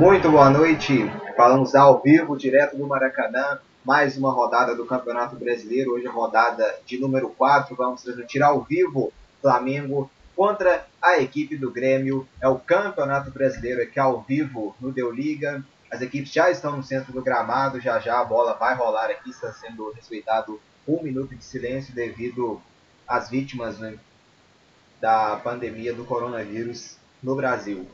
Muito 0.00 0.30
boa 0.30 0.48
noite. 0.48 0.94
Falamos 1.36 1.74
ao 1.74 2.00
vivo, 2.00 2.34
direto 2.34 2.74
do 2.74 2.86
Maracanã. 2.86 3.58
Mais 3.84 4.16
uma 4.16 4.32
rodada 4.32 4.74
do 4.74 4.86
Campeonato 4.86 5.36
Brasileiro. 5.36 5.92
Hoje 5.92 6.06
a 6.06 6.10
rodada 6.10 6.74
de 6.86 6.98
número 6.98 7.28
4. 7.28 7.76
Vamos 7.76 8.02
transmitir 8.02 8.42
ao 8.42 8.62
vivo 8.62 9.12
Flamengo 9.42 10.10
contra 10.34 10.86
a 11.02 11.18
equipe 11.18 11.54
do 11.54 11.70
Grêmio. 11.70 12.26
É 12.40 12.48
o 12.48 12.58
Campeonato 12.58 13.30
Brasileiro 13.30 13.82
aqui 13.82 14.00
ao 14.00 14.22
vivo 14.22 14.74
no 14.80 14.90
Deu 14.90 15.10
Liga. 15.12 15.62
As 15.90 16.00
equipes 16.00 16.32
já 16.32 16.50
estão 16.50 16.78
no 16.78 16.82
centro 16.82 17.12
do 17.12 17.20
gramado. 17.20 17.78
Já 17.78 18.00
já 18.00 18.20
a 18.20 18.24
bola 18.24 18.54
vai 18.54 18.74
rolar 18.74 19.10
aqui. 19.10 19.28
Está 19.28 19.52
sendo 19.52 19.92
respeitado 19.92 20.58
um 20.88 21.02
minuto 21.02 21.34
de 21.34 21.44
silêncio 21.44 21.94
devido 21.94 22.58
às 23.06 23.28
vítimas 23.28 23.78
né, 23.78 23.98
da 24.98 25.36
pandemia 25.36 25.92
do 25.92 26.06
coronavírus 26.06 26.96
no 27.22 27.36
Brasil. 27.36 27.86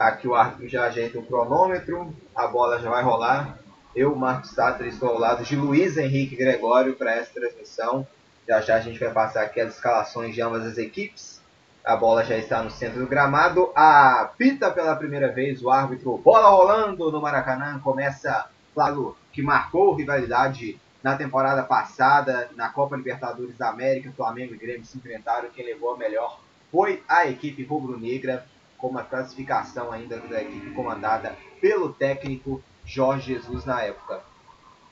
Aqui 0.00 0.26
o 0.26 0.34
árbitro 0.34 0.66
já 0.66 0.84
ajeita 0.84 1.18
o 1.18 1.22
cronômetro, 1.22 2.16
a 2.34 2.46
bola 2.46 2.80
já 2.80 2.88
vai 2.88 3.02
rolar. 3.02 3.58
Eu, 3.94 4.16
Marcos 4.16 4.52
Satter, 4.52 4.86
estou 4.86 5.10
ao 5.10 5.18
lado 5.18 5.44
de 5.44 5.54
Luiz 5.54 5.98
Henrique 5.98 6.34
Gregório 6.36 6.96
para 6.96 7.16
essa 7.16 7.34
transmissão. 7.34 8.06
Já 8.48 8.62
já 8.62 8.76
a 8.76 8.80
gente 8.80 8.98
vai 8.98 9.12
passar 9.12 9.42
aqui 9.42 9.60
as 9.60 9.74
escalações 9.74 10.34
de 10.34 10.40
ambas 10.40 10.64
as 10.64 10.78
equipes. 10.78 11.42
A 11.84 11.96
bola 11.96 12.24
já 12.24 12.34
está 12.38 12.62
no 12.62 12.70
centro 12.70 13.00
do 13.00 13.06
gramado. 13.06 13.70
Apita 13.74 14.70
pela 14.70 14.96
primeira 14.96 15.30
vez 15.30 15.62
o 15.62 15.68
árbitro. 15.68 16.16
Bola 16.16 16.48
rolando 16.48 17.12
no 17.12 17.20
Maracanã. 17.20 17.78
Começa 17.80 18.48
claro 18.74 19.14
que 19.30 19.42
marcou 19.42 19.94
rivalidade 19.94 20.80
na 21.02 21.14
temporada 21.14 21.62
passada, 21.62 22.48
na 22.56 22.70
Copa 22.70 22.96
Libertadores 22.96 23.58
da 23.58 23.68
América. 23.68 24.10
Flamengo 24.16 24.54
e 24.54 24.56
Grêmio 24.56 24.86
se 24.86 24.96
enfrentaram. 24.96 25.50
Quem 25.50 25.66
levou 25.66 25.92
a 25.92 25.98
melhor 25.98 26.40
foi 26.72 27.02
a 27.06 27.26
equipe 27.26 27.62
rubro-negra 27.64 28.46
com 28.80 28.88
uma 28.88 29.04
classificação 29.04 29.92
ainda 29.92 30.18
da 30.18 30.42
equipe 30.42 30.70
comandada 30.70 31.36
pelo 31.60 31.92
técnico 31.92 32.62
Jorge 32.84 33.34
Jesus 33.34 33.64
na 33.64 33.82
época. 33.82 34.20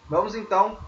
Vamos 0.08 0.34
então, 0.34 0.78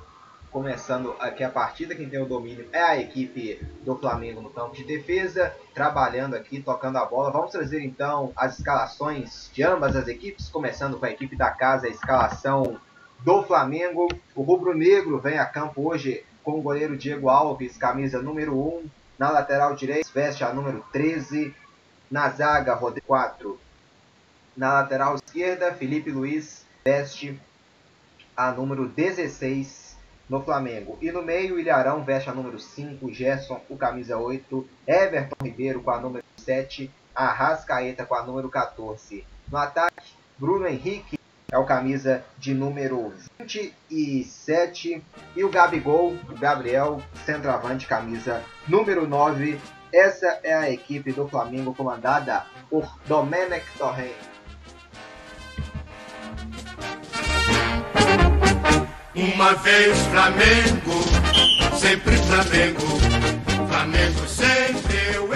começando 0.51 1.15
aqui 1.19 1.45
a 1.45 1.51
partida, 1.51 1.95
quem 1.95 2.09
tem 2.09 2.21
o 2.21 2.27
domínio 2.27 2.69
é 2.73 2.83
a 2.83 2.99
equipe 2.99 3.61
do 3.83 3.97
Flamengo 3.97 4.41
no 4.41 4.51
campo 4.51 4.75
de 4.75 4.85
defesa, 4.85 5.55
trabalhando 5.75 6.35
aqui, 6.35 6.61
tocando 6.61 6.97
a 6.97 7.05
bola. 7.05 7.31
Vamos 7.31 7.51
trazer 7.51 7.83
então 7.83 8.33
as 8.37 8.59
escalações 8.59 9.51
de 9.53 9.63
ambas 9.63 9.97
as 9.97 10.09
equipes, 10.09 10.49
começando 10.49 10.99
com 10.99 11.07
a 11.07 11.11
equipe 11.11 11.37
da 11.37 11.51
casa, 11.51 11.87
a 11.87 11.91
escalação 11.91 12.79
do 13.21 13.43
Flamengo. 13.43 14.09
O 14.35 14.43
rubro-negro 14.43 15.19
vem 15.19 15.39
a 15.39 15.47
campo 15.47 15.89
hoje 15.89 16.25
com 16.43 16.59
o 16.59 16.63
goleiro 16.63 16.97
Diego 16.97 17.29
Alves, 17.29 17.77
camisa 17.77 18.21
número 18.21 18.57
1. 18.57 18.87
Na 19.19 19.31
lateral 19.31 19.75
direita, 19.75 20.09
veste 20.15 20.43
a 20.43 20.53
número 20.53 20.83
13. 20.93 21.55
Na 22.11 22.29
zaga, 22.29 22.75
Rodrigo 22.75 23.07
4. 23.07 23.61
Na 24.57 24.73
lateral 24.73 25.15
esquerda, 25.15 25.73
Felipe 25.73 26.11
Luiz 26.11 26.67
veste 26.85 27.41
a 28.37 28.51
número 28.51 28.89
16 28.89 29.97
no 30.29 30.43
Flamengo. 30.43 30.99
E 31.01 31.13
no 31.13 31.23
meio, 31.23 31.59
Ilharão 31.59 32.03
veste 32.03 32.29
a 32.29 32.35
número 32.35 32.59
5, 32.59 33.13
Gerson, 33.13 33.61
o 33.69 33.77
camisa 33.77 34.19
8, 34.19 34.69
Everton 34.89 35.37
Ribeiro 35.45 35.83
com 35.83 35.93
a 35.93 36.01
número 36.01 36.25
7, 36.37 36.91
Arrascaeta 37.15 38.05
com 38.05 38.17
a 38.17 38.25
número 38.25 38.49
14. 38.49 39.25
No 39.49 39.59
ataque, 39.59 40.13
Bruno 40.37 40.67
Henrique 40.67 41.17
é 41.53 41.59
o 41.59 41.65
camisa 41.65 42.25
de 42.39 42.55
número 42.55 43.13
27 43.39 45.01
e 45.37 45.45
o 45.45 45.49
Gabigol, 45.49 46.17
o 46.29 46.39
Gabriel, 46.39 47.01
centroavante, 47.25 47.87
camisa 47.87 48.43
número 48.67 49.07
9 49.07 49.61
essa 49.93 50.41
é 50.43 50.55
a 50.55 50.71
equipe 50.71 51.13
do 51.13 51.29
Flamengo 51.29 51.75
comandada 51.75 52.45
por 52.69 52.89
Domenech 53.07 53.67
Torrent. 53.77 54.13
Uma 59.15 59.55
vez 59.55 59.99
Flamengo, 60.07 61.77
sempre 61.79 62.17
Flamengo, 62.17 62.87
Flamengo 63.69 64.29
sempre 64.29 65.15
eu 65.15 65.30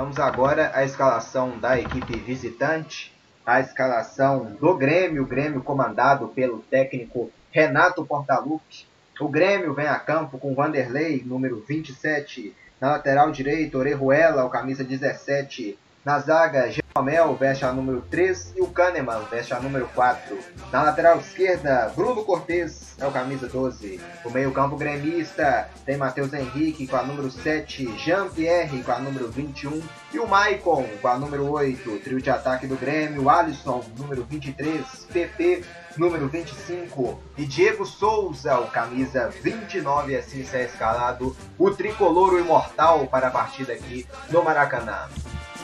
Vamos 0.00 0.20
agora 0.20 0.70
à 0.74 0.84
escalação 0.84 1.58
da 1.58 1.76
equipe 1.76 2.18
visitante, 2.18 3.12
a 3.44 3.58
escalação 3.58 4.44
do 4.60 4.76
Grêmio, 4.76 5.24
o 5.24 5.26
Grêmio 5.26 5.60
comandado 5.60 6.28
pelo 6.28 6.60
técnico 6.60 7.32
Renato 7.50 8.06
Portaluppi. 8.06 8.86
O 9.20 9.28
Grêmio 9.28 9.74
vem 9.74 9.88
a 9.88 9.98
campo 9.98 10.38
com 10.38 10.54
Vanderlei, 10.54 11.24
número 11.26 11.64
27, 11.66 12.54
na 12.80 12.92
lateral 12.92 13.32
direita, 13.32 13.76
Orejuela, 13.76 14.44
o 14.44 14.50
camisa 14.50 14.84
17, 14.84 15.76
na 16.08 16.20
zaga, 16.20 16.70
Jeromel 16.70 17.34
veste 17.34 17.66
a 17.66 17.70
número 17.70 18.00
3 18.00 18.54
e 18.56 18.62
o 18.62 18.68
Kahneman 18.68 19.24
veste 19.30 19.52
a 19.52 19.60
número 19.60 19.86
4. 19.94 20.38
Na 20.72 20.80
lateral 20.80 21.18
esquerda, 21.18 21.92
Bruno 21.94 22.24
Cortes 22.24 22.94
é 22.98 23.06
o 23.06 23.12
camisa 23.12 23.46
12. 23.46 24.00
O 24.24 24.30
meio-campo 24.30 24.74
gremista 24.74 25.68
tem 25.84 25.98
Matheus 25.98 26.32
Henrique 26.32 26.86
com 26.86 26.96
a 26.96 27.02
número 27.02 27.30
7, 27.30 27.94
Jean-Pierre 27.98 28.82
com 28.82 28.92
a 28.92 28.98
número 29.00 29.30
21 29.30 29.82
e 30.14 30.18
o 30.18 30.26
Maicon 30.26 30.88
com 31.02 31.08
a 31.08 31.18
número 31.18 31.46
8. 31.50 31.98
Trio 31.98 32.22
de 32.22 32.30
ataque 32.30 32.66
do 32.66 32.76
Grêmio, 32.76 33.28
Alisson, 33.28 33.84
número 33.98 34.24
23, 34.24 34.82
PP, 35.12 35.62
número 35.98 36.26
25 36.26 37.20
e 37.36 37.44
Diego 37.44 37.84
Souza, 37.84 38.58
o 38.58 38.68
camisa 38.68 39.28
29, 39.42 40.16
assim 40.16 40.42
será 40.42 40.64
escalado 40.64 41.36
o 41.58 41.70
tricolor 41.70 42.40
imortal 42.40 43.06
para 43.08 43.28
a 43.28 43.30
partida 43.30 43.74
aqui 43.74 44.06
no 44.30 44.42
Maracanã. 44.42 45.06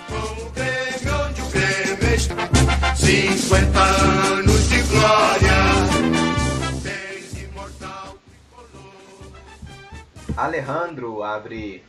Com 0.08 0.46
o 0.46 0.50
Grêmio 0.50 1.14
onde 1.26 1.42
o 1.42 1.48
Grêmio 1.50 2.14
está, 2.14 2.94
50 2.94 3.80
anos 3.80 4.68
de 4.68 4.82
glória. 4.82 5.58
Tem 6.82 7.44
imortal. 7.44 8.16
Alejandro 10.36 11.22
abre 11.22 11.82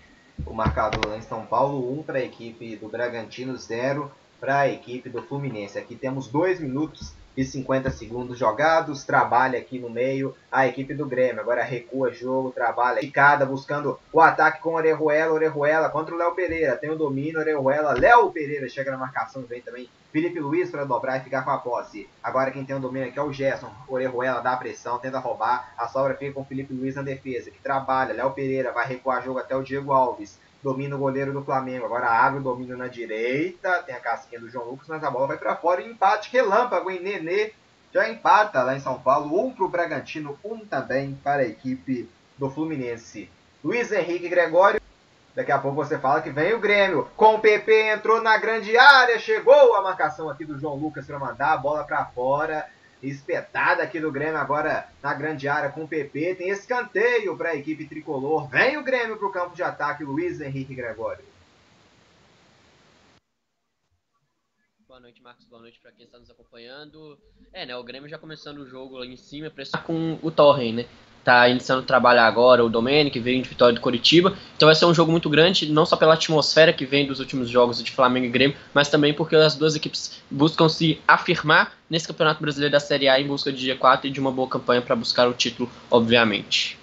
o 0.46 0.53
marcador 0.53 1.08
lá 1.08 1.18
em 1.18 1.22
São 1.22 1.46
Paulo, 1.46 2.00
1 2.00 2.03
para 2.03 2.20
a 2.20 2.24
equipe 2.24 2.76
do 2.76 2.88
Bragantino, 2.88 3.58
0 3.58 4.12
para 4.40 4.59
a 4.59 4.70
equipe 4.70 5.09
do 5.09 5.22
Fluminense. 5.22 5.78
Aqui 5.78 5.96
temos 5.96 6.28
2 6.28 6.59
minutos 6.59 7.14
e 7.35 7.44
50 7.44 7.90
segundos 7.91 8.38
jogados, 8.38 9.03
trabalha 9.03 9.59
aqui 9.59 9.79
no 9.79 9.90
meio 9.90 10.35
a 10.51 10.68
equipe 10.68 10.94
do 10.94 11.06
Grêmio. 11.06 11.41
Agora 11.41 11.63
recua 11.63 12.12
jogo, 12.12 12.51
trabalha 12.51 13.01
picada, 13.01 13.46
buscando 13.46 14.00
o 14.12 14.22
ataque 14.22 14.62
com 14.62 14.75
Orejuela, 14.75 15.34
Orejuela 15.34 15.90
contra 15.90 16.16
o 16.16 16.18
Léo 16.18 16.34
Pereira. 16.34 16.75
Tem 16.78 16.90
o 16.90 16.96
domínio, 16.96 17.40
Orejuela, 17.40 17.94
Léo 17.94 18.31
Pereira 18.31 18.69
chega 18.69 18.91
na 18.91 18.97
marcação, 18.97 19.44
vem 19.44 19.62
também 19.62 19.90
Felipe 20.12 20.40
Luiz 20.40 20.72
para 20.72 20.85
dobrar 20.85 21.18
e 21.18 21.23
ficar 21.23 21.43
com 21.43 21.52
a 21.52 21.58
posse. 21.58 22.08
Agora 22.23 22.52
quem 22.52 22.64
tem 22.64 22.76
o 22.76 22.79
domínio 22.79 23.09
aqui 23.09 23.20
é 23.20 23.22
o 23.22 23.34
Gerson. 23.34 23.70
Orejuela 23.87 24.41
dá 24.41 24.53
a 24.53 24.58
pressão, 24.58 24.97
tenta 24.97 25.20
roubar, 25.20 25.73
a 25.78 25.87
sobra 25.87 26.16
fica 26.16 26.34
com 26.34 26.46
Felipe 26.46 26.73
Luiz 26.73 26.96
na 26.96 27.02
defesa, 27.02 27.52
que 27.52 27.59
trabalha. 27.59 28.14
Léo 28.14 28.32
Pereira 28.32 28.72
vai 28.72 28.87
recuar 28.87 29.22
jogo 29.22 29.40
até 29.40 29.55
o 29.55 29.64
Diego 29.64 29.91
Alves 29.91 30.40
domina 30.63 30.96
o 30.96 30.99
goleiro 30.99 31.34
do 31.34 31.43
Flamengo. 31.43 31.85
Agora 31.85 32.09
abre 32.09 32.40
o 32.40 32.43
domínio 32.43 32.78
na 32.78 32.87
direita. 32.87 33.84
Tem 33.84 33.96
a 33.96 33.99
casquinha 33.99 34.41
do 34.41 34.49
João 34.49 34.69
Lucas, 34.69 34.87
mas 34.87 35.03
a 35.03 35.11
bola 35.11 35.28
vai 35.28 35.37
para 35.37 35.55
fora. 35.55 35.81
Empate 35.81 36.31
relâmpago 36.31 36.90
em 36.90 37.02
Nenê. 37.02 37.53
Já 37.93 38.09
empata 38.09 38.63
lá 38.63 38.75
em 38.75 38.79
São 38.79 38.99
Paulo. 38.99 39.46
Um 39.46 39.52
para 39.52 39.66
o 39.66 39.69
Bragantino, 39.69 40.37
um 40.43 40.59
também 40.59 41.17
para 41.23 41.43
a 41.43 41.47
equipe 41.47 42.09
do 42.37 42.49
Fluminense. 42.49 43.29
Luiz 43.63 43.91
Henrique 43.91 44.29
Gregório. 44.29 44.81
Daqui 45.35 45.52
a 45.52 45.59
pouco 45.59 45.75
você 45.75 45.97
fala 45.97 46.22
que 46.22 46.29
vem 46.29 46.53
o 46.53 46.59
Grêmio. 46.59 47.08
Com 47.16 47.35
o 47.35 47.40
PP 47.40 47.90
entrou 47.90 48.22
na 48.22 48.37
grande 48.37 48.78
área. 48.78 49.19
Chegou 49.19 49.75
a 49.75 49.81
marcação 49.81 50.29
aqui 50.29 50.46
do 50.46 50.58
João 50.58 50.75
Lucas 50.75 51.05
para 51.05 51.19
mandar 51.19 51.53
a 51.53 51.58
bola 51.58 51.84
para 51.84 52.05
fora 52.05 52.66
espetada 53.02 53.84
aqui 53.84 54.00
do 54.00 54.12
Grêmio 54.12 54.38
agora 54.38 54.90
na 55.02 55.14
grande 55.14 55.47
área 55.47 55.72
com 55.72 55.84
o 55.84 55.88
PP. 55.88 56.36
Tem 56.36 56.50
escanteio 56.50 57.38
para 57.38 57.50
a 57.50 57.56
equipe 57.56 57.86
tricolor. 57.86 58.47
Vem 58.47 58.78
o 58.78 58.84
Grêmio 58.84 59.18
para 59.18 59.28
o 59.28 59.32
campo 59.32 59.56
de 59.56 59.64
ataque, 59.64 60.03
Luiz 60.03 60.42
Henrique 60.42 60.76
Gregório. 60.76 61.24
Boa 64.88 65.00
noite, 65.00 65.22
Marcos. 65.22 65.46
Boa 65.46 65.62
noite 65.62 65.80
para 65.82 65.92
quem 65.92 66.06
está 66.06 66.18
nos 66.18 66.30
acompanhando. 66.30 67.20
É, 67.52 67.66
né? 67.66 67.76
O 67.76 67.84
Grêmio 67.84 68.08
já 68.08 68.18
começando 68.18 68.59
o 68.59 68.66
jogo 68.66 68.97
lá 68.97 69.06
em 69.06 69.18
cima, 69.18 69.50
pressionar 69.50 69.86
com 69.86 70.18
o 70.24 70.32
Torren, 70.32 70.74
né? 70.74 70.86
Tá 71.25 71.49
iniciando 71.49 71.81
o 71.81 71.85
trabalho 71.85 72.19
agora 72.19 72.63
o 72.63 72.69
Domenic, 72.69 73.19
veio 73.19 73.41
de 73.41 73.49
vitória 73.49 73.73
do 73.73 73.81
Coritiba. 73.81 74.37
Então 74.55 74.67
vai 74.67 74.75
ser 74.75 74.85
um 74.85 74.93
jogo 74.93 75.11
muito 75.11 75.27
grande, 75.27 75.72
não 75.72 75.83
só 75.83 75.97
pela 75.97 76.13
atmosfera 76.13 76.72
que 76.72 76.85
vem 76.85 77.07
dos 77.07 77.19
últimos 77.19 77.49
jogos 77.49 77.83
de 77.83 77.91
Flamengo 77.91 78.27
e 78.27 78.29
Grêmio, 78.29 78.55
mas 78.75 78.89
também 78.89 79.11
porque 79.11 79.35
as 79.35 79.55
duas 79.55 79.75
equipes 79.75 80.22
buscam 80.29 80.69
se 80.69 81.01
afirmar 81.07 81.73
nesse 81.89 82.07
Campeonato 82.07 82.39
Brasileiro 82.39 82.72
da 82.72 82.79
Série 82.79 83.09
A 83.09 83.19
em 83.19 83.25
busca 83.25 83.51
de 83.51 83.67
G4 83.67 84.05
e 84.05 84.11
de 84.11 84.19
uma 84.19 84.31
boa 84.31 84.47
campanha 84.47 84.83
para 84.83 84.95
buscar 84.95 85.27
o 85.27 85.33
título, 85.33 85.67
obviamente. 85.89 86.77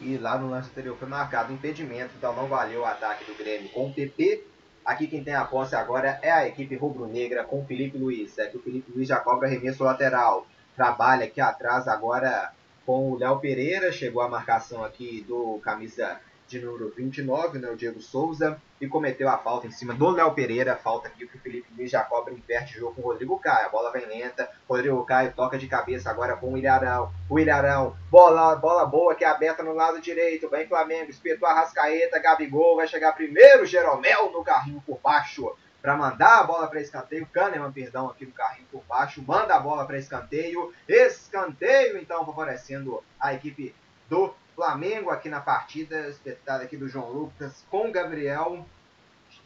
E 0.00 0.16
lá 0.16 0.38
no 0.38 0.48
lance 0.48 0.70
anterior 0.70 0.96
foi 0.96 1.08
marcado 1.08 1.52
impedimento, 1.52 2.12
então 2.16 2.32
não 2.36 2.46
valeu 2.46 2.82
o 2.82 2.84
ataque 2.84 3.24
do 3.24 3.36
Grêmio 3.36 3.68
com 3.70 3.86
o 3.86 3.92
PP. 3.92 4.44
Aqui 4.84 5.08
quem 5.08 5.24
tem 5.24 5.34
a 5.34 5.44
posse 5.44 5.74
agora 5.74 6.20
é 6.22 6.30
a 6.30 6.46
equipe 6.46 6.76
rubro-negra 6.76 7.42
com 7.42 7.62
o 7.62 7.64
Felipe 7.64 7.98
Luiz. 7.98 8.38
É 8.38 8.46
que 8.46 8.58
o 8.58 8.62
Felipe 8.62 8.92
Luiz 8.94 9.08
já 9.08 9.16
cobra 9.16 9.48
arremesso 9.48 9.82
lateral. 9.82 10.46
Trabalha 10.76 11.24
aqui 11.24 11.40
atrás 11.40 11.88
agora 11.88 12.52
com 12.88 13.12
o 13.12 13.18
Léo 13.18 13.38
Pereira. 13.38 13.92
Chegou 13.92 14.22
a 14.22 14.30
marcação 14.30 14.82
aqui 14.82 15.22
do 15.28 15.60
camisa 15.62 16.18
de 16.46 16.58
número 16.58 16.90
29, 16.96 17.58
né, 17.58 17.68
o 17.68 17.76
Diego 17.76 18.00
Souza, 18.00 18.58
e 18.80 18.88
cometeu 18.88 19.28
a 19.28 19.36
falta 19.36 19.66
em 19.66 19.70
cima 19.70 19.92
do 19.92 20.08
Léo 20.08 20.32
Pereira. 20.32 20.74
Falta 20.74 21.06
aqui 21.06 21.26
que 21.26 21.36
o 21.36 21.40
Felipe 21.40 21.68
Luiz 21.76 21.90
já 21.90 22.02
cobra 22.02 22.34
perto 22.46 22.68
de 22.68 22.78
jogo 22.78 22.94
com 22.94 23.02
o 23.02 23.04
Rodrigo 23.04 23.38
Caio. 23.38 23.66
A 23.66 23.68
bola 23.68 23.92
vem 23.92 24.06
lenta. 24.06 24.50
Rodrigo 24.66 25.04
Caio 25.04 25.34
toca 25.36 25.58
de 25.58 25.66
cabeça 25.66 26.08
agora 26.08 26.34
com 26.38 26.54
o 26.54 26.56
Ilharão. 26.56 27.12
O 27.28 27.38
Ilharão, 27.38 27.94
bola, 28.10 28.56
bola 28.56 28.86
boa 28.86 29.14
que 29.14 29.22
é 29.22 29.28
aberta 29.28 29.62
no 29.62 29.74
lado 29.74 30.00
direito. 30.00 30.48
Vem 30.48 30.66
Flamengo, 30.66 31.10
espetou 31.10 31.46
a 31.46 31.52
Rascaeta, 31.52 32.18
Gabigol. 32.18 32.76
Vai 32.76 32.88
chegar 32.88 33.12
primeiro 33.12 33.66
Jeromel 33.66 34.32
no 34.32 34.42
carrinho 34.42 34.82
por 34.86 34.98
baixo 35.04 35.54
para 35.80 35.96
mandar 35.96 36.40
a 36.40 36.44
bola 36.44 36.66
para 36.66 36.80
escanteio. 36.80 37.26
Kahneman, 37.26 37.72
perdão, 37.72 38.08
aqui 38.08 38.26
no 38.26 38.32
carrinho 38.32 38.66
por 38.70 38.82
baixo, 38.84 39.22
manda 39.26 39.54
a 39.54 39.60
bola 39.60 39.84
para 39.86 39.98
escanteio. 39.98 40.72
Escanteio, 40.88 41.98
então, 41.98 42.24
favorecendo 42.24 43.02
a 43.20 43.34
equipe 43.34 43.74
do 44.08 44.34
Flamengo 44.54 45.10
aqui 45.10 45.28
na 45.28 45.40
partida, 45.40 46.08
espetada 46.08 46.64
aqui 46.64 46.76
do 46.76 46.88
João 46.88 47.10
Lucas 47.10 47.64
com 47.70 47.88
o 47.88 47.92
Gabriel 47.92 48.66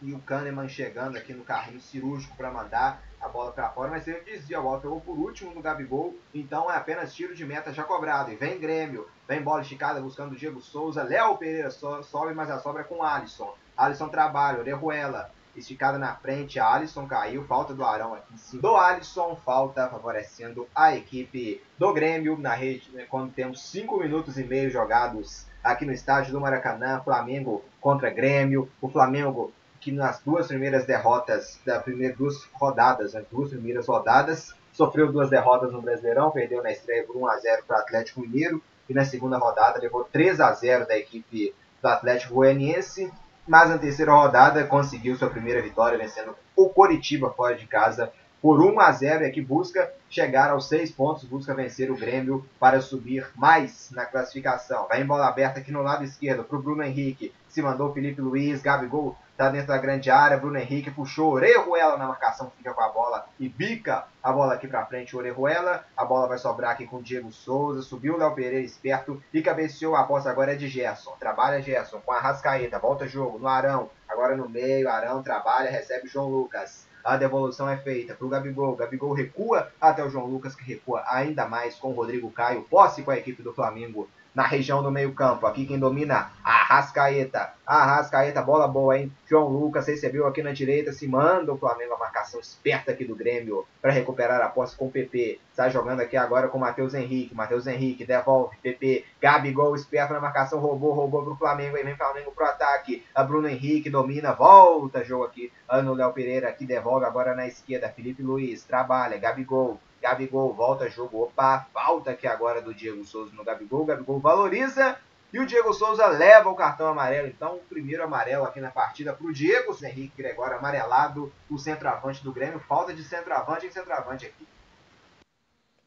e 0.00 0.12
o 0.12 0.19
Kahneman 0.20 0.69
chegando 0.69 1.17
aqui 1.17 1.32
no 1.32 1.44
carrinho 1.44 1.81
cirúrgico 1.81 2.37
para 2.37 2.50
mandar 2.50 3.02
a 3.20 3.28
bola 3.28 3.52
para 3.52 3.69
fora, 3.70 3.90
mas 3.90 4.06
ele 4.08 4.20
desvia, 4.20 4.58
a 4.58 4.61
bola 4.61 4.81
pegou 4.81 5.00
por 5.00 5.17
último 5.17 5.55
no 5.55 5.62
Gabigol, 5.62 6.14
então 6.35 6.70
é 6.70 6.76
apenas 6.76 7.14
tiro 7.14 7.37
de 7.37 7.44
meta 7.44 7.73
já 7.73 7.85
cobrado. 7.85 8.32
E 8.32 8.37
vem 8.37 8.58
Grêmio, 8.58 9.08
vem 9.28 9.40
bola 9.40 9.62
esticada 9.62 10.00
buscando 10.00 10.32
o 10.32 10.37
Diego 10.37 10.61
Souza, 10.61 11.05
Léo 11.05 11.37
Pereira 11.37 11.70
sobe, 11.70 12.35
mas 12.35 12.50
a 12.50 12.58
sobra 12.58 12.82
é 12.82 12.85
com 12.85 13.02
Alisson. 13.02 13.55
Alisson 13.76 14.08
trabalha, 14.08 14.58
Orejuela, 14.58 15.31
esticada 15.56 15.99
na 15.99 16.14
frente, 16.14 16.58
a 16.58 16.66
Alisson 16.66 17.06
caiu, 17.06 17.44
falta 17.44 17.75
do 17.75 17.84
Arão 17.84 18.14
aqui 18.14 18.34
em 18.34 18.37
cima. 18.37 18.62
Do 18.62 18.76
Alisson, 18.76 19.37
falta 19.44 19.88
favorecendo 19.88 20.66
a 20.75 20.96
equipe 20.96 21.62
do 21.78 21.93
Grêmio 21.93 22.38
na 22.38 22.54
rede, 22.54 22.90
né, 22.93 23.06
quando 23.08 23.32
temos 23.32 23.62
5 23.70 23.99
minutos 23.99 24.38
e 24.38 24.44
meio 24.44 24.70
jogados 24.70 25.46
aqui 25.62 25.84
no 25.84 25.93
estádio 25.93 26.32
do 26.32 26.40
Maracanã, 26.40 27.00
Flamengo 27.02 27.64
contra 27.81 28.10
Grêmio. 28.10 28.69
O 28.81 28.88
Flamengo 28.88 29.52
que 29.82 29.90
nas 29.90 30.20
duas 30.20 30.46
primeiras 30.46 30.87
derrotas, 30.87 31.58
da 31.66 31.81
primeira 31.81 32.14
duas 32.14 32.44
rodadas, 32.52 33.16
as 33.16 33.26
duas 33.26 33.50
primeiras 33.50 33.88
rodadas, 33.88 34.54
sofreu 34.72 35.10
duas 35.10 35.28
derrotas 35.28 35.72
no 35.72 35.82
Brasileirão, 35.82 36.31
perdeu 36.31 36.62
na 36.62 36.70
estreia 36.70 37.04
por 37.04 37.16
1 37.16 37.26
a 37.26 37.37
0 37.37 37.64
para 37.66 37.78
o 37.78 37.81
Atlético 37.81 38.20
Mineiro 38.20 38.62
e 38.88 38.94
na 38.94 39.04
segunda 39.04 39.37
rodada 39.37 39.81
levou 39.81 40.04
3 40.04 40.40
a 40.40 40.52
0 40.52 40.87
da 40.87 40.96
equipe 40.96 41.52
do 41.82 41.88
Atlético 41.88 42.34
Goianiense, 42.34 43.12
mas 43.52 43.69
na 43.69 43.76
terceira 43.76 44.14
rodada 44.14 44.64
conseguiu 44.64 45.14
sua 45.14 45.28
primeira 45.28 45.60
vitória 45.60 45.99
vencendo 45.99 46.34
o 46.56 46.70
Coritiba 46.70 47.28
fora 47.28 47.54
de 47.54 47.66
casa 47.66 48.10
por 48.40 48.62
1 48.62 48.81
a 48.81 48.90
0 48.90 49.25
e 49.25 49.26
aqui 49.26 49.43
busca 49.43 49.93
chegar 50.08 50.49
aos 50.49 50.70
6 50.70 50.90
pontos, 50.93 51.25
busca 51.25 51.54
vencer 51.54 51.90
o 51.90 51.94
Grêmio 51.94 52.46
para 52.58 52.81
subir 52.81 53.26
mais 53.37 53.90
na 53.90 54.06
classificação. 54.06 54.88
Vai 54.88 55.02
em 55.02 55.06
bola 55.06 55.28
aberta 55.28 55.60
aqui 55.60 55.70
no 55.70 55.82
lado 55.82 56.02
esquerdo 56.02 56.44
para 56.44 56.56
o 56.56 56.62
Bruno 56.62 56.82
Henrique, 56.82 57.31
se 57.46 57.60
mandou 57.60 57.93
Felipe 57.93 58.22
Luiz, 58.22 58.62
Gabigol 58.62 59.19
tá 59.43 59.49
dentro 59.49 59.69
da 59.69 59.79
grande 59.79 60.09
área, 60.09 60.37
Bruno 60.37 60.56
Henrique 60.56 60.91
puxou 60.91 61.33
Orejuela 61.33 61.97
na 61.97 62.06
marcação, 62.06 62.53
fica 62.56 62.73
com 62.73 62.81
a 62.81 62.89
bola 62.89 63.27
e 63.41 63.49
bica 63.49 64.05
a 64.23 64.31
bola 64.31 64.55
aqui 64.55 64.69
para 64.69 64.87
frente, 64.87 65.17
Orejuela, 65.17 65.85
a 65.97 66.05
bola 66.05 66.29
vai 66.29 66.39
sobrar 66.39 66.71
aqui 66.71 66.87
com 66.87 66.99
o 66.99 67.03
Diego 67.03 67.33
Souza, 67.33 67.83
subiu 67.83 68.15
o 68.15 68.19
Léo 68.19 68.35
Pereira 68.37 68.65
esperto 68.65 69.21
e 69.35 69.43
cabeceou, 69.43 69.97
a 69.97 70.05
posse 70.05 70.29
agora 70.29 70.53
é 70.53 70.55
de 70.55 70.69
Gerson, 70.69 71.17
trabalha 71.19 71.61
Gerson 71.61 72.00
com 72.00 72.12
a 72.12 72.21
Rascaeta, 72.21 72.79
volta 72.79 73.09
jogo 73.09 73.37
no 73.37 73.49
Arão, 73.49 73.91
agora 74.09 74.37
no 74.37 74.49
meio, 74.49 74.89
Arão 74.89 75.25
trabalha, 75.25 75.71
recebe 75.71 76.06
João 76.06 76.29
Lucas, 76.29 76.87
a 77.03 77.17
devolução 77.17 77.69
é 77.69 77.77
feita 77.77 78.15
para 78.15 78.25
o 78.25 78.29
Gabigol. 78.29 78.77
Gabigol 78.77 79.12
recua 79.12 79.73
até 79.81 80.05
o 80.05 80.09
João 80.09 80.27
Lucas, 80.27 80.55
que 80.55 80.62
recua 80.62 81.03
ainda 81.09 81.49
mais 81.49 81.75
com 81.75 81.88
o 81.88 81.95
Rodrigo 81.95 82.31
Caio. 82.31 82.62
Posse 82.62 83.03
com 83.03 83.11
a 83.11 83.19
equipe 83.19 83.43
do 83.43 83.53
Flamengo 83.53 84.09
na 84.34 84.44
região 84.44 84.82
do 84.82 84.90
meio-campo. 84.90 85.46
Aqui 85.46 85.67
quem 85.67 85.79
domina, 85.79 86.31
a 86.43 86.64
Rascaeta. 86.64 87.52
A 87.67 87.84
Rascaeta, 87.84 88.43
bola 88.43 88.67
boa, 88.67 88.99
hein? 88.99 89.12
João 89.29 89.49
Lucas 89.49 89.87
recebeu 89.87 90.26
aqui 90.26 90.43
na 90.43 90.52
direita, 90.52 90.93
se 90.93 91.06
manda 91.06 91.52
o 91.52 91.56
Flamengo, 91.56 91.94
a 91.94 91.99
marcação 91.99 92.40
esperta 92.40 92.93
aqui 92.93 93.05
do 93.05 93.14
Grêmio 93.14 93.67
para 93.81 93.93
recuperar 93.93 94.40
a 94.40 94.49
posse 94.49 94.76
com 94.76 94.87
o 94.87 94.90
PP. 94.90 95.38
Sai 95.52 95.70
jogando 95.70 96.00
aqui 96.00 96.17
agora 96.17 96.49
com 96.49 96.58
o 96.58 96.61
Matheus 96.61 96.94
Henrique. 96.94 97.34
Matheus 97.34 97.67
Henrique 97.67 98.05
devolve, 98.05 98.56
PP. 98.62 99.05
Gabigol 99.20 99.75
esperto 99.75 100.12
na 100.12 100.20
marcação, 100.20 100.58
roubou, 100.58 100.93
roubou 100.93 101.25
pro 101.25 101.37
Flamengo. 101.37 101.76
Aí 101.76 101.85
vem 101.85 101.96
Flamengo 101.96 102.32
pro 102.32 102.46
ataque. 102.46 103.05
A 103.14 103.23
Bruno 103.23 103.49
Henrique 103.49 103.90
domina, 103.90 104.32
volta 104.32 105.05
jogo 105.05 105.25
aqui. 105.25 105.52
Ano 105.69 105.94
Léo 105.94 106.12
Pereira 106.12 106.49
aqui 106.49 106.64
devolve 106.64 107.05
agora 107.05 107.35
na 107.35 107.46
esquerda. 107.46 107.88
Felipe 107.88 108.23
Luiz 108.23 108.64
trabalha, 108.64 109.19
Gabigol. 109.19 109.78
Gabigol 110.02 110.52
volta 110.52 110.90
jogo. 110.90 111.22
Opa, 111.22 111.66
falta 111.72 112.10
aqui 112.10 112.26
agora 112.26 112.60
do 112.60 112.75
Diego 112.75 113.04
Souza 113.04 113.32
no 113.34 113.44
Gabigol. 113.44 113.84
Gabigol 113.84 114.19
valoriza 114.19 114.99
e 115.32 115.38
o 115.38 115.46
Diego 115.46 115.72
Souza 115.72 116.04
leva 116.08 116.50
o 116.50 116.56
cartão 116.56 116.88
amarelo. 116.88 117.28
Então, 117.28 117.54
o 117.54 117.60
primeiro 117.60 118.02
amarelo 118.02 118.44
aqui 118.44 118.60
na 118.60 118.70
partida 118.70 119.12
para 119.12 119.26
o 119.26 119.32
Diego 119.32 119.75
Henrique 119.81 120.16
Gregório 120.16 120.58
amarelado, 120.58 121.32
o 121.49 121.56
centroavante 121.56 122.22
do 122.22 122.32
Grêmio. 122.32 122.58
Falta 122.58 122.93
de 122.93 123.04
centroavante 123.04 123.66
em 123.66 123.70
centroavante 123.70 124.26
aqui. 124.26 124.46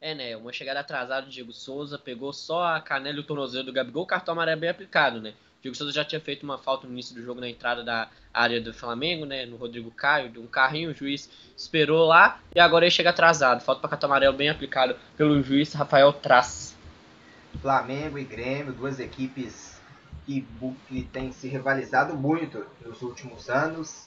É, 0.00 0.14
né? 0.14 0.36
Uma 0.36 0.52
chegada 0.52 0.80
atrasada 0.80 1.26
do 1.26 1.30
Diego 1.30 1.52
Souza, 1.52 1.98
pegou 1.98 2.32
só 2.32 2.64
a 2.64 2.80
canela 2.80 3.18
e 3.18 3.20
o 3.20 3.24
tornozelo 3.24 3.64
do 3.64 3.72
Gabigol, 3.72 4.04
o 4.04 4.06
cartão 4.06 4.32
amarelo 4.32 4.56
é 4.56 4.60
bem 4.60 4.70
aplicado, 4.70 5.20
né? 5.20 5.34
Diego 5.66 5.76
Souza 5.76 5.92
já 5.92 6.04
tinha 6.04 6.20
feito 6.20 6.44
uma 6.44 6.58
falta 6.58 6.86
no 6.86 6.92
início 6.92 7.12
do 7.12 7.22
jogo 7.24 7.40
na 7.40 7.48
entrada 7.48 7.82
da 7.82 8.08
área 8.32 8.60
do 8.60 8.72
Flamengo, 8.72 9.26
né? 9.26 9.44
No 9.46 9.56
Rodrigo 9.56 9.90
Caio, 9.90 10.28
de 10.28 10.38
um 10.38 10.46
carrinho, 10.46 10.90
o 10.90 10.94
juiz 10.94 11.28
esperou 11.56 12.06
lá 12.06 12.38
e 12.54 12.60
agora 12.60 12.84
ele 12.84 12.90
chega 12.92 13.10
atrasado. 13.10 13.60
Falta 13.62 13.80
para 13.80 13.90
cartão 13.90 14.08
amarelo 14.08 14.36
bem 14.36 14.48
aplicado 14.48 14.94
pelo 15.16 15.42
juiz 15.42 15.72
Rafael 15.72 16.12
Traz. 16.12 16.76
Flamengo 17.60 18.16
e 18.16 18.22
Grêmio, 18.22 18.72
duas 18.72 19.00
equipes 19.00 19.80
que, 20.24 20.46
que 20.86 21.02
têm 21.02 21.32
se 21.32 21.48
rivalizado 21.48 22.14
muito 22.14 22.64
nos 22.84 23.02
últimos 23.02 23.50
anos. 23.50 24.06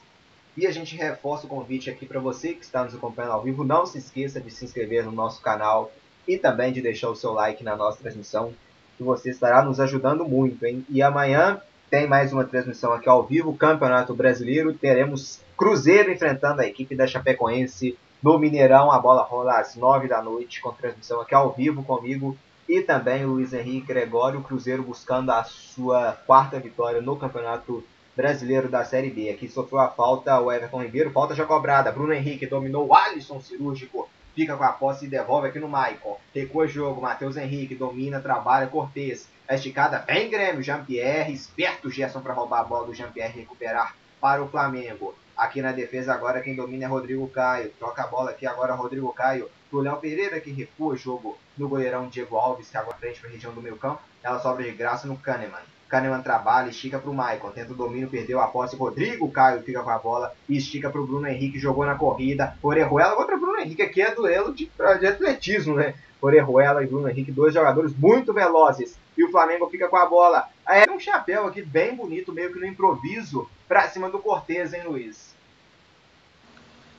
E 0.55 0.65
a 0.65 0.71
gente 0.71 0.95
reforça 0.95 1.45
o 1.45 1.49
convite 1.49 1.89
aqui 1.89 2.05
para 2.05 2.21
você 2.21 2.53
que 2.53 2.63
está 2.63 2.85
nos 2.85 2.95
acompanhando 2.95 3.33
ao 3.33 3.43
vivo. 3.43 3.65
Não 3.65 3.85
se 3.85 3.97
esqueça 3.97 4.39
de 4.39 4.49
se 4.49 4.63
inscrever 4.63 5.03
no 5.03 5.11
nosso 5.11 5.41
canal 5.41 5.91
e 6.25 6.37
também 6.37 6.71
de 6.71 6.81
deixar 6.81 7.09
o 7.09 7.15
seu 7.15 7.33
like 7.33 7.63
na 7.65 7.75
nossa 7.75 7.99
transmissão, 7.99 8.53
que 8.99 9.03
você 9.03 9.29
estará 9.29 9.63
nos 9.63 9.79
ajudando 9.79 10.25
muito. 10.25 10.65
Hein? 10.65 10.85
E 10.89 11.01
amanhã 11.01 11.61
tem 11.89 12.05
mais 12.05 12.33
uma 12.33 12.43
transmissão 12.43 12.91
aqui 12.91 13.07
ao 13.07 13.23
vivo, 13.23 13.55
Campeonato 13.55 14.13
Brasileiro. 14.13 14.73
Teremos 14.73 15.39
Cruzeiro 15.55 16.11
enfrentando 16.11 16.61
a 16.61 16.67
equipe 16.67 16.95
da 16.97 17.07
Chapecoense 17.07 17.97
no 18.21 18.37
Mineirão. 18.37 18.91
A 18.91 18.99
bola 18.99 19.23
rola 19.23 19.57
às 19.57 19.77
9 19.77 20.09
da 20.09 20.21
noite, 20.21 20.59
com 20.59 20.73
transmissão 20.73 21.21
aqui 21.21 21.33
ao 21.33 21.53
vivo 21.53 21.81
comigo. 21.81 22.37
E 22.67 22.81
também 22.81 23.23
o 23.23 23.29
Luiz 23.29 23.53
Henrique 23.53 23.87
Gregório, 23.87 24.41
Cruzeiro 24.41 24.83
buscando 24.83 25.31
a 25.31 25.45
sua 25.45 26.17
quarta 26.27 26.59
vitória 26.59 27.01
no 27.01 27.15
Campeonato 27.15 27.81
Brasileiro 28.17 28.67
da 28.67 28.83
Série 28.83 29.09
B. 29.09 29.29
Aqui 29.29 29.47
sofreu 29.47 29.79
a 29.79 29.87
falta 29.87 30.37
o 30.41 30.51
Everton 30.51 30.83
Ribeiro, 30.83 31.09
falta 31.09 31.33
já 31.33 31.45
cobrada. 31.45 31.89
Bruno 31.89 32.11
Henrique 32.11 32.45
dominou 32.45 32.93
Alisson 32.93 33.39
cirúrgico, 33.39 34.09
fica 34.35 34.55
com 34.55 34.63
a 34.63 34.71
posse 34.71 35.05
e 35.05 35.09
devolve 35.09 35.47
aqui 35.47 35.59
no 35.59 35.67
Maicon. 35.67 36.19
Recua 36.33 36.67
jogo, 36.67 37.01
Matheus 37.01 37.37
Henrique 37.37 37.75
domina, 37.75 38.19
trabalha, 38.19 38.67
Cortez. 38.67 39.27
A 39.47 39.55
esticada 39.55 39.99
bem 39.99 40.29
Grêmio, 40.29 40.61
Jean-Pierre, 40.61 41.33
esperto 41.33 41.89
Gerson 41.89 42.21
para 42.21 42.33
roubar 42.33 42.61
a 42.61 42.63
bola 42.63 42.85
do 42.85 42.93
Jean-Pierre 42.93 43.39
recuperar 43.39 43.95
para 44.21 44.43
o 44.43 44.47
Flamengo. 44.47 45.15
Aqui 45.35 45.61
na 45.61 45.71
defesa 45.71 46.13
agora 46.13 46.41
quem 46.41 46.55
domina 46.55 46.85
é 46.85 46.87
Rodrigo 46.87 47.27
Caio. 47.29 47.71
Troca 47.79 48.03
a 48.03 48.07
bola 48.07 48.31
aqui 48.31 48.45
agora 48.45 48.73
Rodrigo 48.73 49.11
Caio 49.13 49.49
pro 49.69 49.79
Léo 49.79 49.97
Pereira 49.97 50.39
que 50.39 50.51
recua 50.51 50.93
o 50.93 50.97
jogo 50.97 51.37
no 51.57 51.69
goleirão 51.69 52.09
Diego 52.09 52.35
Alves, 52.35 52.69
que 52.69 52.77
agora 52.77 52.97
frente 52.97 53.19
para 53.19 53.29
a 53.29 53.33
região 53.33 53.53
do 53.53 53.61
meio 53.61 53.77
campo. 53.77 54.01
Ela 54.21 54.39
sobra 54.39 54.63
de 54.63 54.71
graça 54.71 55.07
no 55.07 55.17
Kahneman. 55.17 55.63
Kahneman 55.89 56.21
trabalha, 56.21 56.69
estica 56.69 56.99
para 56.99 57.09
o 57.09 57.13
Maicon, 57.13 57.49
tenta 57.49 57.73
o 57.73 57.75
domínio, 57.75 58.07
perdeu 58.07 58.39
a 58.39 58.47
posse. 58.47 58.75
Rodrigo 58.75 59.29
Caio 59.31 59.63
fica 59.63 59.81
com 59.81 59.89
a 59.89 59.97
bola 59.97 60.31
e 60.47 60.55
estica 60.55 60.87
para 60.89 61.01
o 61.01 61.07
Bruno 61.07 61.27
Henrique, 61.27 61.57
jogou 61.57 61.83
na 61.83 61.95
corrida. 61.95 62.55
Orejuela 62.61 63.15
contra 63.15 63.35
o 63.35 63.39
Bruno 63.39 63.59
Henrique, 63.59 63.81
aqui 63.81 64.01
é 64.01 64.13
duelo 64.13 64.53
de, 64.53 64.71
de 64.99 65.07
atletismo, 65.07 65.75
né? 65.75 65.95
Orejuela 66.21 66.83
e 66.83 66.87
Bruno 66.87 67.09
Henrique, 67.09 67.31
dois 67.31 67.55
jogadores 67.55 67.91
muito 67.97 68.31
velozes. 68.31 68.99
E 69.17 69.23
o 69.23 69.31
Flamengo 69.31 69.67
fica 69.67 69.89
com 69.89 69.97
a 69.97 70.05
bola. 70.05 70.47
É 70.67 70.89
um 70.91 70.99
chapéu 70.99 71.47
aqui 71.47 71.63
bem 71.63 71.95
bonito, 71.95 72.31
meio 72.31 72.53
que 72.53 72.59
no 72.59 72.67
improviso, 72.67 73.49
para 73.67 73.87
cima 73.89 74.09
do 74.09 74.19
Cortez, 74.19 74.73
hein, 74.73 74.83
Luiz? 74.85 75.35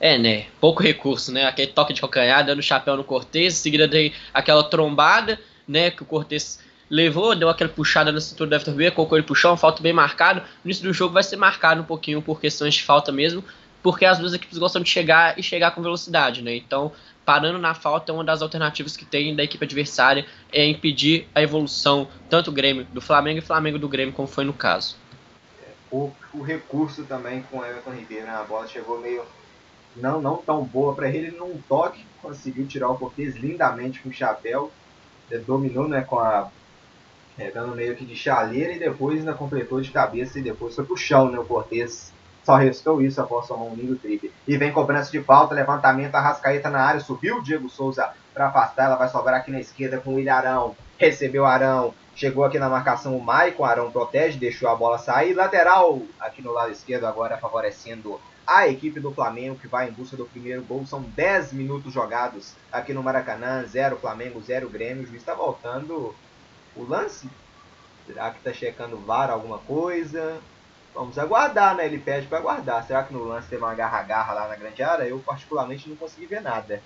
É, 0.01 0.17
né? 0.17 0.47
Pouco 0.59 0.83
recurso, 0.83 1.31
né? 1.31 1.45
Aquele 1.45 1.71
toque 1.71 1.93
de 1.93 2.01
calcanhar, 2.01 2.45
dando 2.45 2.61
chapéu 2.61 2.97
no 2.97 3.03
Cortez, 3.03 3.53
em 3.53 3.57
seguida 3.57 3.87
dei 3.87 4.13
aquela 4.33 4.63
trombada, 4.63 5.39
né? 5.67 5.91
Que 5.91 6.03
o 6.03 6.05
Cortez 6.05 6.59
levou, 6.91 7.33
deu 7.33 7.47
aquela 7.47 7.69
puxada 7.69 8.11
na 8.11 8.19
cintura 8.19 8.49
do 8.49 8.55
Everton 8.55 8.71
Ribeiro, 8.71 8.93
colocou 8.93 9.17
ele 9.17 9.25
pro 9.25 9.33
chão, 9.33 9.55
falta 9.55 9.81
bem 9.81 9.93
marcado. 9.93 10.41
No 10.41 10.65
início 10.65 10.83
do 10.83 10.91
jogo 10.91 11.13
vai 11.13 11.23
ser 11.23 11.37
marcado 11.37 11.81
um 11.81 11.85
pouquinho 11.85 12.21
por 12.21 12.41
questões 12.41 12.73
de 12.73 12.83
falta 12.83 13.13
mesmo, 13.13 13.41
porque 13.81 14.03
as 14.03 14.19
duas 14.19 14.33
equipes 14.33 14.57
gostam 14.57 14.81
de 14.81 14.89
chegar 14.89 15.39
e 15.39 15.41
chegar 15.41 15.71
com 15.71 15.81
velocidade, 15.81 16.41
né? 16.41 16.53
Então, 16.53 16.91
parando 17.25 17.57
na 17.57 17.73
falta 17.73 18.11
é 18.11 18.13
uma 18.13 18.25
das 18.25 18.41
alternativas 18.41 18.97
que 18.97 19.05
tem 19.05 19.33
da 19.33 19.41
equipe 19.41 19.63
adversária 19.63 20.25
é 20.51 20.65
impedir 20.67 21.29
a 21.33 21.41
evolução 21.41 22.09
tanto 22.29 22.49
o 22.49 22.53
Grêmio 22.53 22.85
do 22.91 22.99
Flamengo 22.99 23.39
e 23.39 23.41
Flamengo 23.41 23.79
do 23.79 23.87
Grêmio, 23.87 24.13
como 24.13 24.27
foi 24.27 24.43
no 24.43 24.53
caso. 24.53 24.97
O, 25.89 26.11
o 26.33 26.41
recurso 26.41 27.05
também 27.05 27.41
com 27.43 27.59
o 27.59 27.65
Everton 27.65 27.91
Ribeiro, 27.91 28.25
né? 28.25 28.35
a 28.35 28.43
bola 28.43 28.67
chegou 28.67 28.99
meio 28.99 29.23
não, 29.95 30.21
não 30.21 30.37
tão 30.37 30.63
boa 30.63 30.93
para 30.93 31.09
ele, 31.09 31.31
num 31.31 31.57
toque 31.69 32.05
conseguiu 32.21 32.67
tirar 32.67 32.89
o 32.89 32.97
Cortez 32.97 33.35
lindamente 33.35 33.99
com 33.99 34.09
o 34.09 34.13
chapéu, 34.13 34.71
ele 35.29 35.43
dominou 35.43 35.87
né, 35.87 36.01
com 36.01 36.19
a 36.19 36.49
é, 37.37 37.49
dando 37.51 37.75
meio 37.75 37.95
que 37.95 38.05
de 38.05 38.15
chaleira 38.15 38.73
e 38.73 38.79
depois 38.79 39.19
ainda 39.19 39.33
completou 39.33 39.81
de 39.81 39.91
cabeça 39.91 40.39
e 40.39 40.41
depois 40.41 40.75
foi 40.75 40.85
pro 40.85 40.97
chão, 40.97 41.29
né, 41.31 41.39
o 41.39 41.45
Cortez 41.45 42.11
só 42.43 42.55
restou 42.55 43.01
isso 43.01 43.21
após 43.21 43.47
tomar 43.47 43.65
um 43.65 43.75
lindo 43.75 43.95
triple. 43.95 44.31
E 44.47 44.57
vem 44.57 44.71
cobrança 44.71 45.11
de 45.11 45.21
falta, 45.21 45.53
levantamento, 45.53 46.15
Arrascaeta 46.15 46.69
na 46.69 46.81
área, 46.81 46.99
subiu 46.99 47.37
o 47.37 47.43
Diego 47.43 47.69
Souza 47.69 48.09
para 48.33 48.47
afastar, 48.47 48.85
ela 48.85 48.95
vai 48.95 49.09
sobrar 49.09 49.39
aqui 49.39 49.51
na 49.51 49.59
esquerda 49.59 49.99
com 49.99 50.15
o 50.15 50.19
Ilharão, 50.19 50.75
recebeu 50.97 51.45
Arão, 51.45 51.93
chegou 52.15 52.43
aqui 52.43 52.57
na 52.57 52.69
marcação 52.69 53.15
o 53.15 53.23
Maicon, 53.23 53.63
Arão 53.63 53.91
protege, 53.91 54.39
deixou 54.39 54.69
a 54.69 54.75
bola 54.75 54.97
sair, 54.97 55.33
lateral 55.33 56.01
aqui 56.19 56.41
no 56.41 56.51
lado 56.51 56.71
esquerdo 56.71 57.05
agora 57.05 57.37
favorecendo 57.37 58.19
a 58.45 58.67
equipe 58.67 58.99
do 58.99 59.13
Flamengo 59.13 59.55
que 59.55 59.67
vai 59.67 59.87
em 59.87 59.91
busca 59.91 60.17
do 60.17 60.25
primeiro 60.25 60.63
gol. 60.63 60.85
São 60.85 61.01
10 61.01 61.53
minutos 61.53 61.93
jogados 61.93 62.53
aqui 62.71 62.93
no 62.93 63.03
Maracanã, 63.03 63.63
0 63.65 63.97
Flamengo, 63.97 64.41
0 64.41 64.69
Grêmio. 64.69 65.03
O 65.03 65.07
juiz 65.07 65.21
está 65.21 65.33
voltando 65.33 66.13
o 66.75 66.83
lance. 66.83 67.29
Será 68.05 68.31
que 68.31 68.37
está 68.37 68.53
checando 68.53 68.95
o 68.95 69.01
VAR 69.01 69.29
alguma 69.29 69.59
coisa? 69.59 70.41
Vamos 70.93 71.17
aguardar, 71.17 71.75
né? 71.75 71.85
Ele 71.85 71.97
pede 71.97 72.27
para 72.27 72.39
aguardar. 72.39 72.85
Será 72.85 73.03
que 73.03 73.13
no 73.13 73.23
lance 73.23 73.47
teve 73.47 73.63
uma 73.63 73.73
garra-garra 73.73 74.33
lá 74.33 74.47
na 74.47 74.55
grande 74.55 74.83
área? 74.83 75.03
Eu 75.03 75.19
particularmente 75.19 75.87
não 75.87 75.95
consegui 75.95 76.25
ver 76.25 76.41
nada. 76.41 76.81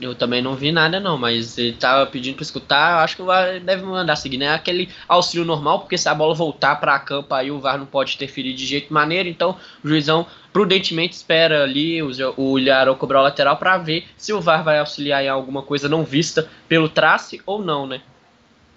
Eu 0.00 0.14
também 0.14 0.40
não 0.40 0.54
vi 0.54 0.72
nada 0.72 0.98
não, 0.98 1.18
mas 1.18 1.58
ele 1.58 1.72
tava 1.72 2.06
pedindo 2.06 2.36
para 2.36 2.42
escutar, 2.42 2.92
eu 2.92 2.98
acho 3.00 3.16
que 3.16 3.22
o 3.22 3.26
VAR 3.26 3.60
deve 3.60 3.82
mandar 3.82 4.16
seguir, 4.16 4.38
né? 4.38 4.48
Aquele 4.54 4.88
auxílio 5.06 5.44
normal, 5.44 5.80
porque 5.80 5.98
se 5.98 6.08
a 6.08 6.14
bola 6.14 6.34
voltar 6.34 6.76
para 6.76 6.98
campo 6.98 7.34
aí 7.34 7.50
o 7.50 7.60
VAR 7.60 7.76
não 7.76 7.84
pode 7.84 8.14
interferir 8.14 8.54
de 8.54 8.64
jeito 8.64 8.92
maneiro, 8.92 9.28
então 9.28 9.56
o 9.84 9.88
juizão 9.88 10.26
prudentemente 10.52 11.14
espera 11.14 11.64
ali 11.64 12.02
o, 12.02 12.10
o 12.36 12.58
Ilharão 12.58 12.94
cobrar 12.94 13.20
o 13.20 13.24
lateral 13.24 13.56
para 13.58 13.76
ver 13.76 14.06
se 14.16 14.32
o 14.32 14.40
VAR 14.40 14.64
vai 14.64 14.78
auxiliar 14.78 15.22
em 15.22 15.28
alguma 15.28 15.62
coisa 15.62 15.88
não 15.88 16.02
vista 16.02 16.48
pelo 16.66 16.88
trace 16.88 17.42
ou 17.44 17.62
não, 17.62 17.86
né? 17.86 18.00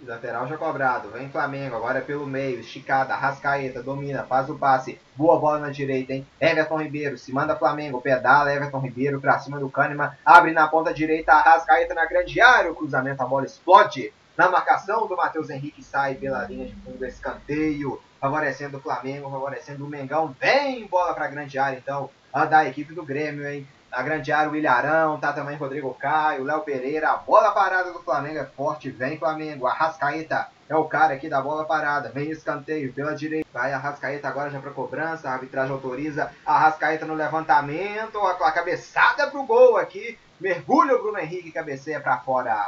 Lateral 0.05 0.47
já 0.47 0.57
cobrado. 0.57 1.09
Vem 1.09 1.29
Flamengo. 1.29 1.75
Agora 1.75 1.99
é 1.99 2.01
pelo 2.01 2.25
meio. 2.25 2.59
Esticada. 2.59 3.15
Rascaeta. 3.15 3.81
Domina. 3.81 4.23
Faz 4.23 4.49
o 4.49 4.57
passe. 4.57 4.99
Boa 5.15 5.39
bola 5.39 5.59
na 5.59 5.69
direita, 5.69 6.13
hein? 6.13 6.27
Everton 6.39 6.81
Ribeiro. 6.81 7.17
Se 7.17 7.31
manda 7.31 7.55
Flamengo. 7.55 8.01
Pedala. 8.01 8.53
Everton 8.53 8.79
Ribeiro 8.79 9.19
pra 9.21 9.39
cima 9.39 9.59
do 9.59 9.69
Kahneman. 9.69 10.11
Abre 10.25 10.51
na 10.51 10.67
ponta 10.67 10.93
direita. 10.93 11.33
Rascaeta 11.33 11.93
na 11.93 12.05
grande 12.05 12.39
área. 12.41 12.71
O 12.71 12.75
cruzamento. 12.75 13.21
A 13.21 13.25
bola 13.25 13.45
explode. 13.45 14.13
Na 14.37 14.49
marcação 14.49 15.07
do 15.07 15.15
Matheus 15.15 15.49
Henrique. 15.49 15.83
Sai 15.83 16.15
pela 16.15 16.43
linha 16.45 16.67
de 16.67 16.75
fundo. 16.75 17.05
Escanteio. 17.05 18.01
Favorecendo 18.19 18.77
o 18.77 18.81
Flamengo. 18.81 19.29
Favorecendo 19.29 19.85
o 19.85 19.89
Mengão. 19.89 20.35
Vem 20.39 20.85
bola 20.87 21.13
pra 21.13 21.27
grande 21.27 21.57
área. 21.57 21.77
Então, 21.77 22.09
a 22.31 22.45
da 22.45 22.67
equipe 22.67 22.93
do 22.93 23.05
Grêmio, 23.05 23.47
hein? 23.47 23.67
Na 23.93 24.01
grande 24.01 24.31
área, 24.31 24.49
o 24.49 24.55
Ilharão, 24.55 25.19
tá 25.19 25.31
também 25.31 25.55
Rodrigo 25.55 25.93
Caio, 25.93 26.43
Léo 26.43 26.61
Pereira. 26.61 27.11
A 27.11 27.17
bola 27.17 27.51
parada 27.51 27.93
do 27.93 28.01
Flamengo 28.01 28.39
é 28.39 28.43
forte, 28.43 28.89
vem 28.89 29.19
Flamengo. 29.19 29.67
Arrascaeta 29.67 30.47
é 30.67 30.75
o 30.75 30.85
cara 30.85 31.13
aqui 31.13 31.29
da 31.29 31.39
bola 31.39 31.63
parada. 31.63 32.09
Vem 32.09 32.31
escanteio 32.31 32.91
pela 32.91 33.13
direita. 33.13 33.47
Vai 33.53 33.71
Arrascaeta 33.71 34.27
agora 34.27 34.49
já 34.49 34.59
pra 34.59 34.71
cobrança. 34.71 35.29
A 35.29 35.33
arbitragem 35.33 35.71
autoriza. 35.71 36.31
Arrascaeta 36.43 37.05
no 37.05 37.13
levantamento. 37.13 38.17
A, 38.17 38.31
a 38.31 38.51
cabeçada 38.51 39.27
pro 39.27 39.43
gol 39.43 39.77
aqui. 39.77 40.17
Mergulha 40.41 40.95
o 40.95 40.99
Bruno 41.03 41.19
Henrique, 41.19 41.51
cabeceia 41.51 41.99
pra 41.99 42.17
fora. 42.17 42.65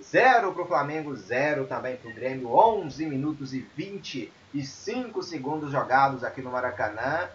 Zero 0.00 0.52
pro 0.52 0.66
Flamengo, 0.66 1.16
zero 1.16 1.66
também 1.66 1.96
pro 1.96 2.14
Grêmio. 2.14 2.54
11 2.54 3.06
minutos 3.06 3.52
e 3.52 3.68
25 3.74 5.20
segundos 5.20 5.72
jogados 5.72 6.22
aqui 6.22 6.40
no 6.40 6.52
Maracanã 6.52 7.28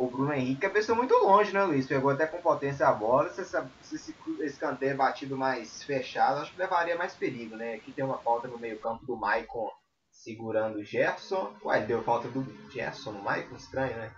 o 0.00 0.06
Bruno 0.06 0.32
Henrique 0.32 0.62
cabeceou 0.62 0.96
muito 0.96 1.12
longe, 1.14 1.52
né, 1.52 1.62
Luiz? 1.62 1.86
Pegou 1.86 2.10
até 2.10 2.26
com 2.26 2.40
potência 2.40 2.88
a 2.88 2.92
bola. 2.92 3.28
Se, 3.28 3.42
essa, 3.42 3.70
se 3.82 3.96
esse 3.96 4.16
escanteio 4.40 4.96
batido 4.96 5.36
mais 5.36 5.82
fechado, 5.82 6.40
acho 6.40 6.52
que 6.52 6.58
levaria 6.58 6.96
mais 6.96 7.14
perigo, 7.14 7.54
né? 7.54 7.74
Aqui 7.74 7.92
tem 7.92 8.02
uma 8.02 8.16
falta 8.16 8.48
no 8.48 8.58
meio-campo 8.58 9.04
do 9.04 9.14
Maicon 9.14 9.70
segurando 10.10 10.78
o 10.78 10.84
Gerson. 10.84 11.52
Uai, 11.62 11.84
deu 11.84 12.02
falta 12.02 12.28
do 12.28 12.42
Gerson 12.70 13.12
no 13.12 13.22
Maicon? 13.22 13.56
Estranho, 13.56 13.94
né? 13.94 14.10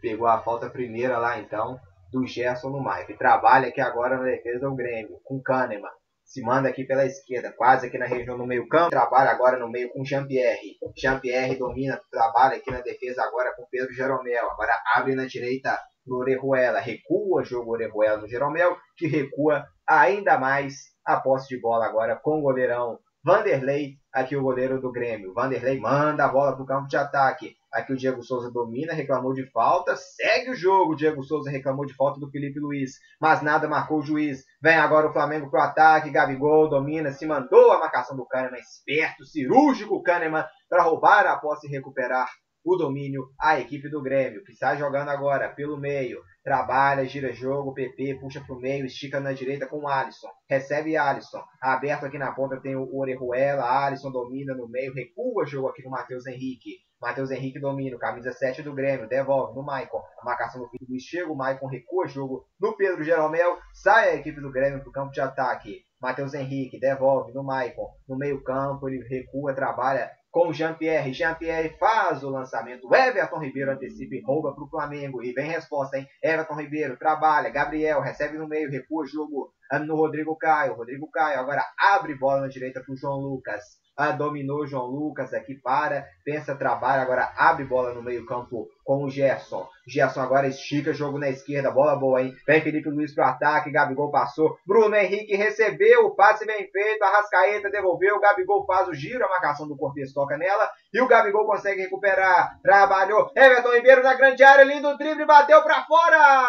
Pegou 0.00 0.26
a 0.26 0.40
falta 0.40 0.70
primeira 0.70 1.18
lá 1.18 1.38
então 1.38 1.78
do 2.10 2.26
Gerson 2.26 2.70
no 2.70 2.80
Maicon. 2.80 3.18
Trabalha 3.18 3.68
aqui 3.68 3.82
agora 3.82 4.16
na 4.16 4.24
defesa 4.24 4.60
do 4.60 4.74
Grêmio, 4.74 5.20
com 5.24 5.42
Kahneman 5.42 5.99
se 6.30 6.40
manda 6.42 6.68
aqui 6.68 6.84
pela 6.84 7.04
esquerda, 7.04 7.52
quase 7.56 7.88
aqui 7.88 7.98
na 7.98 8.06
região 8.06 8.38
do 8.38 8.46
meio 8.46 8.68
campo, 8.68 8.90
trabalha 8.90 9.32
agora 9.32 9.58
no 9.58 9.68
meio 9.68 9.90
com 9.90 10.04
Jean-Pierre, 10.04 10.78
Jean-Pierre 10.96 11.58
domina, 11.58 12.00
trabalha 12.08 12.56
aqui 12.56 12.70
na 12.70 12.80
defesa 12.80 13.24
agora 13.24 13.52
com 13.56 13.66
Pedro 13.68 13.92
Jeromel, 13.92 14.48
agora 14.48 14.80
abre 14.94 15.16
na 15.16 15.26
direita 15.26 15.76
no 16.06 16.18
Orejuela, 16.18 16.78
recua, 16.78 17.42
jogo 17.42 17.72
Orejuela 17.72 18.18
no 18.18 18.28
Jeromel, 18.28 18.76
que 18.96 19.08
recua 19.08 19.66
ainda 19.84 20.38
mais 20.38 20.74
a 21.04 21.16
posse 21.16 21.48
de 21.48 21.60
bola 21.60 21.86
agora 21.86 22.14
com 22.14 22.38
o 22.38 22.42
goleirão 22.42 23.00
Vanderlei, 23.24 23.96
aqui 24.14 24.36
o 24.36 24.42
goleiro 24.42 24.80
do 24.80 24.92
Grêmio. 24.92 25.34
Vanderlei 25.34 25.80
manda 25.80 26.24
a 26.24 26.28
bola 26.28 26.54
para 26.54 26.62
o 26.62 26.66
campo 26.66 26.86
de 26.86 26.96
ataque. 26.96 27.56
Aqui 27.72 27.92
o 27.92 27.96
Diego 27.96 28.22
Souza 28.22 28.50
domina, 28.50 28.92
reclamou 28.92 29.32
de 29.32 29.48
falta, 29.52 29.94
segue 29.96 30.50
o 30.50 30.56
jogo. 30.56 30.92
O 30.92 30.96
Diego 30.96 31.22
Souza 31.22 31.50
reclamou 31.50 31.86
de 31.86 31.94
falta 31.94 32.18
do 32.18 32.30
Felipe 32.30 32.58
Luiz, 32.58 32.98
mas 33.20 33.42
nada 33.42 33.68
marcou 33.68 33.98
o 33.98 34.02
juiz. 34.02 34.44
Vem 34.60 34.76
agora 34.76 35.08
o 35.08 35.12
Flamengo 35.12 35.48
pro 35.48 35.60
ataque, 35.60 36.10
Gabigol 36.10 36.68
domina, 36.68 37.12
se 37.12 37.26
mandou 37.26 37.70
a 37.70 37.78
marcação 37.78 38.16
do 38.16 38.26
Kahneman, 38.26 38.58
esperto, 38.58 39.24
cirúrgico 39.24 40.02
Kahneman, 40.02 40.44
para 40.68 40.82
roubar 40.82 41.26
a 41.26 41.36
posse 41.36 41.68
e 41.68 41.70
recuperar 41.70 42.28
o 42.64 42.76
domínio 42.76 43.30
a 43.40 43.58
equipe 43.58 43.88
do 43.88 44.02
Grêmio, 44.02 44.44
que 44.44 44.52
está 44.52 44.74
jogando 44.74 45.08
agora 45.08 45.48
pelo 45.48 45.78
meio. 45.78 46.20
Trabalha, 46.42 47.04
gira 47.06 47.32
jogo, 47.32 47.74
PP, 47.74 48.18
puxa 48.20 48.42
pro 48.44 48.58
meio, 48.58 48.84
estica 48.84 49.20
na 49.20 49.32
direita 49.32 49.66
com 49.66 49.84
o 49.84 49.88
Alisson. 49.88 50.28
Recebe 50.48 50.96
Alisson. 50.96 51.42
Aberto 51.60 52.06
aqui 52.06 52.18
na 52.18 52.32
ponta 52.32 52.60
tem 52.60 52.76
o 52.76 52.98
Orejuela. 52.98 53.62
Alisson 53.62 54.10
domina 54.10 54.54
no 54.54 54.68
meio, 54.68 54.92
recua 54.94 55.46
jogo 55.46 55.68
aqui 55.68 55.82
no 55.82 55.90
Matheus 55.90 56.26
Henrique. 56.26 56.78
Matheus 57.00 57.30
Henrique 57.30 57.58
domina, 57.58 57.96
camisa 57.96 58.30
7 58.30 58.62
do 58.62 58.74
Grêmio, 58.74 59.08
devolve 59.08 59.54
no 59.54 59.62
Maicon. 59.62 60.02
A 60.20 60.24
marcação 60.24 60.60
do 60.60 60.68
Felipe 60.68 60.92
Luiz 60.92 61.02
chega, 61.02 61.32
o 61.32 61.34
Maicon 61.34 61.66
recua 61.66 62.06
jogo 62.06 62.46
no 62.60 62.76
Pedro 62.76 63.02
Jeromel. 63.02 63.56
Sai 63.72 64.10
a 64.10 64.14
equipe 64.16 64.38
do 64.38 64.52
Grêmio 64.52 64.82
pro 64.82 64.92
campo 64.92 65.10
de 65.10 65.20
ataque. 65.20 65.82
Matheus 65.98 66.34
Henrique 66.34 66.78
devolve 66.78 67.32
no 67.32 67.42
Maicon. 67.42 67.88
No 68.06 68.18
meio 68.18 68.42
campo, 68.42 68.86
ele 68.86 69.02
recua, 69.08 69.54
trabalha 69.54 70.10
com 70.30 70.48
o 70.48 70.52
Jean-Pierre. 70.52 71.14
Jean-Pierre 71.14 71.76
faz 71.78 72.22
o 72.22 72.28
lançamento. 72.28 72.94
Everton 72.94 73.38
Ribeiro 73.38 73.72
antecipa 73.72 74.14
e 74.14 74.22
rouba 74.22 74.54
para 74.54 74.64
o 74.64 74.68
Flamengo. 74.68 75.22
E 75.22 75.32
vem 75.32 75.50
resposta, 75.50 75.96
hein? 75.96 76.06
Everton 76.22 76.54
Ribeiro 76.54 76.98
trabalha. 76.98 77.48
Gabriel 77.48 78.02
recebe 78.02 78.36
no 78.36 78.46
meio, 78.46 78.70
recua 78.70 79.04
o 79.04 79.06
jogo 79.06 79.54
no 79.86 79.96
Rodrigo 79.96 80.36
Caio. 80.36 80.74
Rodrigo 80.74 81.10
Caio 81.10 81.40
agora 81.40 81.64
abre 81.78 82.14
bola 82.14 82.42
na 82.42 82.48
direita 82.48 82.82
para 82.82 82.92
o 82.92 82.96
João 82.96 83.18
Lucas. 83.20 83.80
Ah, 84.02 84.12
dominou 84.12 84.66
João 84.66 84.86
Lucas 84.86 85.34
aqui 85.34 85.54
para, 85.54 86.06
pensa, 86.24 86.56
trabalha, 86.56 87.02
agora 87.02 87.34
abre 87.36 87.66
bola 87.66 87.92
no 87.92 88.02
meio 88.02 88.24
campo 88.24 88.66
com 88.82 89.04
o 89.04 89.10
Gerson. 89.10 89.68
Gerson 89.86 90.22
agora 90.22 90.46
estica, 90.46 90.94
jogo 90.94 91.18
na 91.18 91.28
esquerda, 91.28 91.70
bola 91.70 91.94
boa, 91.94 92.22
hein? 92.22 92.34
Vem 92.46 92.62
Felipe 92.62 92.88
Luiz 92.88 93.14
pro 93.14 93.24
ataque, 93.24 93.70
Gabigol 93.70 94.10
passou, 94.10 94.56
Bruno 94.66 94.96
Henrique 94.96 95.36
recebeu, 95.36 96.06
o 96.06 96.16
passe 96.16 96.46
bem 96.46 96.66
feito, 96.70 97.02
Arrascaeta 97.02 97.68
devolveu, 97.68 98.18
Gabigol 98.18 98.64
faz 98.64 98.88
o 98.88 98.94
giro, 98.94 99.22
a 99.22 99.28
marcação 99.28 99.68
do 99.68 99.76
Cortez 99.76 100.14
toca 100.14 100.38
nela, 100.38 100.70
e 100.94 100.98
o 101.02 101.06
Gabigol 101.06 101.44
consegue 101.44 101.82
recuperar, 101.82 102.58
trabalhou, 102.62 103.30
Everton 103.36 103.74
Ribeiro 103.74 104.02
na 104.02 104.14
grande 104.14 104.42
área, 104.42 104.64
lindo 104.64 104.96
drible, 104.96 105.26
bateu 105.26 105.62
para 105.62 105.84
fora! 105.84 106.46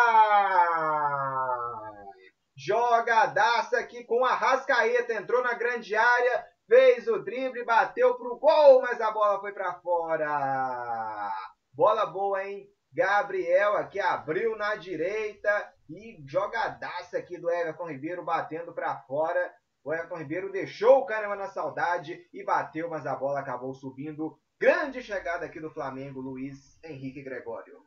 Jogadaça 2.55 3.79
aqui 3.79 4.05
com 4.05 4.23
a 4.23 4.35
Rascaeta, 4.35 5.13
entrou 5.15 5.43
na 5.43 5.55
grande 5.55 5.95
área, 5.95 6.45
fez 6.71 7.05
o 7.09 7.19
drible, 7.19 7.65
bateu 7.65 8.15
pro 8.15 8.37
gol, 8.37 8.81
mas 8.81 9.01
a 9.01 9.11
bola 9.11 9.41
foi 9.41 9.51
para 9.51 9.73
fora. 9.81 11.29
Bola 11.73 12.05
boa, 12.05 12.41
hein? 12.45 12.65
Gabriel 12.93 13.75
aqui 13.75 13.99
abriu 13.99 14.55
na 14.55 14.75
direita 14.75 15.73
e 15.89 16.23
jogadaça 16.25 17.17
aqui 17.17 17.37
do 17.37 17.49
Everton 17.49 17.89
Ribeiro 17.89 18.23
batendo 18.23 18.73
para 18.73 18.95
fora. 18.99 19.53
O 19.83 19.93
Everton 19.93 20.15
Ribeiro 20.15 20.49
deixou 20.49 20.99
o 20.99 21.05
Kahneman 21.05 21.35
na 21.35 21.49
saudade 21.49 22.25
e 22.33 22.41
bateu, 22.41 22.89
mas 22.89 23.05
a 23.05 23.17
bola 23.17 23.41
acabou 23.41 23.73
subindo. 23.73 24.39
Grande 24.57 25.03
chegada 25.03 25.45
aqui 25.45 25.59
do 25.59 25.71
Flamengo, 25.71 26.21
Luiz 26.21 26.79
Henrique 26.85 27.21
Gregório. 27.21 27.80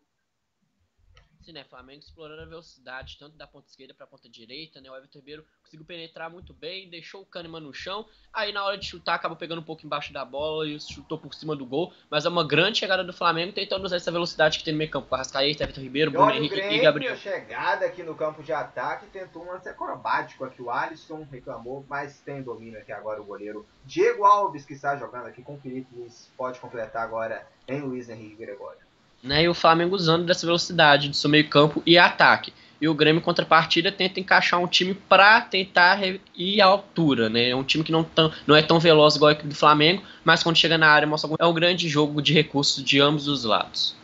Sim, 1.45 1.53
né? 1.53 1.63
Flamengo 1.65 2.01
explorando 2.01 2.41
a 2.41 2.47
velocidade 2.47 3.19
tanto 3.19 3.37
da 3.37 3.47
ponta 3.47 3.69
esquerda 3.69 3.93
para 3.93 4.05
a 4.05 4.09
ponta 4.09 4.31
direita, 4.31 4.81
né? 4.81 4.91
O 4.91 4.97
Everton 4.97 5.19
Ribeiro 5.19 5.45
conseguiu 5.63 5.85
penetrar 5.85 6.31
muito 6.31 6.55
bem, 6.55 6.89
deixou 6.89 7.21
o 7.21 7.27
Kahneman 7.27 7.61
no 7.61 7.75
chão. 7.75 8.07
Aí 8.33 8.51
na 8.51 8.65
hora 8.65 8.79
de 8.79 8.87
chutar 8.87 9.17
acabou 9.17 9.37
pegando 9.37 9.61
um 9.61 9.65
pouco 9.65 9.85
embaixo 9.85 10.11
da 10.11 10.25
bola 10.25 10.67
e 10.67 10.81
chutou 10.81 11.19
por 11.19 11.35
cima 11.35 11.55
do 11.55 11.67
gol. 11.67 11.93
Mas 12.09 12.25
é 12.25 12.31
uma 12.31 12.47
grande 12.47 12.79
chegada 12.79 13.05
do 13.05 13.13
Flamengo 13.13 13.53
tentando 13.53 13.85
usar 13.85 13.97
essa 13.97 14.11
velocidade 14.11 14.59
que 14.59 14.65
tem 14.65 14.73
no 14.73 14.79
meio 14.79 14.91
campo 14.91 15.15
Arrascaeta, 15.15 15.65
Everton 15.65 15.83
Ribeiro, 15.83 16.11
E 16.11 16.15
Bruno 16.15 16.31
Henrique 16.31 16.55
Grêmio, 16.55 16.79
e 16.79 16.81
Gabriel. 16.81 17.17
chegada 17.19 17.85
aqui 17.85 18.03
no 18.03 18.15
campo 18.15 18.43
de 18.43 18.53
ataque, 18.53 19.07
tentou 19.09 19.43
um 19.43 19.53
lance 19.53 19.69
acrobático 19.69 20.47
aqui. 20.47 20.63
O 20.63 20.71
Alisson 20.71 21.27
reclamou, 21.31 21.85
mas 21.87 22.21
tem 22.21 22.43
domínio 22.43 22.81
aqui 22.81 22.91
agora 22.93 23.21
o 23.21 23.25
goleiro 23.25 23.67
Diego 23.85 24.25
Alves, 24.25 24.65
que 24.65 24.73
está 24.73 24.97
jogando 24.97 25.27
aqui 25.27 25.43
com 25.43 25.57
o 25.57 25.61
Felipe 25.61 25.95
Luiz. 25.95 26.31
Pode 26.39 26.59
completar 26.59 27.03
agora 27.03 27.47
em 27.69 27.83
Luiz 27.83 28.09
Henrique 28.09 28.37
Gregório. 28.37 28.84
Né? 29.25 29.43
E 29.43 29.49
o 29.49 29.55
Flamengo 29.55 29.97
usando 29.97 30.27
dessa 30.27 30.47
velocidade 30.47 31.09
do 31.09 31.17
seu 31.17 31.31
meio 31.31 31.49
campo 31.49 31.83
e 31.87 31.99
ataque. 31.99 32.53
E 32.81 32.87
o 32.87 32.95
Grêmio, 32.95 33.23
contrapartida, 33.23 33.91
tenta 33.91 34.21
encaixar 34.21 34.61
um 34.61 34.67
time 34.67 34.93
para 34.93 35.41
tentar 35.41 36.01
ir 36.37 36.61
à 36.61 36.67
altura, 36.67 37.31
né? 37.31 37.49
É 37.49 37.57
um 37.57 37.65
time 37.65 37.83
que 37.83 37.91
não, 37.91 38.05
tão, 38.05 38.31
não 38.47 38.55
é 38.55 38.63
tão 38.63 38.79
veloz 38.79 39.17
igual 39.17 39.31
a 39.31 39.33
equipe 39.33 39.49
do 39.49 39.55
Flamengo, 39.55 40.03
mas 40.23 40.43
quando 40.43 40.57
chega 40.57 40.77
na 40.77 40.89
área 40.89 41.09
mostra. 41.09 41.31
É 41.39 41.47
um 41.47 41.55
grande 41.55 41.89
jogo 41.89 42.21
de 42.21 42.35
recursos 42.35 42.85
de 42.85 43.01
ambos 43.01 43.27
os 43.27 43.45
lados. 43.45 43.97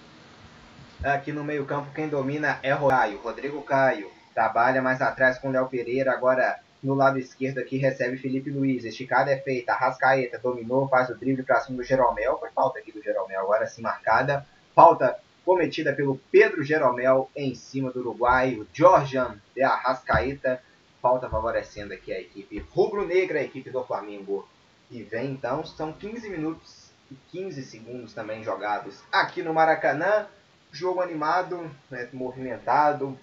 Aqui 1.03 1.33
no 1.33 1.45
meio 1.45 1.65
campo 1.67 1.93
quem 1.95 2.09
domina 2.09 2.59
é 2.63 2.75
Caio. 2.75 3.21
Rodrigo 3.23 3.61
Caio 3.63 4.11
trabalha 4.35 4.81
mais 4.81 5.03
atrás 5.03 5.39
com 5.39 5.49
o 5.49 5.53
Léo 5.53 5.67
Pereira. 5.67 6.13
Agora 6.13 6.59
no 6.83 6.95
lado 6.95 7.19
esquerdo 7.19 7.59
aqui 7.59 7.77
recebe 7.77 8.17
Felipe 8.17 8.51
Luiz. 8.51 8.85
Esticada 8.85 9.31
é 9.31 9.37
feita. 9.37 9.73
Arrascaeta 9.73 10.39
dominou, 10.39 10.89
faz 10.89 11.11
o 11.11 11.15
drible 11.15 11.43
para 11.43 11.61
cima 11.61 11.77
do 11.77 11.85
Jeromel. 11.85 12.39
Foi 12.39 12.51
falta 12.51 12.79
aqui 12.79 12.93
do 12.93 13.03
Jeromel, 13.03 13.41
agora 13.41 13.67
sim 13.67 13.83
marcada. 13.83 14.47
Falta 14.81 15.21
cometida 15.45 15.93
pelo 15.93 16.19
Pedro 16.33 16.63
Jeromel 16.63 17.31
em 17.37 17.55
cima 17.55 17.91
do 17.91 18.01
Uruguai. 18.01 18.55
O 18.55 18.67
de 18.73 19.63
Arrascaeta. 19.63 20.63
Falta 21.03 21.29
favorecendo 21.29 21.93
aqui 21.93 22.11
a 22.11 22.19
equipe 22.19 22.65
rubro-negra, 22.71 23.41
a 23.41 23.43
equipe 23.43 23.69
do 23.69 23.85
Flamengo. 23.85 24.49
E 24.91 25.03
vem 25.03 25.33
então, 25.33 25.63
são 25.67 25.93
15 25.93 26.31
minutos 26.31 26.91
e 27.11 27.15
15 27.31 27.63
segundos 27.63 28.15
também 28.15 28.43
jogados 28.43 29.03
aqui 29.13 29.43
no 29.43 29.53
Maracanã. 29.53 30.27
Jogo 30.73 31.03
animado, 31.03 31.71
né, 31.91 32.09
movimentado, 32.15 33.19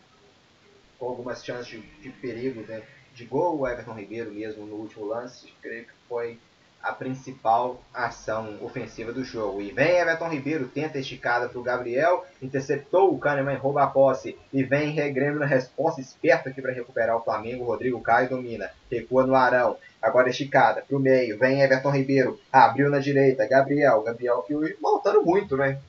com 1.00 1.10
algumas 1.10 1.44
chances 1.44 1.66
de, 1.66 1.80
de 1.80 2.12
perigo 2.12 2.62
né, 2.68 2.84
de 3.16 3.26
gol. 3.26 3.62
O 3.62 3.68
Everton 3.68 3.94
Ribeiro 3.94 4.32
mesmo 4.32 4.68
no 4.68 4.76
último 4.76 5.06
lance, 5.06 5.52
creio 5.60 5.86
que 5.86 5.94
foi 6.08 6.38
a 6.88 6.94
principal 6.94 7.82
ação 7.94 8.58
ofensiva 8.62 9.12
do 9.12 9.24
jogo. 9.24 9.62
E 9.62 9.72
vem 9.72 9.98
Everton 9.98 10.30
Ribeiro, 10.30 10.68
tenta 10.70 10.98
esticada 10.98 11.50
para 11.50 11.60
o 11.60 11.64
Gabriel, 11.64 12.26
interceptou 12.42 13.14
o 13.14 13.20
Kahneman, 13.20 13.58
rouba 13.58 13.84
a 13.84 13.88
posse. 13.88 14.38
E 14.54 14.64
vem 14.64 14.96
Grêmio 15.14 15.40
na 15.40 15.46
resposta 15.46 16.00
esperta 16.00 16.50
aqui 16.50 16.62
para 16.62 16.72
recuperar 16.72 17.18
o 17.18 17.24
Flamengo. 17.24 17.66
Rodrigo 17.66 18.00
Caio 18.00 18.30
domina, 18.30 18.72
recua 18.90 19.28
no 19.28 19.36
Arão. 19.36 19.76
Agora 20.02 20.30
esticada 20.30 20.82
para 20.82 20.96
o 20.96 21.00
meio, 21.00 21.38
vem 21.38 21.62
Everton 21.62 21.92
Ribeiro, 21.92 22.40
abriu 22.52 22.90
na 22.90 23.00
direita, 23.00 23.48
Gabriel. 23.48 24.02
Gabriel 24.04 24.44
que 24.44 24.54
voltando 24.82 25.24
muito, 25.24 25.58
né? 25.58 25.80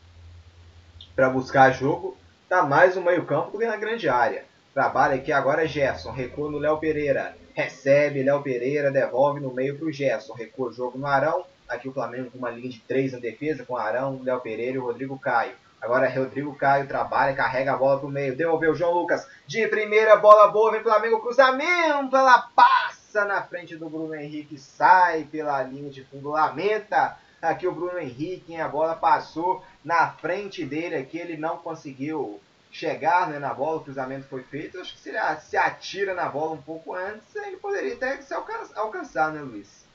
Para 1.14 1.30
buscar 1.30 1.70
jogo, 1.70 2.16
tá 2.48 2.62
mais 2.62 2.96
no 2.96 3.02
meio 3.02 3.24
campo 3.24 3.52
do 3.52 3.58
que 3.58 3.66
na 3.66 3.76
grande 3.76 4.08
área. 4.08 4.44
Trabalha 4.74 5.14
aqui 5.14 5.30
agora 5.30 5.66
Gerson, 5.66 6.10
recua 6.10 6.50
no 6.50 6.58
Léo 6.58 6.78
Pereira, 6.78 7.36
recebe 7.58 8.22
Léo 8.22 8.40
Pereira, 8.40 8.88
devolve 8.88 9.40
no 9.40 9.52
meio 9.52 9.76
pro 9.76 9.90
Gerson, 9.90 10.32
recua 10.32 10.68
o 10.68 10.72
jogo 10.72 10.96
no 10.96 11.08
Arão. 11.08 11.44
Aqui 11.68 11.88
o 11.88 11.92
Flamengo 11.92 12.30
com 12.30 12.38
uma 12.38 12.50
linha 12.50 12.68
de 12.68 12.78
três 12.78 13.12
na 13.12 13.18
defesa, 13.18 13.64
com 13.64 13.76
Arão, 13.76 14.20
Léo 14.22 14.40
Pereira 14.40 14.76
e 14.76 14.78
o 14.78 14.84
Rodrigo 14.84 15.18
Caio. 15.18 15.56
Agora 15.80 16.06
é 16.06 16.16
Rodrigo 16.16 16.54
Caio 16.54 16.86
trabalha, 16.86 17.34
carrega 17.34 17.72
a 17.72 17.76
bola 17.76 17.98
pro 17.98 18.08
meio, 18.08 18.36
devolveu 18.36 18.70
o 18.70 18.74
João 18.76 18.92
Lucas. 18.94 19.26
De 19.44 19.66
primeira, 19.66 20.14
bola 20.14 20.46
boa, 20.46 20.70
vem 20.70 20.84
Flamengo, 20.84 21.20
cruzamento, 21.20 22.16
ela 22.16 22.48
passa 22.54 23.24
na 23.24 23.42
frente 23.42 23.74
do 23.74 23.90
Bruno 23.90 24.14
Henrique, 24.14 24.56
sai 24.56 25.24
pela 25.24 25.60
linha 25.64 25.90
de 25.90 26.04
fundo, 26.04 26.30
lamenta 26.30 27.16
aqui 27.42 27.66
o 27.66 27.72
Bruno 27.72 27.98
Henrique, 27.98 28.54
a 28.54 28.68
bola 28.68 28.94
passou 28.94 29.64
na 29.84 30.12
frente 30.12 30.64
dele 30.64 30.94
aqui, 30.94 31.18
ele 31.18 31.36
não 31.36 31.58
conseguiu 31.58 32.40
chegar 32.70 33.28
né, 33.28 33.38
na 33.38 33.52
bola, 33.52 33.78
o 33.78 33.84
cruzamento 33.84 34.26
foi 34.28 34.42
feito. 34.42 34.80
Acho 34.80 34.92
que 34.94 35.00
se 35.00 35.08
ele 35.10 35.18
se 35.40 35.56
atira 35.56 36.14
na 36.14 36.28
bola 36.28 36.52
um 36.52 36.62
pouco 36.62 36.94
antes, 36.94 37.34
ele 37.36 37.56
poderia 37.56 37.94
até 37.94 38.20
se 38.20 38.34
alcan- 38.34 38.68
alcançar, 38.74 39.32
né, 39.32 39.40
Luiz? 39.40 39.86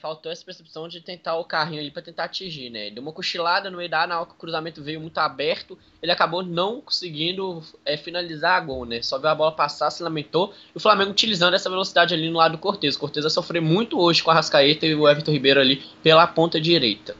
Faltou 0.00 0.30
essa 0.30 0.44
percepção 0.44 0.88
de 0.88 1.00
tentar 1.00 1.36
o 1.36 1.44
carrinho 1.44 1.80
ali 1.80 1.90
para 1.90 2.02
tentar 2.02 2.24
atingir, 2.24 2.68
né? 2.68 2.90
Deu 2.90 3.00
uma 3.00 3.12
cochilada 3.12 3.70
no 3.70 3.76
meio 3.76 3.88
da 3.88 4.00
área, 4.00 4.08
na 4.08 4.20
hora 4.20 4.26
que 4.28 4.34
o 4.34 4.38
cruzamento 4.38 4.82
veio 4.82 5.00
muito 5.00 5.16
aberto, 5.18 5.78
ele 6.02 6.10
acabou 6.10 6.42
não 6.42 6.80
conseguindo 6.80 7.62
é, 7.84 7.96
finalizar 7.96 8.56
a 8.56 8.60
gol, 8.60 8.84
né? 8.84 9.00
Só 9.02 9.18
viu 9.18 9.28
a 9.28 9.34
bola 9.34 9.52
passar, 9.52 9.90
se 9.90 10.02
lamentou. 10.02 10.52
E 10.74 10.76
o 10.76 10.80
Flamengo 10.80 11.12
utilizando 11.12 11.54
essa 11.54 11.70
velocidade 11.70 12.12
ali 12.12 12.28
no 12.28 12.38
lado 12.38 12.52
do 12.52 12.58
Cortez. 12.58 12.96
O 12.96 12.98
Cortez 12.98 13.24
vai 13.24 13.30
sofrer 13.30 13.62
muito 13.62 13.98
hoje 13.98 14.22
com 14.22 14.30
a 14.30 14.34
Rascaeta 14.34 14.84
e 14.84 14.94
o 14.94 15.08
Everton 15.08 15.30
Ribeiro 15.30 15.60
ali 15.60 15.76
pela 16.02 16.26
ponta 16.26 16.60
direita. 16.60 17.16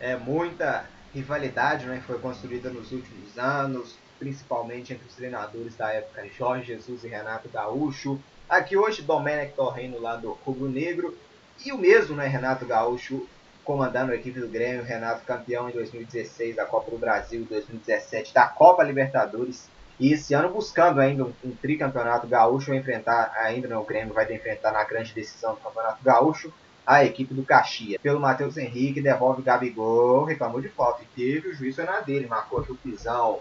É 0.00 0.16
muita 0.16 0.84
rivalidade 1.14 1.86
né, 1.86 1.98
que 1.98 2.06
foi 2.06 2.18
construída 2.18 2.70
nos 2.70 2.90
últimos 2.92 3.38
anos, 3.38 3.96
principalmente 4.18 4.92
entre 4.92 5.06
os 5.06 5.14
treinadores 5.14 5.76
da 5.76 5.92
época, 5.92 6.26
Jorge 6.36 6.66
Jesus 6.66 7.04
e 7.04 7.08
Renato 7.08 7.48
Gaúcho. 7.48 8.20
Aqui 8.48 8.76
hoje, 8.76 9.02
Domenech 9.02 9.54
Torreno 9.54 10.00
lá 10.00 10.16
do 10.16 10.32
Rubro 10.44 10.68
Negro. 10.68 11.16
E 11.64 11.72
o 11.72 11.78
mesmo, 11.78 12.16
né, 12.16 12.26
Renato 12.26 12.64
Gaúcho, 12.64 13.26
comandando 13.64 14.12
a 14.12 14.14
equipe 14.14 14.40
do 14.40 14.48
Grêmio, 14.48 14.82
Renato 14.82 15.24
campeão 15.24 15.68
em 15.68 15.72
2016 15.72 16.56
da 16.56 16.64
Copa 16.64 16.90
do 16.90 16.98
Brasil, 16.98 17.46
2017 17.48 18.34
da 18.34 18.46
Copa 18.46 18.82
Libertadores. 18.82 19.68
E 20.00 20.12
esse 20.12 20.34
ano 20.34 20.48
buscando 20.48 21.00
ainda 21.00 21.24
um, 21.24 21.32
um 21.44 21.50
tricampeonato 21.54 22.26
gaúcho, 22.26 22.74
enfrentar, 22.74 23.32
ainda 23.36 23.68
no 23.68 23.84
Grêmio 23.84 24.14
vai 24.14 24.24
enfrentar 24.32 24.72
na 24.72 24.82
grande 24.84 25.12
decisão 25.12 25.54
do 25.54 25.60
Campeonato 25.60 26.02
Gaúcho, 26.02 26.52
a 26.86 27.04
equipe 27.04 27.34
do 27.34 27.44
Caxias. 27.44 28.00
Pelo 28.00 28.20
Matheus 28.20 28.56
Henrique, 28.56 29.00
devolve 29.00 29.42
Gabigol, 29.42 30.24
reclamou 30.24 30.60
de 30.60 30.68
falta. 30.68 31.02
E 31.02 31.06
teve 31.06 31.48
o 31.48 31.54
juiz 31.54 31.76
foi 31.76 31.84
na 31.84 32.00
dele, 32.00 32.26
marcou 32.26 32.60
aqui 32.60 32.72
o 32.72 32.76
pisão 32.76 33.40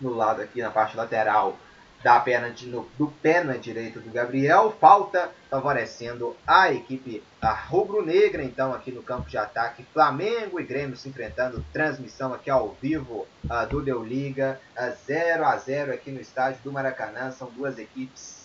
no 0.00 0.14
lado 0.14 0.40
aqui, 0.42 0.60
na 0.60 0.70
parte 0.70 0.96
lateral 0.96 1.56
da 2.02 2.20
perna 2.20 2.50
de, 2.50 2.68
no, 2.68 2.88
do 2.96 3.08
pé 3.08 3.42
na 3.42 3.54
direita 3.54 3.98
do 4.00 4.10
Gabriel. 4.10 4.76
Falta 4.80 5.30
favorecendo 5.50 6.36
a 6.46 6.72
equipe 6.72 7.22
rubro-negra, 7.68 8.42
então, 8.42 8.72
aqui 8.72 8.92
no 8.92 9.02
campo 9.02 9.28
de 9.28 9.36
ataque. 9.36 9.84
Flamengo 9.92 10.60
e 10.60 10.64
Grêmio 10.64 10.96
se 10.96 11.08
enfrentando. 11.08 11.64
Transmissão 11.72 12.32
aqui 12.32 12.50
ao 12.50 12.76
vivo 12.80 13.26
uh, 13.44 13.66
do 13.68 13.82
Deu 13.82 14.04
Liga. 14.04 14.60
Uh, 14.76 14.94
0 15.06 15.44
a 15.44 15.56
0 15.56 15.92
aqui 15.92 16.10
no 16.10 16.20
estádio 16.20 16.60
do 16.62 16.72
Maracanã. 16.72 17.30
São 17.32 17.50
duas 17.50 17.78
equipes 17.78 18.37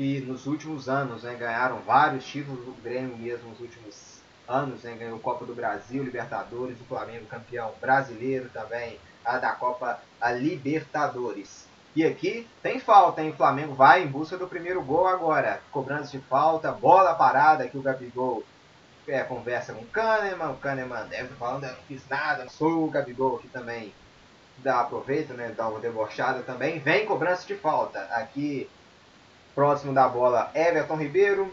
que 0.00 0.18
nos 0.20 0.46
últimos 0.46 0.88
anos 0.88 1.24
né, 1.24 1.34
ganharam 1.34 1.80
vários 1.80 2.24
títulos 2.24 2.64
do 2.64 2.72
Grêmio 2.82 3.18
mesmo 3.18 3.50
nos 3.50 3.60
últimos 3.60 4.22
anos. 4.48 4.82
Né, 4.82 4.96
ganhou 4.98 5.18
Copa 5.18 5.44
do 5.44 5.54
Brasil, 5.54 6.02
Libertadores, 6.02 6.80
o 6.80 6.84
Flamengo 6.84 7.26
campeão 7.26 7.70
brasileiro 7.78 8.48
também 8.48 8.98
a 9.22 9.36
da 9.36 9.52
Copa 9.52 10.00
a 10.18 10.32
Libertadores. 10.32 11.66
E 11.94 12.02
aqui 12.02 12.48
tem 12.62 12.80
falta, 12.80 13.20
hein? 13.20 13.28
O 13.28 13.36
Flamengo 13.36 13.74
vai 13.74 14.02
em 14.02 14.06
busca 14.06 14.38
do 14.38 14.48
primeiro 14.48 14.82
gol 14.82 15.06
agora. 15.06 15.60
Cobrança 15.70 16.12
de 16.12 16.24
falta, 16.24 16.72
bola 16.72 17.14
parada 17.14 17.68
que 17.68 17.76
o 17.76 17.82
Gabigol 17.82 18.42
é, 19.06 19.22
conversa 19.22 19.74
com 19.74 19.82
o 19.82 19.86
Kahneman. 19.88 20.52
O 20.52 20.56
Kahneman 20.56 21.08
deve 21.10 21.34
falando, 21.34 21.64
eu 21.64 21.72
não 21.72 21.82
fiz 21.82 22.08
nada. 22.08 22.48
Sou 22.48 22.86
o 22.86 22.90
Gabigol 22.90 23.36
aqui 23.36 23.48
também. 23.48 23.92
Dá, 24.58 24.80
aproveita, 24.80 25.34
né? 25.34 25.52
Dá 25.54 25.68
uma 25.68 25.78
debochada 25.78 26.42
também. 26.42 26.78
Vem 26.78 27.04
cobrança 27.04 27.46
de 27.46 27.54
falta. 27.54 28.00
Aqui, 28.12 28.66
próximo 29.60 29.92
da 29.92 30.08
bola, 30.08 30.50
Everton 30.54 30.96
Ribeiro. 30.96 31.52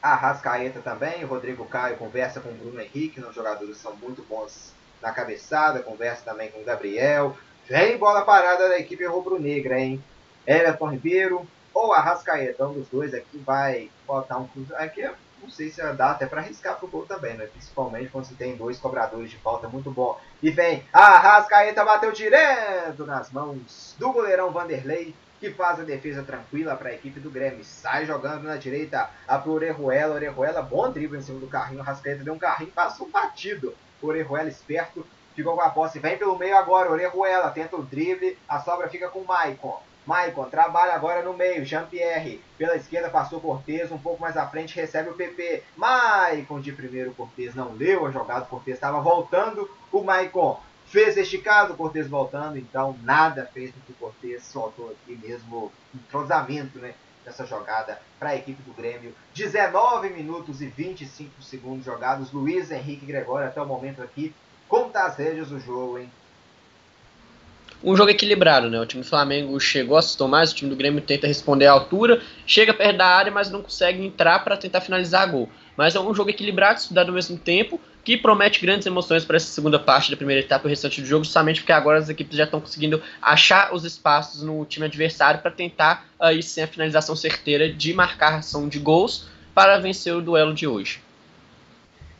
Arrascaeta 0.00 0.80
também. 0.80 1.22
O 1.22 1.26
Rodrigo 1.26 1.66
Caio 1.66 1.98
conversa 1.98 2.40
com 2.40 2.48
o 2.48 2.54
Bruno 2.54 2.80
Henrique. 2.80 3.20
Os 3.20 3.34
jogadores 3.34 3.76
são 3.76 3.94
muito 3.96 4.22
bons 4.22 4.72
na 5.02 5.12
cabeçada. 5.12 5.82
Conversa 5.82 6.24
também 6.24 6.50
com 6.50 6.60
o 6.60 6.64
Gabriel. 6.64 7.36
Vem 7.68 7.98
bola 7.98 8.24
parada 8.24 8.70
da 8.70 8.78
equipe 8.78 9.04
rubro-negra, 9.04 9.78
hein? 9.78 10.02
Everton 10.46 10.92
Ribeiro 10.92 11.46
ou 11.74 11.92
Arrascaeta, 11.92 12.66
um 12.66 12.72
dos 12.72 12.88
dois 12.88 13.12
aqui 13.12 13.36
vai 13.36 13.90
botar 14.06 14.38
um 14.38 14.46
cruzo. 14.48 14.74
Aqui 14.76 15.02
eu 15.02 15.14
não 15.42 15.50
sei 15.50 15.68
se 15.68 15.82
dá 15.92 16.12
até 16.12 16.24
para 16.24 16.40
arriscar 16.40 16.78
pro 16.78 16.88
gol 16.88 17.04
também, 17.04 17.34
né? 17.34 17.46
Principalmente 17.52 18.08
quando 18.08 18.24
você 18.24 18.34
tem 18.34 18.56
dois 18.56 18.78
cobradores 18.78 19.28
de 19.28 19.36
falta 19.36 19.68
muito 19.68 19.90
bom. 19.90 20.18
E 20.42 20.48
vem, 20.48 20.82
Arrascaeta 20.90 21.84
bateu 21.84 22.12
direto 22.12 23.04
nas 23.04 23.30
mãos 23.30 23.94
do 23.98 24.10
goleirão 24.10 24.50
Vanderlei, 24.50 25.14
que 25.40 25.50
faz 25.50 25.80
a 25.80 25.84
defesa 25.84 26.22
tranquila 26.22 26.76
para 26.76 26.90
a 26.90 26.94
equipe 26.94 27.20
do 27.20 27.30
Grêmio. 27.30 27.64
Sai 27.64 28.06
jogando 28.06 28.44
na 28.44 28.56
direita 28.56 29.10
a 29.26 29.38
pro 29.38 29.52
Orejuela. 29.52 30.14
Orejuela, 30.14 30.62
bom 30.62 30.90
drible 30.90 31.18
em 31.18 31.22
cima 31.22 31.40
do 31.40 31.46
carrinho. 31.46 31.80
Arrascaeta 31.80 32.24
deu 32.24 32.34
um 32.34 32.38
carrinho, 32.38 32.70
passou 32.70 33.08
batido. 33.08 33.74
Orejuela 34.02 34.48
esperto, 34.48 35.06
ficou 35.34 35.54
com 35.54 35.62
a 35.62 35.70
posse, 35.70 35.98
vem 35.98 36.16
pelo 36.16 36.38
meio 36.38 36.56
agora, 36.56 36.90
Orejuela, 36.90 37.50
tenta 37.50 37.76
o 37.76 37.82
drible, 37.82 38.38
a 38.48 38.60
sobra 38.60 38.88
fica 38.88 39.08
com 39.08 39.20
o 39.20 39.26
Maicon. 39.26 39.80
Maicon 40.06 40.44
trabalha 40.44 40.92
agora 40.92 41.22
no 41.22 41.32
meio, 41.32 41.64
Jean-Pierre, 41.64 42.42
pela 42.58 42.76
esquerda 42.76 43.08
passou 43.08 43.40
Cortez, 43.40 43.90
um 43.90 43.98
pouco 43.98 44.20
mais 44.20 44.36
à 44.36 44.46
frente 44.46 44.76
recebe 44.76 45.08
o 45.08 45.14
PP. 45.14 45.62
Maicon 45.76 46.60
de 46.60 46.72
primeiro, 46.72 47.14
Cortez 47.14 47.54
não 47.54 47.72
leu 47.72 48.06
a 48.06 48.10
jogada, 48.10 48.44
Cortez 48.44 48.76
estava 48.76 49.00
voltando, 49.00 49.68
o 49.90 50.02
Maicon 50.02 50.60
fez 50.86 51.16
esticado, 51.16 51.72
o 51.72 51.76
Cortez 51.76 52.08
voltando, 52.08 52.58
então 52.58 52.96
nada 53.02 53.48
fez 53.52 53.72
com 53.72 53.80
que 53.80 53.92
o 53.92 53.96
Cortez 53.96 54.44
soltou 54.44 54.90
aqui 54.90 55.16
mesmo 55.16 55.72
entrosamento, 55.94 56.78
né? 56.78 56.94
Nessa 57.24 57.46
jogada 57.46 58.00
para 58.18 58.30
a 58.30 58.36
equipe 58.36 58.62
do 58.62 58.74
Grêmio. 58.74 59.14
19 59.34 60.10
minutos 60.10 60.60
e 60.60 60.66
25 60.66 61.42
segundos 61.42 61.84
jogados. 61.84 62.30
Luiz 62.30 62.70
Henrique 62.70 63.06
Gregório 63.06 63.48
até 63.48 63.62
o 63.62 63.66
momento 63.66 64.02
aqui. 64.02 64.34
Como 64.68 64.90
tá 64.90 65.06
as 65.06 65.16
rédeas 65.16 65.48
do 65.48 65.58
jogo, 65.58 65.98
hein? 65.98 66.10
Um 67.82 67.96
jogo 67.96 68.10
equilibrado, 68.10 68.70
né? 68.70 68.80
O 68.80 68.86
time 68.86 69.02
do 69.02 69.08
Flamengo 69.08 69.58
chegou, 69.60 69.96
assustou 69.96 70.28
mais, 70.28 70.52
o 70.52 70.54
time 70.54 70.70
do 70.70 70.76
Grêmio 70.76 71.00
tenta 71.00 71.26
responder 71.26 71.66
à 71.66 71.72
altura, 71.72 72.22
chega 72.46 72.72
perto 72.72 72.96
da 72.96 73.06
área, 73.06 73.32
mas 73.32 73.50
não 73.50 73.62
consegue 73.62 74.04
entrar 74.04 74.42
para 74.44 74.56
tentar 74.56 74.80
finalizar 74.80 75.30
gol. 75.30 75.48
Mas 75.76 75.94
é 75.94 76.00
um 76.00 76.14
jogo 76.14 76.30
equilibrado, 76.30 76.78
estudado 76.78 77.08
ao 77.08 77.14
mesmo 77.14 77.36
tempo, 77.36 77.80
que 78.04 78.16
promete 78.16 78.60
grandes 78.60 78.86
emoções 78.86 79.24
para 79.24 79.36
essa 79.36 79.46
segunda 79.46 79.78
parte 79.78 80.10
da 80.10 80.16
primeira 80.16 80.42
etapa 80.42 80.66
e 80.66 80.68
o 80.68 80.70
restante 80.70 81.00
do 81.00 81.06
jogo, 81.06 81.24
justamente 81.24 81.60
porque 81.60 81.72
agora 81.72 81.98
as 81.98 82.08
equipes 82.08 82.36
já 82.36 82.44
estão 82.44 82.60
conseguindo 82.60 83.02
achar 83.20 83.74
os 83.74 83.84
espaços 83.84 84.42
no 84.42 84.64
time 84.66 84.86
adversário 84.86 85.40
para 85.40 85.50
tentar 85.50 86.06
aí 86.20 86.42
sim 86.42 86.62
a 86.62 86.66
finalização 86.66 87.16
certeira 87.16 87.72
de 87.72 87.94
marcação 87.94 88.68
de 88.68 88.78
gols 88.78 89.26
para 89.54 89.78
vencer 89.78 90.14
o 90.14 90.20
duelo 90.20 90.52
de 90.52 90.66
hoje. 90.66 91.00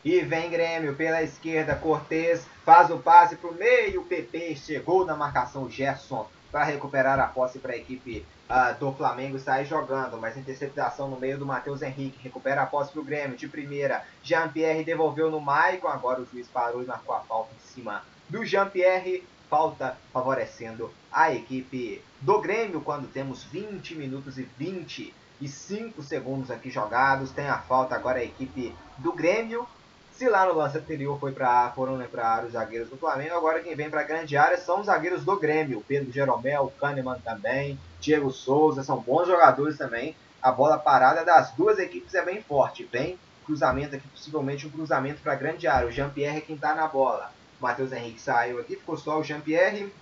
E 0.05 0.21
vem 0.21 0.51
Grêmio 0.51 0.95
pela 0.95 1.23
esquerda, 1.23 1.75
Cortez 1.75 2.47
faz 2.65 2.91
o 2.91 2.99
passe 2.99 3.37
para 3.37 3.51
o 3.51 3.55
meio, 3.55 4.01
o 4.01 4.05
PP 4.05 4.57
chegou 4.57 5.05
na 5.05 5.15
marcação 5.15 5.69
Gerson 5.69 6.27
para 6.51 6.65
recuperar 6.65 7.21
a 7.21 7.27
posse 7.27 7.59
para 7.59 7.73
a 7.73 7.77
equipe 7.77 8.25
uh, 8.49 8.79
do 8.79 8.93
Flamengo 8.93 9.39
sair 9.39 9.67
jogando, 9.67 10.17
mas 10.17 10.37
interceptação 10.37 11.09
no 11.09 11.19
meio 11.19 11.37
do 11.37 11.45
Matheus 11.45 11.83
Henrique, 11.83 12.23
recupera 12.23 12.63
a 12.63 12.67
posse 12.67 12.93
para 12.93 13.01
o 13.01 13.05
Grêmio 13.05 13.37
de 13.37 13.49
primeira, 13.49 14.05
Jean-Pierre 14.23 14.85
devolveu 14.85 15.31
no 15.31 15.41
Maicon, 15.41 15.89
agora 15.89 16.23
o 16.23 16.27
juiz 16.27 16.49
parou 16.49 16.83
e 16.83 16.87
marcou 16.87 17.15
a 17.15 17.21
falta 17.21 17.51
em 17.55 17.75
cima 17.75 18.03
do 18.29 18.45
Jean-Pierre, 18.45 19.27
falta 19.51 19.97
favorecendo 20.13 20.91
a 21.13 21.33
equipe 21.33 22.01
do 22.21 22.41
Grêmio 22.41 22.81
quando 22.81 23.13
temos 23.13 23.45
20 23.45 23.95
minutos 23.97 24.39
e 24.39 24.49
25 24.57 26.03
segundos 26.03 26.51
aqui 26.51 26.71
jogados, 26.71 27.31
tem 27.31 27.47
a 27.47 27.59
falta 27.59 27.95
agora 27.95 28.21
a 28.21 28.25
equipe 28.25 28.75
do 28.99 29.13
Grêmio, 29.13 29.69
se 30.17 30.29
lá 30.29 30.47
no 30.47 30.55
lance 30.55 30.79
anterior 30.79 31.19
foi 31.19 31.33
pra, 31.33 31.73
foram 31.75 31.97
né, 31.97 32.07
para 32.11 32.45
os 32.47 32.53
zagueiros 32.53 32.89
do 32.89 32.97
Flamengo, 32.97 33.35
agora 33.35 33.61
quem 33.61 33.75
vem 33.75 33.91
para 33.91 34.01
a 34.01 34.05
grande 34.05 34.37
área 34.37 34.57
são 34.57 34.81
os 34.81 34.87
zagueiros 34.87 35.25
do 35.25 35.39
Grêmio. 35.39 35.85
Pedro 35.87 36.13
Jeromel, 36.13 36.73
Kahneman 36.79 37.19
também, 37.21 37.79
Diego 38.01 38.31
Souza, 38.31 38.85
são 38.85 39.01
bons 39.01 39.27
jogadores 39.27 39.77
também. 39.77 40.15
A 40.41 40.53
bola 40.53 40.79
parada 40.79 41.25
das 41.25 41.53
duas 41.53 41.79
equipes 41.79 42.15
é 42.15 42.25
bem 42.25 42.43
forte. 42.43 42.85
Vem 42.85 43.19
cruzamento 43.45 43.97
aqui, 43.97 44.07
possivelmente 44.09 44.67
um 44.67 44.71
cruzamento 44.71 45.21
para 45.21 45.33
a 45.33 45.37
grande 45.37 45.67
área. 45.67 45.89
O 45.89 45.93
Jean-Pierre 45.93 46.39
é 46.39 46.41
quem 46.41 46.55
está 46.55 46.75
na 46.75 46.87
bola. 46.87 47.33
O 47.61 47.63
Matheus 47.63 47.93
Henrique 47.93 48.21
saiu 48.21 48.61
aqui, 48.61 48.77
ficou 48.77 48.97
só 48.97 49.19
o 49.19 49.25
Jean-Pierre. 49.25 49.93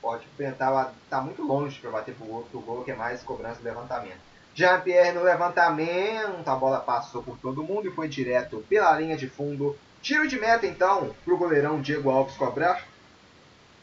Pode 0.00 0.24
tentar, 0.36 0.92
tá 1.08 1.20
muito 1.20 1.42
longe 1.42 1.78
para 1.80 1.90
bater 1.90 2.14
gol, 2.14 2.46
pro 2.50 2.60
gol 2.60 2.84
que 2.84 2.90
é 2.90 2.96
mais 2.96 3.22
cobrança 3.22 3.58
de 3.58 3.64
levantamento. 3.64 4.27
Jean-Pierre 4.58 5.12
no 5.12 5.22
levantamento, 5.22 6.48
a 6.48 6.56
bola 6.56 6.80
passou 6.80 7.22
por 7.22 7.38
todo 7.38 7.62
mundo 7.62 7.86
e 7.86 7.92
foi 7.92 8.08
direto 8.08 8.64
pela 8.68 8.98
linha 8.98 9.16
de 9.16 9.28
fundo. 9.28 9.78
Tiro 10.02 10.26
de 10.26 10.36
meta 10.36 10.66
então 10.66 11.14
para 11.24 11.32
o 11.32 11.38
goleirão 11.38 11.80
Diego 11.80 12.10
Alves 12.10 12.36
cobrar. 12.36 12.84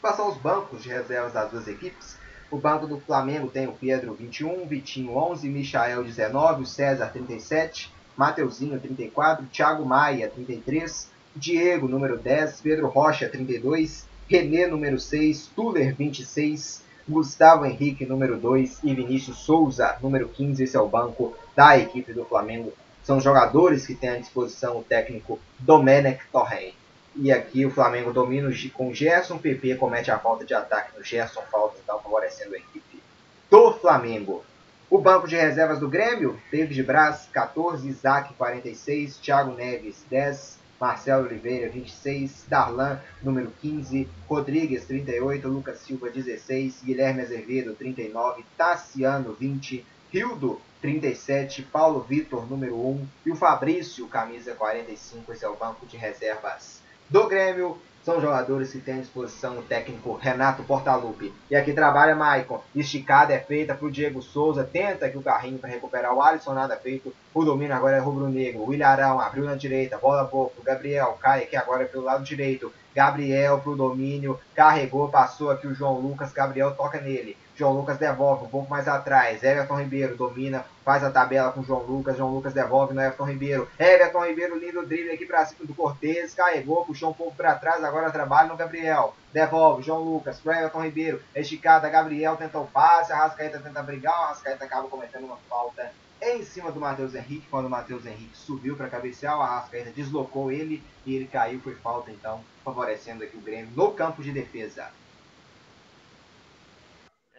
Passar 0.02 0.28
os 0.28 0.36
bancos 0.36 0.82
de 0.82 0.90
reservas 0.90 1.32
das 1.32 1.50
duas 1.50 1.66
equipes. 1.66 2.18
O 2.50 2.58
banco 2.58 2.86
do 2.86 3.00
Flamengo 3.00 3.48
tem 3.48 3.66
o 3.66 3.72
Pedro 3.72 4.12
21, 4.12 4.66
Vitinho 4.66 5.16
11, 5.16 5.48
Michael 5.48 6.04
19, 6.04 6.64
o 6.64 6.66
César 6.66 7.06
37, 7.06 7.90
Mateuzinho 8.14 8.78
34, 8.78 9.46
Thiago 9.46 9.86
Maia 9.86 10.28
33, 10.28 11.10
Diego 11.34 11.88
número 11.88 12.18
10, 12.18 12.60
Pedro 12.60 12.88
Rocha 12.88 13.26
32, 13.26 14.06
René 14.28 14.66
número 14.66 15.00
6, 15.00 15.52
Tuller 15.56 15.94
26, 15.96 16.84
Gustavo 17.08 17.64
Henrique, 17.64 18.04
número 18.04 18.36
2, 18.36 18.80
e 18.82 18.94
Vinícius 18.94 19.38
Souza, 19.38 19.96
número 20.02 20.28
15. 20.28 20.64
Esse 20.64 20.76
é 20.76 20.80
o 20.80 20.88
banco 20.88 21.36
da 21.54 21.78
equipe 21.78 22.12
do 22.12 22.24
Flamengo. 22.24 22.72
São 23.02 23.20
jogadores 23.20 23.86
que 23.86 23.94
têm 23.94 24.10
à 24.10 24.18
disposição 24.18 24.78
o 24.78 24.82
técnico 24.82 25.38
Domenech 25.60 26.20
Torren. 26.32 26.72
E 27.14 27.30
aqui 27.30 27.64
o 27.64 27.70
Flamengo 27.70 28.12
domina 28.12 28.50
com 28.74 28.92
Gerson. 28.92 29.38
PP 29.38 29.76
comete 29.76 30.10
a 30.10 30.18
falta 30.18 30.44
de 30.44 30.52
ataque 30.52 30.98
no 30.98 31.04
Gerson. 31.04 31.42
Falta 31.50 31.78
então 31.82 32.00
favorecendo 32.00 32.54
a 32.54 32.58
equipe 32.58 33.00
do 33.48 33.72
Flamengo. 33.74 34.44
O 34.90 34.98
banco 34.98 35.28
de 35.28 35.36
reservas 35.36 35.78
do 35.78 35.88
Grêmio, 35.88 36.40
David 36.50 36.82
Braz, 36.82 37.28
14, 37.32 37.88
Isaac, 37.88 38.34
46, 38.34 39.16
Thiago 39.18 39.52
Neves, 39.52 40.04
10, 40.10 40.58
Marcelo 40.80 41.26
Oliveira, 41.26 41.70
26, 41.70 42.46
Darlan, 42.48 43.00
número 43.22 43.50
15, 43.50 44.08
Rodrigues, 44.28 44.84
38, 44.86 45.48
Lucas 45.48 45.80
Silva, 45.80 46.10
16, 46.10 46.82
Guilherme 46.82 47.22
Azevedo, 47.22 47.74
39, 47.74 48.44
Tassiano, 48.56 49.34
20, 49.34 49.84
Hildo, 50.12 50.60
37, 50.80 51.62
Paulo 51.62 52.00
Vitor, 52.02 52.48
número 52.48 52.76
1, 52.76 53.08
e 53.26 53.32
o 53.32 53.36
Fabrício, 53.36 54.06
camisa 54.08 54.54
45, 54.54 55.32
esse 55.32 55.44
é 55.44 55.48
o 55.48 55.56
banco 55.56 55.86
de 55.86 55.96
reservas 55.96 56.82
do 57.10 57.26
Grêmio. 57.26 57.80
São 58.06 58.20
jogadores 58.20 58.70
que 58.70 58.78
têm 58.78 58.98
à 58.98 59.00
disposição 59.00 59.58
o 59.58 59.62
técnico 59.64 60.14
Renato 60.14 60.62
Portaluppi. 60.62 61.34
E 61.50 61.56
aqui 61.56 61.72
trabalha 61.72 62.14
Maicon. 62.14 62.62
Esticada 62.72 63.34
é 63.34 63.40
feita 63.40 63.74
para 63.74 63.84
o 63.84 63.90
Diego 63.90 64.22
Souza. 64.22 64.62
Tenta 64.62 65.06
aqui 65.06 65.18
o 65.18 65.22
carrinho 65.22 65.58
para 65.58 65.70
recuperar 65.70 66.14
o 66.14 66.22
Alisson. 66.22 66.54
Nada 66.54 66.76
feito. 66.76 67.12
O 67.34 67.44
domínio 67.44 67.74
agora 67.74 67.96
é 67.96 67.98
rubro-negro. 67.98 68.64
O 68.64 68.72
Ilharão 68.72 69.18
abriu 69.18 69.44
na 69.44 69.56
direita. 69.56 69.98
Bola 69.98 70.22
boa 70.22 70.48
para 70.50 70.74
Gabriel. 70.74 71.18
Cai 71.20 71.42
aqui 71.42 71.56
agora 71.56 71.84
pelo 71.84 72.04
lado 72.04 72.22
direito. 72.22 72.72
Gabriel 72.94 73.58
para 73.58 73.72
o 73.72 73.76
domínio. 73.76 74.38
Carregou. 74.54 75.08
Passou 75.08 75.50
aqui 75.50 75.66
o 75.66 75.74
João 75.74 75.98
Lucas. 75.98 76.32
Gabriel 76.32 76.76
toca 76.76 77.00
nele. 77.00 77.36
João 77.56 77.72
Lucas 77.72 77.96
devolve 77.96 78.44
um 78.44 78.48
pouco 78.48 78.68
mais 78.68 78.86
atrás. 78.86 79.42
Everton 79.42 79.80
Ribeiro 79.80 80.14
domina, 80.14 80.66
faz 80.84 81.02
a 81.02 81.10
tabela 81.10 81.50
com 81.52 81.62
João 81.62 81.82
Lucas. 81.82 82.16
João 82.16 82.34
Lucas 82.34 82.52
devolve 82.52 82.92
no 82.92 83.00
Everton 83.00 83.24
Ribeiro. 83.24 83.68
Everton 83.78 84.26
Ribeiro, 84.26 84.58
lindo 84.58 84.84
drible 84.84 85.12
aqui 85.12 85.24
para 85.24 85.46
cima 85.46 85.64
do 85.64 85.74
Cortez. 85.74 86.34
Carregou, 86.34 86.84
puxou 86.84 87.10
um 87.10 87.14
pouco 87.14 87.34
para 87.34 87.54
trás. 87.54 87.82
Agora 87.82 88.10
trabalha 88.10 88.48
no 88.48 88.56
Gabriel. 88.56 89.14
Devolve, 89.32 89.82
João 89.82 90.02
Lucas 90.02 90.38
para 90.38 90.58
Everton 90.58 90.82
Ribeiro. 90.82 91.22
Esticada, 91.34 91.88
Gabriel 91.88 92.36
tenta 92.36 92.58
o 92.58 92.66
passe. 92.66 93.10
A 93.12 93.16
Rascaeta 93.16 93.58
tenta 93.58 93.82
brigar. 93.82 94.14
A 94.14 94.28
Rascaeta 94.28 94.66
acaba 94.66 94.88
cometendo 94.88 95.24
uma 95.24 95.38
falta 95.48 95.90
em 96.20 96.42
cima 96.42 96.70
do 96.70 96.78
Matheus 96.78 97.14
Henrique. 97.14 97.46
Quando 97.50 97.66
o 97.66 97.70
Matheus 97.70 98.04
Henrique 98.04 98.36
subiu 98.36 98.76
para 98.76 98.88
cabecear, 98.88 99.38
o 99.38 99.42
Arrascaeta 99.42 99.90
deslocou 99.90 100.52
ele 100.52 100.82
e 101.06 101.14
ele 101.14 101.26
caiu. 101.26 101.60
Foi 101.60 101.74
falta 101.76 102.10
então, 102.10 102.42
favorecendo 102.62 103.24
aqui 103.24 103.36
o 103.36 103.40
Grêmio 103.40 103.70
no 103.74 103.92
campo 103.92 104.22
de 104.22 104.30
defesa. 104.30 104.88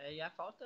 É, 0.07 0.13
e 0.13 0.21
a 0.21 0.29
falta 0.29 0.65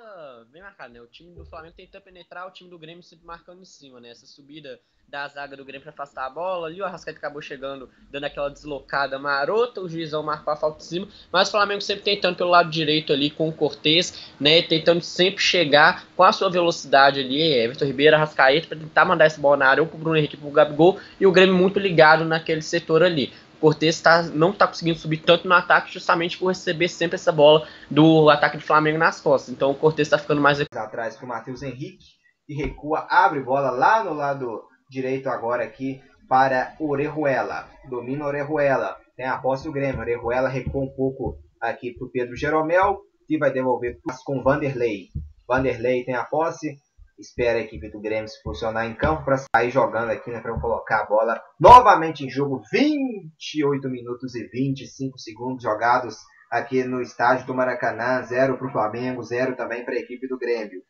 bem 0.52 0.62
marcada, 0.62 0.94
né? 0.94 1.00
O 1.00 1.06
time 1.06 1.34
do 1.34 1.44
Flamengo 1.44 1.74
tentando 1.76 2.02
penetrar, 2.02 2.46
o 2.46 2.52
time 2.52 2.70
do 2.70 2.78
Grêmio 2.78 3.02
sempre 3.02 3.26
marcando 3.26 3.60
em 3.60 3.64
cima, 3.64 3.98
né? 3.98 4.10
Essa 4.10 4.24
subida 4.24 4.78
da 5.08 5.26
zaga 5.26 5.56
do 5.56 5.64
Grêmio 5.64 5.82
para 5.82 5.90
afastar 5.90 6.26
a 6.26 6.30
bola. 6.30 6.68
Ali 6.68 6.80
o 6.80 6.84
Arrascaeta 6.84 7.18
acabou 7.18 7.42
chegando, 7.42 7.90
dando 8.08 8.22
aquela 8.22 8.48
deslocada 8.48 9.18
marota. 9.18 9.80
O 9.80 9.88
juizão 9.88 10.22
marcou 10.22 10.52
a 10.52 10.56
falta 10.56 10.78
em 10.78 10.86
cima. 10.86 11.08
Mas 11.32 11.48
o 11.48 11.50
Flamengo 11.50 11.80
sempre 11.80 12.04
tentando 12.04 12.36
pelo 12.36 12.50
lado 12.50 12.70
direito 12.70 13.12
ali 13.12 13.30
com 13.30 13.48
o 13.48 13.52
Cortez, 13.52 14.32
né? 14.38 14.62
Tentando 14.62 15.02
sempre 15.02 15.42
chegar 15.42 16.06
com 16.16 16.22
a 16.22 16.30
sua 16.30 16.48
velocidade 16.48 17.18
ali. 17.18 17.42
Everton 17.42 17.86
Ribeiro, 17.86 18.14
Arrascaeta, 18.14 18.68
para 18.68 18.78
tentar 18.78 19.04
mandar 19.04 19.24
essa 19.24 19.40
bola 19.40 19.56
na 19.56 19.66
área 19.66 19.82
ou 19.82 19.88
pro 19.88 19.98
Bruno 19.98 20.16
Henrique, 20.16 20.36
pro 20.36 20.50
Gabigol. 20.50 21.00
E 21.18 21.26
o 21.26 21.32
Grêmio 21.32 21.56
muito 21.56 21.80
ligado 21.80 22.24
naquele 22.24 22.62
setor 22.62 23.02
ali. 23.02 23.32
Cortez 23.62 24.00
tá, 24.00 24.24
não 24.24 24.50
está 24.50 24.66
conseguindo 24.66 24.98
subir 24.98 25.18
tanto 25.18 25.46
no 25.46 25.54
ataque 25.54 25.92
justamente 25.92 26.36
por 26.36 26.48
receber 26.48 26.88
sempre 26.88 27.14
essa 27.14 27.30
bola 27.30 27.64
do 27.88 28.28
ataque 28.28 28.56
do 28.56 28.62
Flamengo 28.64 28.98
nas 28.98 29.20
costas. 29.20 29.54
Então 29.54 29.70
o 29.70 29.74
Cortez 29.76 30.08
está 30.08 30.18
ficando 30.18 30.40
mais 30.40 30.60
atrás 30.60 31.16
para 31.16 31.24
o 31.24 31.28
Matheus 31.28 31.62
Henrique 31.62 32.04
e 32.48 32.56
recua, 32.56 33.06
abre 33.08 33.38
bola 33.38 33.70
lá 33.70 34.02
no 34.02 34.14
lado 34.14 34.64
direito 34.90 35.28
agora 35.28 35.62
aqui 35.62 36.02
para 36.28 36.74
Orejuela. 36.80 37.68
Domina 37.88 38.26
Orejuela. 38.26 38.96
Tem 39.16 39.26
a 39.26 39.38
posse 39.38 39.62
do 39.62 39.72
Grêmio. 39.72 40.00
Orejuela 40.00 40.48
recua 40.48 40.82
um 40.82 40.92
pouco 40.96 41.38
aqui 41.60 41.94
para 41.94 42.06
o 42.06 42.10
Pedro 42.10 42.34
Jeromel 42.34 42.98
que 43.28 43.38
vai 43.38 43.52
devolver 43.52 43.96
com 44.24 44.42
Vanderlei. 44.42 45.10
Vanderlei 45.46 46.04
tem 46.04 46.16
a 46.16 46.24
posse 46.24 46.78
espera 47.22 47.58
a 47.58 47.62
equipe 47.62 47.88
do 47.88 48.00
Grêmio 48.00 48.28
se 48.28 48.42
posicionar 48.42 48.84
em 48.84 48.94
campo 48.94 49.24
para 49.24 49.38
sair 49.38 49.70
jogando 49.70 50.10
aqui, 50.10 50.30
né, 50.30 50.40
para 50.40 50.58
colocar 50.60 51.02
a 51.02 51.06
bola 51.06 51.40
novamente 51.58 52.24
em 52.24 52.28
jogo. 52.28 52.60
28 52.70 53.88
minutos 53.88 54.34
e 54.34 54.46
25 54.48 55.18
segundos 55.18 55.62
jogados 55.62 56.18
aqui 56.50 56.84
no 56.84 57.00
estádio 57.00 57.46
do 57.46 57.54
Maracanã. 57.54 58.22
Zero 58.22 58.58
para 58.58 58.66
o 58.66 58.72
Flamengo, 58.72 59.22
zero 59.22 59.56
também 59.56 59.84
para 59.84 59.94
a 59.94 59.98
equipe 59.98 60.26
do 60.26 60.38
Grêmio. 60.38 60.82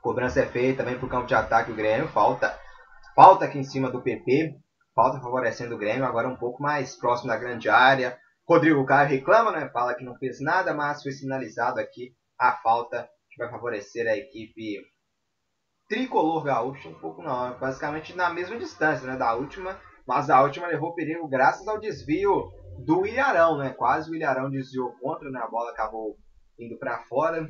Cobrança 0.00 0.40
é 0.40 0.46
feita 0.46 0.82
também 0.82 0.98
para 0.98 1.06
o 1.06 1.10
campo 1.10 1.26
de 1.26 1.34
ataque 1.34 1.70
do 1.70 1.76
Grêmio. 1.76 2.08
Falta, 2.08 2.58
falta 3.14 3.44
aqui 3.44 3.58
em 3.58 3.64
cima 3.64 3.90
do 3.90 4.00
PP. 4.00 4.56
Falta 4.94 5.20
favorecendo 5.20 5.76
o 5.76 5.78
Grêmio, 5.78 6.04
agora 6.04 6.28
um 6.28 6.36
pouco 6.36 6.62
mais 6.62 6.96
próximo 6.96 7.28
da 7.28 7.36
grande 7.36 7.68
área. 7.68 8.18
Rodrigo 8.48 8.84
Caio 8.86 9.08
reclama, 9.08 9.52
né? 9.52 9.68
Fala 9.72 9.94
que 9.94 10.02
não 10.02 10.16
fez 10.16 10.40
nada, 10.40 10.72
mas 10.72 11.02
foi 11.02 11.12
sinalizado 11.12 11.78
aqui 11.78 12.16
a 12.38 12.52
falta 12.62 13.08
que 13.30 13.42
vai 13.42 13.50
favorecer 13.50 14.06
a 14.06 14.16
equipe 14.16 14.80
tricolor 15.88 16.44
gaúcha 16.44 16.88
um 16.88 16.98
pouco 16.98 17.22
não, 17.22 17.58
basicamente 17.58 18.14
na 18.14 18.30
mesma 18.30 18.58
distância 18.58 19.06
né, 19.06 19.16
da 19.16 19.34
última 19.34 19.80
Mas 20.06 20.30
a 20.30 20.42
última 20.42 20.66
levou 20.66 20.94
perigo 20.94 21.26
graças 21.28 21.66
ao 21.66 21.80
desvio 21.80 22.50
do 22.78 23.06
Ilharão, 23.06 23.58
né? 23.58 23.70
Quase 23.70 24.10
o 24.10 24.14
Ilharão 24.14 24.50
desviou 24.50 24.92
contra, 25.00 25.30
né? 25.30 25.40
A 25.40 25.48
bola 25.48 25.70
acabou 25.70 26.16
indo 26.58 26.78
para 26.78 27.00
fora. 27.00 27.46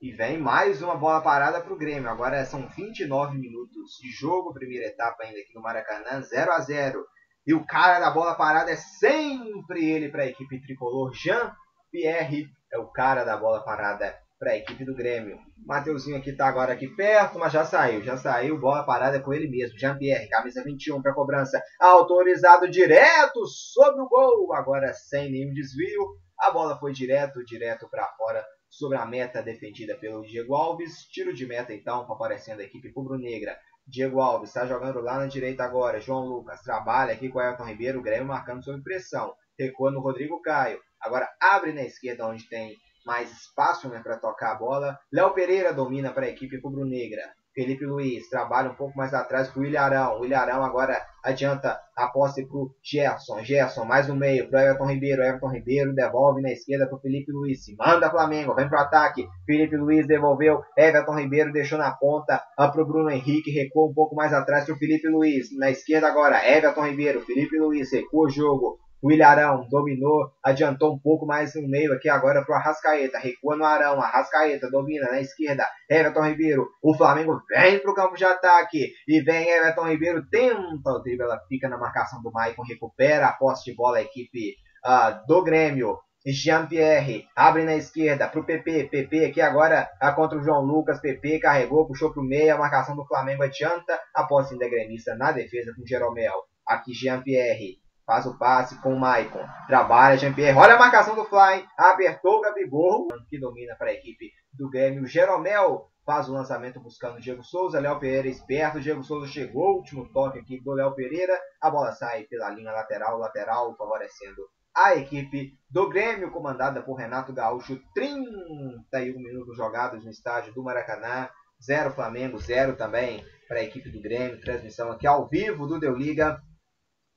E 0.00 0.12
vem 0.12 0.38
mais 0.38 0.82
uma 0.82 0.96
bola 0.96 1.20
parada 1.22 1.60
para 1.60 1.72
o 1.72 1.78
Grêmio. 1.78 2.10
Agora 2.10 2.44
são 2.44 2.68
29 2.68 3.38
minutos 3.38 3.92
de 4.00 4.10
jogo, 4.10 4.52
primeira 4.52 4.86
etapa 4.86 5.22
ainda 5.22 5.38
aqui 5.38 5.54
no 5.54 5.62
Maracanã, 5.62 6.20
0 6.20 6.52
a 6.52 6.60
0 6.60 7.04
E 7.46 7.54
o 7.54 7.64
cara 7.64 8.00
da 8.00 8.10
bola 8.10 8.34
parada 8.34 8.70
é 8.70 8.76
sempre 8.76 9.88
ele 9.88 10.10
para 10.10 10.24
a 10.24 10.26
equipe 10.26 10.60
tricolor. 10.60 11.14
Jean 11.14 11.54
Pierre 11.90 12.46
é 12.72 12.78
o 12.78 12.90
cara 12.90 13.24
da 13.24 13.36
bola 13.36 13.64
parada 13.64 14.14
para 14.38 14.52
a 14.52 14.56
equipe 14.56 14.84
do 14.84 14.94
Grêmio. 14.94 15.38
Mateuzinho 15.64 16.16
aqui 16.16 16.30
está 16.30 16.46
agora 16.46 16.72
aqui 16.72 16.88
perto, 16.88 17.38
mas 17.38 17.52
já 17.52 17.64
saiu, 17.64 18.02
já 18.02 18.16
saiu. 18.16 18.60
Bola 18.60 18.84
parada 18.84 19.20
com 19.20 19.32
ele 19.32 19.48
mesmo. 19.48 19.78
Jean-Pierre, 19.78 20.28
camisa 20.28 20.62
21 20.62 21.00
para 21.02 21.14
cobrança. 21.14 21.62
Autorizado 21.80 22.68
direto 22.68 23.46
sobre 23.46 24.02
o 24.02 24.08
gol. 24.08 24.54
Agora 24.54 24.92
sem 24.92 25.30
nenhum 25.30 25.52
desvio. 25.52 26.02
A 26.38 26.50
bola 26.50 26.78
foi 26.78 26.92
direto, 26.92 27.44
direto 27.44 27.88
para 27.90 28.06
fora 28.16 28.44
sobre 28.68 28.98
a 28.98 29.06
meta 29.06 29.42
defendida 29.42 29.96
pelo 29.96 30.22
Diego 30.22 30.54
Alves. 30.54 31.06
Tiro 31.10 31.32
de 31.32 31.46
meta 31.46 31.72
então, 31.72 32.06
favorecendo 32.06 32.60
a 32.60 32.64
equipe 32.64 32.92
rubro-negra. 32.94 33.56
Diego 33.86 34.20
Alves 34.20 34.50
está 34.50 34.66
jogando 34.66 35.00
lá 35.00 35.18
na 35.18 35.26
direita 35.26 35.64
agora. 35.64 36.00
João 36.00 36.26
Lucas 36.26 36.60
trabalha 36.60 37.14
aqui 37.14 37.28
com 37.28 37.38
o 37.38 37.42
Elton 37.42 37.64
Ribeiro. 37.64 38.00
O 38.00 38.02
Grêmio 38.02 38.26
marcando 38.26 38.62
sob 38.62 38.82
pressão. 38.82 39.32
Recua 39.58 39.90
no 39.90 40.00
Rodrigo 40.00 40.42
Caio. 40.42 40.78
Agora 41.00 41.28
abre 41.40 41.72
na 41.72 41.82
esquerda 41.82 42.26
onde 42.26 42.48
tem 42.48 42.74
mais 43.06 43.30
espaço 43.30 43.88
né, 43.88 44.00
para 44.02 44.18
tocar 44.18 44.52
a 44.52 44.58
bola. 44.58 44.98
Léo 45.12 45.32
Pereira 45.32 45.72
domina 45.72 46.12
para 46.12 46.26
a 46.26 46.30
equipe 46.30 46.58
rubro-negra. 46.58 47.22
Felipe 47.56 47.86
Luiz 47.86 48.28
trabalha 48.28 48.70
um 48.70 48.74
pouco 48.74 48.94
mais 48.98 49.14
atrás 49.14 49.48
para 49.48 49.62
o 49.62 49.64
Ilharão. 49.64 50.20
O 50.20 50.26
Ilharão 50.26 50.62
agora 50.62 51.00
adianta 51.24 51.80
a 51.96 52.08
posse 52.08 52.46
para 52.46 52.58
o 52.58 52.70
Gerson. 52.82 53.42
Gerson 53.42 53.86
mais 53.86 54.08
no 54.08 54.14
meio 54.14 54.50
para 54.50 54.62
Everton 54.62 54.84
Ribeiro. 54.84 55.22
Everton 55.22 55.48
Ribeiro 55.48 55.94
devolve 55.94 56.42
na 56.42 56.50
esquerda 56.50 56.86
para 56.86 56.98
o 56.98 57.00
Felipe 57.00 57.32
Luiz. 57.32 57.64
Se 57.64 57.74
manda 57.74 58.10
Flamengo, 58.10 58.54
vem 58.54 58.68
para 58.68 58.80
o 58.80 58.82
ataque. 58.82 59.26
Felipe 59.46 59.74
Luiz 59.74 60.06
devolveu. 60.06 60.62
Everton 60.76 61.18
Ribeiro 61.18 61.50
deixou 61.50 61.78
na 61.78 61.92
ponta 61.92 62.42
para 62.56 62.82
o 62.82 62.86
Bruno 62.86 63.08
Henrique. 63.08 63.50
Recuou 63.50 63.90
um 63.90 63.94
pouco 63.94 64.14
mais 64.14 64.34
atrás 64.34 64.66
para 64.66 64.74
o 64.74 64.78
Felipe 64.78 65.08
Luiz. 65.08 65.48
Na 65.56 65.70
esquerda 65.70 66.08
agora, 66.08 66.46
Everton 66.46 66.86
Ribeiro. 66.86 67.22
Felipe 67.22 67.58
Luiz 67.58 67.90
recua 67.90 68.26
o 68.26 68.30
jogo. 68.30 68.78
O 69.02 69.12
Ilharão 69.12 69.68
dominou, 69.68 70.30
adiantou 70.42 70.94
um 70.94 70.98
pouco 70.98 71.26
mais 71.26 71.54
no 71.54 71.68
meio 71.68 71.92
aqui 71.92 72.08
agora 72.08 72.44
para 72.44 72.54
o 72.54 72.58
Arrascaeta. 72.58 73.18
Recua 73.18 73.56
no 73.56 73.64
Arão, 73.64 74.00
Arrascaeta 74.00 74.70
domina 74.70 75.10
na 75.10 75.20
esquerda. 75.20 75.66
Everton 75.88 76.26
Ribeiro. 76.26 76.66
O 76.82 76.94
Flamengo 76.96 77.42
vem 77.48 77.78
para 77.78 77.90
o 77.90 77.94
campo 77.94 78.16
de 78.16 78.24
ataque. 78.24 78.92
E 79.06 79.20
vem 79.20 79.48
Everton 79.48 79.88
Ribeiro, 79.88 80.26
tenta 80.30 80.90
o 80.90 80.98
drible, 81.00 81.24
ela 81.24 81.40
fica 81.48 81.68
na 81.68 81.78
marcação 81.78 82.22
do 82.22 82.32
Maicon, 82.32 82.62
recupera 82.62 83.28
a 83.28 83.32
posse 83.32 83.64
de 83.64 83.76
bola 83.76 83.98
a 83.98 84.02
equipe 84.02 84.56
uh, 84.84 85.26
do 85.26 85.42
Grêmio. 85.42 85.98
Jean-Pierre 86.26 87.28
abre 87.36 87.64
na 87.64 87.76
esquerda 87.76 88.26
para 88.26 88.40
o 88.40 88.44
PP. 88.44 88.88
PP 88.88 89.26
aqui 89.26 89.40
agora 89.40 89.88
tá 90.00 90.12
contra 90.12 90.38
o 90.38 90.42
João 90.42 90.62
Lucas. 90.62 91.00
PP 91.00 91.38
carregou, 91.38 91.86
puxou 91.86 92.12
para 92.12 92.22
o 92.22 92.26
meio. 92.26 92.54
A 92.54 92.58
marcação 92.58 92.96
do 92.96 93.06
Flamengo 93.06 93.42
adianta. 93.42 94.00
A 94.14 94.24
posse 94.24 94.54
ainda 94.54 94.68
gremista 94.68 95.14
na 95.14 95.30
defesa 95.30 95.72
com 95.76 95.86
Jeromel. 95.86 96.34
Aqui 96.66 96.92
Jean-Pierre 96.92 97.76
Faz 98.06 98.24
o 98.24 98.38
passe 98.38 98.80
com 98.80 98.94
o 98.94 99.00
Maicon. 99.00 99.44
Trabalha 99.66 100.16
Jean-Pierre. 100.16 100.56
Olha 100.56 100.74
a 100.74 100.78
marcação 100.78 101.16
do 101.16 101.24
Fly. 101.24 101.66
Apertou 101.76 102.38
o 102.38 102.40
Gabigol. 102.40 103.08
Que 103.28 103.38
domina 103.38 103.74
para 103.76 103.90
a 103.90 103.94
equipe 103.94 104.30
do 104.52 104.70
Grêmio. 104.70 105.06
Jeromel 105.06 105.90
faz 106.04 106.28
o 106.28 106.32
lançamento 106.32 106.80
buscando 106.80 107.20
Diego 107.20 107.42
Souza. 107.42 107.80
Léo 107.80 107.98
Pereira 107.98 108.28
esperto. 108.28 108.80
Diego 108.80 109.02
Souza 109.02 109.26
chegou. 109.26 109.78
Último 109.78 110.08
toque 110.12 110.38
aqui 110.38 110.62
do 110.62 110.72
Léo 110.72 110.94
Pereira. 110.94 111.36
A 111.60 111.68
bola 111.68 111.90
sai 111.90 112.22
pela 112.24 112.48
linha 112.50 112.70
lateral. 112.70 113.18
Lateral 113.18 113.74
favorecendo 113.76 114.42
a 114.76 114.94
equipe 114.94 115.58
do 115.70 115.88
Grêmio, 115.88 116.30
comandada 116.30 116.82
por 116.82 116.96
Renato 116.96 117.32
Gaúcho. 117.32 117.80
31 117.94 119.18
minutos 119.18 119.56
jogados 119.56 120.04
no 120.04 120.10
estádio 120.10 120.52
do 120.52 120.62
Maracanã. 120.62 121.28
Zero 121.60 121.90
Flamengo, 121.90 122.38
zero 122.38 122.76
também 122.76 123.24
para 123.48 123.60
a 123.60 123.62
equipe 123.62 123.90
do 123.90 124.00
Grêmio. 124.00 124.40
Transmissão 124.40 124.92
aqui 124.92 125.06
ao 125.06 125.26
vivo 125.26 125.66
do 125.66 125.80
Deu 125.80 125.96
Liga. 125.96 126.38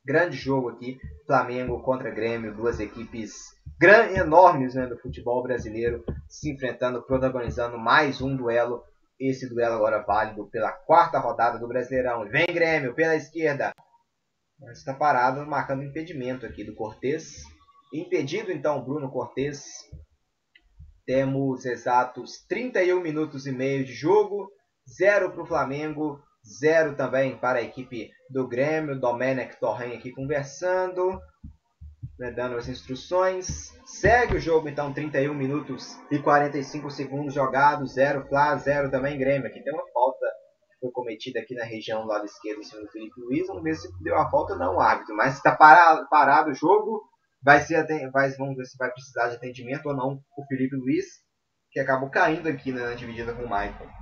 Grande 0.05 0.37
jogo 0.37 0.69
aqui, 0.69 0.97
Flamengo 1.25 1.81
contra 1.83 2.09
Grêmio, 2.09 2.55
duas 2.55 2.79
equipes 2.79 3.33
gran, 3.79 4.11
enormes 4.11 4.75
né, 4.75 4.85
do 4.87 4.97
futebol 4.97 5.41
brasileiro 5.43 6.03
se 6.27 6.51
enfrentando, 6.51 7.01
protagonizando 7.03 7.77
mais 7.77 8.21
um 8.21 8.35
duelo. 8.35 8.83
Esse 9.19 9.49
duelo 9.49 9.75
agora 9.75 10.01
válido 10.01 10.47
pela 10.47 10.71
quarta 10.71 11.19
rodada 11.19 11.59
do 11.59 11.67
Brasileirão. 11.67 12.27
Vem 12.29 12.45
Grêmio 12.45 12.95
pela 12.95 13.15
esquerda. 13.15 13.73
Está 14.71 14.93
parado, 14.93 15.45
marcando 15.45 15.83
impedimento 15.83 16.45
aqui 16.45 16.63
do 16.63 16.73
Cortez. 16.73 17.43
Impedido 17.93 18.51
então 18.51 18.81
Bruno 18.81 19.11
Cortez. 19.11 19.65
Temos 21.05 21.65
exatos 21.65 22.45
31 22.47 23.01
minutos 23.01 23.45
e 23.45 23.51
meio 23.51 23.83
de 23.83 23.93
jogo. 23.93 24.49
Zero 24.89 25.31
para 25.31 25.43
o 25.43 25.45
Flamengo, 25.45 26.21
Zero 26.45 26.95
também 26.95 27.37
para 27.37 27.59
a 27.59 27.63
equipe 27.63 28.09
do 28.29 28.47
Grêmio. 28.47 28.99
Domenech 28.99 29.59
Torren 29.59 29.95
aqui 29.95 30.11
conversando, 30.11 31.19
né, 32.17 32.31
dando 32.31 32.55
as 32.55 32.67
instruções. 32.67 33.73
Segue 33.85 34.35
o 34.35 34.39
jogo 34.39 34.69
então, 34.69 34.93
31 34.93 35.33
minutos 35.33 35.97
e 36.11 36.19
45 36.19 36.89
segundos 36.91 37.33
jogados. 37.33 37.93
Zero 37.93 38.27
Flá, 38.27 38.55
zero 38.57 38.91
também 38.91 39.17
Grêmio. 39.17 39.47
Aqui 39.47 39.61
tem 39.61 39.73
uma 39.73 39.87
falta 39.91 40.25
que 40.71 40.79
foi 40.79 40.91
cometida 40.91 41.39
aqui 41.39 41.55
na 41.55 41.65
região 41.65 42.03
do 42.03 42.07
lado 42.07 42.25
esquerdo 42.25 42.59
em 42.59 42.63
cima 42.63 42.81
do 42.81 42.91
Felipe 42.91 43.19
Luiz. 43.19 43.47
Vamos 43.47 43.63
ver 43.63 43.75
se 43.75 43.89
deu 44.03 44.15
a 44.15 44.29
falta 44.29 44.55
não 44.55 44.79
árbitro. 44.79 45.15
Mas 45.15 45.35
está 45.35 45.55
parado, 45.55 46.07
parado 46.09 46.51
o 46.51 46.55
jogo. 46.55 47.01
Vai 47.41 47.61
ser, 47.61 47.85
vai, 48.11 48.29
vamos 48.31 48.57
ver 48.57 48.65
se 48.65 48.77
vai 48.77 48.91
precisar 48.91 49.29
de 49.29 49.37
atendimento 49.37 49.87
ou 49.87 49.95
não 49.95 50.19
o 50.37 50.45
Felipe 50.45 50.75
Luiz, 50.75 51.05
que 51.71 51.79
acabou 51.79 52.09
caindo 52.09 52.49
aqui 52.49 52.73
né, 52.73 52.81
na 52.81 52.93
dividida 52.95 53.33
com 53.33 53.43
o 53.43 53.49
Michael. 53.49 53.98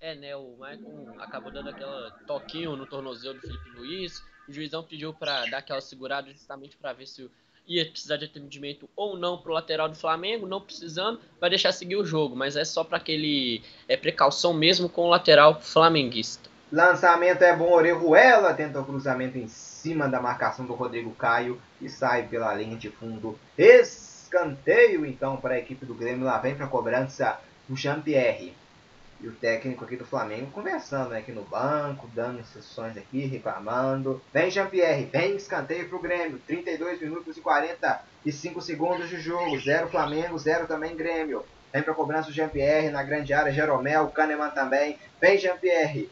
É, 0.00 0.14
né? 0.14 0.36
O 0.36 0.56
Maicon 0.58 1.14
acabou 1.18 1.50
dando 1.50 1.70
aquela 1.70 2.10
toquinho 2.26 2.76
no 2.76 2.86
tornozelo 2.86 3.34
do 3.34 3.40
Felipe 3.40 3.70
Luiz. 3.70 4.22
O 4.48 4.52
juizão 4.52 4.82
pediu 4.82 5.12
para 5.12 5.46
dar 5.46 5.58
aquela 5.58 5.80
segurada 5.80 6.30
justamente 6.30 6.76
para 6.76 6.92
ver 6.92 7.06
se 7.06 7.28
ia 7.66 7.84
precisar 7.90 8.16
de 8.16 8.26
atendimento 8.26 8.88
ou 8.94 9.16
não 9.16 9.38
pro 9.38 9.52
lateral 9.52 9.88
do 9.88 9.96
Flamengo, 9.96 10.46
não 10.46 10.60
precisando, 10.60 11.20
vai 11.40 11.50
deixar 11.50 11.72
seguir 11.72 11.96
o 11.96 12.04
jogo, 12.04 12.36
mas 12.36 12.54
é 12.54 12.64
só 12.64 12.84
para 12.84 12.98
aquele 12.98 13.60
é 13.88 13.96
precaução 13.96 14.54
mesmo 14.54 14.88
com 14.88 15.02
o 15.02 15.08
lateral 15.08 15.60
flamenguista. 15.60 16.48
Lançamento 16.70 17.42
é 17.42 17.56
bom, 17.56 17.72
Orejuela 17.72 18.54
tenta 18.54 18.80
o 18.80 18.84
cruzamento 18.84 19.38
em 19.38 19.48
cima 19.48 20.08
da 20.08 20.20
marcação 20.20 20.64
do 20.64 20.74
Rodrigo 20.74 21.12
Caio 21.14 21.60
e 21.80 21.88
sai 21.88 22.28
pela 22.28 22.54
linha 22.54 22.76
de 22.76 22.90
fundo. 22.90 23.38
Escanteio 23.58 25.04
então 25.04 25.36
para 25.36 25.54
a 25.54 25.58
equipe 25.58 25.84
do 25.84 25.94
Grêmio, 25.94 26.24
lá 26.24 26.38
vem 26.38 26.54
para 26.54 26.66
a 26.66 26.68
cobrança 26.68 27.40
o 27.68 27.76
Jean-Pierre 27.76 28.54
e 29.20 29.28
o 29.28 29.32
técnico 29.32 29.84
aqui 29.84 29.96
do 29.96 30.04
Flamengo 30.04 30.50
conversando 30.50 31.10
né, 31.10 31.18
aqui 31.18 31.32
no 31.32 31.42
banco, 31.42 32.08
dando 32.14 32.40
instruções 32.40 32.96
aqui, 32.96 33.24
reclamando. 33.26 34.20
Vem 34.32 34.50
Jean-Pierre, 34.50 35.08
vem 35.10 35.36
escanteio 35.36 35.88
pro 35.88 35.98
Grêmio. 35.98 36.40
32 36.46 37.00
minutos 37.00 37.36
e 37.36 37.40
45 37.40 38.60
segundos 38.60 39.08
de 39.08 39.20
jogo. 39.20 39.58
Zero 39.60 39.88
Flamengo, 39.88 40.38
zero 40.38 40.66
também 40.66 40.96
Grêmio. 40.96 41.44
Vem 41.72 41.82
para 41.82 41.94
cobrança 41.94 42.30
o 42.30 42.32
Jean-Pierre 42.32 42.90
na 42.90 43.02
grande 43.02 43.32
área, 43.32 43.52
Jeromel, 43.52 44.08
Kahneman 44.08 44.50
também. 44.50 44.98
Vem 45.20 45.38
Jean-Pierre. 45.38 46.10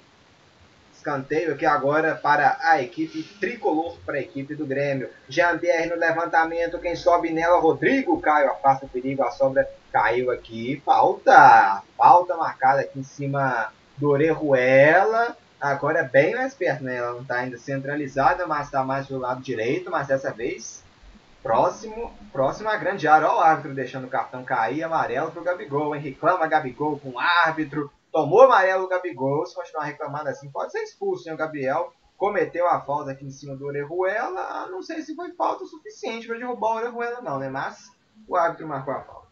Escanteio 0.95 1.53
aqui 1.53 1.67
agora 1.67 2.15
para 2.15 2.57
a 2.63 2.81
equipe 2.81 3.23
tricolor, 3.39 3.99
para 4.07 4.17
a 4.17 4.21
equipe 4.21 4.55
do 4.55 4.65
Grêmio. 4.65 5.11
Jean-Pierre 5.29 5.91
no 5.91 5.97
levantamento, 5.97 6.79
quem 6.79 6.97
sobe 6.97 7.31
nela, 7.31 7.61
Rodrigo 7.61 8.19
Caio 8.21 8.51
afasta 8.51 8.87
o 8.87 8.89
perigo, 8.89 9.23
a 9.23 9.31
sobra 9.31 9.69
caiu 9.95 10.33
aqui. 10.33 10.83
Falta, 10.85 11.85
falta 11.97 12.37
marcada 12.37 12.81
aqui 12.81 12.99
em 12.99 13.05
cima 13.05 13.73
do 13.97 14.11
Orejuela. 14.11 15.37
Agora 15.61 16.01
é 16.01 16.09
bem 16.09 16.35
mais 16.35 16.53
perto, 16.53 16.83
né? 16.83 16.97
Ela 16.97 17.13
não 17.13 17.23
está 17.23 17.37
ainda 17.37 17.57
centralizada, 17.57 18.45
mas 18.45 18.67
está 18.67 18.83
mais 18.83 19.07
do 19.07 19.19
lado 19.19 19.41
direito, 19.41 19.93
mas 19.93 20.09
dessa 20.09 20.33
vez 20.33 20.83
próximo, 21.45 22.13
próximo 22.33 22.69
à 22.69 22.77
grande 22.77 23.07
área. 23.07 23.29
Olha 23.29 23.37
o 23.37 23.41
árbitro 23.41 23.73
deixando 23.73 24.07
o 24.07 24.11
cartão 24.11 24.43
cair, 24.43 24.83
amarelo 24.83 25.31
para 25.31 25.41
o 25.41 25.45
Gabigol, 25.45 25.95
hein? 25.95 26.03
Reclama 26.03 26.49
Gabigol 26.49 26.99
com 26.99 27.11
o 27.11 27.19
árbitro 27.21 27.89
tomou 28.11 28.43
amarelo 28.43 28.85
o 28.85 28.89
Gabigol, 28.89 29.45
se 29.45 29.57
continuar 29.57 29.87
reclamando 29.87 30.29
assim, 30.29 30.49
pode 30.49 30.71
ser 30.71 30.85
expulso, 30.85 31.29
hein? 31.29 31.35
O 31.35 31.37
Gabriel 31.39 31.93
cometeu 32.17 32.69
a 32.69 32.81
falta 32.81 33.11
aqui 33.11 33.27
em 33.27 33.31
cima 33.31 33.57
do 33.57 33.67
Orejuela, 33.67 34.69
não 34.69 34.81
sei 34.83 35.03
se 35.03 35.17
foi 35.17 35.33
falta 35.33 35.65
o 35.65 35.67
suficiente 35.67 36.29
para 36.29 36.39
derrubar 36.39 36.75
o 36.75 36.77
Orejuela 36.77 37.21
não, 37.21 37.41
né? 37.41 37.49
Mas 37.49 37.91
o 38.29 38.37
árbitro 38.37 38.69
marcou 38.69 38.95
a 38.95 39.01
falta. 39.01 39.24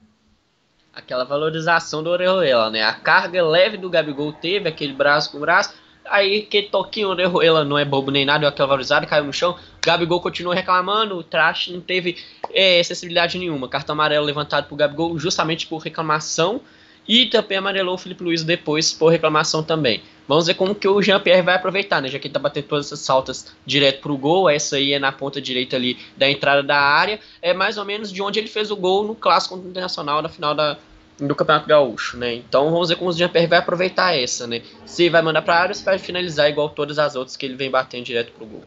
Aquela 0.94 1.24
valorização 1.24 2.02
do 2.02 2.10
Orejuela, 2.10 2.68
né? 2.70 2.82
A 2.82 2.92
carga 2.92 3.42
leve 3.42 3.76
do 3.76 3.88
Gabigol 3.88 4.32
teve, 4.32 4.68
aquele 4.68 4.92
braço 4.92 5.32
com 5.32 5.40
braço, 5.40 5.74
aí 6.04 6.42
que 6.42 6.62
toquinho, 6.62 7.08
Orejuela 7.08 7.64
não 7.64 7.78
é 7.78 7.84
bobo 7.84 8.10
nem 8.10 8.24
nada, 8.24 8.46
aquela 8.46 8.68
valorizada, 8.68 9.06
caiu 9.06 9.24
no 9.24 9.32
chão, 9.32 9.56
Gabigol 9.84 10.20
continuou 10.20 10.54
reclamando, 10.54 11.16
o 11.16 11.22
traste 11.22 11.72
não 11.72 11.80
teve 11.80 12.16
é, 12.50 12.78
acessibilidade 12.78 13.38
nenhuma, 13.38 13.68
cartão 13.68 13.94
amarelo 13.94 14.26
levantado 14.26 14.66
pro 14.66 14.76
Gabigol 14.76 15.18
justamente 15.18 15.66
por 15.66 15.78
reclamação, 15.78 16.60
e 17.06 17.26
também 17.26 17.58
amarelou 17.58 17.94
o 17.94 17.98
Felipe 17.98 18.22
Luiz 18.22 18.42
depois 18.44 18.92
por 18.92 19.08
reclamação 19.08 19.62
também. 19.62 20.02
Vamos 20.26 20.46
ver 20.46 20.54
como 20.54 20.74
que 20.74 20.86
o 20.86 21.02
Jean-Pierre 21.02 21.42
vai 21.42 21.56
aproveitar, 21.56 22.00
né? 22.00 22.08
Já 22.08 22.18
que 22.18 22.26
ele 22.26 22.34
tá 22.34 22.38
batendo 22.38 22.68
todas 22.68 22.86
essas 22.86 23.00
saltas 23.00 23.52
direto 23.66 24.00
pro 24.00 24.16
gol, 24.16 24.48
essa 24.48 24.76
aí 24.76 24.92
é 24.92 24.98
na 24.98 25.10
ponta 25.10 25.40
direita 25.40 25.76
ali 25.76 25.98
da 26.16 26.30
entrada 26.30 26.62
da 26.62 26.78
área, 26.78 27.18
é 27.40 27.52
mais 27.52 27.76
ou 27.76 27.84
menos 27.84 28.12
de 28.12 28.22
onde 28.22 28.38
ele 28.38 28.48
fez 28.48 28.70
o 28.70 28.76
gol 28.76 29.04
no 29.04 29.14
clássico 29.14 29.56
internacional 29.56 30.22
na 30.22 30.28
final 30.28 30.54
da, 30.54 30.78
do 31.18 31.34
Campeonato 31.34 31.68
Gaúcho, 31.68 32.16
né? 32.16 32.34
Então 32.34 32.70
vamos 32.70 32.88
ver 32.88 32.96
como 32.96 33.10
o 33.10 33.12
Jean-Pierre 33.12 33.48
vai 33.48 33.58
aproveitar 33.58 34.16
essa, 34.16 34.46
né? 34.46 34.62
Se 34.86 35.08
vai 35.08 35.22
mandar 35.22 35.42
pra 35.42 35.56
área 35.56 35.70
ou 35.70 35.74
se 35.74 35.84
vai 35.84 35.98
finalizar 35.98 36.48
igual 36.48 36.70
todas 36.70 36.98
as 36.98 37.16
outras 37.16 37.36
que 37.36 37.44
ele 37.44 37.56
vem 37.56 37.70
batendo 37.70 38.04
direto 38.04 38.32
pro 38.32 38.46
gol. 38.46 38.64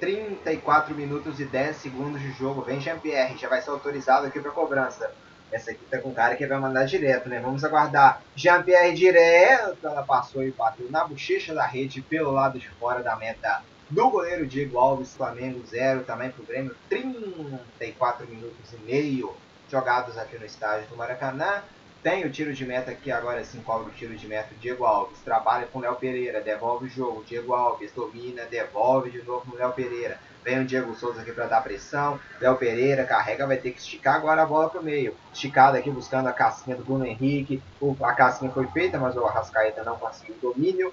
34 0.00 0.94
minutos 0.94 1.40
e 1.40 1.44
10 1.44 1.76
segundos 1.76 2.20
de 2.20 2.32
jogo. 2.32 2.62
Vem 2.62 2.80
Jean-Pierre, 2.80 3.36
já 3.36 3.48
vai 3.48 3.60
ser 3.60 3.70
autorizado 3.70 4.26
aqui 4.26 4.40
para 4.40 4.50
cobrança. 4.50 5.10
Essa 5.50 5.70
aqui 5.70 5.84
tá 5.90 5.98
com 5.98 6.12
cara 6.12 6.36
que 6.36 6.46
vai 6.46 6.58
mandar 6.58 6.84
direto, 6.84 7.28
né? 7.28 7.40
Vamos 7.40 7.64
aguardar. 7.64 8.22
Jean-Pierre 8.36 8.94
direto. 8.94 9.86
Ela 9.86 10.02
passou 10.02 10.42
e 10.42 10.50
bateu 10.50 10.90
na 10.90 11.04
bochecha 11.04 11.54
da 11.54 11.66
rede 11.66 12.02
pelo 12.02 12.32
lado 12.32 12.58
de 12.58 12.68
fora 12.68 13.02
da 13.02 13.16
meta 13.16 13.62
do 13.88 14.10
goleiro 14.10 14.46
Diego 14.46 14.78
Alves. 14.78 15.14
Flamengo 15.14 15.64
0 15.66 16.04
também 16.04 16.30
pro 16.30 16.44
Grêmio. 16.44 16.76
34 16.88 18.26
minutos 18.26 18.72
e 18.72 18.76
meio 18.84 19.34
jogados 19.70 20.16
aqui 20.18 20.38
no 20.38 20.46
estádio 20.46 20.88
do 20.88 20.96
Maracanã. 20.96 21.62
Tem 22.02 22.24
o 22.24 22.30
tiro 22.30 22.52
de 22.52 22.64
meta 22.64 22.92
aqui, 22.92 23.10
agora 23.10 23.44
sim 23.44 23.60
cobra 23.60 23.88
o 23.88 23.90
tiro 23.90 24.14
de 24.14 24.26
meta. 24.28 24.54
Diego 24.60 24.84
Alves 24.84 25.18
trabalha 25.24 25.66
com 25.66 25.80
Léo 25.80 25.96
Pereira, 25.96 26.40
devolve 26.40 26.86
o 26.86 26.88
jogo. 26.88 27.24
Diego 27.24 27.52
Alves 27.52 27.90
domina, 27.92 28.44
devolve 28.44 29.10
de 29.10 29.22
novo 29.22 29.50
no 29.50 29.56
Léo 29.56 29.72
Pereira. 29.72 30.18
Vem 30.44 30.60
o 30.60 30.64
Diego 30.64 30.94
Souza 30.94 31.20
aqui 31.20 31.32
para 31.32 31.46
dar 31.46 31.62
pressão. 31.62 32.18
Léo 32.40 32.56
Pereira 32.56 33.04
carrega, 33.04 33.46
vai 33.46 33.56
ter 33.56 33.72
que 33.72 33.80
esticar 33.80 34.16
agora 34.16 34.42
a 34.42 34.46
bola 34.46 34.70
para 34.70 34.80
o 34.80 34.84
meio. 34.84 35.14
Esticado 35.32 35.76
aqui 35.76 35.90
buscando 35.90 36.28
a 36.28 36.32
casquinha 36.32 36.76
do 36.76 36.84
Bruno 36.84 37.04
Henrique. 37.04 37.62
A 38.02 38.12
casquinha 38.12 38.50
foi 38.50 38.66
feita, 38.68 38.98
mas 38.98 39.16
o 39.16 39.24
Arrascaeta 39.24 39.82
não 39.84 39.96
conseguiu 39.96 40.36
domínio. 40.40 40.92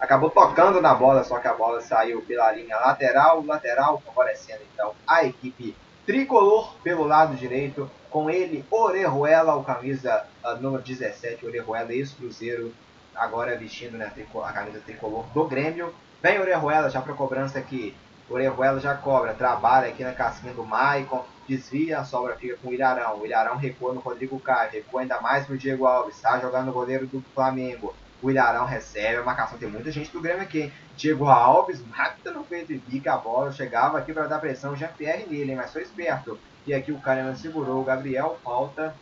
Acabou 0.00 0.30
tocando 0.30 0.80
na 0.80 0.94
bola, 0.94 1.22
só 1.24 1.38
que 1.38 1.46
a 1.46 1.52
bola 1.52 1.82
saiu 1.82 2.22
pela 2.22 2.50
linha 2.52 2.76
lateral. 2.76 3.44
Lateral 3.44 4.02
favorecendo 4.04 4.62
então 4.72 4.94
a 5.06 5.24
equipe 5.24 5.76
tricolor 6.06 6.74
pelo 6.82 7.04
lado 7.04 7.36
direito. 7.36 7.90
Com 8.10 8.28
ele, 8.28 8.64
Orejuela, 8.70 9.54
o 9.54 9.62
camisa 9.62 10.26
uh, 10.42 10.56
número 10.60 10.82
17, 10.82 11.46
Orejuela, 11.46 11.92
ex-cruzeiro, 11.92 12.74
agora 13.14 13.56
vestindo 13.56 13.96
né, 13.96 14.10
a 14.42 14.52
camisa 14.52 14.80
tricolor 14.80 15.24
do 15.32 15.44
Grêmio. 15.44 15.94
Vem 16.20 16.40
Orejuela 16.40 16.90
já 16.90 17.00
para 17.00 17.14
cobrança 17.14 17.58
aqui. 17.58 17.94
Orejuela 18.30 18.78
já 18.78 18.94
cobra, 18.94 19.34
trabalha 19.34 19.88
aqui 19.88 20.04
na 20.04 20.12
casquinha 20.12 20.54
do 20.54 20.64
Maicon, 20.64 21.26
desvia, 21.48 21.98
a 21.98 22.04
sobra 22.04 22.36
fica 22.36 22.56
com 22.62 22.68
o 22.68 22.72
Ilharão. 22.72 23.18
O 23.18 23.26
Ilharão 23.26 23.56
recua 23.56 23.92
no 23.92 23.98
Rodrigo 23.98 24.38
Caio, 24.38 24.70
recua 24.70 25.00
ainda 25.00 25.20
mais 25.20 25.46
pro 25.46 25.58
Diego 25.58 25.84
Alves, 25.84 26.14
está 26.14 26.38
jogando 26.38 26.68
o 26.68 26.72
goleiro 26.72 27.08
do 27.08 27.20
Flamengo. 27.34 27.92
O 28.22 28.30
Ilharão 28.30 28.66
recebe 28.66 29.16
a 29.16 29.24
marcação, 29.24 29.58
tem 29.58 29.68
muita 29.68 29.90
gente 29.90 30.12
do 30.12 30.20
Grêmio 30.20 30.42
aqui, 30.42 30.62
hein? 30.62 30.72
Diego 30.96 31.26
Alves, 31.26 31.82
rápido 31.90 32.32
no 32.32 32.44
peito 32.44 32.72
e 32.72 32.78
bica 32.78 33.14
a 33.14 33.16
bola, 33.16 33.50
chegava 33.50 33.98
aqui 33.98 34.12
para 34.12 34.28
dar 34.28 34.38
pressão, 34.38 34.76
Jean-Pierre 34.76 35.26
nele, 35.26 35.50
hein? 35.50 35.56
mas 35.56 35.72
foi 35.72 35.82
esperto. 35.82 36.38
E 36.66 36.72
aqui 36.72 36.92
o 36.92 37.00
Kahneman 37.00 37.34
segurou, 37.34 37.80
o 37.80 37.84
Gabriel 37.84 38.38
falta. 38.44 38.94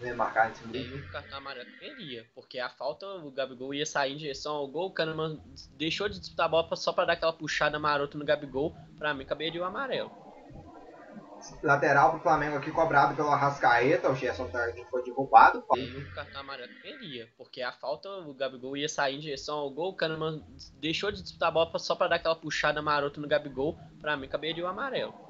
Né, 0.00 0.14
marcar 0.14 0.50
em 0.50 0.54
cima 0.54 0.72
Tem 0.72 0.94
um 0.94 1.12
cartão 1.12 1.38
amarelo 1.38 1.66
queria, 1.78 2.26
porque 2.34 2.58
a 2.58 2.70
falta, 2.70 3.06
o 3.06 3.30
Gabigol 3.30 3.74
ia 3.74 3.84
sair 3.84 4.14
em 4.14 4.16
direção 4.16 4.54
ao 4.54 4.66
gol, 4.66 4.86
o 4.86 4.92
Kahneman 4.92 5.38
deixou 5.76 6.08
de 6.08 6.18
disputar 6.18 6.46
a 6.46 6.48
bola 6.48 6.74
só 6.74 6.92
para 6.92 7.04
dar 7.04 7.12
aquela 7.12 7.32
puxada 7.32 7.78
marota 7.78 8.16
no 8.16 8.24
Gabigol, 8.24 8.74
pra 8.98 9.12
mim 9.12 9.26
caberia 9.26 9.60
o 9.60 9.64
amarelo. 9.64 10.10
Lateral 11.62 12.12
pro 12.12 12.20
Flamengo 12.20 12.56
aqui 12.56 12.70
cobrado 12.70 13.14
pelo 13.14 13.28
Arrascaeta, 13.28 14.10
o 14.10 14.14
Gerson 14.14 14.48
Tarquin 14.48 14.84
foi 14.84 15.02
derrubado. 15.02 15.62
Tem 15.72 15.96
um 15.96 16.10
cartão 16.12 16.40
amarelo 16.40 16.72
queria, 16.80 17.28
porque 17.36 17.60
a 17.60 17.72
falta, 17.72 18.08
o 18.08 18.32
Gabigol 18.32 18.76
ia 18.76 18.88
sair 18.88 19.16
em 19.16 19.20
direção 19.20 19.58
ao 19.58 19.70
gol, 19.70 19.90
o 19.90 19.94
Kahneman 19.94 20.42
deixou 20.80 21.12
de 21.12 21.22
disputar 21.22 21.48
a 21.48 21.52
bola 21.52 21.78
só 21.78 21.94
para 21.94 22.08
dar 22.08 22.16
aquela 22.16 22.36
puxada 22.36 22.80
marota 22.80 23.20
no 23.20 23.28
Gabigol, 23.28 23.78
pra 24.00 24.16
mim 24.16 24.28
caberia 24.28 24.64
o 24.64 24.66
amarelo. 24.66 25.29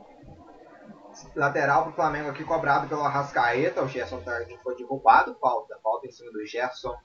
Lateral 1.35 1.85
pro 1.85 1.93
Flamengo 1.93 2.31
aqui 2.31 2.45
cobrado 2.45 2.89
pelo 2.89 3.03
Arrascaeta. 3.03 3.83
O 3.83 3.89
Gerson 3.89 4.21
Tarquin 4.23 4.57
foi 4.59 4.77
derrubado. 4.77 5.37
Falta. 5.41 5.79
Falta 5.83 6.07
em 6.07 6.11
cima 6.11 6.33
do 6.33 6.45
Gerson. 6.47 6.97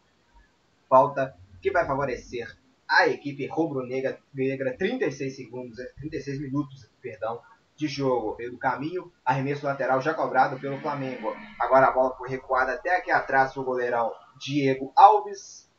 Falta 0.89 1.35
que 1.61 1.71
vai 1.71 1.85
favorecer 1.85 2.55
a 2.87 3.07
equipe 3.07 3.47
rubro-negra. 3.47 4.19
Negra, 4.33 4.75
36 4.77 5.35
segundos, 5.35 5.77
36 5.97 6.39
minutos, 6.39 6.89
perdão, 7.01 7.41
de 7.75 7.87
jogo. 7.87 8.35
Pelo 8.35 8.57
caminho, 8.57 9.11
arremesso 9.23 9.65
lateral 9.65 10.01
já 10.01 10.13
cobrado 10.13 10.59
pelo 10.59 10.79
Flamengo. 10.79 11.35
Agora 11.59 11.87
a 11.87 11.91
bola 11.91 12.15
foi 12.15 12.29
recuada 12.29 12.73
até 12.73 12.97
aqui 12.97 13.11
atrás 13.11 13.53
pro 13.53 13.63
goleirão 13.63 14.11
Diego 14.39 14.91
Alves, 14.95 15.69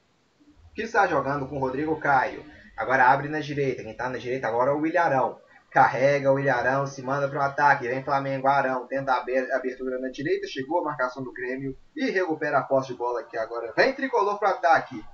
que 0.74 0.82
está 0.82 1.06
jogando 1.06 1.46
com 1.46 1.56
o 1.56 1.60
Rodrigo 1.60 1.98
Caio. 1.98 2.44
Agora 2.76 3.06
abre 3.06 3.28
na 3.28 3.40
direita. 3.40 3.82
Quem 3.82 3.92
está 3.92 4.08
na 4.08 4.18
direita 4.18 4.48
agora 4.48 4.72
é 4.72 4.74
o 4.74 4.86
Ilharão 4.86 5.38
carrega 5.70 6.32
o 6.32 6.38
Ilharão, 6.38 6.86
se 6.86 7.02
manda 7.02 7.28
para 7.28 7.38
o 7.38 7.42
ataque, 7.42 7.88
vem 7.88 8.02
Flamengo, 8.02 8.48
Arão, 8.48 8.86
tenta 8.86 9.12
a 9.12 9.20
abertura 9.20 9.98
na 9.98 10.08
direita, 10.08 10.46
chegou 10.46 10.80
a 10.80 10.84
marcação 10.84 11.22
do 11.22 11.32
Grêmio 11.32 11.76
e 11.94 12.10
recupera 12.10 12.58
a 12.58 12.62
posse 12.62 12.88
de 12.88 12.94
bola 12.94 13.20
aqui 13.20 13.36
agora. 13.36 13.72
Vem 13.76 13.94
Tricolor 13.94 14.38
para 14.38 14.48
o 14.48 14.52
ataque. 14.52 15.04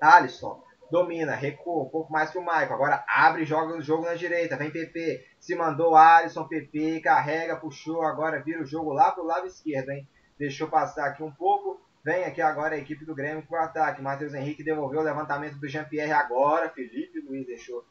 Alisson 0.00 0.62
domina, 0.90 1.34
recua 1.34 1.82
um 1.82 1.88
pouco 1.88 2.12
mais 2.12 2.30
para 2.30 2.40
o 2.40 2.44
Maicon, 2.44 2.74
agora 2.74 3.04
abre 3.08 3.44
joga 3.44 3.76
o 3.76 3.82
jogo 3.82 4.04
na 4.04 4.14
direita, 4.14 4.56
vem 4.56 4.70
PP, 4.70 5.24
se 5.40 5.54
mandou 5.54 5.96
Alisson, 5.96 6.46
PP, 6.46 7.00
carrega, 7.00 7.56
puxou, 7.56 8.02
agora 8.02 8.42
vira 8.42 8.62
o 8.62 8.66
jogo 8.66 8.92
lá 8.92 9.10
para 9.10 9.24
o 9.24 9.26
lado 9.26 9.46
esquerdo, 9.46 9.90
hein? 9.90 10.06
Deixou 10.38 10.68
passar 10.68 11.06
aqui 11.06 11.22
um 11.22 11.32
pouco, 11.32 11.84
Vem 12.04 12.24
aqui 12.24 12.42
agora 12.42 12.74
a 12.74 12.78
equipe 12.78 13.02
do 13.06 13.14
Grêmio 13.14 13.46
para 13.46 13.62
o 13.62 13.64
ataque. 13.64 14.02
Matheus 14.02 14.34
Henrique 14.34 14.62
devolveu 14.62 15.00
o 15.00 15.02
levantamento 15.02 15.56
do 15.56 15.66
Jean-Pierre 15.66 16.12
agora. 16.12 16.68
Felipe 16.68 17.18
Luiz 17.20 17.46
deixou 17.46 17.82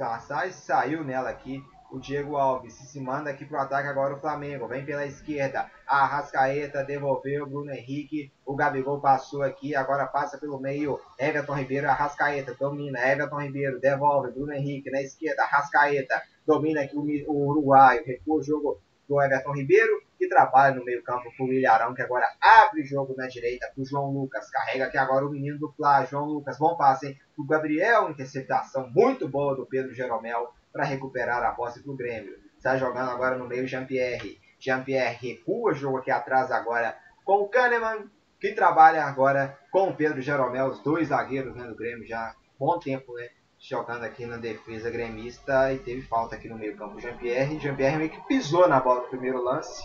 Sassai 0.00 0.50
saiu 0.50 1.04
nela 1.04 1.28
aqui. 1.28 1.62
O 1.90 1.98
Diego 1.98 2.34
Alves 2.34 2.72
se 2.72 2.98
manda 2.98 3.28
aqui 3.28 3.44
pro 3.44 3.58
ataque 3.58 3.86
agora 3.86 4.14
o 4.14 4.18
Flamengo. 4.18 4.66
Vem 4.66 4.82
pela 4.82 5.04
esquerda. 5.04 5.70
A 5.86 6.04
Arrascaeta 6.04 6.82
devolveu. 6.82 7.46
Bruno 7.46 7.70
Henrique. 7.70 8.32
O 8.46 8.56
Gabigol 8.56 8.98
passou 8.98 9.42
aqui. 9.42 9.76
Agora 9.76 10.06
passa 10.06 10.38
pelo 10.38 10.58
meio. 10.58 10.98
Everton 11.18 11.52
Ribeiro. 11.52 11.86
Arrascaeta 11.86 12.56
domina. 12.58 12.98
Everton 12.98 13.42
Ribeiro 13.42 13.78
devolve. 13.78 14.32
Bruno 14.32 14.54
Henrique 14.54 14.90
na 14.90 15.02
esquerda. 15.02 15.42
Arrascaeta 15.42 16.22
domina 16.46 16.80
aqui 16.80 16.96
o 16.96 17.48
Uruguai. 17.48 18.02
Recua 18.02 18.38
o 18.38 18.42
jogo 18.42 18.80
do 19.10 19.20
Everton 19.20 19.52
Ribeiro, 19.52 20.00
que 20.16 20.28
trabalha 20.28 20.76
no 20.76 20.84
meio 20.84 21.02
campo 21.02 21.24
com 21.36 21.44
o 21.44 21.52
Ilharão, 21.52 21.92
que 21.92 22.00
agora 22.00 22.28
abre 22.40 22.84
jogo 22.84 23.12
na 23.16 23.26
direita 23.26 23.68
para 23.74 23.82
o 23.82 23.84
João 23.84 24.12
Lucas. 24.12 24.48
Carrega 24.48 24.86
aqui 24.86 24.96
agora 24.96 25.26
o 25.26 25.30
menino 25.30 25.58
do 25.58 25.72
Flá, 25.72 26.04
João 26.04 26.26
Lucas. 26.26 26.56
Bom 26.56 26.76
passe, 26.76 27.08
hein? 27.08 27.20
O 27.36 27.44
Gabriel, 27.44 28.08
interceptação 28.08 28.88
muito 28.90 29.28
boa 29.28 29.56
do 29.56 29.66
Pedro 29.66 29.92
Jeromel 29.92 30.54
para 30.72 30.84
recuperar 30.84 31.42
a 31.42 31.50
posse 31.50 31.82
do 31.82 31.96
Grêmio. 31.96 32.38
Está 32.56 32.76
jogando 32.76 33.10
agora 33.10 33.36
no 33.36 33.48
meio 33.48 33.66
Jean-Pierre. 33.66 34.38
Jean-Pierre 34.60 35.16
recua 35.20 35.72
o 35.72 35.74
jogo 35.74 35.96
aqui 35.96 36.12
atrás 36.12 36.52
agora 36.52 36.96
com 37.24 37.42
o 37.42 37.48
Kahneman, 37.48 38.08
que 38.38 38.52
trabalha 38.52 39.04
agora 39.04 39.58
com 39.72 39.88
o 39.88 39.96
Pedro 39.96 40.20
Jeromel, 40.20 40.66
os 40.66 40.80
dois 40.82 41.08
zagueiros 41.08 41.56
né, 41.56 41.64
do 41.64 41.74
Grêmio 41.74 42.06
já 42.06 42.20
há 42.20 42.34
bom 42.56 42.78
tempo, 42.78 43.12
né? 43.14 43.28
Jogando 43.60 44.04
aqui 44.04 44.24
na 44.24 44.38
defesa 44.38 44.90
gremista 44.90 45.72
e 45.72 45.78
teve 45.78 46.00
falta 46.02 46.34
aqui 46.34 46.48
no 46.48 46.56
meio 46.56 46.76
campo 46.76 46.98
Jean-Pierre. 46.98 47.58
Jean-Pierre 47.58 47.98
meio 47.98 48.10
que 48.10 48.26
pisou 48.26 48.66
na 48.66 48.80
bola 48.80 49.02
no 49.02 49.08
primeiro 49.08 49.42
lance 49.42 49.82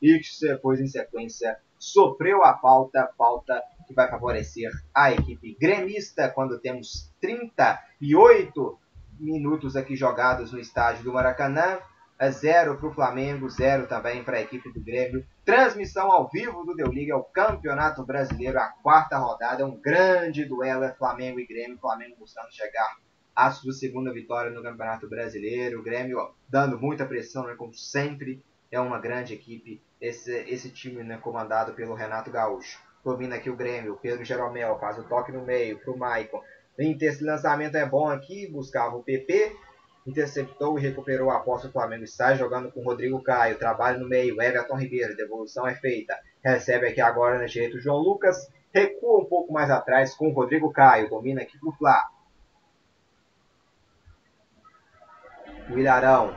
e 0.00 0.18
depois 0.40 0.80
em 0.80 0.86
sequência 0.86 1.58
sofreu 1.78 2.44
a 2.44 2.56
falta, 2.58 3.10
falta 3.18 3.60
que 3.86 3.94
vai 3.94 4.08
favorecer 4.08 4.70
a 4.94 5.10
equipe 5.10 5.56
gremista 5.60 6.28
quando 6.28 6.60
temos 6.60 7.12
38 7.20 8.78
minutos 9.18 9.76
aqui 9.76 9.96
jogados 9.96 10.52
no 10.52 10.60
estádio 10.60 11.02
do 11.02 11.12
Maracanã. 11.12 11.78
É 12.18 12.30
zero 12.30 12.78
para 12.78 12.88
o 12.88 12.94
Flamengo, 12.94 13.50
zero 13.50 13.86
também 13.86 14.24
para 14.24 14.38
a 14.38 14.40
equipe 14.40 14.72
do 14.72 14.82
Grêmio. 14.82 15.22
Transmissão 15.44 16.10
ao 16.10 16.26
vivo 16.30 16.64
do 16.64 16.74
Deu 16.74 16.86
Liga, 16.86 17.12
é 17.12 17.16
o 17.16 17.22
Campeonato 17.22 18.02
Brasileiro, 18.06 18.58
a 18.58 18.68
quarta 18.82 19.18
rodada, 19.18 19.62
é 19.62 19.66
um 19.66 19.78
grande 19.78 20.46
duelo, 20.46 20.84
é 20.84 20.94
Flamengo 20.94 21.38
e 21.38 21.46
Grêmio. 21.46 21.78
Flamengo 21.78 22.16
buscando 22.18 22.50
chegar 22.50 22.96
a 23.36 23.50
sua 23.50 23.74
segunda 23.74 24.10
vitória 24.10 24.50
no 24.50 24.62
Campeonato 24.62 25.06
Brasileiro. 25.06 25.80
O 25.80 25.82
Grêmio 25.82 26.18
dando 26.48 26.80
muita 26.80 27.04
pressão, 27.04 27.46
né, 27.46 27.54
como 27.54 27.74
sempre. 27.74 28.42
É 28.72 28.80
uma 28.80 28.98
grande 28.98 29.34
equipe 29.34 29.80
esse, 30.00 30.32
esse 30.48 30.70
time 30.70 31.02
né, 31.02 31.18
comandado 31.18 31.74
pelo 31.74 31.94
Renato 31.94 32.30
Gaúcho. 32.30 32.80
Domina 33.04 33.36
aqui 33.36 33.48
o 33.48 33.56
Grêmio, 33.56 33.98
Pedro 34.02 34.24
Jeromel 34.24 34.78
faz 34.80 34.98
o 34.98 35.04
toque 35.04 35.30
no 35.30 35.44
meio 35.44 35.78
para 35.78 35.92
o 35.92 35.98
Maicon. 35.98 36.42
Esse 36.78 37.22
lançamento 37.22 37.76
é 37.76 37.86
bom 37.86 38.08
aqui, 38.08 38.50
buscava 38.50 38.96
o 38.96 39.02
PP, 39.02 39.54
interceptou 40.06 40.78
e 40.78 40.82
recuperou 40.82 41.30
a 41.30 41.38
posse 41.40 41.66
do 41.66 41.72
Flamengo. 41.72 42.04
Está 42.04 42.34
jogando 42.34 42.72
com 42.72 42.80
o 42.80 42.84
Rodrigo 42.84 43.22
Caio, 43.22 43.58
trabalho 43.58 44.00
no 44.00 44.08
meio, 44.08 44.40
Everton 44.42 44.76
Ribeiro, 44.76 45.16
devolução 45.16 45.66
é 45.66 45.74
feita. 45.74 46.18
Recebe 46.44 46.88
aqui 46.88 47.00
agora 47.00 47.38
na 47.38 47.46
direita 47.46 47.76
o 47.76 47.80
João 47.80 47.98
Lucas, 47.98 48.50
recua 48.74 49.20
um 49.20 49.26
pouco 49.26 49.52
mais 49.52 49.70
atrás 49.70 50.14
com 50.14 50.28
o 50.28 50.32
Rodrigo 50.32 50.72
Caio, 50.72 51.08
domina 51.08 51.42
aqui 51.42 51.56
o 51.62 51.72
Flá. 51.72 52.02
O 55.70 55.78
Ilharão. 55.78 56.32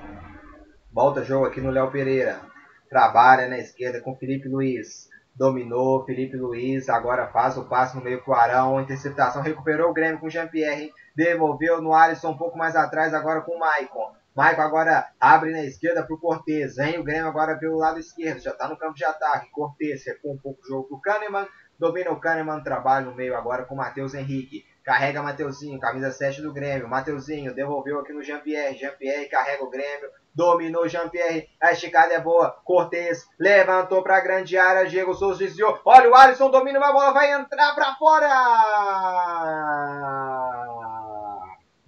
Volta 0.91 1.23
jogo 1.23 1.45
aqui 1.45 1.61
no 1.61 1.69
Léo 1.69 1.91
Pereira. 1.91 2.41
Trabalha 2.89 3.47
na 3.47 3.59
esquerda 3.59 4.01
com 4.01 4.15
Felipe 4.15 4.47
Luiz. 4.47 5.07
dominou, 5.35 6.03
Felipe 6.03 6.35
Luiz 6.35 6.89
agora 6.89 7.27
faz 7.27 7.55
o 7.55 7.63
passe 7.63 7.95
no 7.95 8.03
meio 8.03 8.21
pro 8.21 8.33
Arão, 8.33 8.81
interceptação, 8.81 9.41
recuperou 9.41 9.89
o 9.89 9.93
Grêmio 9.93 10.19
com 10.19 10.27
o 10.27 10.29
Jean-Pierre, 10.29 10.91
devolveu 11.15 11.81
no 11.81 11.93
Alisson 11.93 12.31
um 12.31 12.37
pouco 12.37 12.57
mais 12.57 12.75
atrás 12.75 13.13
agora 13.13 13.39
com 13.39 13.55
o 13.55 13.59
Maicon. 13.59 14.11
Maicon 14.35 14.61
agora 14.61 15.07
abre 15.17 15.51
na 15.51 15.63
esquerda 15.63 16.03
pro 16.03 16.19
Cortez, 16.19 16.75
vem 16.75 16.99
o 16.99 17.03
Grêmio 17.03 17.27
agora 17.27 17.57
pelo 17.57 17.77
lado 17.77 17.99
esquerdo, 17.99 18.41
já 18.41 18.51
tá 18.51 18.67
no 18.67 18.77
campo 18.77 18.95
de 18.95 19.05
ataque, 19.05 19.49
Cortez 19.51 20.05
recua 20.05 20.33
um 20.33 20.37
pouco 20.37 20.59
o 20.61 20.67
jogo 20.67 20.87
pro 20.89 20.99
Kahneman, 20.99 21.47
domina 21.79 22.11
o 22.11 22.19
Kahneman, 22.19 22.61
trabalha 22.61 23.05
no 23.05 23.15
meio 23.15 23.37
agora 23.37 23.63
com 23.63 23.75
o 23.75 23.77
Matheus 23.77 24.13
Henrique, 24.13 24.65
carrega 24.89 25.21
Mateuzinho, 25.21 25.79
camisa 25.79 26.09
7 26.09 26.41
do 26.41 26.51
Grêmio, 26.51 26.89
Mateuzinho 26.89 27.53
devolveu 27.53 27.99
aqui 27.99 28.11
no 28.11 28.23
Jean-Pierre, 28.23 28.75
Jean-Pierre 28.75 29.29
carrega 29.29 29.63
o 29.63 29.69
Grêmio, 29.69 30.09
dominou 30.33 30.89
Jean-Pierre, 30.89 31.47
a 31.61 31.71
esticada 31.71 32.15
é 32.15 32.19
boa, 32.19 32.59
Cortez 32.65 33.23
levantou 33.39 34.01
para 34.01 34.17
a 34.17 34.19
grande 34.19 34.57
área, 34.57 34.89
Diego 34.89 35.13
Souza 35.13 35.37
desviou, 35.37 35.79
olha 35.85 36.09
o 36.09 36.15
Alisson 36.15 36.49
domina 36.49 36.79
uma 36.79 36.91
bola, 36.91 37.13
vai 37.13 37.31
entrar 37.31 37.75
para 37.75 37.93
fora! 37.97 38.29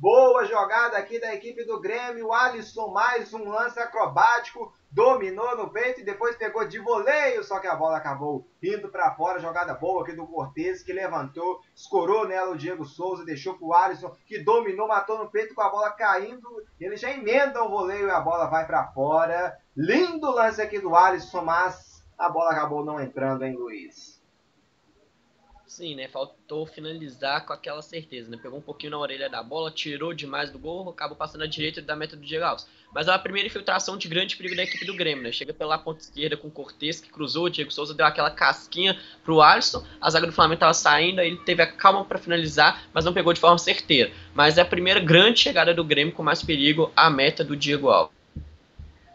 Boa 0.02 0.46
jogada 0.46 0.98
aqui 0.98 1.20
da 1.20 1.32
equipe 1.32 1.64
do 1.64 1.80
Grêmio, 1.80 2.34
Alisson 2.34 2.88
mais 2.88 3.32
um 3.36 3.48
lance 3.48 3.80
acrobático, 3.80 4.74
dominou 4.90 5.56
no 5.56 5.70
peito 5.70 6.02
e 6.02 6.04
depois 6.04 6.36
pegou 6.36 6.68
de 6.68 6.80
voleio, 6.80 7.44
só 7.44 7.60
que 7.60 7.68
a 7.68 7.76
bola 7.76 7.98
acabou 7.98 8.44
indo 8.64 8.90
para 8.90 9.14
fora, 9.14 9.40
jogada 9.40 9.76
boa 9.76 10.02
aqui 10.02 10.14
do 10.14 10.26
Cortez, 10.26 10.82
que 10.82 10.92
levantou, 10.92 11.60
escorou 11.76 12.28
nela 12.28 12.50
o 12.50 12.58
Diego 12.58 12.84
Souza, 12.84 13.24
deixou 13.24 13.56
pro 13.60 13.76
Alisson, 13.76 14.12
que 14.26 14.40
dominou, 14.40 14.88
matou 14.88 15.20
no 15.20 15.30
peito 15.30 15.54
com 15.54 15.62
a 15.62 15.70
bola 15.70 15.92
caindo, 15.92 16.50
ele 16.80 16.98
já 16.98 17.12
emenda 17.12 17.64
o 17.64 17.70
voleio 17.70 18.08
e 18.08 18.10
a 18.12 18.20
bola 18.20 18.48
vai 18.48 18.66
para 18.66 18.88
fora, 18.94 19.56
lindo 19.78 20.32
lance 20.32 20.60
aqui 20.60 20.80
do 20.80 20.96
Alisson, 20.96 21.44
mas 21.44 22.04
a 22.18 22.28
bola 22.28 22.50
acabou 22.54 22.84
não 22.84 23.00
entrando, 23.00 23.46
hein, 23.46 23.56
Luiz? 23.56 24.11
Sim, 25.72 25.96
né? 25.96 26.10
Faltou 26.10 26.66
finalizar 26.66 27.46
com 27.46 27.54
aquela 27.54 27.82
certeza, 27.82 28.30
né? 28.30 28.38
Pegou 28.44 28.60
um 28.60 28.62
pouquinho 28.62 28.92
na 28.92 29.00
orelha 29.00 29.30
da 29.30 29.42
bola, 29.42 29.72
tirou 29.72 30.14
demais 30.14 30.52
do 30.52 30.60
gol, 30.60 30.90
acabou 30.90 31.16
passando 31.16 31.46
à 31.46 31.48
direita 31.48 31.82
da 31.82 31.96
meta 31.96 32.18
do 32.18 32.22
Diego 32.22 32.44
Alves. 32.44 32.68
Mas 32.94 33.08
é 33.08 33.12
uma 33.12 33.18
primeira 33.18 33.48
infiltração 33.48 33.98
de 33.98 34.10
grande 34.10 34.36
perigo 34.36 34.54
da 34.54 34.64
equipe 34.64 34.86
do 34.86 34.94
Grêmio, 34.94 35.24
né? 35.24 35.32
Chega 35.32 35.54
pela 35.54 35.78
ponta 35.78 36.02
esquerda 36.02 36.36
com 36.36 36.50
o 36.50 36.52
Cortez, 36.52 37.00
que 37.00 37.10
cruzou, 37.10 37.46
o 37.46 37.50
Diego 37.50 37.72
Souza 37.72 37.94
deu 37.94 38.06
aquela 38.06 38.30
casquinha 38.30 39.00
pro 39.24 39.42
Alisson, 39.42 39.82
a 40.02 40.10
zaga 40.10 40.28
do 40.28 40.34
Flamengo 40.34 40.60
tava 40.60 40.74
saindo, 40.74 41.22
aí 41.22 41.28
ele 41.28 41.38
teve 41.38 41.64
a 41.64 41.72
calma 41.72 42.04
para 42.04 42.20
finalizar, 42.20 42.84
mas 42.94 43.06
não 43.06 43.14
pegou 43.14 43.32
de 43.32 43.40
forma 43.40 43.58
certeira. 43.58 44.12
Mas 44.34 44.58
é 44.58 44.62
a 44.64 44.66
primeira 44.66 45.00
grande 45.00 45.40
chegada 45.40 45.74
do 45.74 45.86
Grêmio 45.86 46.14
com 46.14 46.22
mais 46.22 46.44
perigo 46.44 46.92
à 46.98 47.10
meta 47.10 47.46
do 47.46 47.56
Diego 47.56 47.88
Alves. 47.88 48.14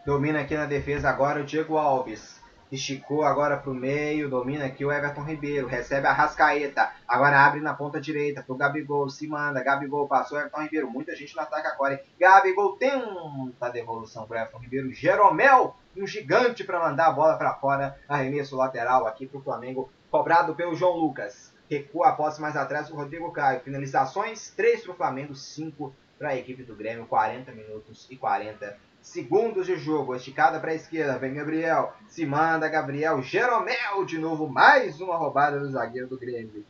Domina 0.03 0.39
aqui 0.39 0.55
na 0.55 0.65
defesa 0.65 1.07
agora 1.07 1.39
o 1.39 1.45
Diego 1.45 1.77
Alves. 1.77 2.36
Esticou 2.69 3.23
agora 3.23 3.55
para 3.55 3.71
o 3.71 3.73
meio, 3.73 4.29
domina 4.29 4.65
aqui 4.65 4.83
o 4.83 4.91
Everton 4.91 5.23
Ribeiro, 5.23 5.67
recebe 5.67 6.05
a 6.05 6.11
Rascaeta, 6.11 6.91
agora 7.07 7.39
abre 7.39 7.61
na 7.61 7.73
ponta 7.73 7.99
direita 8.01 8.43
para 8.43 8.53
o 8.53 8.57
Gabigol, 8.57 9.09
se 9.09 9.25
manda, 9.25 9.63
Gabigol 9.63 10.05
passou, 10.05 10.37
Everton 10.37 10.63
Ribeiro, 10.63 10.91
muita 10.91 11.15
gente 11.15 11.33
no 11.33 11.41
ataque 11.41 11.65
agora, 11.65 11.93
hein? 11.93 11.99
Gabigol 12.19 12.75
tenta 12.75 13.67
a 13.67 13.69
devolução 13.69 14.27
para 14.27 14.41
Everton 14.41 14.59
Ribeiro, 14.59 14.91
Jeromel, 14.91 15.77
um 15.95 16.05
gigante 16.05 16.65
para 16.65 16.79
mandar 16.79 17.07
a 17.07 17.11
bola 17.11 17.37
para 17.37 17.53
fora, 17.53 17.97
arremesso 18.07 18.57
lateral 18.57 19.07
aqui 19.07 19.25
para 19.25 19.39
o 19.39 19.43
Flamengo, 19.43 19.89
cobrado 20.11 20.53
pelo 20.53 20.75
João 20.75 20.97
Lucas, 20.97 21.53
recua 21.69 22.09
a 22.09 22.11
posse 22.11 22.41
mais 22.41 22.57
atrás 22.57 22.91
o 22.91 22.95
Rodrigo 22.95 23.31
Caio, 23.31 23.61
finalizações, 23.61 24.51
3 24.51 24.83
para 24.83 24.91
o 24.91 24.95
Flamengo, 24.95 25.33
5 25.33 25.95
para 26.19 26.29
a 26.29 26.35
equipe 26.35 26.63
do 26.63 26.75
Grêmio, 26.75 27.05
40 27.05 27.51
minutos 27.53 28.07
e 28.09 28.17
40 28.17 28.77
segundos 29.07 29.65
de 29.65 29.75
jogo. 29.77 30.15
Esticada 30.15 30.59
para 30.59 30.71
a 30.71 30.75
esquerda. 30.75 31.17
Vem 31.17 31.33
Gabriel. 31.33 31.93
Se 32.07 32.25
manda 32.25 32.67
Gabriel. 32.67 33.21
Jeromel 33.21 34.05
de 34.05 34.17
novo. 34.17 34.47
Mais 34.47 34.99
uma 34.99 35.15
roubada 35.15 35.59
do 35.59 35.71
zagueiro 35.71 36.07
do 36.07 36.17
Grêmio. 36.17 36.65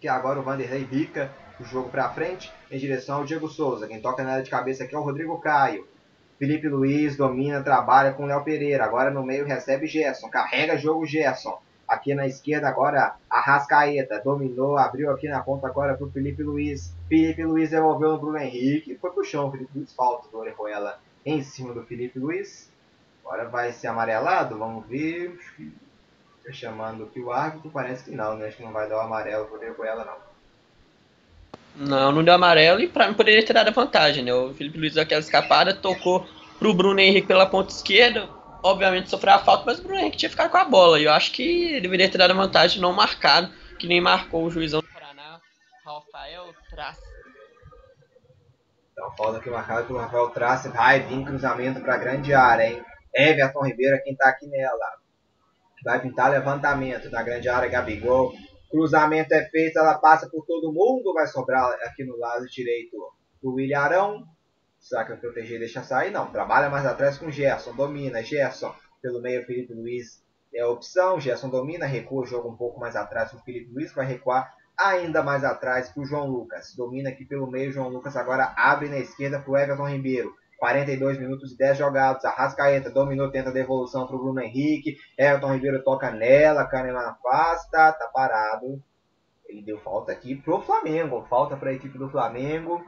Que 0.00 0.08
agora 0.08 0.40
o 0.40 0.42
Vanderlei 0.42 0.84
bica 0.84 1.30
o 1.60 1.64
jogo 1.64 1.88
para 1.88 2.10
frente 2.10 2.52
em 2.70 2.78
direção 2.78 3.18
ao 3.18 3.24
Diego 3.24 3.48
Souza. 3.48 3.86
Quem 3.86 4.00
toca 4.00 4.24
na 4.24 4.32
área 4.32 4.42
de 4.42 4.50
cabeça 4.50 4.84
aqui 4.84 4.94
é 4.94 4.98
o 4.98 5.02
Rodrigo 5.02 5.38
Caio. 5.38 5.86
Felipe 6.38 6.68
Luiz 6.68 7.16
domina, 7.16 7.62
trabalha 7.62 8.12
com 8.12 8.26
Léo 8.26 8.42
Pereira. 8.42 8.84
Agora 8.84 9.10
no 9.10 9.22
meio 9.22 9.46
recebe 9.46 9.86
Gerson. 9.86 10.28
Carrega 10.28 10.76
jogo 10.76 11.06
Gerson. 11.06 11.60
Aqui 11.86 12.14
na 12.14 12.26
esquerda 12.26 12.68
agora 12.68 13.14
a 13.30 13.40
Rascaeta. 13.40 14.20
Dominou, 14.24 14.76
abriu 14.76 15.10
aqui 15.12 15.28
na 15.28 15.40
ponta 15.40 15.68
agora 15.68 15.94
para 15.94 16.06
o 16.06 16.10
Felipe 16.10 16.42
Luiz. 16.42 16.92
Felipe 17.08 17.44
Luiz 17.44 17.70
devolveu 17.70 18.12
no 18.12 18.18
Bruno 18.18 18.38
Henrique. 18.38 18.96
Foi 18.96 19.12
pro 19.12 19.22
chão. 19.22 19.52
Felipe 19.52 19.70
Luiz 19.76 19.92
falta 19.92 20.28
do 20.28 20.38
Orejuela 20.38 20.98
em 21.24 21.42
cima 21.42 21.72
do 21.72 21.84
Felipe 21.84 22.18
Luiz. 22.18 22.70
Agora 23.24 23.48
vai 23.48 23.72
ser 23.72 23.86
amarelado, 23.86 24.58
vamos 24.58 24.86
ver. 24.86 25.38
Tá 26.44 26.52
chamando 26.52 27.04
aqui 27.04 27.20
o 27.20 27.30
árbitro, 27.30 27.70
parece 27.70 28.04
que 28.04 28.10
não, 28.10 28.36
né? 28.36 28.48
Acho 28.48 28.56
que 28.56 28.62
não 28.64 28.72
vai 28.72 28.88
dar 28.88 28.96
o 28.96 29.00
amarelo 29.00 29.46
pro 29.46 29.56
Orejuela, 29.56 30.04
não. 30.04 30.32
Não, 31.74 32.12
não 32.12 32.24
deu 32.24 32.34
amarelo 32.34 32.80
e 32.80 32.88
pra 32.88 33.08
mim 33.08 33.14
poderia 33.14 33.44
ter 33.44 33.52
dado 33.52 33.68
a 33.68 33.72
vantagem, 33.72 34.24
né? 34.24 34.34
O 34.34 34.52
Felipe 34.52 34.78
Luiz 34.78 34.94
deu 34.94 35.02
aquela 35.02 35.20
escapada, 35.20 35.74
tocou 35.74 36.26
pro 36.58 36.74
Bruno 36.74 37.00
Henrique 37.00 37.26
pela 37.26 37.46
ponta 37.46 37.72
esquerda. 37.72 38.28
Obviamente 38.62 39.08
sofreu 39.08 39.34
a 39.34 39.38
falta, 39.38 39.64
mas 39.66 39.78
o 39.78 39.82
Bruno 39.82 39.98
Henrique 39.98 40.16
tinha 40.16 40.30
ficado 40.30 40.50
com 40.50 40.56
a 40.56 40.64
bola. 40.64 41.00
E 41.00 41.04
eu 41.04 41.12
acho 41.12 41.32
que 41.32 41.80
deveria 41.80 42.10
ter 42.10 42.18
dado 42.18 42.32
a 42.32 42.34
vantagem 42.34 42.80
não 42.80 42.92
marcado, 42.92 43.50
que 43.78 43.86
nem 43.86 44.00
marcou 44.00 44.44
o 44.44 44.50
juizão 44.50 44.80
do 44.80 44.88
Paraná, 44.88 45.40
Rafael 45.84 46.54
Traça. 46.70 47.11
Então, 49.02 49.16
falta 49.16 49.38
aqui 49.38 49.50
marcada 49.50 49.82
pelo 49.82 49.98
Rafael 49.98 50.30
Trace. 50.30 50.68
Vai 50.68 51.00
vir 51.00 51.24
cruzamento 51.24 51.80
para 51.80 51.94
a 51.94 51.98
grande 51.98 52.32
área, 52.32 52.70
hein? 52.70 52.84
Everton 53.12 53.64
Ribeiro 53.64 53.96
é 53.96 53.98
quem 53.98 54.14
tá 54.14 54.28
aqui 54.28 54.46
nela. 54.46 54.78
Vai 55.84 56.00
pintar 56.00 56.30
levantamento 56.30 57.10
da 57.10 57.20
grande 57.20 57.48
área, 57.48 57.68
Gabigol. 57.68 58.32
Cruzamento 58.70 59.34
é 59.34 59.44
feito, 59.46 59.76
ela 59.76 59.98
passa 59.98 60.30
por 60.30 60.46
todo 60.46 60.72
mundo. 60.72 61.12
Vai 61.12 61.26
sobrar 61.26 61.68
aqui 61.84 62.04
no 62.04 62.16
lado 62.16 62.46
direito 62.46 62.96
o 63.42 63.54
William. 63.54 64.22
Será 64.78 65.04
que 65.04 65.14
o 65.14 65.18
proteger 65.18 65.58
deixa 65.58 65.82
sair? 65.82 66.12
Não. 66.12 66.30
Trabalha 66.30 66.70
mais 66.70 66.86
atrás 66.86 67.18
com 67.18 67.28
Gerson. 67.28 67.74
Domina. 67.74 68.22
Gerson 68.22 68.72
pelo 69.02 69.20
meio, 69.20 69.44
Felipe 69.44 69.74
Luiz 69.74 70.22
é 70.54 70.60
a 70.60 70.68
opção. 70.68 71.18
Gerson 71.18 71.48
domina, 71.48 71.86
recua 71.86 72.22
o 72.22 72.26
jogo 72.26 72.48
um 72.48 72.56
pouco 72.56 72.78
mais 72.78 72.94
atrás 72.94 73.32
com 73.32 73.38
o 73.38 73.42
Felipe 73.42 73.72
Luiz. 73.72 73.92
Vai 73.92 74.06
recuar 74.06 74.54
ainda 74.78 75.22
mais 75.22 75.44
atrás 75.44 75.88
para 75.88 76.02
o 76.02 76.06
João 76.06 76.28
Lucas. 76.28 76.74
Domina 76.76 77.10
aqui 77.10 77.24
pelo 77.24 77.50
meio, 77.50 77.72
João 77.72 77.88
Lucas 77.88 78.16
agora 78.16 78.52
abre 78.56 78.88
na 78.88 78.98
esquerda 78.98 79.38
para 79.38 79.50
o 79.50 79.56
Everton 79.56 79.88
Ribeiro. 79.88 80.34
42 80.58 81.18
minutos 81.18 81.52
e 81.52 81.56
10 81.56 81.78
jogados. 81.78 82.24
Arrascaeta 82.24 82.88
dominou, 82.88 83.30
tenta 83.30 83.50
a 83.50 83.52
devolução 83.52 84.06
para 84.06 84.14
o 84.14 84.18
Bruno 84.18 84.40
Henrique. 84.40 84.96
Everton 85.18 85.54
Ribeiro 85.54 85.82
toca 85.82 86.10
nela, 86.10 86.66
Kahneman 86.66 87.00
afasta, 87.00 87.92
tá 87.92 88.10
parado. 88.14 88.80
Ele 89.48 89.62
deu 89.62 89.80
falta 89.80 90.12
aqui 90.12 90.36
pro 90.36 90.62
Flamengo. 90.62 91.26
Falta 91.28 91.56
para 91.56 91.70
a 91.70 91.74
equipe 91.74 91.98
do 91.98 92.08
Flamengo. 92.08 92.80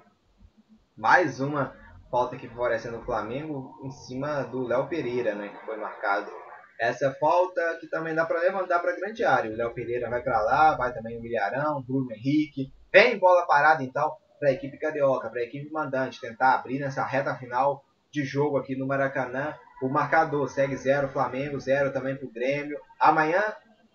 Mais 0.96 1.40
uma 1.40 1.74
falta 2.12 2.36
aqui 2.36 2.46
favorecendo 2.46 2.98
o 2.98 3.04
Flamengo 3.04 3.74
em 3.82 3.90
cima 3.90 4.44
do 4.44 4.62
Léo 4.62 4.86
Pereira, 4.86 5.34
né, 5.34 5.48
que 5.48 5.66
foi 5.66 5.76
marcado 5.76 6.30
essa 6.78 7.12
falta 7.14 7.78
que 7.80 7.86
também 7.88 8.14
dá 8.14 8.24
para 8.24 8.40
levantar 8.40 8.80
para 8.80 8.96
grande 8.96 9.24
área. 9.24 9.50
O 9.50 9.56
Léo 9.56 9.74
Pereira 9.74 10.10
vai 10.10 10.22
para 10.22 10.40
lá, 10.42 10.76
vai 10.76 10.92
também 10.92 11.18
o 11.18 11.22
Milharão, 11.22 11.82
Bruno 11.82 12.12
Henrique. 12.12 12.72
Vem 12.92 13.18
bola 13.18 13.46
parada 13.46 13.82
então 13.82 14.12
para 14.38 14.50
a 14.50 14.52
equipe 14.52 14.78
carioca, 14.78 15.30
para 15.30 15.40
a 15.40 15.44
equipe 15.44 15.70
mandante 15.70 16.20
tentar 16.20 16.54
abrir 16.54 16.78
nessa 16.78 17.04
reta 17.04 17.34
final 17.36 17.82
de 18.12 18.24
jogo 18.24 18.56
aqui 18.56 18.76
no 18.76 18.86
Maracanã. 18.86 19.54
O 19.82 19.88
marcador 19.88 20.48
segue 20.48 20.76
0 20.76 21.08
Flamengo, 21.08 21.58
0 21.58 21.92
também 21.92 22.16
para 22.16 22.26
o 22.26 22.32
Grêmio. 22.32 22.78
Amanhã, 23.00 23.42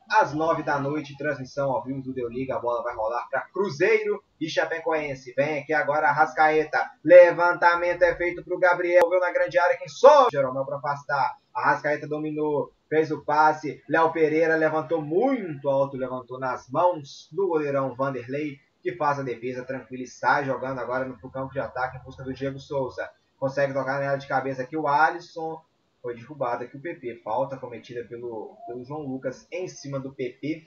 às 0.09 0.33
9 0.33 0.63
da 0.63 0.79
noite, 0.79 1.17
transmissão 1.17 1.71
ao 1.71 1.83
vivo 1.83 2.01
do 2.01 2.13
Deu 2.13 2.27
Liga. 2.27 2.55
A 2.55 2.59
bola 2.59 2.83
vai 2.83 2.95
rolar 2.95 3.27
para 3.29 3.41
Cruzeiro 3.41 4.23
e 4.39 4.49
Chapecoense. 4.49 5.33
Vem 5.33 5.59
aqui 5.59 5.73
agora 5.73 6.07
a 6.07 6.11
Rascaeta. 6.11 6.89
Levantamento 7.03 8.01
é 8.03 8.15
feito 8.15 8.43
para 8.43 8.55
o 8.55 8.59
Gabriel. 8.59 9.09
Viu 9.09 9.19
na 9.19 9.31
grande 9.31 9.59
área 9.59 9.77
quem 9.77 9.87
sou? 9.87 10.27
Jeromel 10.31 10.65
para 10.65 10.77
afastar. 10.77 11.37
A 11.53 11.71
Rascaeta 11.71 12.07
dominou, 12.07 12.71
fez 12.89 13.11
o 13.11 13.23
passe. 13.23 13.81
Léo 13.87 14.11
Pereira 14.11 14.55
levantou 14.55 15.01
muito 15.01 15.69
alto, 15.69 15.97
levantou 15.97 16.39
nas 16.39 16.69
mãos 16.69 17.29
do 17.31 17.47
goleirão 17.47 17.95
Vanderlei, 17.95 18.57
que 18.81 18.95
faz 18.95 19.19
a 19.19 19.23
defesa 19.23 19.63
tranquila 19.63 20.03
e 20.03 20.07
sai 20.07 20.45
jogando 20.45 20.79
agora 20.79 21.05
no 21.05 21.17
campo 21.31 21.53
de 21.53 21.59
ataque 21.59 21.97
em 21.97 22.01
busca 22.01 22.23
do 22.23 22.33
Diego 22.33 22.59
Souza. 22.59 23.09
Consegue 23.37 23.73
tocar 23.73 23.99
nela 23.99 24.17
de 24.17 24.27
cabeça 24.27 24.63
aqui 24.63 24.75
o 24.75 24.87
Alisson. 24.87 25.61
Foi 26.01 26.15
derrubado 26.15 26.63
aqui 26.63 26.77
o 26.77 26.81
PP. 26.81 27.21
Falta 27.23 27.57
cometida 27.57 28.03
pelo, 28.05 28.55
pelo 28.67 28.83
João 28.83 29.01
Lucas 29.01 29.47
em 29.51 29.67
cima 29.67 29.99
do 29.99 30.13
PP. 30.13 30.65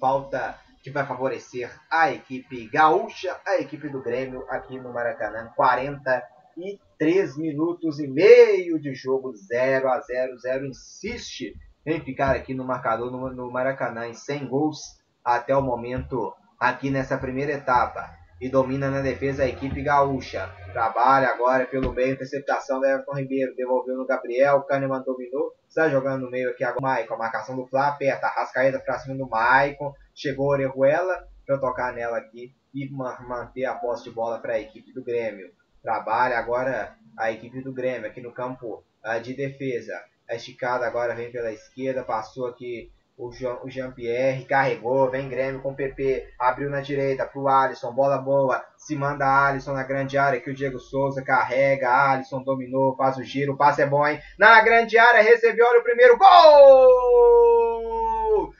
Falta 0.00 0.58
que 0.82 0.90
vai 0.90 1.06
favorecer 1.06 1.70
a 1.90 2.10
equipe 2.10 2.68
gaúcha, 2.68 3.40
a 3.46 3.60
equipe 3.60 3.88
do 3.88 4.02
Grêmio 4.02 4.44
aqui 4.48 4.78
no 4.78 4.92
Maracanã. 4.92 5.52
43 5.54 7.36
minutos 7.36 8.00
e 8.00 8.08
meio 8.08 8.80
de 8.80 8.92
jogo, 8.94 9.32
0 9.34 9.88
a 9.88 10.00
0 10.00 10.38
0 10.38 10.66
insiste 10.66 11.54
em 11.86 12.00
ficar 12.00 12.34
aqui 12.34 12.54
no 12.54 12.64
marcador 12.64 13.10
no, 13.10 13.30
no 13.30 13.50
Maracanã 13.50 14.06
em 14.08 14.14
100 14.14 14.48
gols 14.48 14.78
até 15.24 15.56
o 15.56 15.62
momento 15.62 16.34
aqui 16.58 16.90
nessa 16.90 17.16
primeira 17.16 17.52
etapa. 17.52 18.21
E 18.42 18.48
domina 18.48 18.90
na 18.90 19.00
defesa 19.00 19.44
a 19.44 19.48
equipe 19.48 19.80
gaúcha. 19.82 20.52
Trabalha 20.72 21.28
agora 21.28 21.64
pelo 21.64 21.92
meio, 21.92 22.14
interceptação 22.14 22.80
da 22.80 22.90
Everton 22.90 23.14
Ribeiro, 23.14 23.54
devolveu 23.54 23.96
no 23.96 24.04
Gabriel, 24.04 24.62
Kahneman 24.62 25.00
dominou, 25.02 25.52
está 25.68 25.88
jogando 25.88 26.24
no 26.24 26.30
meio 26.30 26.50
aqui 26.50 26.64
agora 26.64 26.82
Maicon, 26.82 27.16
marcação 27.16 27.54
do 27.54 27.64
Flá, 27.68 27.86
aperta, 27.88 28.26
Rascaeta 28.26 28.80
pra 28.80 28.98
cima 28.98 29.14
do 29.14 29.28
Maicon, 29.28 29.94
chegou 30.12 30.46
a 30.50 30.54
Orejuela 30.54 31.28
para 31.46 31.58
tocar 31.58 31.92
nela 31.92 32.18
aqui 32.18 32.52
e 32.74 32.90
ma- 32.90 33.20
manter 33.20 33.64
a 33.64 33.76
posse 33.76 34.04
de 34.04 34.10
bola 34.10 34.40
para 34.40 34.54
a 34.54 34.60
equipe 34.60 34.92
do 34.92 35.04
Grêmio. 35.04 35.48
Trabalha 35.80 36.36
agora 36.36 36.96
a 37.16 37.30
equipe 37.30 37.62
do 37.62 37.72
Grêmio 37.72 38.08
aqui 38.08 38.20
no 38.20 38.32
campo 38.32 38.82
ah, 39.04 39.18
de 39.18 39.34
defesa. 39.34 39.92
A 40.28 40.34
esticada 40.34 40.84
agora 40.84 41.14
vem 41.14 41.30
pela 41.30 41.52
esquerda, 41.52 42.02
passou 42.02 42.46
aqui 42.48 42.90
o 43.16 43.30
Jean-Pierre, 43.68 44.44
carregou, 44.44 45.10
vem 45.10 45.28
Grêmio 45.28 45.60
com 45.60 45.72
o 45.72 45.76
PP, 45.76 46.26
abriu 46.38 46.70
na 46.70 46.80
direita 46.80 47.26
pro 47.26 47.46
Alisson, 47.48 47.92
bola 47.92 48.18
boa, 48.18 48.64
se 48.76 48.96
manda 48.96 49.26
Alisson 49.26 49.74
na 49.74 49.82
grande 49.82 50.16
área, 50.18 50.40
que 50.40 50.50
o 50.50 50.54
Diego 50.54 50.78
Souza 50.78 51.22
carrega, 51.22 51.90
Alisson 51.90 52.42
dominou, 52.42 52.96
faz 52.96 53.16
o 53.16 53.22
giro, 53.22 53.52
o 53.52 53.56
passe 53.56 53.82
é 53.82 53.86
bom, 53.86 54.06
hein? 54.06 54.20
Na 54.38 54.60
grande 54.62 54.98
área, 54.98 55.22
recebeu, 55.22 55.66
olha 55.66 55.80
o 55.80 55.84
primeiro, 55.84 56.16
gol! 56.16 56.28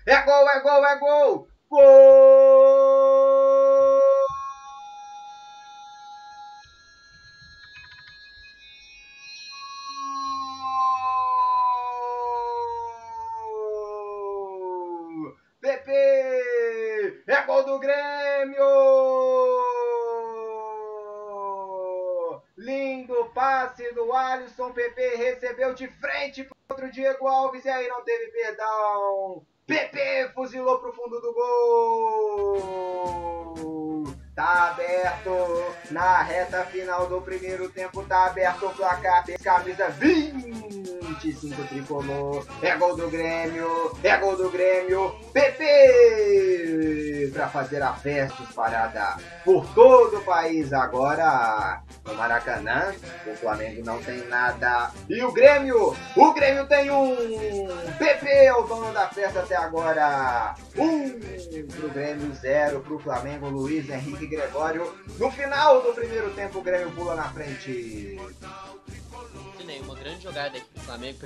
É 0.07 0.23
gol, 0.23 0.51
é 0.51 0.61
gol, 0.61 0.87
é 0.87 0.99
gol! 0.99 1.49
Gol! 1.71 2.92
Passe 23.73 23.93
do 23.95 24.13
Alisson. 24.13 24.71
Pepe 24.73 25.17
recebeu 25.17 25.73
de 25.75 25.89
frente 25.89 26.47
contra 26.69 26.87
o 26.87 26.91
Diego 26.91 27.27
Alves 27.27 27.65
e 27.65 27.71
aí 27.71 27.89
não 27.89 28.05
teve 28.05 28.27
perdão. 28.31 29.43
Pepe 29.67 30.29
fuzilou 30.35 30.79
pro 30.79 30.93
fundo 30.93 31.19
do 31.21 31.33
gol. 31.33 32.63
Tá 34.35 34.71
aberto 34.71 35.31
na 35.91 36.23
reta 36.23 36.65
final 36.67 37.07
do 37.07 37.21
primeiro 37.21 37.69
tempo. 37.71 38.03
Tá 38.05 38.27
aberto 38.27 38.67
o 38.67 38.75
placar. 38.75 39.25
Camisa 39.43 39.89
25 39.91 41.65
tricolor. 41.69 42.47
É 42.63 42.77
gol 42.77 42.97
do 42.97 43.11
Grêmio. 43.11 43.97
É 44.03 44.17
gol 44.17 44.37
do 44.37 44.51
Grêmio. 44.51 45.15
Pepe 45.33 47.31
pra 47.33 47.49
fazer 47.49 47.83
a 47.83 47.95
festa 47.95 48.43
espalhada 48.43 49.17
por 49.45 49.67
todo 49.75 50.19
o 50.19 50.25
país 50.25 50.73
agora. 50.73 51.83
No 52.05 52.15
Maracanã, 52.15 52.93
o 53.27 53.35
Flamengo 53.37 53.85
não 53.85 54.03
tem 54.03 54.27
nada. 54.27 54.91
E 55.09 55.23
o 55.23 55.31
Grêmio, 55.31 55.97
o 56.17 56.33
Grêmio 56.33 56.67
tem 56.67 56.91
um. 56.91 57.15
PP 57.97 58.29
é 58.29 58.53
o 58.53 58.63
dono 58.63 58.93
da 58.93 59.09
festa 59.09 59.41
até 59.41 59.57
agora. 59.57 60.57
Um 60.77 61.21
pro 61.67 61.89
Grêmio, 61.91 62.35
zero 62.35 62.81
pro 62.81 62.99
Flamengo, 62.99 63.49
Luiz 63.49 63.89
Henrique 63.89 64.27
Gregório. 64.27 64.93
No 65.19 65.31
final 65.31 65.81
do 65.83 65.93
primeiro 65.93 66.31
tempo, 66.31 66.59
o 66.59 66.63
Grêmio 66.63 66.91
pula 66.91 67.15
na 67.15 67.25
frente. 67.25 68.19
Uma 69.85 69.95
grande 69.95 70.23
jogada 70.25 70.59
aqui 70.59 70.67
do 70.75 70.81
Flamengo. 70.81 71.19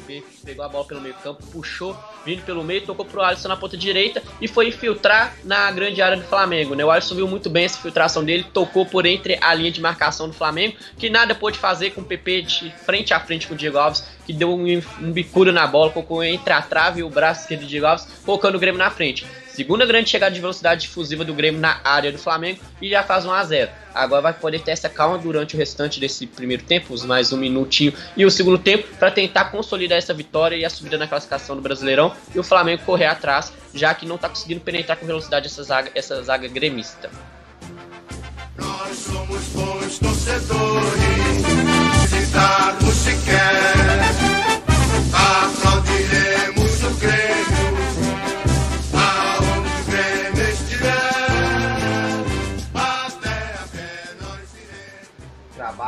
Pegou 0.44 0.64
a 0.64 0.68
bola 0.68 0.84
pelo 0.84 1.00
meio 1.00 1.14
campo, 1.14 1.44
puxou, 1.46 1.96
vindo 2.24 2.42
pelo 2.42 2.62
meio, 2.62 2.84
tocou 2.84 3.04
pro 3.04 3.22
Alisson 3.22 3.48
na 3.48 3.56
ponta 3.56 3.76
direita 3.76 4.22
e 4.40 4.46
foi 4.46 4.68
infiltrar 4.68 5.34
na 5.42 5.70
grande 5.70 6.02
área 6.02 6.18
do 6.18 6.24
Flamengo. 6.24 6.74
Né? 6.74 6.84
O 6.84 6.90
Alisson 6.90 7.14
viu 7.14 7.26
muito 7.26 7.48
bem 7.48 7.64
essa 7.64 7.78
infiltração 7.78 8.22
dele, 8.22 8.44
tocou 8.52 8.84
por 8.84 9.06
entre 9.06 9.38
a 9.40 9.54
linha 9.54 9.70
de 9.70 9.80
marcação 9.80 10.28
do 10.28 10.34
Flamengo, 10.34 10.76
que 10.98 11.08
nada 11.08 11.34
pôde 11.34 11.58
fazer 11.58 11.90
com 11.92 12.02
o 12.02 12.04
PP 12.04 12.42
de 12.42 12.70
frente 12.84 13.14
a 13.14 13.20
frente 13.20 13.46
com 13.46 13.54
o 13.54 13.56
Diego 13.56 13.78
Alves, 13.78 14.04
que 14.26 14.32
deu 14.32 14.52
um, 14.54 14.82
um 15.00 15.12
bicudo 15.12 15.50
na 15.50 15.66
bola, 15.66 15.90
colocou 15.90 16.22
entre 16.22 16.52
a 16.52 16.60
trave 16.60 17.00
e 17.00 17.02
o 17.02 17.08
braço 17.08 17.42
esquerdo 17.42 17.62
do 17.62 17.66
Diego 17.66 17.86
Alves, 17.86 18.06
colocando 18.24 18.56
o 18.56 18.58
Grêmio 18.58 18.78
na 18.78 18.90
frente. 18.90 19.26
Segunda 19.56 19.86
grande 19.86 20.10
chegada 20.10 20.34
de 20.34 20.38
velocidade 20.38 20.82
difusiva 20.82 21.24
do 21.24 21.32
Grêmio 21.32 21.58
na 21.58 21.80
área 21.82 22.12
do 22.12 22.18
Flamengo 22.18 22.60
e 22.78 22.90
já 22.90 23.02
faz 23.02 23.24
1 23.24 23.32
a 23.32 23.42
0 23.42 23.70
Agora 23.94 24.20
vai 24.20 24.34
poder 24.34 24.60
ter 24.60 24.72
essa 24.72 24.86
calma 24.86 25.16
durante 25.16 25.54
o 25.54 25.58
restante 25.58 25.98
desse 25.98 26.26
primeiro 26.26 26.62
tempo, 26.62 26.92
os 26.92 27.06
mais 27.06 27.32
um 27.32 27.38
minutinho 27.38 27.94
e 28.14 28.26
o 28.26 28.30
segundo 28.30 28.58
tempo, 28.58 28.86
para 28.98 29.10
tentar 29.10 29.46
consolidar 29.46 29.96
essa 29.96 30.12
vitória 30.12 30.56
e 30.56 30.64
a 30.66 30.68
subida 30.68 30.98
na 30.98 31.08
classificação 31.08 31.56
do 31.56 31.62
Brasileirão 31.62 32.12
e 32.34 32.38
o 32.38 32.42
Flamengo 32.42 32.82
correr 32.84 33.06
atrás, 33.06 33.50
já 33.72 33.94
que 33.94 34.04
não 34.04 34.16
está 34.16 34.28
conseguindo 34.28 34.60
penetrar 34.60 34.98
com 34.98 35.06
velocidade 35.06 35.46
essa 35.46 35.62
zaga, 35.62 35.90
essa 35.94 36.22
zaga 36.22 36.46
gremista. 36.48 37.08
Nós 38.58 38.94
somos 38.94 39.42
bons 39.54 39.98
torcedores, 39.98 40.92
se 42.10 42.26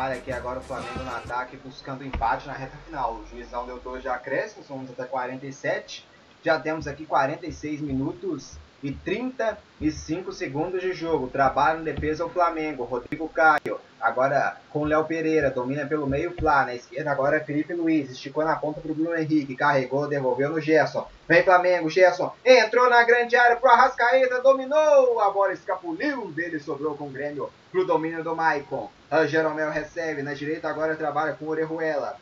Trabalha 0.09 0.23
aqui 0.23 0.33
agora 0.33 0.59
o 0.59 0.63
Flamengo 0.63 1.03
no 1.05 1.11
ataque, 1.11 1.59
buscando 1.59 2.03
empate 2.03 2.47
na 2.47 2.55
reta 2.55 2.75
final. 2.87 3.17
O 3.17 3.27
juiz 3.27 3.51
não 3.51 3.67
deu 3.67 3.79
dois 3.79 4.01
de 4.01 4.09
acréscimo, 4.09 4.65
somos 4.65 4.91
até 4.91 5.05
47. 5.05 6.03
Já 6.43 6.59
temos 6.59 6.87
aqui 6.87 7.05
46 7.05 7.83
minutos 7.83 8.57
e 8.83 8.93
35 8.93 10.33
segundos 10.33 10.81
de 10.81 10.93
jogo. 10.93 11.29
Trabalho 11.29 11.81
em 11.81 11.85
defesa 11.85 12.25
o 12.25 12.31
Flamengo. 12.31 12.85
Rodrigo 12.85 13.29
Caio. 13.29 13.81
Agora 14.01 14.57
com 14.71 14.85
Léo 14.85 15.05
Pereira. 15.05 15.51
Domina 15.51 15.87
pelo 15.87 16.07
meio 16.07 16.35
Flá. 16.39 16.65
Na 16.65 16.75
esquerda 16.75 17.11
agora 17.11 17.39
é 17.39 17.41
Felipe 17.41 17.75
Luiz. 17.75 18.11
Esticou 18.11 18.45
na 18.45 18.55
ponta 18.55 18.81
pro 18.81 18.95
Bruno 18.95 19.17
Henrique. 19.17 19.57
Carregou, 19.57 20.07
devolveu 20.07 20.51
no 20.51 20.61
Gerson. 20.61 21.07
Vem 21.29 21.43
Flamengo, 21.43 21.91
Gerson. 21.91 22.33
Entrou 22.45 22.89
na 22.89 23.03
grande 23.03 23.35
área 23.35 23.57
pro 23.57 23.71
Arrascaeta. 23.71 24.41
Dominou. 24.41 25.21
A 25.21 25.31
bola 25.31 25.53
escapuliu 25.53 26.31
dele. 26.31 26.61
Sobrou 26.61 26.97
com 26.97 27.09
o 27.09 27.11
Grêmio 27.11 27.51
pro 27.73 27.85
domínio 27.85 28.23
do 28.23 28.37
Maicon. 28.37 28.91
A 29.11 29.27
Jeromel 29.27 29.71
recebe. 29.71 30.23
Na 30.23 30.35
direita 30.35 30.69
agora 30.69 30.95
trabalha 30.95 31.35
com 31.35 31.47
o 31.47 31.49
Orejuela. 31.49 32.17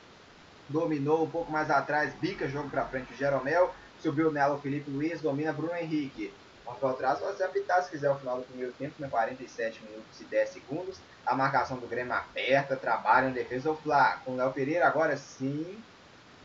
Dominou 0.68 1.22
um 1.22 1.30
pouco 1.30 1.52
mais 1.52 1.70
atrás. 1.70 2.14
Bica 2.14 2.48
jogo 2.48 2.70
pra 2.70 2.86
frente 2.86 3.12
o 3.12 3.16
Jeromel. 3.16 3.74
Subiu 4.00 4.32
nela 4.32 4.54
o 4.54 4.59
Felipe 4.59 4.90
Luiz. 4.90 5.20
Domina 5.20 5.52
Bruno 5.52 5.76
Henrique. 5.76 6.32
Marcou 6.67 6.91
atrás, 6.91 7.19
pode 7.21 7.43
apitar 7.43 7.83
se 7.83 7.91
quiser 7.91 8.11
o 8.11 8.17
final 8.17 8.39
do 8.39 8.43
primeiro 8.43 8.73
tempo, 8.73 8.95
né? 8.99 9.09
47 9.09 9.83
minutos 9.85 10.21
e 10.21 10.25
10 10.25 10.49
segundos. 10.51 10.97
A 11.25 11.35
marcação 11.35 11.77
do 11.77 11.87
Grêmio 11.87 12.12
aperta, 12.12 12.77
trabalha 12.77 13.29
em 13.29 13.33
defesa 13.33 13.71
o 13.71 13.77
Flá. 13.77 14.21
Com 14.25 14.33
o 14.33 14.37
Léo 14.37 14.53
Pereira 14.53 14.87
agora 14.87 15.17
sim. 15.17 15.79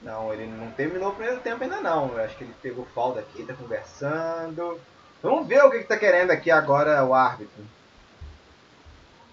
Não, 0.02 0.34
ele 0.34 0.48
não 0.48 0.72
terminou 0.72 1.10
o 1.10 1.16
primeiro 1.16 1.40
tempo 1.42 1.64
ainda 1.64 1.82
não. 1.82 2.10
Eu 2.10 2.24
acho 2.24 2.36
que 2.38 2.44
ele 2.44 2.56
pegou 2.62 2.86
falta 2.94 3.20
aqui, 3.20 3.44
tá 3.44 3.54
conversando. 3.54 4.80
Vamos 5.22 5.48
ver 5.48 5.64
o 5.64 5.70
que, 5.70 5.80
que 5.80 5.84
tá 5.88 5.98
querendo 5.98 6.32
aqui 6.32 6.50
agora 6.50 7.04
o 7.04 7.14
árbitro. 7.14 7.64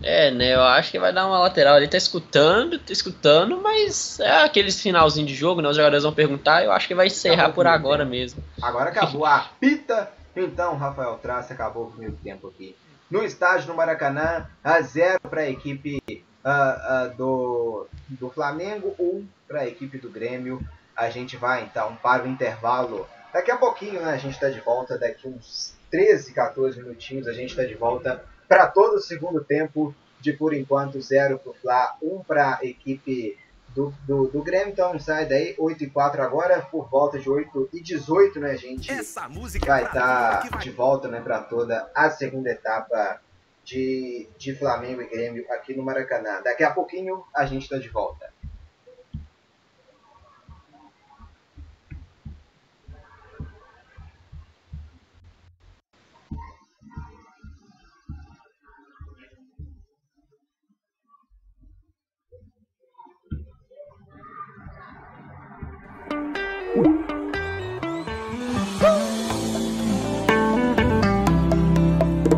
É, 0.02 0.30
né? 0.30 0.54
Eu 0.54 0.62
acho 0.62 0.90
que 0.90 0.98
vai 0.98 1.12
dar 1.12 1.26
uma 1.26 1.38
lateral. 1.40 1.76
Ele 1.76 1.88
tá 1.88 1.96
escutando, 1.96 2.78
tá 2.78 2.92
escutando, 2.92 3.60
mas 3.60 4.20
é 4.20 4.44
aqueles 4.44 4.80
finalzinho 4.80 5.26
de 5.26 5.34
jogo, 5.34 5.60
né? 5.60 5.68
Os 5.68 5.76
jogadores 5.76 6.04
vão 6.04 6.12
perguntar. 6.12 6.64
Eu 6.64 6.70
acho 6.70 6.86
que 6.86 6.94
vai 6.94 7.06
encerrar 7.06 7.34
Acabou 7.44 7.54
por 7.54 7.66
agora 7.66 7.98
tempo. 8.04 8.10
mesmo. 8.10 8.44
Agora 8.62 8.90
acabou 8.90 9.24
a 9.24 9.36
apita. 9.36 10.12
Então, 10.40 10.76
Rafael 10.76 11.16
Traça 11.18 11.54
acabou 11.54 11.86
o 11.86 11.90
primeiro 11.90 12.16
tempo 12.22 12.48
aqui. 12.48 12.76
No 13.10 13.24
estádio 13.24 13.66
do 13.66 13.74
Maracanã, 13.74 14.46
a 14.62 14.80
zero 14.80 15.20
para 15.22 15.42
a 15.42 15.50
equipe 15.50 16.02
ah, 16.44 16.50
ah, 16.50 17.06
do, 17.16 17.86
do 18.08 18.30
Flamengo, 18.30 18.94
um 18.98 19.26
para 19.46 19.60
a 19.60 19.66
equipe 19.66 19.98
do 19.98 20.10
Grêmio. 20.10 20.60
A 20.96 21.08
gente 21.10 21.36
vai 21.36 21.62
então 21.62 21.96
para 22.02 22.24
o 22.24 22.28
intervalo. 22.28 23.08
Daqui 23.32 23.50
a 23.50 23.56
pouquinho, 23.56 24.00
né? 24.00 24.12
A 24.12 24.16
gente 24.16 24.34
está 24.34 24.48
de 24.50 24.60
volta. 24.60 24.98
Daqui 24.98 25.26
uns 25.28 25.74
13, 25.90 26.32
14 26.32 26.82
minutinhos, 26.82 27.26
a 27.26 27.32
gente 27.32 27.50
está 27.50 27.64
de 27.64 27.74
volta 27.74 28.24
para 28.46 28.66
todo 28.66 28.96
o 28.96 29.00
segundo 29.00 29.42
tempo. 29.42 29.94
De 30.20 30.32
por 30.32 30.52
enquanto, 30.52 31.00
zero 31.00 31.38
para 31.38 31.50
o 31.50 31.54
Fla, 31.54 31.96
um 32.02 32.24
para 32.24 32.58
a 32.60 32.64
equipe 32.64 33.38
do, 33.78 33.94
do, 34.04 34.26
do 34.28 34.42
Grêmio. 34.42 34.72
Então 34.72 34.98
sai 34.98 35.26
daí, 35.26 35.54
8 35.56 35.84
e 35.84 35.90
4 35.90 36.20
agora, 36.20 36.60
por 36.60 36.90
volta 36.90 37.18
de 37.18 37.30
8 37.30 37.70
e 37.72 37.80
18, 37.80 38.40
né, 38.40 38.56
gente? 38.56 38.90
Essa 38.90 39.28
música 39.28 39.66
vai 39.66 39.84
estar 39.84 40.48
vai 40.50 40.60
de 40.60 40.70
volta 40.70 41.06
né, 41.06 41.20
para 41.20 41.40
toda 41.40 41.88
a 41.94 42.10
segunda 42.10 42.50
etapa 42.50 43.20
de, 43.64 44.28
de 44.36 44.54
Flamengo 44.56 45.02
e 45.02 45.06
Grêmio 45.06 45.46
aqui 45.52 45.76
no 45.76 45.84
Maracanã. 45.84 46.42
Daqui 46.42 46.64
a 46.64 46.70
pouquinho 46.72 47.22
a 47.34 47.46
gente 47.46 47.62
está 47.62 47.78
de 47.78 47.88
volta. 47.88 48.32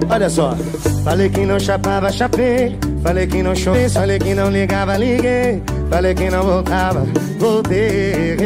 Olha 0.09 0.29
só, 0.29 0.57
falei 1.05 1.29
que 1.29 1.41
não 1.41 1.59
chapava, 1.59 2.11
chapei. 2.11 2.79
Falei 3.03 3.27
que 3.27 3.43
não 3.43 3.55
chorei, 3.55 3.89
falei 3.89 4.19
que 4.19 4.35
não 4.35 4.51
ligava, 4.51 4.97
liguei. 4.97 5.63
Falei 5.89 6.15
que 6.15 6.31
não 6.31 6.43
voltava, 6.43 7.07
voltei. 7.39 8.37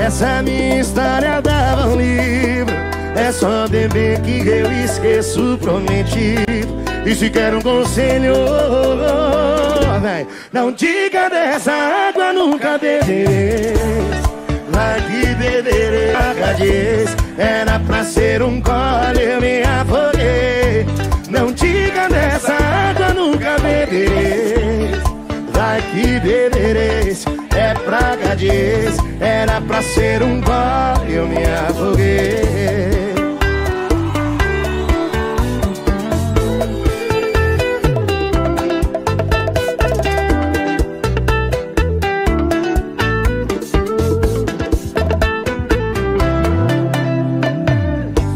Essa 0.00 0.42
minha 0.42 0.80
história 0.80 1.40
dava 1.40 1.88
um 1.88 1.96
livro. 1.96 2.74
É 3.14 3.32
só 3.32 3.66
beber 3.68 4.20
que 4.20 4.46
eu 4.46 4.70
esqueço 4.84 5.54
o 5.54 5.58
prometido. 5.58 6.76
E 7.04 7.14
se 7.14 7.30
quer 7.30 7.54
um 7.54 7.60
conselho, 7.60 8.34
véi, 10.02 10.26
não 10.52 10.72
diga 10.72 11.30
dessa 11.30 11.72
água, 11.72 12.32
nunca 12.32 12.76
beberei. 12.78 13.74
Vai 14.70 15.00
que 15.02 15.34
beberei, 15.34 16.14
era 17.38 17.78
pra 17.80 18.04
ser 18.04 18.42
um 18.42 18.60
gole, 18.60 19.22
eu 19.22 19.40
me 19.40 19.62
afoguei. 19.62 20.15
Dessa 22.08 22.54
água, 22.54 23.14
nunca 23.14 23.56
beberei. 23.58 24.90
Vai 25.52 25.82
que 25.82 26.20
bebereis, 26.20 27.24
é 27.56 27.74
praga 27.74 28.36
diz, 28.36 28.96
era 29.20 29.60
pra 29.60 29.82
ser 29.82 30.22
um 30.22 30.40
gole, 30.40 31.14
eu 31.14 31.26
me 31.26 31.44
afoguei. 31.44 32.46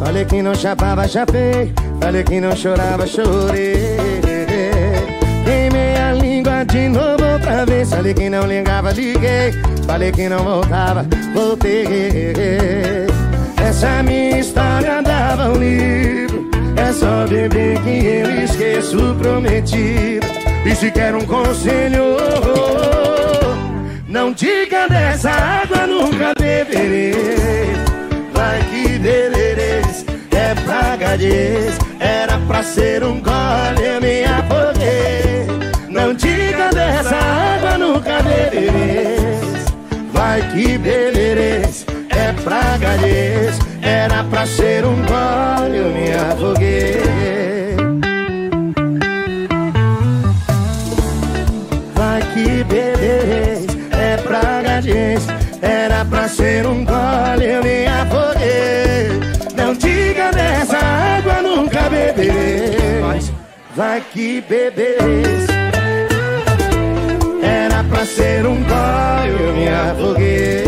Falei 0.02 0.24
que 0.24 0.42
não 0.42 0.54
chapava, 0.54 1.06
chapei. 1.06 1.72
Falei 2.00 2.24
que 2.24 2.40
não 2.40 2.56
chorava, 2.56 3.06
chorei. 3.06 3.96
Queimei 5.44 5.96
a 5.96 6.12
língua 6.12 6.64
de 6.64 6.88
novo 6.88 7.24
outra 7.24 7.64
vez. 7.66 7.90
Falei 7.90 8.14
que 8.14 8.28
não 8.28 8.46
ligava, 8.46 8.92
liguei. 8.92 9.52
Falei 9.86 10.10
que 10.10 10.28
não 10.28 10.42
voltava, 10.42 11.06
voltei. 11.34 13.06
Essa 13.56 14.02
minha 14.02 14.40
história 14.40 15.02
dava 15.02 15.50
um 15.50 15.56
livro. 15.56 16.50
É 16.76 16.92
só 16.92 17.26
beber 17.28 17.80
que 17.82 18.06
eu 18.06 18.44
esqueço 18.44 19.12
o 19.12 19.14
prometido. 19.16 20.26
E 20.64 20.74
se 20.74 20.90
quer 20.90 21.14
um 21.14 21.24
conselho, 21.24 22.16
não 24.08 24.32
diga 24.32 24.88
dessa 24.88 25.30
água, 25.30 25.86
nunca 25.86 26.32
beberei. 26.38 27.14
Vai 28.34 28.60
que 28.70 28.89
era 31.98 32.38
pra 32.46 32.62
ser 32.62 33.02
um 33.02 33.20
gole, 33.20 33.84
eu 33.84 34.00
me 34.00 34.24
afoguei. 34.24 35.46
Não 35.88 36.14
diga 36.14 36.70
dessa 36.72 37.16
água, 37.16 37.78
nunca 37.78 38.22
bebereis. 38.22 39.64
Vai 40.12 40.40
que 40.52 40.78
bebereis, 40.78 41.84
é 42.10 42.32
praga 42.44 42.96
diz, 42.98 43.58
era 43.82 44.24
pra 44.24 44.46
ser 44.46 44.84
um 44.84 44.96
gole, 44.96 45.76
eu 45.76 45.90
me 45.90 46.12
afoguei. 46.12 47.00
Vai 51.94 52.22
que 52.32 52.64
bebereis, 52.64 53.66
é 53.92 54.16
praga 54.18 54.80
diz, 54.80 55.26
era 55.60 56.04
pra 56.04 56.28
ser 56.28 56.39
Vai 63.80 64.02
que 64.12 64.42
bebereis, 64.42 65.46
era 67.42 67.82
pra 67.84 68.04
ser 68.04 68.44
um 68.44 68.56
gole, 68.56 69.42
eu 69.42 69.54
me 69.54 69.68
afoguei. 69.70 70.64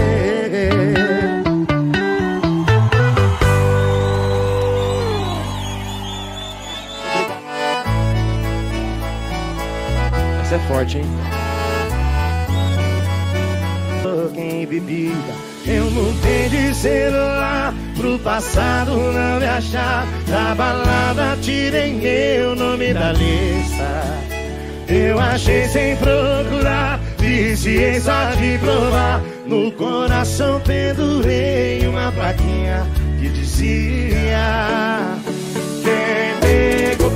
Essa 10.40 10.54
é 10.54 10.58
forte, 10.66 10.96
hein? 10.96 11.04
Quem 14.32 14.66
bebida, 14.66 15.34
eu 15.66 15.84
mudei 15.90 16.48
de 16.48 16.74
celular 16.74 17.74
pro 18.02 18.18
passado 18.18 18.90
não 18.90 19.38
me 19.38 19.46
achar. 19.46 20.04
Da 20.26 20.54
balada 20.56 21.38
tirei 21.40 21.92
meu 21.92 22.56
nome 22.56 22.92
da 22.92 23.12
lista. 23.12 24.02
Eu 24.88 25.18
achei 25.18 25.66
sem 25.68 25.96
procurar, 25.96 26.98
viciei 27.18 28.00
só 28.00 28.32
de 28.34 28.58
provar. 28.58 29.22
No 29.46 29.70
coração 29.72 30.60
pendurei 30.60 31.86
uma 31.86 32.10
plaquinha 32.10 32.84
que 33.20 33.28
dizia: 33.28 35.16
Quem 35.84 36.40
pegou, 36.40 37.10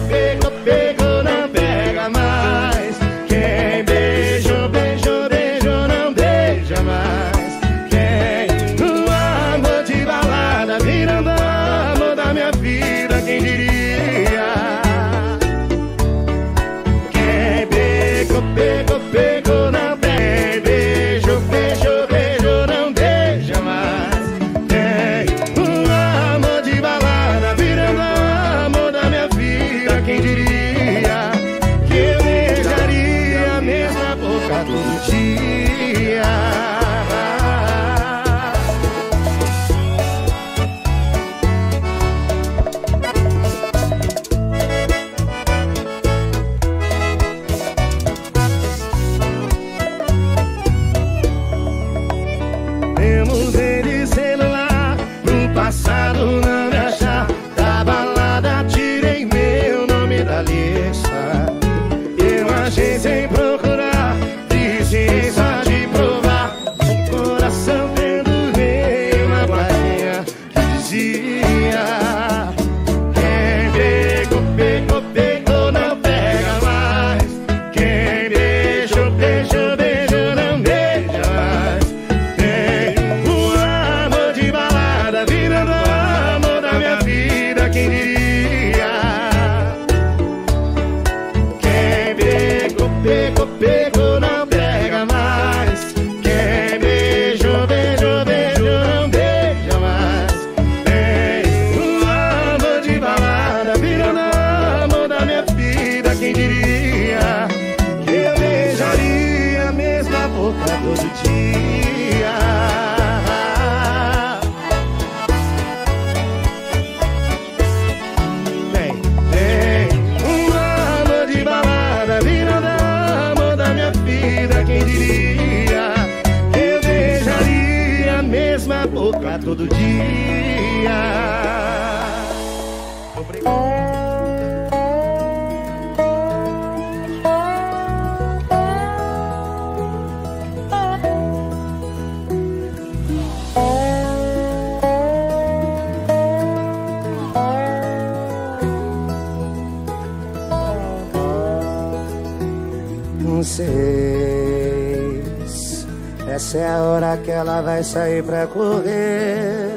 Será 156.46 157.16
que 157.24 157.30
ela 157.32 157.60
vai 157.60 157.82
sair 157.82 158.22
pra 158.22 158.46
correr? 158.46 159.68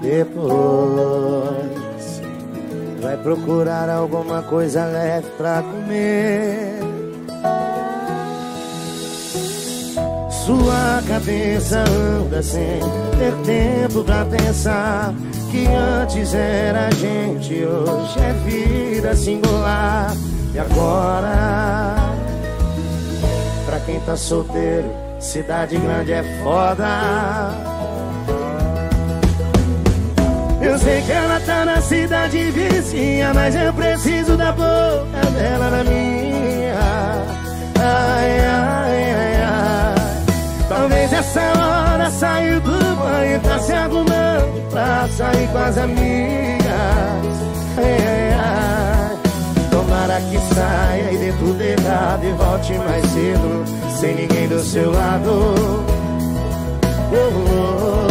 Depois 0.00 1.58
vai 3.02 3.16
procurar 3.16 3.90
alguma 3.90 4.40
coisa 4.42 4.84
leve 4.84 5.26
pra 5.36 5.62
comer. 5.62 6.78
Sua 10.30 11.02
cabeça 11.08 11.82
anda 11.90 12.40
sem 12.40 12.78
ter 13.18 13.34
tempo 13.44 14.04
pra 14.04 14.24
pensar 14.26 15.12
que 15.50 15.66
antes 15.66 16.32
era 16.34 16.88
gente, 16.92 17.64
hoje 17.64 18.20
é 18.20 18.32
vida 18.44 19.16
singular. 19.16 20.14
E 20.54 20.58
agora, 20.60 21.97
tá 24.08 24.16
solteiro, 24.16 24.90
cidade 25.20 25.76
grande 25.76 26.14
é 26.14 26.22
foda. 26.42 26.88
Eu 30.62 30.78
sei 30.78 31.02
que 31.02 31.12
ela 31.12 31.38
tá 31.40 31.66
na 31.66 31.78
cidade 31.82 32.50
vizinha, 32.50 33.34
mas 33.34 33.54
eu 33.54 33.70
preciso 33.74 34.34
da 34.34 34.50
boca 34.52 35.30
dela 35.36 35.70
na 35.70 35.84
minha. 35.84 36.74
Ai, 37.78 38.40
ai, 38.46 39.12
ai, 39.12 39.42
ai. 39.42 39.94
Talvez 40.70 41.12
essa 41.12 41.42
hora 41.42 42.10
saiu 42.10 42.60
do 42.62 42.96
banho, 42.96 43.40
tá 43.40 43.58
se 43.58 43.72
arrumando 43.74 44.70
pra 44.70 45.06
sair 45.08 45.48
com 45.48 45.58
as 45.58 45.76
amigas. 45.76 46.64
Ai, 47.76 48.06
ai, 48.06 48.32
ai. 48.32 48.87
Tomara 50.08 50.24
que 50.24 50.38
saia 50.54 51.12
e 51.12 51.18
dê 51.18 51.32
tudo 51.32 51.60
errado 51.60 52.24
e 52.24 52.32
volte 52.32 52.72
mais 52.78 53.04
cedo, 53.08 53.62
sem 54.00 54.14
ninguém 54.14 54.48
do 54.48 54.58
seu 54.60 54.90
lado. 54.90 55.30
Oh, 57.12 57.14
oh, 57.14 58.08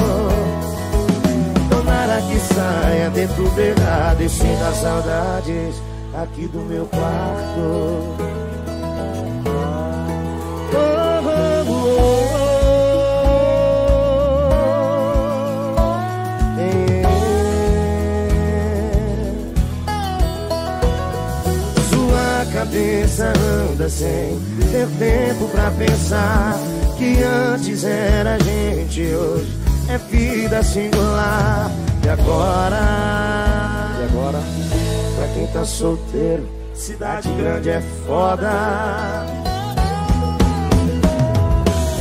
oh. 1.71 1.75
Tomara 1.75 2.21
que 2.21 2.39
saia, 2.53 3.09
dê 3.09 3.25
tudo 3.29 3.59
errado 3.59 4.21
e 4.21 4.29
sinta 4.29 4.71
saudades 4.73 5.81
aqui 6.13 6.45
do 6.47 6.59
meu 6.59 6.85
quarto. 6.85 8.56
Cabeça 22.77 23.33
anda 23.71 23.89
sem 23.89 24.39
ter 24.71 24.87
tempo 24.99 25.47
pra 25.49 25.71
pensar 25.71 26.55
que 26.95 27.23
antes 27.23 27.83
era 27.83 28.37
gente, 28.39 29.01
hoje 29.01 29.57
é 29.89 29.97
vida 29.97 30.61
singular. 30.61 31.71
E 32.05 32.09
agora? 32.09 32.79
E 33.99 34.03
agora? 34.03 34.39
Pra 35.17 35.27
quem 35.33 35.47
tá 35.47 35.65
solteiro, 35.65 36.47
cidade 36.75 37.29
grande 37.29 37.69
é 37.71 37.81
foda. 38.05 39.25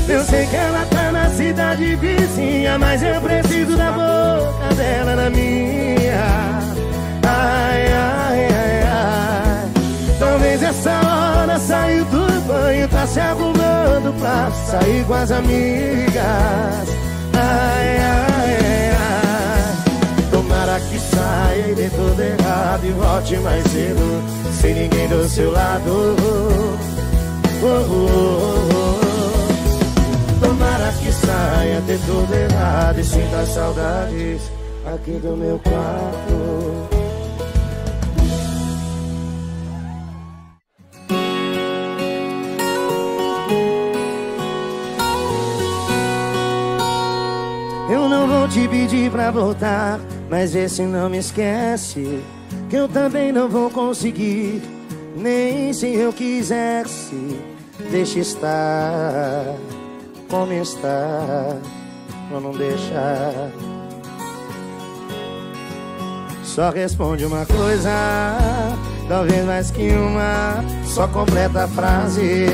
Eu 0.09 0.22
sei 0.24 0.47
que 0.47 0.57
ela 0.57 0.87
tá 0.87 1.11
na 1.11 1.31
cidade 1.31 1.97
vizinha, 1.97 2.79
mas 2.79 3.03
eu 3.03 3.20
preciso 3.20 3.77
da 3.77 3.91
boca 3.93 4.74
dela 4.77 5.16
na 5.16 5.31
minha. 5.31 6.65
Talvez 10.37 10.62
essa 10.62 10.91
hora 10.91 11.59
saiu 11.59 12.05
do 12.05 12.47
banho, 12.47 12.87
tá 12.89 13.07
se 13.07 13.18
arrumando 13.18 14.12
pra 14.20 14.51
sair 14.51 15.03
com 15.07 15.14
as 15.14 15.30
amigas. 15.30 16.14
Ai, 17.32 17.97
ai, 17.97 18.91
ai. 18.91 20.30
Tomara 20.30 20.78
que 20.78 20.99
saia 20.99 21.70
e 21.70 21.74
dê 21.74 21.89
tudo 21.89 22.20
errado 22.20 22.84
e 22.84 22.91
volte 22.91 23.37
mais 23.39 23.64
cedo, 23.64 24.22
sem 24.61 24.74
ninguém 24.74 25.09
do 25.09 25.26
seu 25.26 25.51
lado. 25.51 25.91
Oh, 27.62 27.66
oh, 27.66 27.87
oh, 27.91 28.68
oh. 28.74 30.47
Tomara 30.47 30.93
que 31.01 31.12
saia, 31.12 31.80
dê 31.87 31.97
tudo 32.05 32.34
errado 32.34 33.01
e 33.01 33.05
sinta 33.05 33.47
saudades 33.47 34.43
aqui 34.84 35.12
do 35.12 35.34
meu 35.34 35.59
quarto. 35.61 36.95
Te 48.57 48.66
pedir 48.68 49.11
pra 49.11 49.30
voltar, 49.30 50.00
mas 50.30 50.54
esse 50.54 50.80
não 50.80 51.11
me 51.11 51.18
esquece. 51.18 52.22
Que 52.70 52.76
eu 52.76 52.88
também 52.88 53.30
não 53.30 53.50
vou 53.50 53.68
conseguir, 53.68 54.62
nem 55.14 55.74
se 55.74 55.94
eu 55.94 56.11
quisesse. 56.11 57.38
Deixa 57.90 58.20
estar 58.20 59.44
como 60.30 60.54
está, 60.54 61.54
ou 62.32 62.40
não 62.40 62.52
deixar. 62.52 63.50
Só 66.42 66.70
responde 66.70 67.26
uma 67.26 67.44
coisa, 67.44 67.90
talvez 69.07 69.44
mais 69.44 69.70
que 69.70 69.90
uma, 69.90 70.64
só 70.86 71.07
completa 71.09 71.64
a 71.64 71.68
frase. 71.68 72.46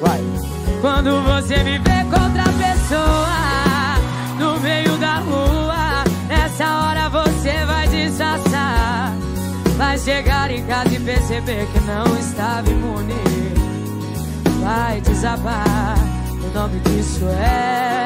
Vai. 0.00 0.20
Quando 0.80 1.20
você 1.22 1.64
me 1.64 1.78
vê 1.78 2.04
com 2.04 2.24
Vai 9.76 9.98
chegar 9.98 10.50
em 10.50 10.64
casa 10.66 10.94
e 10.94 11.00
perceber 11.00 11.66
que 11.72 11.80
não 11.80 12.18
estava 12.18 12.68
imune. 12.70 13.14
Vai 14.62 15.00
desabar. 15.00 15.96
O 16.42 16.58
nome 16.58 16.80
disso 16.80 17.24
é 17.26 18.04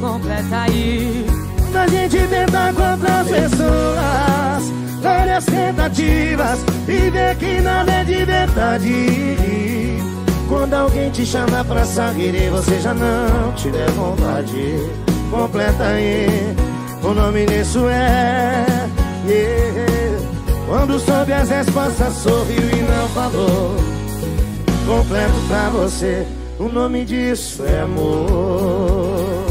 completa 0.00 0.62
aí. 0.62 1.26
A 1.74 1.86
gente 1.88 2.16
tenta 2.28 2.72
com 2.72 2.90
outras 2.90 3.28
pessoas 3.28 4.72
Várias 5.02 5.44
tentativas 5.44 6.64
E 6.88 7.10
ver 7.10 7.36
que 7.36 7.60
nada 7.60 7.92
é 7.92 8.04
de 8.04 8.24
verdade 8.24 9.98
Quando 10.48 10.72
alguém 10.72 11.10
te 11.10 11.26
chama 11.26 11.62
pra 11.64 11.84
sair 11.84 12.34
E 12.34 12.48
você 12.48 12.80
já 12.80 12.94
não 12.94 13.52
tiver 13.52 13.90
vontade 13.90 14.90
Completa 15.30 15.84
aí 15.84 16.56
O 17.02 17.12
nome 17.12 17.44
disso 17.44 17.86
é 17.90 18.85
yeah. 19.26 19.86
Quando 20.66 20.98
soube 20.98 21.32
as 21.32 21.48
respostas 21.48 22.12
sorriu 22.14 22.58
e 22.58 22.82
não 22.82 23.08
falou 23.10 23.76
Completo 24.84 25.34
pra 25.46 25.68
você 25.70 26.26
O 26.58 26.64
nome 26.64 27.04
disso 27.04 27.64
é 27.64 27.82
amor 27.82 29.46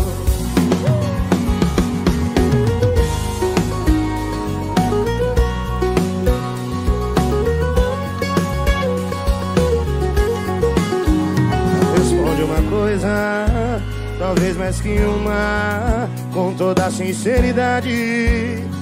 Responde 11.98 12.44
uma 12.44 12.70
coisa, 12.70 13.48
talvez 14.20 14.58
mais 14.58 14.82
que 14.82 15.00
uma, 15.00 16.10
com 16.34 16.54
toda 16.54 16.86
a 16.86 16.92
sinceridade. 16.92 18.75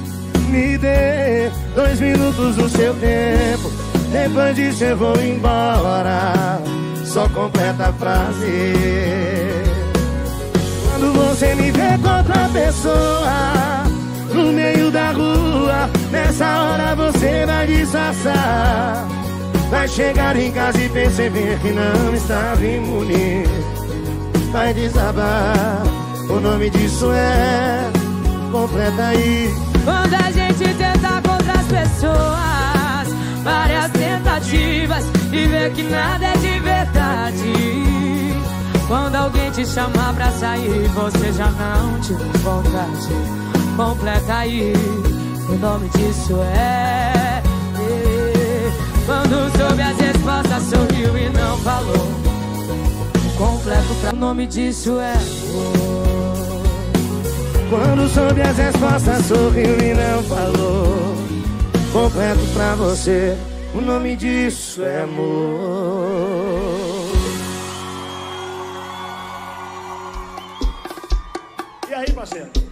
Me 0.54 0.78
dê 0.78 1.50
dois 1.74 2.00
minutos 2.00 2.56
do 2.56 2.70
seu 2.70 2.94
tempo, 2.94 3.72
depois 4.12 4.56
disso 4.56 4.84
eu 4.84 4.96
vou 4.96 5.20
embora. 5.20 6.62
Só 7.04 7.28
completa 7.30 7.88
a 7.88 7.94
frase. 7.94 8.74
Quando 10.86 11.12
você 11.14 11.56
me 11.56 11.72
vê 11.72 11.98
com 11.98 12.18
outra 12.18 12.50
pessoa 12.54 13.84
no 14.32 14.54
meio 14.54 14.92
da 14.92 15.10
rua, 15.10 15.90
nessa 16.12 16.46
hora 16.46 16.96
você 16.98 17.48
vai 17.48 17.66
disfarçar. 17.66 19.08
Vai 19.72 19.88
chegar 19.88 20.36
em 20.36 20.52
casa 20.52 20.80
e 20.80 20.88
perceber 20.88 21.58
que 21.64 21.72
não 21.72 22.14
estava 22.14 22.64
imune. 22.64 23.44
Vai 24.52 24.72
desabar. 24.76 25.82
O 26.30 26.40
nome 26.40 26.70
disso 26.70 27.12
é 27.12 27.92
completa 28.52 29.08
aí. 29.08 29.52
Quando 29.84 30.14
a 30.14 30.32
gente 30.32 30.43
tenta 30.56 31.22
com 31.22 31.32
outras 31.34 31.66
pessoas, 31.68 33.08
várias 33.44 33.92
tentativas 33.92 35.06
e 35.32 35.48
vê 35.48 35.70
que 35.72 35.84
nada 35.84 36.26
é 36.26 36.38
de 36.38 36.60
verdade. 36.60 37.54
Quando 38.88 39.16
alguém 39.16 39.50
te 39.52 39.66
chamar 39.66 40.14
pra 40.14 40.30
sair, 40.32 40.88
você 40.90 41.32
já 41.34 41.50
não 41.50 42.00
tiver 42.02 42.38
vontade. 42.40 43.10
Completa 43.76 44.36
aí, 44.36 44.74
o 45.50 45.56
nome 45.56 45.90
disso 45.90 46.40
é. 46.42 47.42
Quando 49.06 49.52
soube 49.58 49.82
as 49.82 49.98
respostas, 49.98 50.64
sorriu 50.64 51.18
e 51.18 51.30
não 51.30 51.58
falou. 51.58 52.08
completo 53.38 53.96
pra 54.02 54.14
o 54.14 54.16
nome 54.16 54.48
disso 54.48 55.00
é. 55.00 55.14
Quando 57.74 58.08
soube 58.08 58.40
as 58.40 58.56
respostas, 58.56 59.26
sorriu 59.26 59.76
e 59.80 59.96
não 59.96 60.22
falou. 60.26 61.16
Completo 61.92 62.46
pra 62.54 62.76
você, 62.76 63.36
o 63.74 63.82
nome 63.82 64.16
disso 64.16 64.84
é 64.84 65.02
amor. 65.02 65.50
E 71.90 71.94
aí, 71.96 72.12
parceiro? 72.14 72.63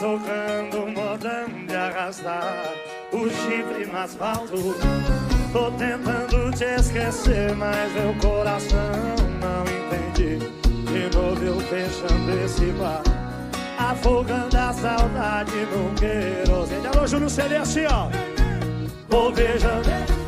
Tocando 0.00 0.86
modão 0.86 1.66
de 1.66 1.76
arrastar 1.76 2.72
o 3.12 3.28
chifre 3.28 3.84
no 3.84 3.98
asfalto. 3.98 4.74
Tô 5.52 5.70
tentando 5.72 6.50
te 6.56 6.64
esquecer, 6.64 7.54
mas 7.54 7.92
meu 7.92 8.14
coração 8.14 8.78
não 9.40 9.62
entende. 9.64 10.38
De 10.90 11.16
novo 11.16 11.44
eu 11.44 11.60
fechando 11.60 12.44
esse 12.44 12.72
bar, 12.72 13.02
afogando 13.78 14.56
a 14.56 14.72
saudade 14.72 15.66
no 15.66 15.94
querosene. 15.94 16.86
Alô, 16.86 17.06
Júlio 17.06 17.26
assim, 17.60 17.84
ó. 17.86 18.08
Vou 19.08 19.30
beijando. 19.32 20.19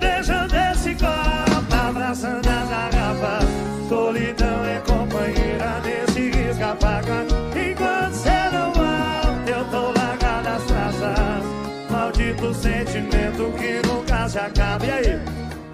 Beijando 0.00 0.54
esse 0.56 0.94
copo, 0.94 1.74
abraçando 1.88 2.48
as 2.48 2.68
garrafas. 2.68 3.44
Solidão 3.88 4.64
é 4.64 4.80
companheira 4.80 5.80
desse 5.82 6.30
risca-faca. 6.30 7.26
Enquanto 7.54 8.14
cê 8.14 8.50
não 8.52 8.72
volta, 8.72 9.50
eu 9.50 9.64
tô 9.66 9.92
largado 9.98 10.48
as 10.48 10.62
traças. 10.64 11.44
Maldito 11.90 12.54
sentimento 12.54 13.52
que 13.58 13.86
nunca 13.86 14.28
se 14.28 14.38
acaba. 14.38 14.86
E 14.86 14.90
aí? 14.90 15.20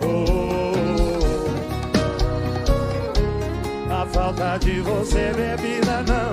Oh, 0.03 0.73
a 3.93 4.07
falta 4.07 4.59
de 4.59 4.81
você, 4.81 5.33
bebida, 5.35 6.03
não 6.07 6.26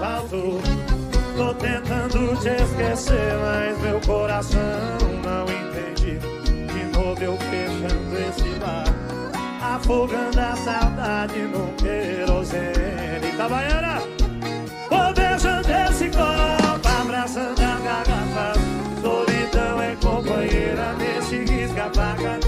asfalto. 0.00 0.60
Tô 1.36 1.54
tentando 1.54 2.36
te 2.40 2.48
esquecer, 2.48 3.34
mas 3.40 3.78
meu 3.80 4.00
coração 4.00 4.60
não 5.22 5.44
entende. 5.44 6.18
De 6.18 6.98
novo 6.98 7.22
eu 7.22 7.36
fechando 7.36 8.18
esse 8.28 8.58
bar, 8.58 8.84
afogando 9.62 10.40
a 10.40 10.56
saudade 10.56 11.40
no 11.40 11.72
querosene. 11.74 13.28
Itabaiana! 13.32 14.02
Vou 14.88 15.14
beijando 15.14 15.68
esse 15.70 16.08
copo, 16.10 16.88
abraçando 17.00 17.60
as 17.60 17.82
garrafas. 17.82 18.58
Solidão 19.00 19.82
é 19.82 19.96
companheira 19.96 20.92
nesse 20.94 21.44
risca-faca. 21.44 22.39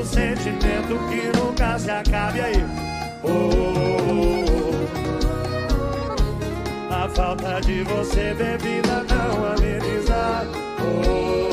Maldito 0.00 0.04
sentimento 0.04 0.98
que 1.08 1.38
nunca 1.38 1.78
se 1.78 1.90
acaba. 1.90 2.36
E 2.36 2.40
aí? 2.40 2.64
Oh, 3.22 4.44
a 6.92 7.08
falta 7.08 7.60
de 7.60 7.82
você, 7.82 8.34
bebida, 8.34 9.04
não 9.04 9.44
ameniza. 9.52 10.46
Oh, 10.80 11.49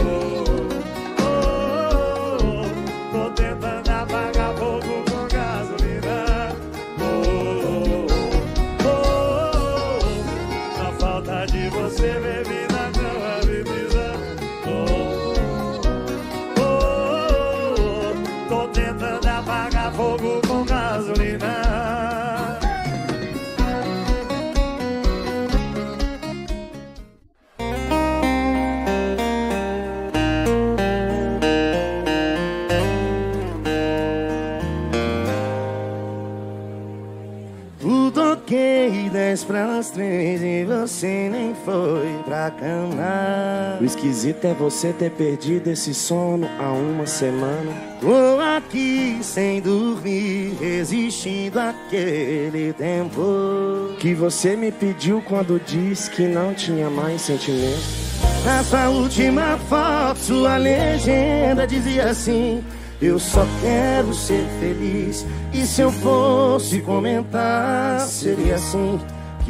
e 40.08 40.66
você 40.66 41.30
nem 41.30 41.54
foi 41.66 42.08
pra 42.26 42.50
cama. 42.52 43.78
O 43.80 43.86
esquisito 43.86 44.46
é 44.46 44.54
você 44.54 44.94
ter 44.94 45.12
perdido 45.12 45.70
esse 45.70 45.94
sono 45.94 46.48
há 46.60 46.72
uma 46.72 47.06
semana. 47.06 47.72
Tô 48.00 48.40
aqui 48.56 49.20
sem 49.22 49.62
dormir, 49.62 50.56
resistindo 50.60 51.60
àquele 51.60 52.74
tempo. 52.74 53.96
Que 54.00 54.14
você 54.14 54.56
me 54.56 54.72
pediu 54.72 55.22
quando 55.22 55.60
disse 55.60 56.10
que 56.10 56.24
não 56.24 56.54
tinha 56.54 56.90
mais 56.90 57.22
sentimento. 57.22 58.08
Na 58.46 58.64
sua 58.64 58.90
última 58.90 59.58
foto, 59.68 60.20
sua 60.20 60.58
legenda 60.58 61.68
dizia 61.68 62.10
assim: 62.12 62.64
Eu 63.02 63.20
só 63.20 63.46
quero 63.62 64.14
ser 64.14 64.46
feliz. 64.60 65.26
E 65.54 65.66
se 65.66 65.82
eu 65.82 65.92
fosse 65.92 66.80
comentar, 66.82 68.00
seria 68.02 68.56
assim: 68.56 69.00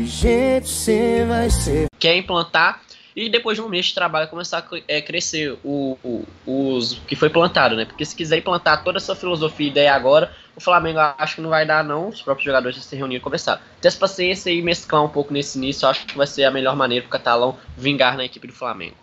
Você 0.05 1.25
vai 1.27 1.49
ser? 1.49 1.87
quer 1.99 2.15
implantar 2.15 2.81
e 3.15 3.29
depois 3.29 3.57
de 3.57 3.63
um 3.63 3.67
mês 3.67 3.87
de 3.87 3.95
trabalho 3.95 4.27
começar 4.29 4.59
a 4.59 4.63
é, 4.87 5.01
crescer 5.01 5.57
o, 5.63 5.97
o- 6.03 6.23
os 6.45 7.01
que 7.07 7.15
foi 7.15 7.29
plantado, 7.31 7.75
né? 7.75 7.83
Porque 7.83 8.05
se 8.05 8.15
quiser 8.15 8.37
implantar 8.37 8.83
toda 8.83 8.99
essa 8.99 9.15
filosofia 9.15 9.65
e 9.65 9.69
ideia 9.71 9.95
agora, 9.95 10.31
o 10.55 10.61
Flamengo 10.61 10.99
acho 10.99 11.35
que 11.37 11.41
não 11.41 11.49
vai 11.49 11.65
dar 11.65 11.83
não, 11.83 12.09
os 12.09 12.21
próprios 12.21 12.45
jogadores 12.45 12.77
se 12.83 12.95
reunir 12.95 13.15
e 13.15 13.19
conversar. 13.19 13.59
Ter 13.81 13.87
essa 13.87 13.97
paciência 13.97 14.51
e 14.51 14.61
mesclar 14.61 15.03
um 15.03 15.09
pouco 15.09 15.33
nesse 15.33 15.57
início, 15.57 15.87
acho 15.87 16.05
que 16.05 16.15
vai 16.15 16.27
ser 16.27 16.43
a 16.43 16.51
melhor 16.51 16.75
maneira 16.75 17.01
pro 17.01 17.11
Catalão 17.11 17.57
vingar 17.75 18.15
na 18.15 18.23
equipe 18.25 18.45
do 18.45 18.53
Flamengo. 18.53 18.95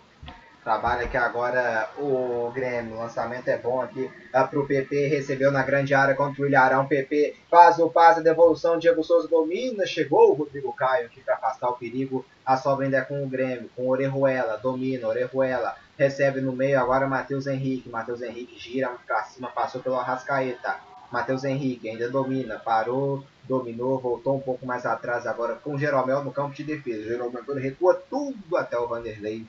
Trabalha 0.64 1.04
aqui 1.04 1.16
agora 1.18 1.90
o 1.98 2.50
Grêmio. 2.54 2.94
O 2.94 2.98
lançamento 2.98 3.46
é 3.48 3.58
bom 3.58 3.82
aqui 3.82 4.10
ah, 4.32 4.44
pro 4.44 4.66
PP. 4.66 5.08
Recebeu 5.08 5.52
na 5.52 5.62
grande 5.62 5.92
área 5.92 6.14
contra 6.14 6.42
o 6.42 6.46
Ilharão. 6.46 6.86
PP 6.86 7.36
faz 7.50 7.78
o 7.78 7.90
passe, 7.90 8.22
devolução. 8.22 8.78
Diego 8.78 9.04
Souza 9.04 9.28
domina. 9.28 9.84
Chegou 9.84 10.30
o 10.30 10.34
Rodrigo 10.34 10.72
Caio 10.72 11.04
aqui 11.04 11.20
para 11.20 11.34
afastar 11.34 11.68
o 11.68 11.74
perigo. 11.74 12.24
A 12.46 12.56
sobra 12.56 12.86
ainda 12.86 12.96
é 12.96 13.02
com 13.02 13.22
o 13.22 13.28
Grêmio. 13.28 13.68
Com 13.76 13.82
o 13.82 13.90
Orejuela. 13.90 14.56
Domina. 14.56 15.06
Orejuela 15.06 15.76
recebe 15.98 16.40
no 16.40 16.52
meio. 16.52 16.80
Agora 16.80 17.06
Matheus 17.06 17.46
Henrique. 17.46 17.90
Matheus 17.90 18.22
Henrique 18.22 18.58
gira 18.58 18.90
para 19.06 19.22
cima. 19.24 19.50
Passou 19.50 19.82
pelo 19.82 19.96
Arrascaeta. 19.96 20.76
Matheus 21.14 21.44
Henrique 21.44 21.88
ainda 21.88 22.10
domina, 22.10 22.58
parou, 22.58 23.22
dominou, 23.44 24.00
voltou 24.00 24.36
um 24.36 24.40
pouco 24.40 24.66
mais 24.66 24.84
atrás 24.84 25.28
agora 25.28 25.54
com 25.54 25.74
o 25.74 25.78
Jeromel 25.78 26.24
no 26.24 26.32
campo 26.32 26.52
de 26.54 26.64
defesa. 26.64 27.02
O 27.02 27.04
Jeromel 27.04 27.44
recua 27.54 27.94
tudo 28.10 28.56
até 28.56 28.76
o 28.76 28.88
Vanderlei, 28.88 29.46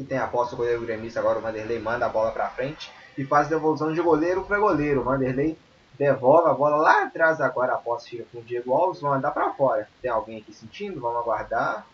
que 0.00 0.08
tem 0.08 0.18
a 0.18 0.26
posse 0.26 0.52
do 0.52 0.56
goleiro 0.56 0.80
gremista. 0.80 1.20
Agora 1.20 1.38
o 1.38 1.42
Vanderlei 1.42 1.78
manda 1.78 2.06
a 2.06 2.08
bola 2.08 2.32
para 2.32 2.48
frente 2.48 2.90
e 3.18 3.24
faz 3.24 3.48
devolução 3.48 3.92
de 3.92 4.00
goleiro 4.00 4.42
para 4.42 4.58
goleiro. 4.58 5.00
O 5.00 5.04
Vanderlei 5.04 5.58
devolve 5.98 6.48
a 6.48 6.54
bola 6.54 6.76
lá 6.76 7.04
atrás 7.04 7.40
agora. 7.40 7.74
A 7.74 7.76
posse 7.76 8.08
fica 8.08 8.24
com 8.32 8.38
o 8.38 8.42
Diego 8.42 8.72
Alves, 8.72 9.02
vai 9.02 9.10
mandar 9.12 9.30
para 9.30 9.52
fora. 9.52 9.86
Tem 10.00 10.10
alguém 10.10 10.38
aqui 10.38 10.54
sentindo? 10.54 11.00
Vamos 11.00 11.18
aguardar. 11.18 11.86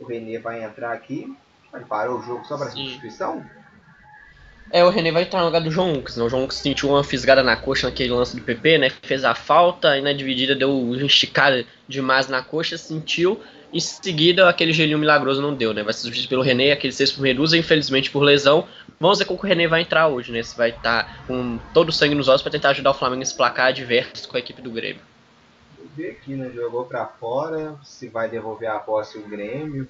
O 0.00 0.04
Renê 0.04 0.38
vai 0.38 0.64
entrar 0.64 0.92
aqui. 0.92 1.36
Ele 1.72 1.84
parou 1.84 2.18
o 2.18 2.22
jogo 2.22 2.44
só 2.44 2.56
para 2.56 2.70
substituição? 2.70 3.44
É, 4.70 4.84
o 4.84 4.88
René 4.88 5.12
vai 5.12 5.22
entrar 5.22 5.40
no 5.40 5.46
lugar 5.46 5.60
do 5.60 5.70
João 5.70 5.92
Lucas, 5.92 6.16
né? 6.16 6.24
O 6.24 6.28
João 6.28 6.42
Lucas 6.42 6.56
sentiu 6.56 6.88
uma 6.88 7.04
fisgada 7.04 7.42
na 7.42 7.56
coxa 7.56 7.86
naquele 7.86 8.10
lance 8.10 8.34
do 8.34 8.42
PP, 8.42 8.78
né? 8.78 8.90
Fez 8.90 9.24
a 9.24 9.34
falta 9.34 9.96
e 9.96 10.00
na 10.00 10.12
dividida 10.12 10.54
deu 10.54 10.76
uma 10.76 10.96
esticada 11.04 11.64
demais 11.86 12.28
na 12.28 12.42
coxa, 12.42 12.76
sentiu. 12.76 13.40
Em 13.72 13.80
seguida, 13.80 14.48
aquele 14.48 14.72
gelinho 14.72 14.98
milagroso 14.98 15.42
não 15.42 15.54
deu, 15.54 15.74
né? 15.74 15.82
Vai 15.82 15.92
ser 15.92 16.02
substituído 16.02 16.28
pelo 16.28 16.42
René, 16.42 16.72
aquele 16.72 16.92
sexto 16.92 17.16
por 17.16 17.22
Medusa, 17.22 17.58
infelizmente 17.58 18.10
por 18.10 18.22
lesão. 18.22 18.66
Vamos 18.98 19.18
ver 19.18 19.24
como 19.24 19.38
o 19.38 19.42
René 19.42 19.66
vai 19.66 19.82
entrar 19.82 20.08
hoje, 20.08 20.32
né? 20.32 20.42
Se 20.42 20.56
vai 20.56 20.70
estar 20.70 21.24
com 21.26 21.58
todo 21.72 21.88
o 21.88 21.92
sangue 21.92 22.14
nos 22.14 22.28
olhos 22.28 22.40
para 22.40 22.52
tentar 22.52 22.70
ajudar 22.70 22.92
o 22.92 22.94
Flamengo 22.94 23.20
a 23.20 23.24
esplacar 23.24 23.66
adversos 23.66 24.26
com 24.26 24.36
a 24.36 24.40
equipe 24.40 24.62
do 24.62 24.70
Grêmio. 24.70 25.02
Ver 25.96 26.12
aqui, 26.12 26.34
né? 26.34 26.50
Jogou 26.54 26.84
para 26.84 27.04
fora. 27.04 27.76
Se 27.84 28.08
vai 28.08 28.28
devolver 28.28 28.70
a 28.70 28.78
posse 28.78 29.18
o 29.18 29.28
Grêmio 29.28 29.88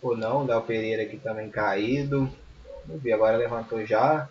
ou 0.00 0.16
não. 0.16 0.44
O 0.44 0.46
Léo 0.46 0.62
Pereira 0.62 1.02
aqui 1.02 1.16
também 1.16 1.50
caído. 1.50 2.32
Vamos 2.90 3.04
ver, 3.04 3.12
agora 3.12 3.36
levantou 3.36 3.86
já. 3.86 4.28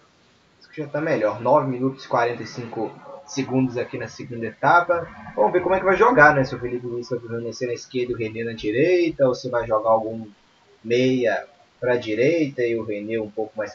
Acho 0.59 0.69
que 0.69 0.81
já 0.81 0.87
tá 0.87 0.99
melhor. 0.99 1.39
9 1.39 1.71
minutos 1.71 2.03
e 2.03 2.07
45 2.09 2.91
segundos 3.25 3.77
aqui 3.77 3.97
na 3.97 4.09
segunda 4.09 4.47
etapa. 4.47 5.07
Vamos 5.33 5.53
ver 5.53 5.61
como 5.61 5.75
é 5.75 5.79
que 5.79 5.85
vai 5.85 5.95
jogar, 5.95 6.35
né? 6.35 6.43
Se 6.43 6.55
o 6.55 6.59
Felipe 6.59 6.85
Luiz 6.85 7.09
vai 7.09 7.19
permanecer 7.19 7.69
na 7.69 7.73
esquerda 7.73 8.11
e 8.11 8.15
o 8.15 8.17
Renê 8.17 8.43
na 8.43 8.51
direita, 8.51 9.25
ou 9.25 9.33
se 9.33 9.49
vai 9.49 9.65
jogar 9.65 9.91
algum 9.91 10.27
meia 10.83 11.45
para 11.79 11.93
a 11.93 11.97
direita 11.97 12.61
e 12.61 12.77
o 12.77 12.83
Renê 12.83 13.17
um 13.17 13.31
pouco 13.31 13.57
mais, 13.57 13.73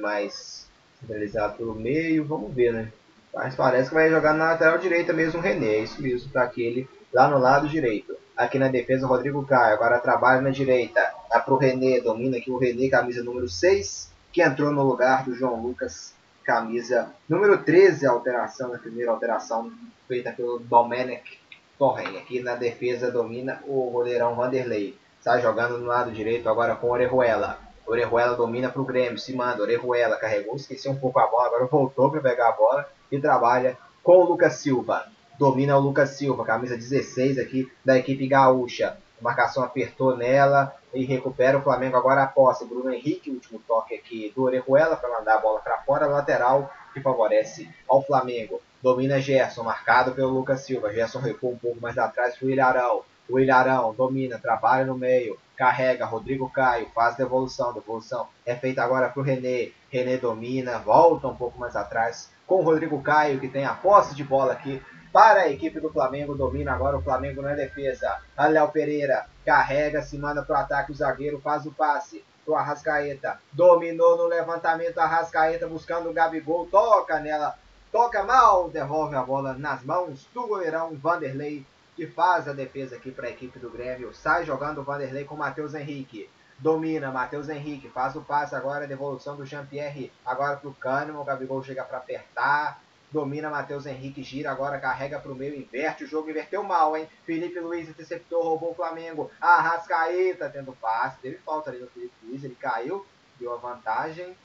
mais 0.00 0.68
centralizado 1.00 1.56
pelo 1.56 1.76
meio. 1.76 2.24
Vamos 2.24 2.52
ver, 2.52 2.72
né? 2.72 2.92
Mas 3.32 3.54
parece 3.54 3.90
que 3.90 3.94
vai 3.94 4.10
jogar 4.10 4.34
na 4.34 4.46
lateral 4.46 4.76
direita 4.78 5.12
mesmo 5.12 5.38
o 5.38 5.42
René. 5.42 5.78
Isso 5.78 6.02
mesmo, 6.02 6.32
tá 6.32 6.42
aquele 6.42 6.88
lá 7.12 7.28
no 7.28 7.38
lado 7.38 7.68
direito. 7.68 8.16
Aqui 8.36 8.58
na 8.58 8.66
defesa 8.66 9.06
o 9.06 9.08
Rodrigo 9.08 9.46
Caio. 9.46 9.74
Agora 9.74 10.00
trabalha 10.00 10.40
na 10.40 10.50
direita. 10.50 11.00
Dá 11.30 11.38
pro 11.38 11.56
René. 11.56 12.00
Domina 12.00 12.38
aqui 12.38 12.50
o 12.50 12.58
René, 12.58 12.88
camisa 12.88 13.22
número 13.22 13.48
6. 13.48 14.15
Que 14.36 14.42
entrou 14.42 14.70
no 14.70 14.82
lugar 14.82 15.24
do 15.24 15.34
João 15.34 15.62
Lucas, 15.62 16.12
camisa 16.44 17.10
número 17.26 17.56
13. 17.56 18.04
Alteração, 18.04 18.74
a 18.74 18.76
primeira 18.76 19.10
alteração 19.10 19.72
feita 20.06 20.30
pelo 20.30 20.58
Domenech 20.58 21.40
Torren. 21.78 22.18
Aqui 22.18 22.42
na 22.42 22.54
defesa 22.54 23.10
domina 23.10 23.62
o 23.66 23.90
goleirão 23.90 24.34
Vanderlei. 24.34 24.94
Está 25.18 25.40
jogando 25.40 25.78
no 25.78 25.86
lado 25.86 26.12
direito 26.12 26.50
agora 26.50 26.76
com 26.76 26.90
Orejuela. 26.90 27.58
Orejuela 27.86 28.36
domina 28.36 28.68
para 28.68 28.82
o 28.82 28.84
Grêmio, 28.84 29.18
se 29.18 29.34
manda. 29.34 29.62
Orejuela 29.62 30.18
carregou, 30.18 30.54
esqueceu 30.54 30.92
um 30.92 30.98
pouco 30.98 31.18
a 31.18 31.26
bola, 31.26 31.46
agora 31.46 31.64
voltou 31.64 32.10
para 32.10 32.20
pegar 32.20 32.50
a 32.50 32.52
bola 32.52 32.86
e 33.10 33.18
trabalha 33.18 33.78
com 34.02 34.18
o 34.18 34.24
Lucas 34.26 34.56
Silva. 34.56 35.06
Domina 35.38 35.78
o 35.78 35.80
Lucas 35.80 36.10
Silva, 36.10 36.44
camisa 36.44 36.76
16 36.76 37.38
aqui 37.38 37.72
da 37.82 37.96
equipe 37.96 38.28
gaúcha. 38.28 38.98
A 39.18 39.24
marcação 39.24 39.64
apertou 39.64 40.14
nela 40.14 40.76
e 40.96 41.04
recupera 41.04 41.58
o 41.58 41.62
Flamengo 41.62 41.96
agora 41.96 42.22
a 42.22 42.26
posse. 42.26 42.64
Bruno 42.64 42.92
Henrique, 42.92 43.30
último 43.30 43.60
toque 43.66 43.94
aqui 43.94 44.32
do 44.34 44.42
Orejuela 44.42 44.96
para 44.96 45.18
mandar 45.18 45.34
a 45.34 45.40
bola 45.40 45.60
para 45.60 45.78
fora, 45.78 46.06
lateral 46.06 46.70
que 46.92 47.00
favorece 47.00 47.68
ao 47.88 48.02
Flamengo. 48.02 48.60
Domina 48.82 49.20
Gerson, 49.20 49.62
marcado 49.62 50.12
pelo 50.12 50.30
Lucas 50.30 50.60
Silva. 50.60 50.92
Gerson 50.92 51.18
recua 51.18 51.50
um 51.50 51.58
pouco 51.58 51.80
mais 51.80 51.98
atrás 51.98 52.36
para 52.36 52.46
o 52.46 52.50
Ilharão. 52.50 53.02
O 53.28 53.38
Ilharão 53.38 53.92
domina, 53.92 54.38
trabalha 54.38 54.86
no 54.86 54.96
meio, 54.96 55.36
carrega, 55.56 56.06
Rodrigo 56.06 56.48
Caio, 56.48 56.88
faz 56.94 57.16
devolução, 57.16 57.72
devolução 57.72 58.28
é 58.44 58.54
feita 58.54 58.82
agora 58.82 59.08
para 59.08 59.20
o 59.20 59.24
René. 59.24 59.70
René 59.90 60.16
domina, 60.16 60.78
volta 60.78 61.26
um 61.26 61.34
pouco 61.34 61.58
mais 61.58 61.74
atrás 61.74 62.30
com 62.46 62.56
o 62.56 62.62
Rodrigo 62.62 63.02
Caio, 63.02 63.40
que 63.40 63.48
tem 63.48 63.64
a 63.64 63.74
posse 63.74 64.14
de 64.14 64.22
bola 64.22 64.52
aqui 64.52 64.80
para 65.16 65.44
a 65.44 65.48
equipe 65.50 65.80
do 65.80 65.88
Flamengo. 65.88 66.34
Domina 66.34 66.74
agora 66.74 66.98
o 66.98 67.00
Flamengo 67.00 67.40
na 67.40 67.54
defesa. 67.54 68.20
A 68.36 68.48
Léo 68.48 68.68
Pereira 68.68 69.24
carrega, 69.46 70.02
se 70.02 70.18
manda 70.18 70.42
para 70.42 70.58
o 70.58 70.60
ataque. 70.60 70.92
O 70.92 70.94
zagueiro 70.94 71.40
faz 71.40 71.64
o 71.64 71.72
passe 71.72 72.22
pro 72.44 72.54
Arrascaeta. 72.54 73.40
Dominou 73.50 74.18
no 74.18 74.26
levantamento. 74.26 74.98
Arrascaeta 74.98 75.66
buscando 75.66 76.10
o 76.10 76.12
Gabigol. 76.12 76.66
Toca 76.66 77.18
nela. 77.18 77.58
Toca 77.90 78.24
mal. 78.24 78.68
Devolve 78.68 79.16
a 79.16 79.22
bola 79.22 79.54
nas 79.54 79.82
mãos 79.82 80.28
do 80.34 80.46
goleirão 80.46 80.94
Vanderlei. 80.94 81.64
Que 81.96 82.06
faz 82.06 82.46
a 82.46 82.52
defesa 82.52 82.96
aqui 82.96 83.10
para 83.10 83.28
a 83.28 83.30
equipe 83.30 83.58
do 83.58 83.70
Grêmio. 83.70 84.12
Sai 84.12 84.44
jogando 84.44 84.82
o 84.82 84.84
Vanderlei 84.84 85.24
com 85.24 85.34
o 85.34 85.38
Matheus 85.38 85.72
Henrique. 85.72 86.28
Domina, 86.58 87.10
Matheus 87.10 87.48
Henrique. 87.48 87.88
Faz 87.88 88.14
o 88.16 88.20
passe 88.20 88.54
agora. 88.54 88.86
Devolução 88.86 89.34
do 89.34 89.46
Jean-Pierre. 89.46 90.12
Agora 90.26 90.58
pro 90.58 90.74
Kahneman. 90.74 91.22
O 91.22 91.24
Gabigol 91.24 91.64
chega 91.64 91.84
para 91.84 91.96
apertar. 91.96 92.82
Domina 93.16 93.48
Matheus 93.48 93.86
Henrique, 93.86 94.22
gira 94.22 94.50
agora, 94.50 94.78
carrega 94.78 95.18
para 95.18 95.32
o 95.32 95.34
meio, 95.34 95.56
inverte 95.56 96.04
o 96.04 96.06
jogo, 96.06 96.28
inverteu 96.28 96.62
mal, 96.62 96.94
hein? 96.94 97.08
Felipe 97.24 97.58
Luiz 97.58 97.88
interceptou, 97.88 98.42
roubou 98.42 98.72
o 98.72 98.74
Flamengo. 98.74 99.30
Arrascaeta 99.40 100.50
tendo 100.50 100.76
passe, 100.78 101.16
teve 101.22 101.38
falta 101.38 101.70
ali 101.70 101.78
no 101.78 101.86
Felipe 101.86 102.12
Luiz, 102.22 102.44
ele 102.44 102.54
caiu, 102.60 103.06
deu 103.40 103.54
a 103.54 103.56
vantagem. 103.56 104.36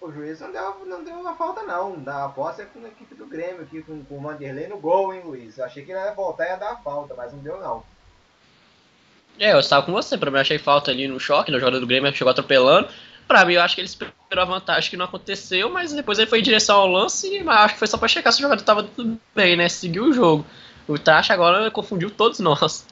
O 0.00 0.10
juiz 0.10 0.40
não 0.40 0.50
deu, 0.50 0.86
não 0.86 1.04
deu 1.04 1.14
uma 1.14 1.36
falta 1.36 1.62
não, 1.62 2.00
da 2.00 2.26
posse 2.30 2.62
é 2.62 2.64
com 2.64 2.82
a 2.86 2.88
equipe 2.88 3.14
do 3.14 3.26
Grêmio 3.26 3.60
aqui, 3.60 3.82
com, 3.82 4.02
com 4.02 4.16
o 4.16 4.22
Vanderlei 4.22 4.66
no 4.66 4.78
gol, 4.78 5.12
hein, 5.12 5.20
Luiz? 5.22 5.58
Eu 5.58 5.66
achei 5.66 5.84
que 5.84 5.92
ele 5.92 6.00
ia 6.00 6.14
voltar 6.14 6.46
e 6.46 6.48
ia 6.48 6.56
dar 6.56 6.70
a 6.70 6.76
falta, 6.76 7.12
mas 7.14 7.34
não 7.34 7.40
deu 7.40 7.60
não. 7.60 7.84
É, 9.38 9.52
eu 9.52 9.60
estava 9.60 9.84
com 9.84 9.92
você, 9.92 10.16
pra 10.16 10.30
mim 10.30 10.38
achei 10.38 10.58
falta 10.58 10.90
ali 10.90 11.06
no 11.06 11.20
choque, 11.20 11.52
na 11.52 11.58
jogada 11.58 11.78
do 11.78 11.86
Grêmio, 11.86 12.10
chegou 12.14 12.30
atropelando. 12.30 12.88
Pra 13.32 13.46
mim, 13.46 13.54
eu 13.54 13.62
acho 13.62 13.74
que 13.74 13.80
ele 13.80 13.88
esperou 13.88 14.12
a 14.30 14.44
vantagem 14.44 14.90
que 14.90 14.96
não 14.98 15.06
aconteceu, 15.06 15.70
mas 15.70 15.90
depois 15.90 16.18
ele 16.18 16.28
foi 16.28 16.40
em 16.40 16.42
direção 16.42 16.78
ao 16.78 16.86
lance, 16.86 17.42
mas 17.42 17.60
acho 17.60 17.72
que 17.72 17.78
foi 17.78 17.88
só 17.88 17.96
pra 17.96 18.06
checar 18.06 18.30
se 18.30 18.40
o 18.40 18.42
jogador 18.42 18.62
tava 18.62 18.82
tudo 18.82 19.18
bem, 19.34 19.56
né? 19.56 19.70
Seguiu 19.70 20.04
o 20.04 20.12
jogo. 20.12 20.44
O 20.86 20.98
Tacha 20.98 21.32
agora 21.32 21.70
confundiu 21.70 22.10
todos 22.10 22.40
nós. 22.40 22.86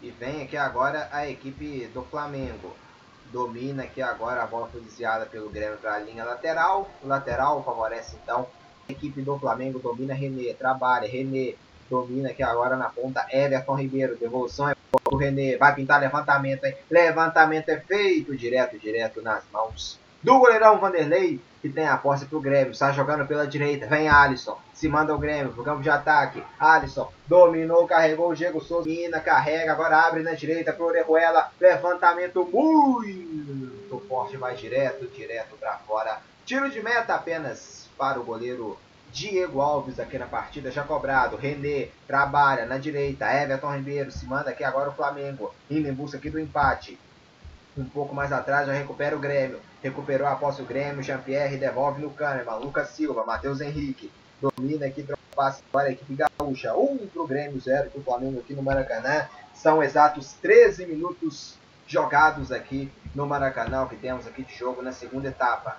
E 0.00 0.10
vem 0.10 0.42
aqui 0.42 0.56
agora 0.56 1.08
a 1.10 1.28
equipe 1.28 1.90
do 1.92 2.02
Flamengo. 2.04 2.76
Domina 3.32 3.82
aqui 3.82 4.00
agora, 4.00 4.44
a 4.44 4.46
bola 4.46 4.68
foi 4.68 4.80
desviada 4.80 5.26
pelo 5.26 5.50
Grêmio 5.50 5.76
para 5.78 5.94
a 5.94 5.98
linha 5.98 6.24
lateral. 6.24 6.88
O 7.02 7.08
lateral 7.08 7.60
favorece 7.64 8.16
então 8.22 8.46
a 8.88 8.92
equipe 8.92 9.20
do 9.22 9.36
Flamengo. 9.40 9.80
Domina 9.80 10.14
René, 10.14 10.54
trabalha. 10.54 11.08
René 11.08 11.54
domina 11.90 12.28
aqui 12.28 12.44
agora 12.44 12.76
na 12.76 12.90
ponta. 12.90 13.26
Everton 13.32 13.74
Ribeiro, 13.74 14.14
devolução 14.14 14.68
é 14.68 14.76
o 15.10 15.16
René. 15.16 15.56
Vai 15.56 15.74
pintar 15.74 16.00
levantamento, 16.00 16.64
hein? 16.64 16.74
Levantamento 16.90 17.68
é 17.68 17.80
feito 17.80 18.36
direto, 18.36 18.78
direto 18.78 19.22
nas 19.22 19.44
mãos 19.52 19.98
do 20.22 20.38
goleirão 20.38 20.78
Vanderlei, 20.78 21.40
que 21.60 21.68
tem 21.68 21.86
a 21.86 21.96
posse 21.96 22.26
pro 22.26 22.40
Grêmio. 22.40 22.72
Está 22.72 22.92
jogando 22.92 23.26
pela 23.26 23.46
direita. 23.46 23.86
Vem 23.86 24.08
Alisson. 24.08 24.58
Se 24.72 24.88
manda 24.88 25.14
o 25.14 25.18
Grêmio 25.18 25.52
pro 25.52 25.64
campo 25.64 25.82
de 25.82 25.90
ataque. 25.90 26.42
Alisson 26.58 27.10
dominou, 27.26 27.86
carregou 27.86 28.30
o 28.30 28.34
Diego 28.34 28.60
Souza. 28.60 28.88
Mina, 28.88 29.20
carrega, 29.20 29.72
agora 29.72 30.06
abre 30.06 30.22
na 30.22 30.34
direita 30.34 30.72
pro 30.72 30.86
Orejuela. 30.86 31.50
Levantamento 31.60 32.48
muito 32.52 34.00
forte. 34.08 34.36
Vai 34.36 34.54
direto, 34.54 35.06
direto 35.08 35.56
para 35.56 35.78
fora. 35.78 36.20
Tiro 36.44 36.70
de 36.70 36.82
meta 36.82 37.14
apenas 37.14 37.88
para 37.96 38.20
o 38.20 38.24
goleiro 38.24 38.78
Diego 39.12 39.60
Alves 39.60 39.98
aqui 39.98 40.18
na 40.18 40.26
partida 40.26 40.70
já 40.70 40.82
cobrado. 40.82 41.36
René 41.36 41.88
trabalha 42.06 42.66
na 42.66 42.78
direita. 42.78 43.26
Everton 43.32 43.76
Ribeiro 43.76 44.10
se 44.10 44.26
manda 44.26 44.50
aqui 44.50 44.64
agora 44.64 44.90
o 44.90 44.94
Flamengo. 44.94 45.54
Indo 45.70 45.88
em 45.88 45.94
busca 45.94 46.18
aqui 46.18 46.30
do 46.30 46.38
empate. 46.38 46.98
Um 47.76 47.84
pouco 47.84 48.14
mais 48.14 48.32
atrás 48.32 48.66
já 48.66 48.72
recupera 48.72 49.16
o 49.16 49.20
Grêmio. 49.20 49.60
Recuperou 49.82 50.26
a 50.26 50.34
posse 50.34 50.60
o 50.62 50.66
Grêmio. 50.66 51.02
Jean-Pierre 51.02 51.56
devolve 51.56 52.02
no 52.02 52.10
Kahneman. 52.10 52.56
Lucas 52.56 52.90
Silva, 52.90 53.24
Matheus 53.24 53.60
Henrique. 53.60 54.10
Domina 54.40 54.86
aqui, 54.86 55.02
troca 55.02 55.18
passe 55.38 55.62
para 55.70 55.88
a 55.88 55.92
equipe 55.92 56.16
gaúcha. 56.16 56.74
Um 56.74 57.06
para 57.06 57.22
o 57.22 57.26
Grêmio, 57.26 57.60
zero 57.60 57.90
para 57.90 58.00
o 58.00 58.02
Flamengo 58.02 58.40
aqui 58.40 58.54
no 58.54 58.62
Maracanã. 58.62 59.28
São 59.54 59.80
exatos 59.80 60.32
13 60.42 60.86
minutos 60.86 61.56
jogados 61.86 62.50
aqui 62.50 62.90
no 63.14 63.24
Maracanã, 63.24 63.86
que 63.86 63.94
temos 63.94 64.26
aqui 64.26 64.42
de 64.42 64.54
jogo 64.54 64.82
na 64.82 64.92
segunda 64.92 65.28
etapa. 65.28 65.76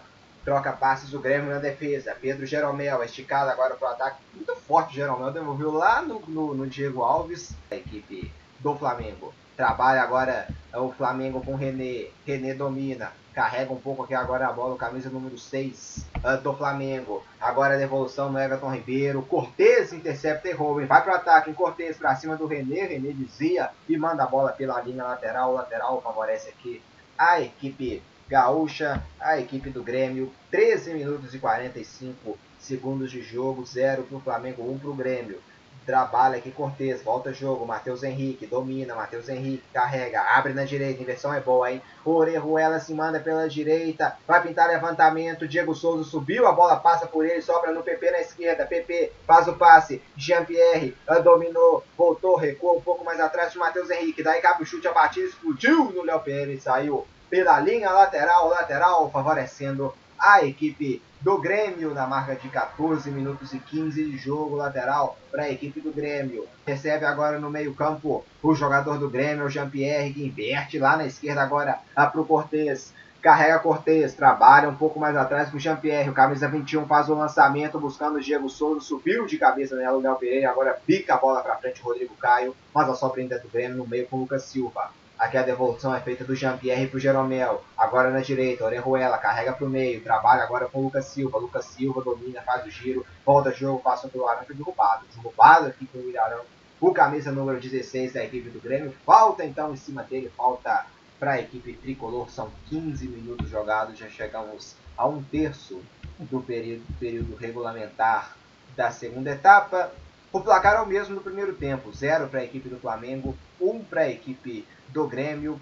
Troca 0.49 0.73
passes 0.73 1.13
o 1.13 1.19
Grêmio 1.19 1.53
na 1.53 1.59
defesa. 1.59 2.17
Pedro 2.19 2.43
Jeromel, 2.43 3.03
esticado 3.03 3.51
agora 3.51 3.75
para 3.75 3.87
o 3.87 3.91
ataque. 3.91 4.17
Muito 4.33 4.55
forte 4.55 4.93
o 4.93 4.95
Jeromel, 4.95 5.29
devolveu 5.29 5.71
lá 5.71 6.01
no, 6.01 6.19
no, 6.27 6.55
no 6.55 6.65
Diego 6.65 7.03
Alves, 7.03 7.51
a 7.69 7.75
equipe 7.75 8.31
do 8.57 8.73
Flamengo. 8.75 9.31
Trabalha 9.55 10.01
agora 10.01 10.47
o 10.73 10.91
Flamengo 10.91 11.39
com 11.45 11.53
René. 11.53 12.07
René 12.25 12.55
domina. 12.55 13.11
Carrega 13.31 13.71
um 13.71 13.79
pouco 13.79 14.01
aqui 14.01 14.15
agora 14.15 14.47
a 14.47 14.51
bola, 14.51 14.75
camisa 14.75 15.07
número 15.07 15.37
6 15.37 16.07
uh, 16.15 16.41
do 16.41 16.55
Flamengo. 16.55 17.23
Agora 17.39 17.75
a 17.75 17.77
devolução 17.77 18.31
no 18.31 18.39
Everton 18.39 18.73
Ribeiro. 18.73 19.21
Cortez 19.21 19.93
intercepta 19.93 20.49
e 20.49 20.51
rouba. 20.51 20.83
Vai 20.87 21.03
para 21.03 21.13
o 21.13 21.15
ataque. 21.15 21.53
Cortez 21.53 21.95
para 21.95 22.15
cima 22.15 22.35
do 22.35 22.47
René. 22.47 22.87
René 22.87 23.11
desvia 23.11 23.69
e 23.87 23.95
manda 23.95 24.23
a 24.23 24.25
bola 24.27 24.51
pela 24.51 24.81
linha 24.81 25.03
lateral. 25.03 25.51
O 25.51 25.53
lateral 25.53 26.01
favorece 26.01 26.49
aqui 26.49 26.81
a 27.15 27.39
equipe 27.39 28.01
gaúcha, 28.29 29.03
a 29.19 29.39
equipe 29.39 29.71
do 29.71 29.83
Grêmio. 29.83 30.31
13 30.51 30.93
minutos 30.93 31.33
e 31.33 31.39
45 31.39 32.37
segundos 32.59 33.11
de 33.11 33.21
jogo, 33.23 33.65
0 33.65 34.03
para 34.03 34.17
o 34.17 34.21
Flamengo, 34.21 34.71
1 34.71 34.77
para 34.77 34.89
o 34.89 34.95
Grêmio. 34.95 35.41
Trabalha 35.85 36.37
aqui 36.37 36.51
Cortez, 36.51 37.01
volta 37.01 37.33
jogo, 37.33 37.65
Matheus 37.65 38.03
Henrique, 38.03 38.45
domina, 38.45 38.93
Matheus 38.93 39.27
Henrique, 39.27 39.63
carrega, 39.73 40.21
abre 40.21 40.53
na 40.53 40.63
direita, 40.63 41.01
inversão 41.01 41.33
é 41.33 41.39
boa, 41.39 41.71
hein? 41.71 41.81
Orejuela 42.05 42.79
se 42.79 42.93
manda 42.93 43.19
pela 43.19 43.49
direita, 43.49 44.15
vai 44.27 44.43
pintar 44.43 44.67
levantamento, 44.67 45.47
Diego 45.47 45.73
Souza 45.73 46.03
subiu, 46.03 46.45
a 46.45 46.51
bola 46.51 46.75
passa 46.75 47.07
por 47.07 47.25
ele, 47.25 47.41
sobra 47.41 47.71
no 47.71 47.81
PP 47.81 48.11
na 48.11 48.19
esquerda, 48.19 48.67
PP 48.67 49.13
faz 49.25 49.47
o 49.47 49.53
passe, 49.53 49.99
Jean-Pierre 50.15 50.95
ah, 51.07 51.17
dominou, 51.17 51.83
voltou, 51.97 52.35
recuou 52.35 52.77
um 52.77 52.81
pouco 52.81 53.03
mais 53.03 53.19
atrás 53.19 53.51
de 53.51 53.57
Matheus 53.57 53.89
Henrique, 53.89 54.21
daí 54.21 54.41
cabe 54.41 54.61
o 54.61 54.65
chute, 54.67 54.87
a 54.87 54.93
batida 54.93 55.25
explodiu 55.25 55.85
no 55.85 56.03
Léo 56.03 56.19
Pérez, 56.19 56.61
saiu 56.61 57.07
pela 57.29 57.59
linha 57.59 57.91
lateral, 57.91 58.49
lateral, 58.49 59.09
favorecendo 59.11 59.93
a 60.17 60.43
equipe 60.43 61.01
do 61.21 61.37
Grêmio 61.37 61.93
na 61.93 62.07
marca 62.07 62.35
de 62.35 62.47
14 62.47 63.11
minutos 63.11 63.53
e 63.53 63.59
15 63.59 64.03
de 64.03 64.17
jogo 64.17 64.55
lateral 64.55 65.17
para 65.31 65.43
a 65.43 65.51
equipe 65.51 65.81
do 65.81 65.91
Grêmio. 65.91 66.47
Recebe 66.65 67.05
agora 67.05 67.37
no 67.39 67.49
meio-campo 67.49 68.23
o 68.41 68.55
jogador 68.55 68.97
do 68.97 69.09
Grêmio, 69.09 69.49
Jean-Pierre, 69.49 70.13
que 70.13 70.25
inverte 70.25 70.79
lá 70.79 70.95
na 70.95 71.05
esquerda 71.05 71.41
agora 71.41 71.79
para 71.93 72.19
o 72.19 72.25
Cortez. 72.25 72.93
Carrega 73.21 73.59
Cortez, 73.59 74.13
trabalha 74.13 74.69
um 74.69 74.75
pouco 74.75 74.97
mais 74.97 75.15
atrás 75.17 75.49
com 75.49 75.57
o 75.57 75.59
Jean-Pierre. 75.59 76.09
O 76.09 76.13
camisa 76.13 76.47
21 76.47 76.87
faz 76.87 77.09
o 77.09 77.15
lançamento 77.15 77.77
buscando 77.77 78.15
o 78.15 78.21
Diego 78.21 78.49
Souza, 78.49 78.79
subiu 78.79 79.25
de 79.25 79.37
cabeça 79.37 79.75
nela 79.75 79.97
o 79.97 80.01
Léo 80.01 80.15
Pereira, 80.15 80.49
agora 80.49 80.79
pica 80.85 81.15
a 81.15 81.17
bola 81.17 81.41
para 81.41 81.57
frente 81.57 81.81
o 81.81 81.85
Rodrigo 81.85 82.15
Caio, 82.15 82.55
mas 82.73 82.87
a 82.87 82.95
sobra 82.95 83.19
ainda 83.19 83.37
do 83.37 83.49
Grêmio 83.49 83.77
no 83.77 83.87
meio 83.87 84.07
com 84.07 84.15
o 84.15 84.19
Lucas 84.21 84.43
Silva. 84.43 84.89
Aqui 85.19 85.37
a 85.37 85.43
devolução 85.43 85.93
é 85.93 85.99
feita 85.99 86.23
do 86.23 86.33
Jean-Pierre 86.33 86.87
para 86.87 86.95
o 86.95 86.99
Jeromel. 86.99 87.61
Agora 87.77 88.09
na 88.09 88.21
direita, 88.21 88.63
Orejuela 88.63 89.17
carrega 89.17 89.51
para 89.51 89.65
o 89.65 89.69
meio. 89.69 90.01
Trabalha 90.01 90.43
agora 90.43 90.69
com 90.69 90.79
o 90.79 90.83
Lucas 90.83 91.07
Silva. 91.07 91.37
Lucas 91.37 91.65
Silva 91.65 92.01
domina, 92.01 92.41
faz 92.41 92.65
o 92.65 92.71
giro. 92.71 93.05
Volta 93.25 93.51
jogo, 93.51 93.81
passa 93.81 94.07
pelo 94.07 94.25
Arão. 94.29 94.45
Foi 94.45 94.55
derrubado. 94.55 95.03
Derrubado 95.13 95.67
aqui 95.67 95.85
com 95.87 95.97
o 95.97 96.09
Ilharão. 96.09 96.43
O 96.79 96.93
camisa 96.93 97.33
número 97.33 97.59
16 97.59 98.13
da 98.13 98.23
equipe 98.23 98.49
do 98.49 98.61
Grêmio. 98.61 98.95
Falta 99.05 99.43
então 99.43 99.73
em 99.73 99.75
cima 99.75 100.03
dele. 100.03 100.31
Falta 100.37 100.85
para 101.19 101.33
a 101.33 101.41
equipe 101.41 101.73
tricolor. 101.73 102.29
São 102.29 102.49
15 102.69 103.05
minutos 103.09 103.49
jogados. 103.49 103.99
Já 103.99 104.07
chegamos 104.07 104.77
a 104.97 105.05
um 105.05 105.21
terço 105.21 105.81
do 106.17 106.39
período, 106.39 106.85
período 106.97 107.35
regulamentar 107.35 108.37
da 108.73 108.89
segunda 108.89 109.31
etapa. 109.31 109.91
O 110.31 110.39
placar 110.39 110.77
é 110.77 110.81
o 110.81 110.85
mesmo 110.85 111.15
do 111.15 111.21
primeiro 111.21 111.55
tempo, 111.55 111.91
0 111.91 112.27
para 112.27 112.39
a 112.39 112.43
equipe 112.43 112.69
do 112.69 112.79
Flamengo, 112.79 113.35
1 113.59 113.69
um 113.69 113.83
para 113.83 114.01
a 114.01 114.09
equipe 114.09 114.63
do 114.91 115.07
Grêmio, 115.07 115.59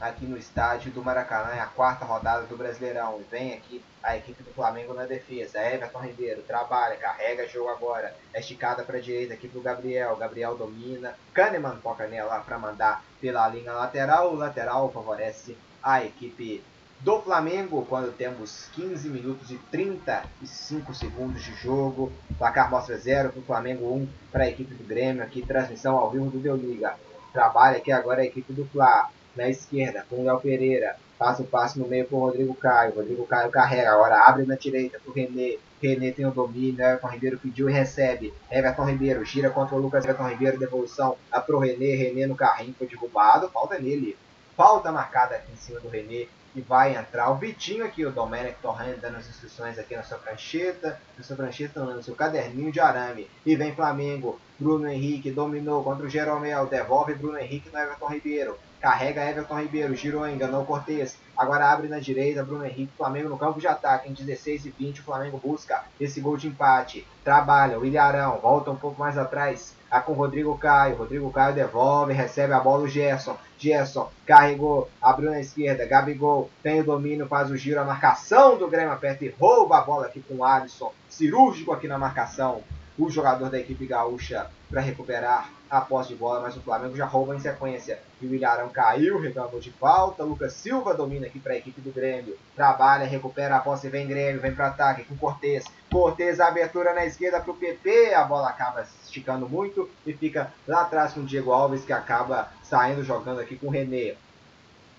aqui 0.00 0.26
no 0.26 0.36
estádio 0.36 0.90
do 0.90 1.02
Maracanã, 1.02 1.50
é 1.54 1.60
a 1.60 1.66
quarta 1.66 2.04
rodada 2.04 2.46
do 2.46 2.56
Brasileirão. 2.56 3.20
E 3.20 3.24
vem 3.24 3.54
aqui 3.54 3.82
a 4.02 4.16
equipe 4.16 4.42
do 4.42 4.52
Flamengo 4.52 4.92
na 4.92 5.04
defesa. 5.04 5.58
Everton 5.58 6.00
Ribeiro 6.00 6.42
trabalha, 6.42 6.96
carrega 6.96 7.48
jogo 7.48 7.68
agora, 7.68 8.14
é 8.32 8.40
esticada 8.40 8.82
para 8.82 8.98
a 8.98 9.00
direita 9.00 9.34
aqui 9.34 9.48
para 9.48 9.58
o 9.58 9.62
Gabriel. 9.62 10.16
Gabriel 10.16 10.56
domina, 10.56 11.14
Kahneman 11.32 11.76
toca 11.82 12.06
nela 12.06 12.40
para 12.40 12.58
mandar 12.58 13.04
pela 13.20 13.48
linha 13.48 13.72
lateral. 13.72 14.32
O 14.32 14.36
lateral 14.36 14.90
favorece 14.90 15.56
a 15.82 16.04
equipe 16.04 16.62
do 17.00 17.20
Flamengo 17.20 17.84
quando 17.86 18.16
temos 18.16 18.68
15 18.74 19.08
minutos 19.08 19.50
e 19.50 19.58
35 19.70 20.94
segundos 20.94 21.42
de 21.44 21.54
jogo. 21.54 22.10
O 22.30 22.34
placar 22.34 22.70
mostra 22.70 22.96
0 22.96 23.30
para 23.30 23.40
o 23.40 23.44
Flamengo, 23.44 23.92
1 23.92 23.94
um 23.94 24.08
para 24.32 24.44
a 24.44 24.48
equipe 24.48 24.74
do 24.74 24.84
Grêmio. 24.84 25.22
Aqui 25.22 25.42
transmissão 25.42 25.96
ao 25.96 26.10
vivo 26.10 26.30
do 26.30 26.38
Deu 26.38 26.56
Liga. 26.56 26.96
Trabalha 27.36 27.76
aqui 27.76 27.92
agora 27.92 28.22
a 28.22 28.24
equipe 28.24 28.50
do 28.54 28.64
Fla 28.64 29.10
na 29.36 29.46
esquerda 29.46 30.06
com 30.08 30.16
o 30.16 30.24
Léo 30.24 30.40
Pereira. 30.40 30.96
Passa 31.18 31.42
o 31.42 31.46
passe 31.46 31.78
no 31.78 31.86
meio 31.86 32.06
com 32.06 32.16
o 32.16 32.20
Rodrigo 32.20 32.54
Caio. 32.54 32.94
Rodrigo 32.94 33.26
Caio 33.26 33.50
carrega, 33.50 33.92
agora 33.92 34.26
abre 34.26 34.46
na 34.46 34.54
direita 34.54 34.98
para 34.98 35.10
o 35.10 35.14
René. 35.14 35.58
René 35.82 36.12
tem 36.12 36.24
o 36.24 36.30
domínio, 36.30 36.82
Everton 36.82 37.08
Ribeiro 37.08 37.38
pediu 37.38 37.68
e 37.68 37.72
recebe. 37.74 38.32
Everton 38.50 38.86
Ribeiro 38.86 39.22
gira 39.22 39.50
contra 39.50 39.76
o 39.76 39.78
Lucas 39.78 40.06
Everton 40.06 40.30
Ribeiro, 40.30 40.58
devolução 40.58 41.18
para 41.30 41.54
o 41.54 41.58
René. 41.58 41.94
René 41.94 42.26
no 42.26 42.34
carrinho 42.34 42.74
foi 42.78 42.86
derrubado, 42.86 43.50
falta 43.50 43.78
nele. 43.78 44.16
Falta 44.56 44.90
marcada 44.90 45.34
aqui 45.34 45.52
em 45.52 45.56
cima 45.56 45.78
do 45.78 45.90
René 45.90 46.28
e 46.54 46.62
vai 46.62 46.96
entrar 46.96 47.30
o 47.30 47.36
Vitinho 47.36 47.84
aqui, 47.84 48.06
o 48.06 48.10
Domenic 48.10 48.62
Torrent 48.62 48.98
dando 48.98 49.18
as 49.18 49.28
instruções 49.28 49.78
aqui 49.78 49.94
na 49.94 50.02
sua 50.02 50.16
prancheta, 50.16 50.98
na 51.18 51.22
sua 51.22 51.36
prancheta, 51.36 51.84
no 51.84 52.02
seu 52.02 52.14
caderninho 52.14 52.72
de 52.72 52.80
arame. 52.80 53.28
E 53.44 53.54
vem 53.54 53.74
Flamengo, 53.74 54.40
Bruno 54.58 54.88
Henrique 54.88 55.30
dominou 55.30 55.84
contra 55.84 56.06
o 56.06 56.08
Jeromel, 56.08 56.66
devolve 56.66 57.14
Bruno 57.14 57.38
Henrique 57.38 57.70
no 57.70 57.78
Everton 57.78 58.08
Ribeiro. 58.08 58.56
Carrega 58.80 59.28
Everton 59.28 59.60
Ribeiro, 59.60 59.94
girou, 59.94 60.28
enganou 60.28 60.64
Cortez. 60.64 61.16
Agora 61.36 61.70
abre 61.70 61.88
na 61.88 61.98
direita, 61.98 62.44
Bruno 62.44 62.64
Henrique, 62.64 62.92
Flamengo 62.96 63.28
no 63.28 63.38
campo 63.38 63.60
de 63.60 63.66
ataque. 63.66 64.08
Em 64.08 64.12
16 64.12 64.66
e 64.66 64.70
20, 64.70 65.00
o 65.00 65.04
Flamengo 65.04 65.40
busca 65.42 65.84
esse 66.00 66.20
gol 66.20 66.36
de 66.36 66.46
empate. 66.46 67.06
Trabalha, 67.24 67.78
o 67.78 67.84
Ilharão, 67.84 68.38
volta 68.38 68.70
um 68.70 68.76
pouco 68.76 68.98
mais 68.98 69.18
atrás. 69.18 69.74
Tá 69.90 70.00
com 70.00 70.12
o 70.12 70.14
Rodrigo 70.14 70.56
Caio. 70.56 70.96
Rodrigo 70.96 71.30
Caio 71.30 71.54
devolve, 71.54 72.12
recebe 72.12 72.52
a 72.52 72.60
bola 72.60 72.84
o 72.84 72.88
Gerson. 72.88 73.36
Gerson 73.58 74.10
carregou, 74.24 74.88
abriu 75.00 75.30
na 75.30 75.40
esquerda. 75.40 75.86
Gabigol 75.86 76.50
tem 76.62 76.80
o 76.80 76.84
domínio, 76.84 77.26
faz 77.26 77.50
o 77.50 77.56
giro. 77.56 77.80
A 77.80 77.84
marcação 77.84 78.56
do 78.56 78.68
Grêmio 78.68 78.92
aperta 78.92 79.24
e 79.24 79.34
rouba 79.38 79.78
a 79.78 79.80
bola 79.80 80.06
aqui 80.06 80.20
com 80.20 80.36
o 80.36 80.44
Alisson. 80.44 80.92
Cirúrgico 81.08 81.72
aqui 81.72 81.88
na 81.88 81.98
marcação. 81.98 82.62
O 82.98 83.10
jogador 83.10 83.50
da 83.50 83.58
equipe 83.58 83.86
gaúcha 83.86 84.50
para 84.70 84.80
recuperar 84.80 85.50
a 85.68 85.80
posse 85.80 86.10
de 86.10 86.14
bola, 86.14 86.40
mas 86.40 86.56
o 86.56 86.60
Flamengo 86.60 86.96
já 86.96 87.04
rouba 87.04 87.34
em 87.34 87.40
sequência. 87.40 87.98
E 88.20 88.26
o 88.26 88.34
Ilharão 88.34 88.68
caiu, 88.68 89.20
reclamou 89.20 89.60
de 89.60 89.70
falta. 89.72 90.22
Lucas 90.22 90.52
Silva 90.52 90.94
domina 90.94 91.26
aqui 91.26 91.38
para 91.38 91.54
a 91.54 91.56
equipe 91.56 91.80
do 91.80 91.92
Grêmio. 91.92 92.36
Trabalha, 92.54 93.04
recupera 93.04 93.56
a 93.56 93.60
posse, 93.60 93.88
vem 93.88 94.06
Grêmio, 94.06 94.40
vem 94.40 94.54
para 94.54 94.68
ataque 94.68 95.04
com 95.04 95.16
Cortez. 95.16 95.64
Cortez, 95.90 96.40
abertura 96.40 96.94
na 96.94 97.04
esquerda 97.04 97.40
para 97.40 97.50
o 97.50 97.56
PP. 97.56 98.14
A 98.14 98.24
bola 98.24 98.48
acaba 98.48 98.86
esticando 99.04 99.48
muito 99.48 99.90
e 100.06 100.12
fica 100.12 100.52
lá 100.66 100.82
atrás 100.82 101.12
com 101.12 101.20
o 101.20 101.26
Diego 101.26 101.52
Alves, 101.52 101.84
que 101.84 101.92
acaba 101.92 102.48
saindo 102.62 103.02
jogando 103.02 103.40
aqui 103.40 103.56
com 103.56 103.66
o 103.66 103.70
René. 103.70 104.14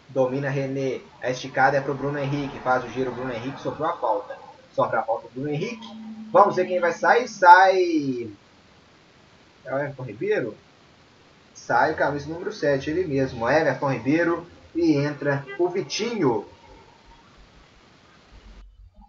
Domina 0.09 0.49
René. 0.49 1.01
A 1.21 1.29
esticada 1.29 1.77
é 1.77 1.81
para 1.81 1.91
o 1.91 1.95
Bruno 1.95 2.19
Henrique. 2.19 2.59
Faz 2.59 2.83
o 2.83 2.89
giro, 2.89 3.11
Bruno 3.11 3.31
Henrique 3.31 3.61
sofreu 3.61 3.87
a 3.87 3.97
falta. 3.97 4.37
Sofre 4.73 4.97
a 4.97 5.03
falta 5.03 5.27
do 5.27 5.33
Bruno 5.33 5.49
Henrique. 5.49 6.16
Vamos 6.31 6.55
ver 6.55 6.67
quem 6.67 6.79
vai 6.79 6.91
sair. 6.91 7.27
Sai. 7.27 8.31
É 9.65 9.73
o 9.73 9.77
Everton 9.77 10.03
Ribeiro? 10.03 10.57
Sai 11.53 11.91
o 11.91 11.95
camisa 11.95 12.29
número 12.29 12.51
7, 12.51 12.89
ele 12.89 13.05
mesmo, 13.05 13.49
Everton 13.49 13.91
Ribeiro. 13.91 14.47
E 14.75 14.93
entra 14.93 15.45
o 15.57 15.67
Vitinho. 15.69 16.47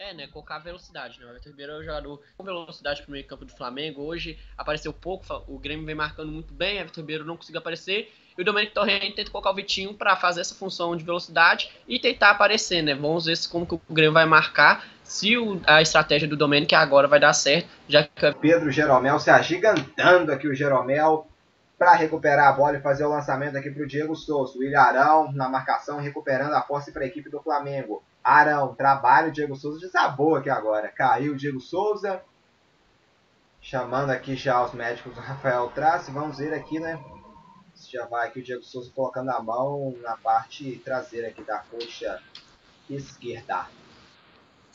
É, 0.01 0.14
né? 0.14 0.26
Colocar 0.28 0.59
velocidade, 0.60 1.18
né? 1.18 1.26
O 1.26 1.30
Everton 1.30 1.51
Ribeiro 1.51 1.72
é 1.72 1.78
um 1.78 1.84
jogador 1.84 2.22
com 2.36 2.44
velocidade 2.44 3.02
pro 3.02 3.10
meio 3.10 3.26
campo 3.26 3.44
do 3.44 3.52
Flamengo. 3.52 4.02
Hoje 4.02 4.38
apareceu 4.56 4.92
pouco, 4.92 5.26
o 5.47 5.59
Grêmio 5.59 5.84
vem 5.84 5.94
marcando 5.94 6.30
muito 6.30 6.55
bem, 6.55 6.78
Everton 6.78 7.01
Ribeiro 7.01 7.24
não 7.24 7.36
conseguiu 7.36 7.59
aparecer. 7.59 8.12
E 8.36 8.40
o 8.40 8.44
Domenic 8.44 8.72
Torrent 8.72 9.16
tenta 9.16 9.30
colocar 9.32 9.51
o 9.51 9.55
Vitinho 9.55 9.92
para 9.92 10.14
fazer 10.14 10.40
essa 10.40 10.55
função 10.55 10.97
de 10.97 11.02
velocidade 11.02 11.70
e 11.88 11.98
tentar 11.98 12.30
aparecer, 12.30 12.82
né? 12.82 12.94
Vamos 12.94 13.26
ver 13.26 13.36
como 13.51 13.66
que 13.66 13.74
o 13.74 13.80
Grêmio 13.90 14.12
vai 14.12 14.24
marcar, 14.26 14.86
se 15.09 15.39
o, 15.39 15.59
a 15.66 15.80
estratégia 15.80 16.28
do 16.28 16.36
Domenic 16.36 16.74
agora 16.74 17.09
vai 17.09 17.18
dar 17.18 17.32
certo, 17.32 17.66
já 17.89 18.05
que 18.05 18.32
Pedro 18.35 18.70
Jeromel 18.70 19.18
se 19.18 19.30
agigantando 19.30 20.30
aqui 20.30 20.47
o 20.47 20.55
Jeromel 20.55 21.26
para 21.78 21.94
recuperar 21.94 22.48
a 22.48 22.52
bola 22.52 22.76
e 22.76 22.82
fazer 22.82 23.05
o 23.05 23.09
lançamento 23.09 23.56
aqui 23.56 23.70
para 23.70 23.85
o 23.85 23.86
Diego 23.86 24.14
Souza. 24.14 24.59
O 24.59 24.62
Ilharão 24.62 25.32
na 25.32 25.48
marcação, 25.48 25.98
recuperando 25.98 26.52
a 26.52 26.60
posse 26.60 26.93
para 26.93 27.05
a 27.05 27.06
equipe 27.06 27.30
do 27.30 27.40
Flamengo. 27.40 28.02
Arão, 28.22 28.74
trabalho, 28.74 29.32
Diego 29.32 29.56
Souza 29.56 29.80
desabou 29.80 30.36
aqui 30.36 30.51
agora. 30.51 30.89
Caiu 30.89 31.32
o 31.32 31.36
Diego 31.36 31.59
Souza. 31.59 32.20
Chamando 33.62 34.10
aqui 34.10 34.36
já 34.36 34.62
os 34.62 34.74
médicos 34.74 35.14
do 35.14 35.20
Rafael 35.22 35.68
Trace. 35.68 36.10
Vamos 36.10 36.36
ver 36.36 36.52
aqui, 36.52 36.78
né? 36.78 37.02
Já 37.89 38.05
vai 38.05 38.28
aqui 38.28 38.40
o 38.40 38.43
Diego 38.43 38.62
Souza 38.62 38.90
colocando 38.94 39.30
a 39.30 39.40
mão 39.40 39.97
na 40.02 40.18
parte 40.18 40.82
traseira 40.85 41.28
aqui 41.28 41.43
da 41.43 41.60
coxa 41.60 42.20
esquerda. 42.90 43.66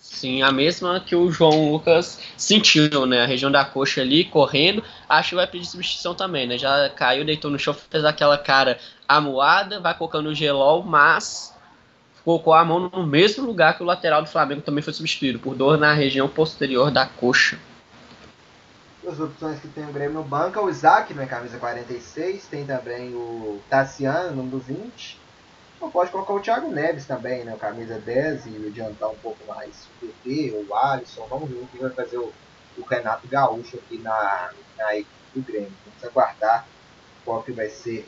Sim, 0.03 0.41
a 0.41 0.51
mesma 0.51 0.99
que 0.99 1.15
o 1.15 1.31
João 1.31 1.71
Lucas 1.71 2.19
sentiu, 2.35 3.05
né? 3.05 3.23
A 3.23 3.25
região 3.25 3.49
da 3.49 3.63
coxa 3.63 4.01
ali, 4.01 4.25
correndo. 4.25 4.83
Acho 5.07 5.29
que 5.29 5.35
vai 5.35 5.47
pedir 5.47 5.65
substituição 5.65 6.13
também, 6.13 6.45
né? 6.45 6.57
Já 6.57 6.89
caiu, 6.89 7.23
deitou 7.23 7.49
no 7.49 7.57
chão, 7.57 7.73
fez 7.73 8.03
aquela 8.03 8.37
cara 8.37 8.77
amuada, 9.07 9.79
vai 9.79 9.93
colocando 9.97 10.27
o 10.27 10.35
gelol, 10.35 10.83
mas 10.83 11.55
colocou 12.25 12.53
a 12.53 12.65
mão 12.65 12.89
no 12.89 13.07
mesmo 13.07 13.45
lugar 13.45 13.77
que 13.77 13.83
o 13.83 13.85
lateral 13.85 14.21
do 14.21 14.27
Flamengo 14.27 14.61
também 14.61 14.83
foi 14.83 14.91
substituído, 14.91 15.39
por 15.39 15.55
dor 15.55 15.77
na 15.77 15.93
região 15.93 16.27
posterior 16.27 16.91
da 16.91 17.05
coxa. 17.05 17.57
As 19.07 19.19
opções 19.21 19.59
que 19.61 19.69
tem 19.69 19.85
o 19.85 19.93
Grêmio 19.93 20.15
no 20.15 20.23
banco, 20.23 20.59
o 20.59 20.69
Isaac, 20.69 21.13
na 21.13 21.25
camisa 21.25 21.57
46, 21.57 22.45
tem 22.47 22.65
também 22.65 23.13
o 23.15 23.61
Tassiano, 23.69 24.35
número 24.35 24.59
20. 24.59 25.22
Pode 25.91 26.11
colocar 26.11 26.33
o 26.33 26.39
Thiago 26.39 26.69
Neves 26.69 27.05
também, 27.05 27.43
né? 27.43 27.55
Camisa 27.59 27.99
10 27.99 28.45
e 28.47 28.67
adiantar 28.67 29.09
um 29.09 29.15
pouco 29.15 29.39
mais 29.47 29.87
o 29.87 30.05
PT, 30.05 30.65
o 30.67 30.75
Alisson. 30.75 31.25
Vamos 31.29 31.49
ver 31.49 31.57
o 31.57 31.67
que 31.67 31.77
vai 31.77 31.89
fazer 31.91 32.17
o, 32.17 32.31
o 32.77 32.83
Renato 32.83 33.27
Gaúcho 33.27 33.77
aqui 33.77 33.97
na, 33.97 34.51
na 34.77 34.95
equipe 34.95 35.09
do 35.35 35.41
Grêmio. 35.41 35.71
Vamos 35.85 36.03
aguardar 36.03 36.65
qual 37.23 37.43
que 37.43 37.51
vai 37.51 37.69
ser 37.69 38.07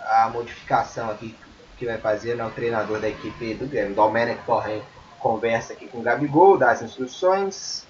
a 0.00 0.28
modificação 0.28 1.10
aqui 1.10 1.36
que 1.76 1.86
vai 1.86 1.98
fazer 1.98 2.36
né, 2.36 2.44
o 2.44 2.50
treinador 2.50 3.00
da 3.00 3.08
equipe 3.08 3.54
do 3.54 3.66
Grêmio. 3.66 3.94
Domenic 3.94 4.44
Torren 4.44 4.82
conversa 5.18 5.72
aqui 5.72 5.88
com 5.88 5.98
o 5.98 6.02
Gabigol, 6.02 6.58
dá 6.58 6.70
as 6.70 6.82
instruções 6.82 7.86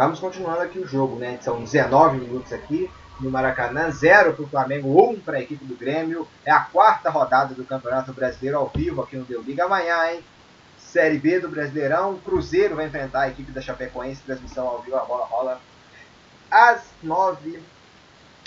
Vamos 0.00 0.18
continuando 0.18 0.62
aqui 0.62 0.78
o 0.78 0.86
jogo, 0.86 1.16
né? 1.16 1.38
São 1.42 1.62
19 1.62 2.20
minutos 2.20 2.54
aqui 2.54 2.90
no 3.20 3.30
Maracanã, 3.30 3.90
0 3.90 4.34
para 4.34 4.44
o 4.44 4.48
Flamengo, 4.48 5.10
1 5.10 5.20
para 5.20 5.38
a 5.38 5.40
equipe 5.40 5.64
do 5.64 5.76
Grêmio. 5.76 6.26
É 6.44 6.50
a 6.50 6.60
quarta 6.60 7.10
rodada 7.10 7.54
do 7.54 7.64
Campeonato 7.64 8.12
Brasileiro 8.12 8.58
ao 8.58 8.68
vivo 8.68 9.02
aqui 9.02 9.16
no 9.16 9.24
Deu 9.24 9.42
Liga 9.42 9.64
amanhã, 9.64 10.10
hein? 10.10 10.24
Série 10.78 11.18
B 11.18 11.38
do 11.38 11.48
Brasileirão, 11.48 12.18
Cruzeiro 12.18 12.74
vai 12.74 12.86
enfrentar 12.86 13.20
a 13.20 13.28
equipe 13.28 13.52
da 13.52 13.60
Chapecoense, 13.60 14.22
transmissão 14.22 14.66
ao 14.66 14.82
vivo, 14.82 14.96
a 14.96 15.04
bola 15.04 15.24
rola 15.26 15.60
às 16.50 16.82
9 17.02 17.62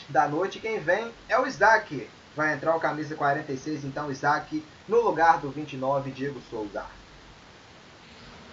da 0.10 0.28
noite. 0.28 0.60
Quem 0.60 0.80
vem 0.80 1.12
é 1.30 1.40
o 1.40 1.48
Isaac. 1.48 2.10
Vai 2.36 2.54
entrar 2.54 2.76
o 2.76 2.80
camisa 2.80 3.16
46, 3.16 3.86
então 3.86 4.12
Isaac, 4.12 4.66
no 4.88 5.02
lugar 5.02 5.40
do 5.40 5.52
29, 5.52 6.12
Diego 6.12 6.42
Souza. 6.50 6.84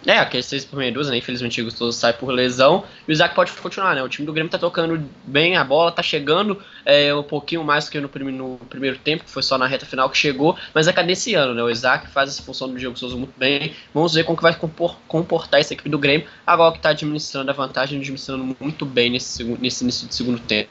É, 0.06 0.18
aquele 0.18 0.42
6 0.42 0.64
por 0.64 0.78
meia 0.78 0.90
dúzia, 0.90 1.10
né? 1.10 1.18
Infelizmente 1.18 1.60
o 1.60 1.64
Gustoso 1.64 1.98
sai 1.98 2.12
por 2.12 2.30
lesão. 2.30 2.84
E 3.06 3.10
o 3.10 3.12
Isaac 3.12 3.34
pode 3.34 3.52
continuar, 3.52 3.94
né? 3.94 4.02
O 4.02 4.08
time 4.08 4.24
do 4.24 4.32
Grêmio 4.32 4.50
tá 4.50 4.58
tocando 4.58 5.06
bem 5.24 5.56
a 5.56 5.64
bola, 5.64 5.92
tá 5.92 6.02
chegando 6.02 6.60
é, 6.84 7.14
um 7.14 7.22
pouquinho 7.22 7.62
mais 7.62 7.88
que 7.88 8.00
no, 8.00 8.08
prim 8.08 8.30
no 8.30 8.56
primeiro 8.70 8.96
tempo, 8.98 9.24
que 9.24 9.30
foi 9.30 9.42
só 9.42 9.58
na 9.58 9.66
reta 9.66 9.84
final 9.84 10.08
que 10.08 10.16
chegou, 10.16 10.56
mas 10.74 10.88
é 10.88 10.92
cadenciando, 10.92 11.54
né? 11.54 11.62
O 11.62 11.68
Isaac 11.68 12.08
faz 12.08 12.30
essa 12.30 12.42
função 12.42 12.68
do 12.68 12.78
Diego 12.78 12.96
Souza 12.96 13.16
muito 13.16 13.34
bem. 13.38 13.74
Vamos 13.92 14.14
ver 14.14 14.24
como 14.24 14.36
que 14.36 14.42
vai 14.42 14.54
compor, 14.54 14.96
comportar 15.06 15.60
essa 15.60 15.74
equipe 15.74 15.90
do 15.90 15.98
Grêmio, 15.98 16.26
agora 16.46 16.72
que 16.72 16.80
tá 16.80 16.90
administrando 16.90 17.50
a 17.50 17.54
vantagem, 17.54 17.98
administrando 17.98 18.56
muito 18.58 18.86
bem 18.86 19.10
nesse, 19.10 19.44
nesse 19.44 19.84
início 19.84 20.08
de 20.08 20.14
segundo 20.14 20.40
tempo. 20.40 20.70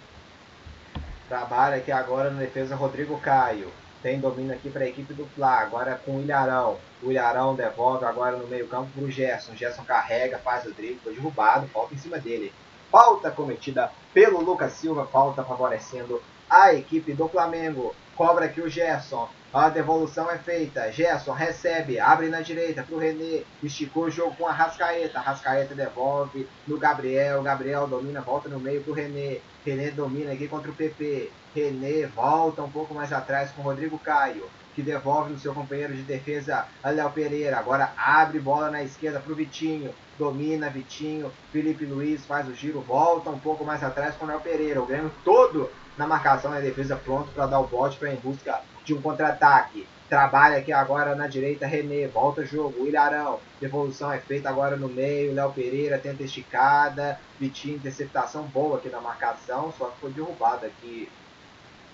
Trabalha 1.27 1.76
aqui 1.76 1.91
agora 1.91 2.31
na 2.31 2.39
defesa 2.39 2.76
Rodrigo 2.76 3.19
Caio. 3.19 3.72
Tem 4.01 4.19
domínio 4.19 4.53
aqui 4.53 4.69
para 4.69 4.85
a 4.85 4.88
equipe 4.88 5.13
do 5.13 5.26
Fla. 5.35 5.59
Agora 5.59 5.99
com 6.05 6.17
o 6.17 6.21
Ilharão. 6.21 6.77
O 7.03 7.11
Ilharão 7.11 7.55
devolve 7.55 8.05
agora 8.05 8.38
no 8.38 8.47
meio-campo 8.47 8.89
para 8.95 9.03
o 9.03 9.11
Gerson. 9.11 9.55
Gerson 9.55 9.84
carrega, 9.84 10.38
faz 10.38 10.65
o 10.65 10.71
drible, 10.71 10.99
foi 11.03 11.13
derrubado, 11.13 11.67
falta 11.67 11.93
em 11.93 11.97
cima 11.97 12.17
dele. 12.17 12.53
Falta 12.89 13.30
cometida 13.30 13.91
pelo 14.13 14.41
Lucas 14.41 14.73
Silva, 14.73 15.05
falta 15.05 15.43
favorecendo 15.43 16.21
a 16.49 16.73
equipe 16.73 17.13
do 17.13 17.27
Flamengo. 17.27 17.93
Cobra 18.15 18.45
aqui 18.45 18.61
o 18.61 18.69
Gerson. 18.69 19.30
A 19.51 19.67
devolução 19.67 20.30
é 20.30 20.38
feita. 20.38 20.91
Gerson 20.91 21.31
recebe, 21.31 21.99
abre 21.99 22.30
na 22.30 22.39
direita 22.39 22.84
para 22.84 22.95
o 22.95 22.99
René. 22.99 23.41
Esticou 23.63 24.03
o 24.03 24.11
jogo 24.11 24.35
com 24.35 24.45
a 24.45 24.51
Rascaeta. 24.51 25.19
Rascaeta 25.19 25.73
devolve 25.73 26.47
no 26.67 26.77
Gabriel. 26.77 27.41
Gabriel 27.41 27.88
domina, 27.88 28.21
volta 28.21 28.47
no 28.47 28.59
meio 28.59 28.84
para 28.84 28.91
o 28.91 28.93
René. 28.93 29.39
René 29.65 29.89
domina 29.89 30.34
aqui 30.34 30.47
contra 30.47 30.69
o 30.69 30.76
PP. 30.76 31.31
René 31.55 32.05
volta 32.05 32.61
um 32.61 32.69
pouco 32.69 32.93
mais 32.93 33.11
atrás 33.11 33.49
com 33.49 33.63
o 33.63 33.65
Rodrigo 33.65 33.97
Caio. 33.97 34.47
Que 34.76 34.84
devolve 34.84 35.34
no 35.34 35.39
seu 35.39 35.51
companheiro 35.51 35.95
de 35.95 36.03
defesa, 36.03 36.67
Léo 36.85 37.09
Pereira. 37.09 37.57
Agora 37.57 37.91
abre 37.97 38.39
bola 38.39 38.69
na 38.69 38.84
esquerda 38.84 39.19
para 39.19 39.34
o 39.34 39.35
Vitinho. 39.35 39.91
Domina 40.19 40.69
Vitinho. 40.69 41.31
Felipe 41.51 41.85
Luiz 41.85 42.23
faz 42.23 42.47
o 42.47 42.53
giro, 42.53 42.81
volta 42.81 43.31
um 43.31 43.39
pouco 43.39 43.65
mais 43.65 43.84
atrás 43.84 44.13
com 44.13 44.26
o 44.26 44.27
Léo 44.27 44.41
Pereira. 44.41 44.80
O 44.80 44.85
Grêmio 44.85 45.11
todo 45.26 45.71
na 45.97 46.05
marcação 46.05 46.51
na 46.51 46.59
defesa, 46.59 46.95
pronto 46.95 47.31
para 47.31 47.47
dar 47.47 47.59
o 47.59 47.67
bote 47.67 47.97
para 47.97 48.13
em 48.13 48.15
busca 48.15 48.61
de 48.89 48.93
um 48.95 49.01
contra-ataque. 49.01 49.87
Trabalha 50.09 50.57
aqui 50.57 50.73
agora 50.73 51.13
na 51.13 51.27
direita, 51.27 51.67
René, 51.67 52.07
volta 52.07 52.41
o 52.41 52.45
jogo, 52.45 52.87
Ilharão, 52.87 53.39
devolução 53.61 54.11
é 54.11 54.17
feita 54.17 54.49
agora 54.49 54.75
no 54.75 54.89
meio, 54.89 55.35
Léo 55.35 55.53
Pereira 55.53 55.99
tenta 55.99 56.23
esticada, 56.23 57.21
Vitinho, 57.39 57.75
interceptação 57.75 58.43
boa 58.47 58.77
aqui 58.77 58.89
na 58.89 58.99
marcação, 58.99 59.71
só 59.77 59.89
que 59.91 59.99
foi 59.99 60.11
derrubado 60.11 60.65
aqui. 60.65 61.07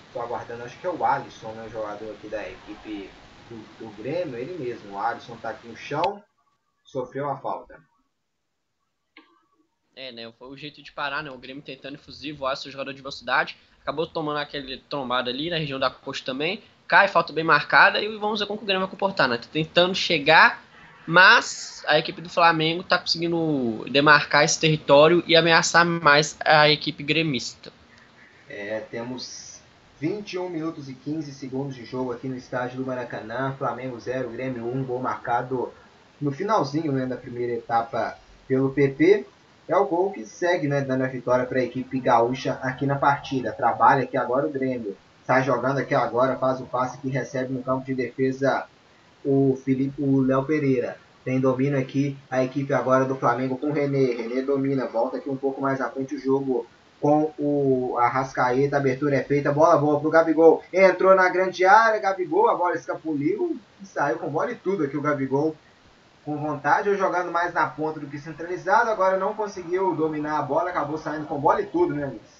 Estou 0.06 0.22
aguardando, 0.22 0.64
acho 0.64 0.78
que 0.78 0.86
é 0.86 0.90
o 0.90 1.04
Alisson, 1.04 1.52
né, 1.52 1.66
o 1.66 1.70
jogador 1.70 2.10
aqui 2.12 2.28
da 2.28 2.48
equipe 2.48 3.10
do, 3.50 3.56
do 3.78 3.96
Grêmio, 3.98 4.38
ele 4.38 4.56
mesmo, 4.56 4.94
o 4.94 4.98
Alisson 4.98 5.34
está 5.34 5.50
aqui 5.50 5.68
no 5.68 5.76
chão, 5.76 6.24
sofreu 6.82 7.28
a 7.28 7.36
falta. 7.36 7.78
É, 9.94 10.10
né? 10.12 10.32
Foi 10.38 10.48
o 10.48 10.56
jeito 10.56 10.82
de 10.82 10.92
parar, 10.92 11.22
né? 11.22 11.30
O 11.30 11.38
Grêmio 11.38 11.62
tentando 11.62 11.94
efusivo, 11.94 12.44
o 12.44 12.46
Alisson 12.46 12.70
jogador 12.70 12.92
de 12.92 13.00
velocidade, 13.00 13.56
acabou 13.80 14.06
tomando 14.06 14.38
aquele 14.38 14.78
trombado 14.78 15.30
ali 15.30 15.48
na 15.48 15.58
região 15.58 15.78
da 15.78 15.90
coxa 15.90 16.24
também, 16.24 16.62
cai, 16.86 17.08
falta 17.08 17.32
bem 17.32 17.44
marcada 17.44 18.00
e 18.00 18.16
vamos 18.16 18.40
ver 18.40 18.46
como 18.46 18.60
o 18.60 18.64
Grêmio 18.64 18.82
vai 18.82 18.90
comportar, 18.90 19.28
né? 19.28 19.36
Tá 19.36 19.46
tentando 19.52 19.94
chegar, 19.94 20.62
mas 21.06 21.84
a 21.86 21.98
equipe 21.98 22.20
do 22.20 22.28
Flamengo 22.28 22.82
tá 22.82 22.98
conseguindo 22.98 23.84
demarcar 23.90 24.44
esse 24.44 24.58
território 24.58 25.22
e 25.26 25.36
ameaçar 25.36 25.84
mais 25.84 26.36
a 26.44 26.68
equipe 26.68 27.02
gremista. 27.02 27.72
É, 28.48 28.80
temos 28.90 29.60
21 30.00 30.48
minutos 30.50 30.88
e 30.88 30.94
15 30.94 31.32
segundos 31.32 31.74
de 31.74 31.84
jogo 31.84 32.12
aqui 32.12 32.28
no 32.28 32.36
estádio 32.36 32.78
do 32.78 32.86
Maracanã. 32.86 33.54
Flamengo 33.56 33.98
0, 33.98 34.30
Grêmio 34.30 34.66
1, 34.66 34.84
gol 34.84 35.00
marcado 35.00 35.72
no 36.20 36.30
finalzinho 36.30 36.92
né, 36.92 37.06
da 37.06 37.16
primeira 37.16 37.54
etapa 37.54 38.16
pelo 38.46 38.70
PP. 38.70 39.26
É 39.68 39.76
o 39.76 39.86
gol 39.86 40.12
que 40.12 40.24
segue 40.24 40.68
né, 40.68 40.80
dando 40.80 41.02
a 41.02 41.08
vitória 41.08 41.44
para 41.44 41.58
a 41.58 41.64
equipe 41.64 41.98
gaúcha 41.98 42.52
aqui 42.62 42.86
na 42.86 42.96
partida. 42.96 43.52
Trabalha 43.52 44.04
aqui 44.04 44.16
agora 44.16 44.46
o 44.46 44.50
Grêmio. 44.50 44.96
Está 45.26 45.40
jogando 45.40 45.78
aqui 45.78 45.92
agora, 45.92 46.36
faz 46.36 46.60
o 46.60 46.66
passe 46.66 46.98
que 46.98 47.08
recebe 47.08 47.52
no 47.52 47.60
campo 47.60 47.84
de 47.84 47.96
defesa 47.96 48.64
o 49.24 49.58
Felipe, 49.64 50.00
o 50.00 50.20
Léo 50.20 50.44
Pereira. 50.44 50.98
Tem 51.24 51.40
domínio 51.40 51.76
aqui 51.76 52.16
a 52.30 52.44
equipe 52.44 52.72
agora 52.72 53.04
do 53.04 53.16
Flamengo 53.16 53.58
com 53.58 53.70
o 53.70 53.72
René. 53.72 54.12
René 54.12 54.42
domina, 54.42 54.86
volta 54.86 55.16
aqui 55.16 55.28
um 55.28 55.36
pouco 55.36 55.60
mais 55.60 55.80
à 55.80 55.90
frente 55.90 56.14
o 56.14 56.20
jogo 56.20 56.64
com 57.00 57.32
o 57.36 57.98
Arrascaeta. 57.98 58.76
A 58.76 58.78
abertura 58.78 59.16
é 59.16 59.24
feita, 59.24 59.50
bola 59.50 59.76
boa 59.76 59.98
pro 59.98 60.10
Gabigol. 60.10 60.62
Entrou 60.72 61.12
na 61.16 61.28
grande 61.28 61.64
área, 61.64 61.98
Gabigol, 61.98 62.48
a 62.48 62.54
bola 62.54 62.76
escapuliu 62.76 63.58
e 63.82 63.86
saiu 63.86 64.20
com 64.20 64.30
bola 64.30 64.52
e 64.52 64.54
tudo 64.54 64.84
aqui 64.84 64.96
o 64.96 65.02
Gabigol. 65.02 65.56
Com 66.24 66.36
vontade, 66.36 66.88
ou 66.88 66.94
jogando 66.94 67.32
mais 67.32 67.52
na 67.52 67.66
ponta 67.66 67.98
do 67.98 68.06
que 68.06 68.20
centralizado. 68.20 68.90
Agora 68.90 69.18
não 69.18 69.34
conseguiu 69.34 69.92
dominar 69.96 70.38
a 70.38 70.42
bola, 70.42 70.70
acabou 70.70 70.96
saindo 70.96 71.26
com 71.26 71.40
bola 71.40 71.62
e 71.62 71.66
tudo, 71.66 71.92
né, 71.92 72.06
Luiz? 72.06 72.35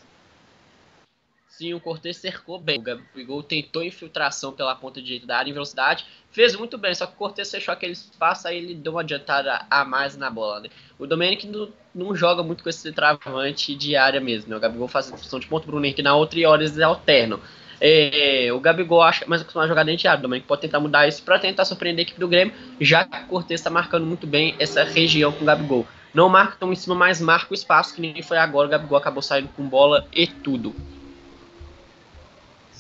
Sim, 1.57 1.73
o 1.73 1.81
Cortez 1.81 2.19
cercou 2.19 2.61
bem. 2.61 2.79
O 2.79 2.83
Gabigol 2.83 3.43
tentou 3.43 3.83
infiltração 3.83 4.53
pela 4.53 4.75
ponta 4.75 5.01
direita 5.01 5.27
da 5.27 5.39
área 5.39 5.49
em 5.49 5.55
velocidade, 5.55 6.05
fez 6.31 6.55
muito 6.55 6.77
bem, 6.77 6.95
só 6.95 7.07
que 7.07 7.15
o 7.15 7.17
Cortez 7.17 7.51
fechou 7.51 7.73
aquele 7.73 7.95
espaço, 7.95 8.47
aí 8.47 8.59
ele 8.59 8.75
deu 8.75 8.93
uma 8.93 9.01
adiantada 9.01 9.65
a 9.71 9.83
mais 9.83 10.19
na 10.19 10.29
bola. 10.29 10.61
Né? 10.61 10.69
O 10.99 11.07
Domenic 11.07 11.47
não, 11.47 11.71
não, 11.95 12.15
joga 12.15 12.43
muito 12.43 12.63
com 12.63 12.69
esse 12.69 12.93
travante 12.93 13.75
de 13.75 13.97
área 13.97 14.21
mesmo. 14.21 14.51
Né? 14.51 14.57
O 14.59 14.61
Gabigol 14.61 14.87
faz 14.87 15.11
a 15.11 15.17
função 15.17 15.41
de 15.41 15.47
ponto, 15.47 15.65
o 15.65 15.67
Bruno 15.69 15.87
Henrique 15.87 16.03
na 16.03 16.15
outra 16.15 16.39
e 16.39 16.45
horas 16.45 16.79
alternam. 16.79 17.41
É, 17.81 18.53
o 18.53 18.61
Gabigol 18.61 19.01
acha 19.01 19.25
mais 19.27 19.41
acostumado 19.41 19.65
a 19.65 19.69
jogar 19.69 19.85
dentro 19.85 20.03
de 20.03 20.09
área. 20.09 20.19
O 20.19 20.23
Domenic 20.23 20.47
pode 20.47 20.61
tentar 20.61 20.79
mudar 20.79 21.09
isso 21.09 21.23
para 21.23 21.39
tentar 21.39 21.65
surpreender 21.65 22.01
a 22.01 22.07
equipe 22.07 22.21
do 22.21 22.29
Grêmio, 22.29 22.53
já 22.79 23.03
que 23.03 23.17
o 23.17 23.29
Cortez 23.29 23.61
está 23.61 23.71
marcando 23.71 24.05
muito 24.05 24.27
bem 24.27 24.55
essa 24.59 24.85
região 24.85 25.33
com 25.33 25.43
o 25.43 25.47
Gabigol. 25.47 25.87
Não 26.13 26.29
marca 26.29 26.57
tão 26.61 26.71
em 26.71 26.77
cima, 26.77 26.95
mas 26.95 27.19
marca 27.19 27.51
o 27.51 27.55
espaço, 27.55 27.95
que 27.95 28.01
nem 28.03 28.23
foi 28.23 28.37
agora. 28.37 28.67
O 28.67 28.71
Gabigol 28.71 28.99
acabou 28.99 29.23
saindo 29.23 29.49
com 29.57 29.67
bola 29.67 30.07
e 30.15 30.27
tudo. 30.27 30.75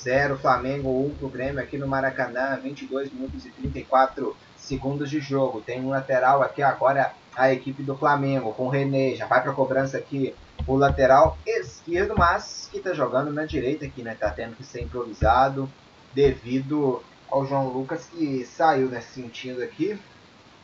0, 0.07 0.39
Flamengo 0.39 0.89
1 0.89 1.17
pro 1.17 1.29
Grêmio 1.29 1.61
aqui 1.61 1.77
no 1.77 1.89
Maracanã, 1.89 2.57
22 2.63 3.13
minutos 3.13 3.45
e 3.45 3.51
34 3.51 4.37
segundos 4.57 5.11
de 5.11 5.19
jogo. 5.19 5.61
Tem 5.61 5.81
um 5.81 5.89
lateral 5.89 6.45
aqui 6.45 6.63
agora 6.63 7.13
a 7.35 7.53
equipe 7.53 7.83
do 7.83 7.97
Flamengo 7.97 8.53
com 8.53 8.67
o 8.67 8.69
René, 8.69 9.17
já 9.17 9.27
vai 9.27 9.43
para 9.43 9.53
cobrança 9.53 9.99
aqui 9.99 10.33
o 10.65 10.77
lateral 10.77 11.37
esquerdo, 11.45 12.15
mas 12.17 12.69
que 12.71 12.79
tá 12.79 12.95
jogando 12.95 13.33
na 13.33 13.45
direita 13.45 13.85
aqui, 13.85 14.05
né? 14.05 14.15
Tá 14.15 14.31
tendo 14.31 14.55
que 14.55 14.63
ser 14.63 14.83
improvisado 14.83 15.69
devido 16.15 17.03
ao 17.29 17.45
João 17.45 17.67
Lucas 17.67 18.07
que 18.07 18.45
saiu 18.45 18.89
nesse 18.89 19.21
sentido 19.21 19.61
aqui. 19.61 19.99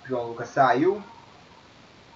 O 0.04 0.08
João 0.08 0.28
Lucas 0.28 0.50
saiu. 0.50 1.02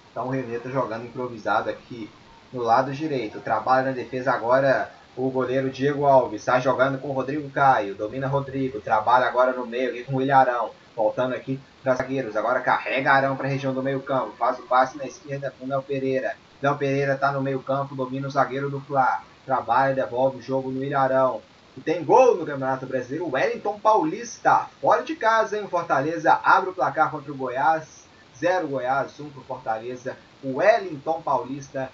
Então 0.09 0.27
o 0.27 0.29
René 0.29 0.59
tá 0.59 0.69
jogando 0.69 1.05
improvisado 1.05 1.69
aqui 1.69 2.09
no 2.53 2.61
lado 2.61 2.93
direito. 2.93 3.41
Trabalha 3.41 3.87
na 3.87 3.91
defesa 3.91 4.31
agora 4.31 4.89
o 5.17 5.31
goleiro 5.31 5.71
Diego 5.71 6.05
Alves 6.05 6.41
está 6.41 6.59
jogando 6.59 6.99
com 6.99 7.07
o 7.07 7.11
Rodrigo 7.11 7.49
Caio, 7.49 7.95
domina 7.95 8.27
Rodrigo, 8.27 8.79
trabalha 8.79 9.25
agora 9.25 9.51
no 9.51 9.65
meio 9.65 9.89
aqui 9.89 10.03
com 10.03 10.17
o 10.17 10.21
Ilharão, 10.21 10.69
voltando 10.95 11.33
aqui 11.33 11.59
para 11.81 11.95
zagueiros, 11.95 12.35
agora 12.35 12.59
carrega 12.59 13.11
Arão 13.11 13.35
para 13.35 13.47
a 13.47 13.49
região 13.49 13.73
do 13.73 13.81
meio 13.81 13.99
campo, 14.01 14.35
faz 14.37 14.59
o 14.59 14.63
passe 14.63 14.95
na 14.95 15.05
esquerda 15.05 15.51
com 15.57 15.65
o 15.65 15.67
Léo 15.67 15.81
Pereira, 15.81 16.35
Léo 16.61 16.77
Pereira 16.77 17.13
está 17.13 17.31
no 17.31 17.41
meio 17.41 17.61
campo, 17.63 17.95
domina 17.95 18.27
o 18.27 18.31
zagueiro 18.31 18.69
do 18.69 18.79
Fla, 18.81 19.23
trabalha, 19.43 19.95
devolve 19.95 20.37
o 20.37 20.41
jogo 20.41 20.69
no 20.69 20.83
Ilharão, 20.83 21.41
e 21.75 21.81
tem 21.81 22.03
gol 22.03 22.35
no 22.35 22.45
Campeonato 22.45 22.85
Brasileiro, 22.85 23.31
Wellington 23.31 23.79
Paulista, 23.79 24.67
fora 24.79 25.01
de 25.01 25.15
casa, 25.15 25.57
hein, 25.57 25.67
Fortaleza 25.67 26.39
abre 26.43 26.69
o 26.69 26.73
placar 26.73 27.09
contra 27.09 27.31
o 27.31 27.35
Goiás, 27.35 28.05
0 28.39 28.67
Goiás, 28.67 29.19
1 29.19 29.25
um 29.25 29.29
para 29.29 29.43
Fortaleza, 29.43 30.15
o 30.43 30.57
Wellington 30.57 31.21
Paulista 31.23 31.89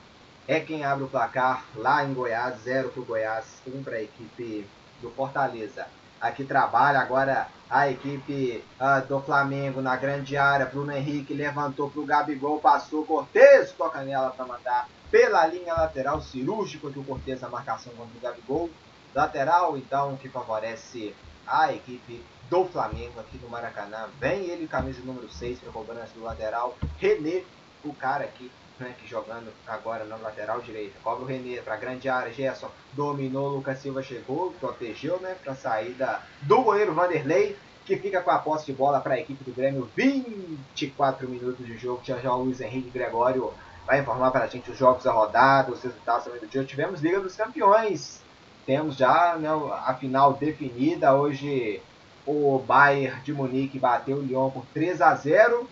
é 0.47 0.59
quem 0.59 0.83
abre 0.83 1.05
o 1.05 1.09
placar 1.09 1.63
lá 1.75 2.03
em 2.03 2.13
Goiás, 2.13 2.59
0 2.63 2.89
para 2.89 3.01
o 3.01 3.05
Goiás, 3.05 3.45
1 3.65 3.77
um 3.77 3.83
para 3.83 3.97
a 3.97 4.01
equipe 4.01 4.67
do 5.01 5.09
Fortaleza. 5.11 5.87
Aqui 6.19 6.45
trabalha 6.45 6.99
agora 6.99 7.47
a 7.69 7.89
equipe 7.89 8.63
uh, 8.79 9.05
do 9.07 9.19
Flamengo 9.19 9.81
na 9.81 9.95
grande 9.95 10.37
área. 10.37 10.65
Bruno 10.65 10.91
Henrique 10.91 11.33
levantou 11.33 11.89
para 11.89 12.01
o 12.01 12.05
Gabigol, 12.05 12.59
passou. 12.59 13.05
Cortez 13.05 13.71
toca 13.73 14.01
nela 14.03 14.29
para 14.31 14.45
mandar 14.45 14.87
pela 15.11 15.45
linha 15.45 15.73
lateral, 15.73 16.21
cirúrgico 16.21 16.87
aqui 16.87 16.99
o 16.99 17.03
Cortez 17.03 17.41
na 17.41 17.49
marcação 17.49 17.91
contra 17.93 18.17
o 18.17 18.21
Gabigol. 18.21 18.69
Lateral, 19.13 19.77
então, 19.77 20.15
que 20.15 20.29
favorece 20.29 21.13
a 21.45 21.73
equipe 21.73 22.23
do 22.49 22.65
Flamengo 22.65 23.19
aqui 23.19 23.37
no 23.37 23.49
Maracanã. 23.49 24.07
Vem 24.19 24.45
ele, 24.45 24.67
camisa 24.67 25.01
número 25.03 25.29
6 25.29 25.59
para 25.59 25.71
cobrança 25.71 26.13
do 26.15 26.23
lateral. 26.23 26.77
René, 26.99 27.43
o 27.83 27.93
cara 27.93 28.23
aqui 28.23 28.49
que 28.91 29.07
jogando 29.07 29.51
agora 29.67 30.03
na 30.05 30.15
lateral 30.17 30.61
direita. 30.61 30.99
Cobra 31.03 31.23
o 31.23 31.27
Renê 31.27 31.61
para 31.61 31.77
grande 31.77 32.09
área, 32.09 32.33
Gerson 32.33 32.69
dominou, 32.93 33.49
Lucas 33.49 33.79
Silva 33.79 34.03
chegou, 34.03 34.51
protegeu, 34.59 35.19
né, 35.19 35.35
para 35.43 35.55
saída 35.55 36.21
do 36.41 36.61
goleiro 36.61 36.93
Vanderlei, 36.93 37.57
que 37.85 37.97
fica 37.97 38.21
com 38.21 38.31
a 38.31 38.39
posse 38.39 38.65
de 38.65 38.73
bola 38.73 38.99
para 38.99 39.15
a 39.15 39.19
equipe 39.19 39.43
do 39.43 39.53
Grêmio. 39.53 39.89
24 39.95 41.29
minutos 41.29 41.65
de 41.65 41.77
jogo, 41.77 42.01
já 42.03 42.17
já 42.17 42.33
o 42.33 42.43
Luiz 42.43 42.61
Henrique 42.61 42.89
Gregório 42.89 43.53
vai 43.85 43.99
informar 43.99 44.31
para 44.31 44.45
a 44.45 44.47
gente 44.47 44.71
os 44.71 44.77
jogos 44.77 45.03
da 45.03 45.11
rodada, 45.11 45.71
os 45.71 45.81
resultados 45.81 46.23
também 46.23 46.39
do 46.39 46.47
dia. 46.47 46.63
Tivemos 46.63 47.01
Liga 47.01 47.19
dos 47.19 47.35
Campeões, 47.35 48.21
temos 48.65 48.95
já 48.95 49.35
né, 49.37 49.49
a 49.85 49.93
final 49.95 50.33
definida. 50.33 51.13
Hoje 51.13 51.81
o 52.25 52.59
Bayern 52.59 53.21
de 53.21 53.33
Munique 53.33 53.77
bateu 53.77 54.17
o 54.17 54.21
Lyon 54.21 54.49
por 54.49 54.65
3 54.73 55.01
a 55.01 55.13
0 55.15 55.67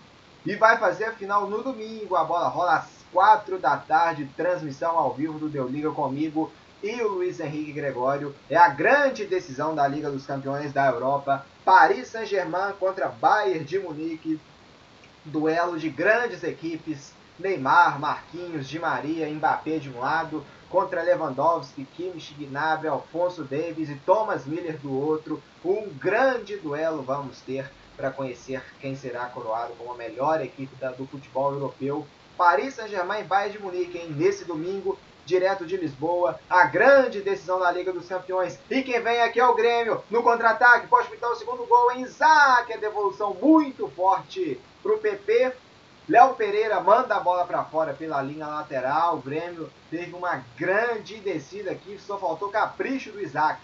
e 0.45 0.55
vai 0.55 0.77
fazer 0.77 1.05
a 1.05 1.13
final 1.13 1.47
no 1.47 1.63
domingo. 1.63 2.15
A 2.15 2.23
bola 2.23 2.47
rola 2.47 2.75
às 2.75 3.00
4 3.11 3.59
da 3.59 3.77
tarde, 3.77 4.29
transmissão 4.35 4.97
ao 4.97 5.13
vivo 5.13 5.39
do 5.39 5.49
Deu 5.49 5.67
Liga 5.67 5.91
comigo 5.91 6.51
e 6.81 7.01
o 7.01 7.09
Luiz 7.09 7.39
Henrique 7.39 7.73
Gregório. 7.73 8.35
É 8.49 8.55
a 8.55 8.69
grande 8.69 9.25
decisão 9.25 9.75
da 9.75 9.87
Liga 9.87 10.09
dos 10.09 10.25
Campeões 10.25 10.73
da 10.73 10.87
Europa. 10.87 11.45
Paris 11.63 12.07
Saint-Germain 12.07 12.73
contra 12.79 13.07
Bayern 13.07 13.63
de 13.63 13.79
Munique. 13.79 14.39
Duelo 15.23 15.77
de 15.77 15.89
grandes 15.89 16.43
equipes. 16.43 17.13
Neymar, 17.39 17.99
Marquinhos, 17.99 18.67
Di 18.67 18.77
Maria, 18.77 19.27
Mbappé 19.27 19.79
de 19.79 19.89
um 19.89 19.99
lado, 19.99 20.45
contra 20.69 21.01
Lewandowski, 21.01 21.85
Kimmich, 21.95 22.35
Gnabry, 22.35 22.87
Alfonso 22.87 23.43
Davis 23.43 23.89
e 23.89 23.95
Thomas 23.95 24.45
Miller 24.45 24.77
do 24.77 24.93
outro. 24.93 25.41
Um 25.65 25.89
grande 25.89 26.57
duelo 26.57 27.01
vamos 27.01 27.41
ter 27.41 27.69
para 27.97 28.11
conhecer 28.11 28.63
quem 28.79 28.95
será 28.95 29.25
coroado 29.25 29.73
como 29.73 29.91
a 29.91 29.97
melhor 29.97 30.41
equipe 30.41 30.75
do 30.97 31.05
futebol 31.07 31.53
europeu. 31.53 32.07
Paris 32.41 32.73
Saint-Germain 32.73 33.19
e 33.19 33.23
Bayern 33.23 33.55
de 33.55 33.63
Munique, 33.63 33.99
hein? 33.99 34.15
Nesse 34.17 34.45
domingo, 34.45 34.97
direto 35.27 35.63
de 35.63 35.77
Lisboa, 35.77 36.39
a 36.49 36.65
grande 36.65 37.21
decisão 37.21 37.59
da 37.59 37.71
Liga 37.71 37.93
dos 37.93 38.07
Campeões. 38.07 38.57
E 38.67 38.81
quem 38.81 38.99
vem 38.99 39.21
aqui 39.21 39.39
é 39.39 39.45
o 39.45 39.53
Grêmio, 39.53 40.03
no 40.09 40.23
contra-ataque, 40.23 40.87
pode 40.87 41.07
pintar 41.07 41.29
o 41.29 41.35
segundo 41.35 41.67
gol 41.67 41.91
em 41.91 42.01
Isaac, 42.01 42.73
a 42.73 42.77
devolução 42.77 43.37
muito 43.39 43.87
forte 43.89 44.59
para 44.81 44.91
o 44.91 44.97
PP. 44.97 45.53
Léo 46.09 46.33
Pereira 46.33 46.81
manda 46.81 47.15
a 47.15 47.19
bola 47.19 47.45
para 47.45 47.63
fora 47.63 47.93
pela 47.93 48.23
linha 48.23 48.47
lateral. 48.47 49.17
O 49.17 49.21
Grêmio 49.21 49.69
teve 49.91 50.15
uma 50.15 50.43
grande 50.57 51.17
descida 51.17 51.69
aqui, 51.69 51.99
só 51.99 52.17
faltou 52.17 52.49
capricho 52.49 53.11
do 53.11 53.21
Isaac. 53.21 53.61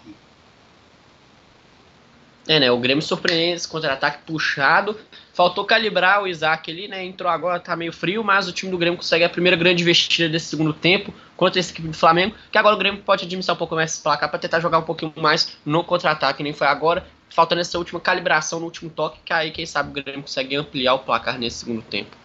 É, 2.48 2.58
né? 2.58 2.70
O 2.72 2.78
Grêmio 2.78 3.02
surpreende 3.02 3.56
esse 3.56 3.68
contra-ataque 3.68 4.22
puxado. 4.26 4.98
Faltou 5.34 5.66
calibrar 5.66 6.22
o 6.22 6.26
Isaac 6.26 6.70
ali, 6.70 6.88
né? 6.88 7.04
Entrou 7.04 7.30
agora, 7.30 7.60
tá 7.60 7.76
meio 7.76 7.92
frio, 7.92 8.24
mas 8.24 8.48
o 8.48 8.52
time 8.52 8.72
do 8.72 8.78
Grêmio 8.78 8.96
consegue 8.96 9.22
a 9.22 9.28
primeira 9.28 9.54
grande 9.54 9.82
investida 9.82 10.30
desse 10.30 10.46
segundo 10.46 10.72
tempo 10.72 11.12
contra 11.36 11.60
essa 11.60 11.70
equipe 11.70 11.86
do 11.86 11.94
Flamengo. 11.94 12.34
Que 12.50 12.56
agora 12.56 12.74
o 12.74 12.78
Grêmio 12.78 13.02
pode 13.02 13.26
administrar 13.26 13.54
um 13.54 13.58
pouco 13.58 13.74
mais 13.74 13.92
esse 13.92 14.02
placar 14.02 14.30
para 14.30 14.38
tentar 14.38 14.60
jogar 14.60 14.78
um 14.78 14.82
pouquinho 14.82 15.12
mais 15.16 15.58
no 15.62 15.84
contra-ataque, 15.84 16.42
nem 16.42 16.54
foi 16.54 16.66
agora. 16.66 17.06
Faltando 17.28 17.60
essa 17.60 17.76
última 17.76 18.00
calibração 18.00 18.58
no 18.58 18.64
último 18.64 18.88
toque, 18.88 19.20
que 19.22 19.32
aí, 19.32 19.50
quem 19.50 19.66
sabe, 19.66 19.90
o 19.90 19.92
Grêmio 20.02 20.22
consegue 20.22 20.56
ampliar 20.56 20.94
o 20.94 21.00
placar 21.00 21.38
nesse 21.38 21.58
segundo 21.58 21.82
tempo. 21.82 22.16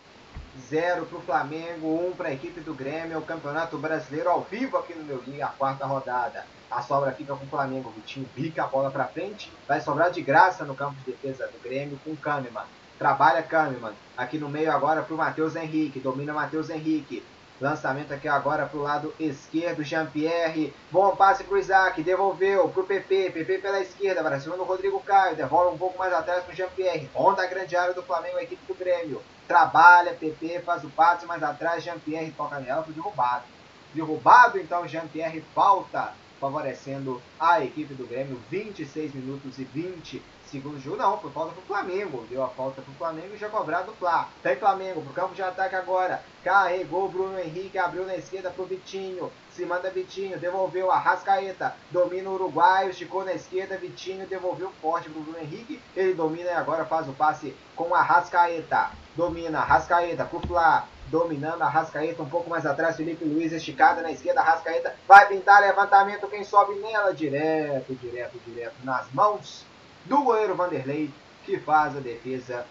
0 0.69 1.05
para 1.05 1.17
o 1.17 1.21
Flamengo, 1.21 1.87
1 1.87 2.07
um 2.07 2.11
para 2.13 2.29
a 2.29 2.33
equipe 2.33 2.61
do 2.61 2.73
Grêmio. 2.73 3.17
O 3.17 3.21
Campeonato 3.23 3.77
Brasileiro 3.77 4.29
ao 4.29 4.41
vivo 4.49 4.77
aqui 4.77 4.93
no 4.93 5.03
meu 5.03 5.21
Liga, 5.27 5.47
a 5.47 5.49
quarta 5.49 5.85
rodada. 5.85 6.45
A 6.75 6.81
sobra 6.81 7.11
fica 7.11 7.35
com 7.35 7.45
o 7.45 7.49
Flamengo. 7.49 7.91
Vitinho 7.91 8.27
bica 8.35 8.63
a 8.63 8.67
bola 8.67 8.89
para 8.89 9.05
frente. 9.05 9.51
Vai 9.67 9.79
sobrar 9.79 10.09
de 10.09 10.21
graça 10.21 10.65
no 10.65 10.73
campo 10.73 10.95
de 10.95 11.11
defesa 11.11 11.47
do 11.47 11.61
Grêmio 11.61 11.99
com 12.03 12.11
o 12.11 12.17
Kahneman. 12.17 12.65
Trabalha 12.97 13.43
Kahneman. 13.43 13.93
Aqui 14.17 14.39
no 14.39 14.49
meio 14.49 14.71
agora 14.71 15.03
para 15.03 15.13
o 15.13 15.17
Matheus 15.17 15.55
Henrique. 15.55 15.99
Domina 15.99 16.33
Matheus 16.33 16.71
Henrique. 16.71 17.23
Lançamento 17.61 18.11
aqui 18.11 18.27
agora 18.27 18.65
para 18.65 18.79
o 18.79 18.81
lado 18.81 19.13
esquerdo, 19.19 19.83
Jean-Pierre. 19.83 20.73
Bom 20.91 21.15
passe 21.15 21.43
para 21.43 21.53
o 21.53 21.59
Isaac, 21.59 22.01
devolveu 22.01 22.67
para 22.67 22.81
o 22.81 22.85
PP. 22.85 23.29
PP 23.29 23.59
pela 23.59 23.79
esquerda, 23.79 24.23
para 24.23 24.39
cima 24.39 24.57
do 24.57 24.63
Rodrigo 24.63 24.99
Caio. 25.01 25.35
Devolve 25.35 25.75
um 25.75 25.77
pouco 25.77 25.97
mais 25.97 26.11
atrás 26.11 26.43
para 26.43 26.53
o 26.53 26.55
Jean-Pierre. 26.55 27.09
Onda 27.13 27.43
a 27.43 27.47
grande 27.47 27.75
área 27.75 27.93
do 27.93 28.01
Flamengo, 28.01 28.37
a 28.37 28.43
equipe 28.43 28.65
do 28.65 28.73
Grêmio. 28.73 29.21
Trabalha, 29.47 30.13
PP, 30.15 30.61
faz 30.65 30.83
o 30.83 30.89
passe 30.89 31.25
mais 31.27 31.43
atrás. 31.43 31.83
Jean-Pierre 31.83 32.31
toca 32.31 32.59
nela, 32.59 32.83
foi 32.83 32.93
derrubado. 32.93 33.43
Derrubado, 33.93 34.59
então, 34.59 34.87
Jean-Pierre 34.87 35.45
falta, 35.53 36.13
favorecendo 36.43 37.21
a 37.39 37.63
equipe 37.63 37.93
do 37.93 38.05
Grêmio. 38.05 38.37
26 38.49 39.13
minutos 39.13 39.57
e 39.59 39.63
20 39.63 40.21
segundo 40.53 40.79
jogo, 40.79 40.97
não, 40.97 41.17
foi 41.17 41.31
falta 41.31 41.51
pro 41.51 41.63
Flamengo. 41.63 42.27
Deu 42.29 42.43
a 42.43 42.47
falta 42.47 42.79
pro 42.79 42.93
Flamengo 42.93 43.33
e 43.33 43.37
já 43.37 43.49
cobrado 43.49 43.91
o 43.91 43.95
Flá. 43.95 44.29
Tem 44.43 44.55
Flamengo 44.55 45.01
pro 45.01 45.13
campo 45.13 45.33
de 45.33 45.41
ataque 45.41 45.73
agora. 45.73 46.21
Carregou 46.43 47.05
o 47.05 47.09
Bruno 47.09 47.39
Henrique, 47.39 47.79
abriu 47.79 48.05
na 48.05 48.15
esquerda 48.15 48.51
pro 48.51 48.65
Vitinho. 48.65 49.31
Se 49.51 49.65
manda 49.65 49.89
Vitinho, 49.89 50.37
devolveu 50.37 50.91
a 50.91 50.99
Rascaeta. 50.99 51.75
Domina 51.89 52.29
o 52.29 52.35
Uruguaio, 52.35 52.91
esticou 52.91 53.25
na 53.25 53.33
esquerda. 53.33 53.77
Vitinho 53.77 54.27
devolveu 54.27 54.71
forte 54.79 55.09
pro 55.09 55.21
Bruno 55.21 55.39
Henrique. 55.39 55.81
Ele 55.95 56.13
domina 56.13 56.51
e 56.51 56.53
agora 56.53 56.85
faz 56.85 57.09
o 57.09 57.13
passe 57.13 57.55
com 57.75 57.95
a 57.95 58.03
Rascaeta. 58.03 58.91
Domina, 59.15 59.59
Rascaeta 59.59 60.23
pro 60.23 60.39
Flá. 60.41 60.87
Dominando 61.14 61.61
a 61.61 61.69
Rascaeta 61.69 62.23
um 62.23 62.27
pouco 62.27 62.49
mais 62.49 62.65
atrás. 62.65 62.98
Felipe 62.98 63.23
Luiz 63.23 63.52
esticada 63.52 64.02
na 64.02 64.11
esquerda. 64.11 64.41
Rascaeta 64.41 64.95
vai 65.07 65.27
pintar 65.27 65.61
levantamento. 65.61 66.27
Quem 66.27 66.44
sobe 66.44 66.73
nela? 66.80 67.14
Direto, 67.14 67.94
direto, 67.94 68.40
direto 68.48 68.73
nas 68.84 69.11
mãos 69.11 69.64
do 70.06 70.23
goleiro 70.23 70.56
Vanderlei, 70.56 71.11
que 71.45 71.60
faz 71.60 71.95
a 71.95 71.99
defesa 71.99 72.65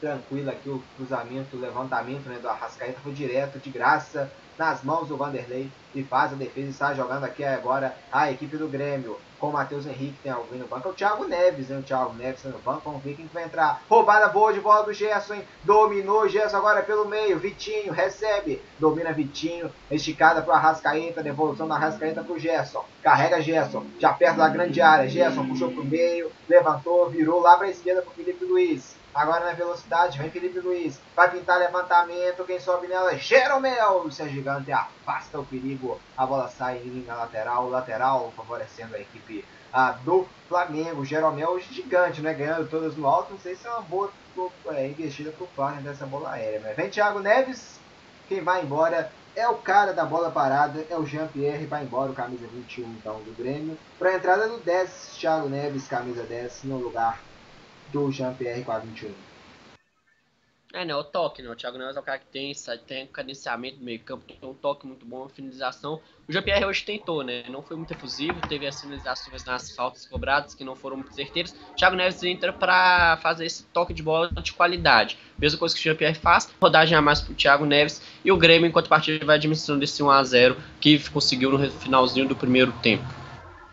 tranquila 0.00 0.52
aqui, 0.52 0.68
o 0.68 0.82
cruzamento, 0.96 1.56
o 1.56 1.60
levantamento 1.60 2.28
né, 2.28 2.38
do 2.40 2.48
Arrascaeta 2.48 3.00
foi 3.02 3.12
direto, 3.12 3.58
de 3.58 3.70
graça, 3.70 4.30
nas 4.58 4.82
mãos 4.82 5.08
do 5.08 5.16
Vanderlei, 5.16 5.70
e 5.94 6.02
faz 6.02 6.32
a 6.32 6.36
defesa, 6.36 6.68
está 6.68 6.94
jogando 6.94 7.24
aqui 7.24 7.44
agora 7.44 7.94
a 8.10 8.30
equipe 8.30 8.56
do 8.56 8.68
Grêmio, 8.68 9.18
com 9.38 9.48
o 9.48 9.52
Matheus 9.52 9.86
Henrique, 9.86 10.16
tem 10.22 10.32
alguém 10.32 10.58
no 10.58 10.66
banco, 10.66 10.88
é 10.88 10.90
o 10.90 10.94
Thiago 10.94 11.26
Neves, 11.26 11.68
né, 11.68 11.78
o 11.78 11.82
Thiago 11.82 12.14
Neves 12.14 12.42
no 12.44 12.58
banco, 12.58 12.82
vamos 12.84 13.02
ver 13.02 13.14
quem 13.14 13.28
vai 13.32 13.44
entrar, 13.44 13.82
roubada 13.88 14.28
boa 14.28 14.52
de 14.52 14.60
bola 14.60 14.82
do 14.84 14.94
Gerson, 14.94 15.34
hein? 15.34 15.44
dominou 15.62 16.28
Gerson 16.28 16.56
agora 16.56 16.82
pelo 16.82 17.06
meio, 17.06 17.38
Vitinho, 17.38 17.92
recebe, 17.92 18.62
domina 18.78 19.12
Vitinho, 19.12 19.70
esticada 19.90 20.40
para 20.40 20.54
o 20.54 20.56
Arrascaeta, 20.56 21.22
devolução 21.22 21.68
da 21.68 21.74
Arrascaeta 21.74 22.24
para 22.24 22.32
o 22.32 22.38
Gerson, 22.38 22.84
carrega 23.02 23.42
Gerson, 23.42 23.84
já 23.98 24.12
perto 24.12 24.38
da 24.38 24.48
grande 24.48 24.80
área, 24.80 25.08
Gerson 25.08 25.46
puxou 25.46 25.70
para 25.70 25.82
o 25.82 25.84
meio, 25.84 26.32
levantou, 26.48 27.10
virou 27.10 27.40
lá 27.40 27.56
para 27.56 27.66
a 27.66 27.70
esquerda 27.70 28.00
para 28.00 28.10
o 28.10 28.14
Felipe 28.14 28.44
Luiz, 28.44 28.95
Agora 29.16 29.46
na 29.46 29.52
velocidade, 29.52 30.18
vem 30.18 30.30
Felipe 30.30 30.60
Luiz. 30.60 31.00
Vai 31.16 31.30
pintar 31.30 31.58
levantamento. 31.58 32.44
Quem 32.44 32.60
sobe 32.60 32.86
nela? 32.86 33.16
Jeromel. 33.16 34.02
O 34.02 34.12
Sérgio 34.12 34.34
Gigante 34.34 34.70
afasta 34.70 35.40
o 35.40 35.46
perigo. 35.46 35.98
A 36.14 36.26
bola 36.26 36.48
sai 36.48 36.76
em 36.84 36.90
linha 36.90 37.14
lateral. 37.14 37.70
Lateral 37.70 38.30
favorecendo 38.36 38.94
a 38.94 39.00
equipe 39.00 39.42
do 40.04 40.28
Flamengo. 40.50 41.02
Jeromel 41.02 41.58
gigante, 41.58 42.20
né? 42.20 42.34
Ganhando 42.34 42.68
todas 42.68 42.94
no 42.94 43.06
alto. 43.06 43.32
Não 43.32 43.40
sei 43.40 43.56
se 43.56 43.66
é 43.66 43.70
uma 43.70 43.80
boa 43.80 44.10
é, 44.66 44.86
investida 44.86 45.30
pro 45.30 45.48
Flamengo 45.56 45.84
dessa 45.84 46.04
bola 46.04 46.32
aérea. 46.32 46.60
Mas 46.62 46.76
vem 46.76 46.90
Thiago 46.90 47.20
Neves. 47.20 47.80
Quem 48.28 48.42
vai 48.42 48.62
embora 48.62 49.10
é 49.34 49.48
o 49.48 49.54
cara 49.54 49.94
da 49.94 50.04
bola 50.04 50.30
parada. 50.30 50.84
É 50.90 50.96
o 50.98 51.06
Jean-Pierre. 51.06 51.64
Vai 51.64 51.84
embora 51.84 52.12
o 52.12 52.14
camisa 52.14 52.46
21 52.48 52.84
então 52.88 53.14
do 53.22 53.34
Grêmio. 53.34 53.78
Para 53.98 54.10
a 54.10 54.14
entrada 54.16 54.46
do 54.46 54.58
10. 54.58 55.16
Thiago 55.18 55.48
Neves, 55.48 55.88
camisa 55.88 56.22
10 56.22 56.64
no 56.64 56.76
lugar 56.76 57.18
do 57.92 58.10
Jean-Pierre 58.10 58.64
a 58.68 58.78
21. 58.78 59.12
É, 60.76 60.84
né? 60.84 60.94
O 60.94 61.02
toque, 61.02 61.40
né? 61.40 61.48
O 61.48 61.56
Thiago 61.56 61.78
Neves 61.78 61.96
é 61.96 62.00
o 62.00 62.02
cara 62.02 62.18
que 62.18 62.26
tem, 62.26 62.52
tem 62.86 63.06
cadenciamento 63.06 63.78
do 63.78 63.84
meio 63.84 63.98
campo, 64.00 64.24
tem 64.26 64.46
um 64.46 64.52
toque 64.52 64.86
muito 64.86 65.06
bom, 65.06 65.20
uma 65.20 65.28
finalização. 65.28 66.00
O 66.28 66.32
Jean-Pierre 66.32 66.66
hoje 66.66 66.84
tentou, 66.84 67.22
né? 67.22 67.44
Não 67.48 67.62
foi 67.62 67.78
muito 67.78 67.92
efusivo, 67.92 68.38
teve 68.46 68.66
as 68.66 68.78
finalizações 68.78 69.42
nas 69.44 69.74
faltas 69.74 70.04
cobradas 70.04 70.54
que 70.54 70.64
não 70.64 70.76
foram 70.76 70.98
muito 70.98 71.14
certeiras. 71.14 71.56
O 71.72 71.74
Thiago 71.76 71.96
Neves 71.96 72.22
entra 72.24 72.52
para 72.52 73.16
fazer 73.22 73.46
esse 73.46 73.62
toque 73.64 73.94
de 73.94 74.02
bola 74.02 74.28
de 74.30 74.52
qualidade. 74.52 75.16
Mesma 75.38 75.58
coisa 75.58 75.74
que 75.74 75.80
o 75.80 75.84
Jean-Pierre 75.84 76.18
faz, 76.18 76.52
rodagem 76.60 76.98
a 76.98 77.00
mais 77.00 77.22
pro 77.22 77.34
Thiago 77.34 77.64
Neves 77.64 78.02
e 78.22 78.30
o 78.30 78.36
Grêmio, 78.36 78.68
enquanto 78.68 78.88
partida, 78.88 79.24
vai 79.24 79.36
administrando 79.36 79.82
esse 79.82 80.02
1x0 80.02 80.56
que 80.78 81.08
conseguiu 81.10 81.52
no 81.56 81.70
finalzinho 81.70 82.28
do 82.28 82.36
primeiro 82.36 82.72
tempo. 82.82 83.25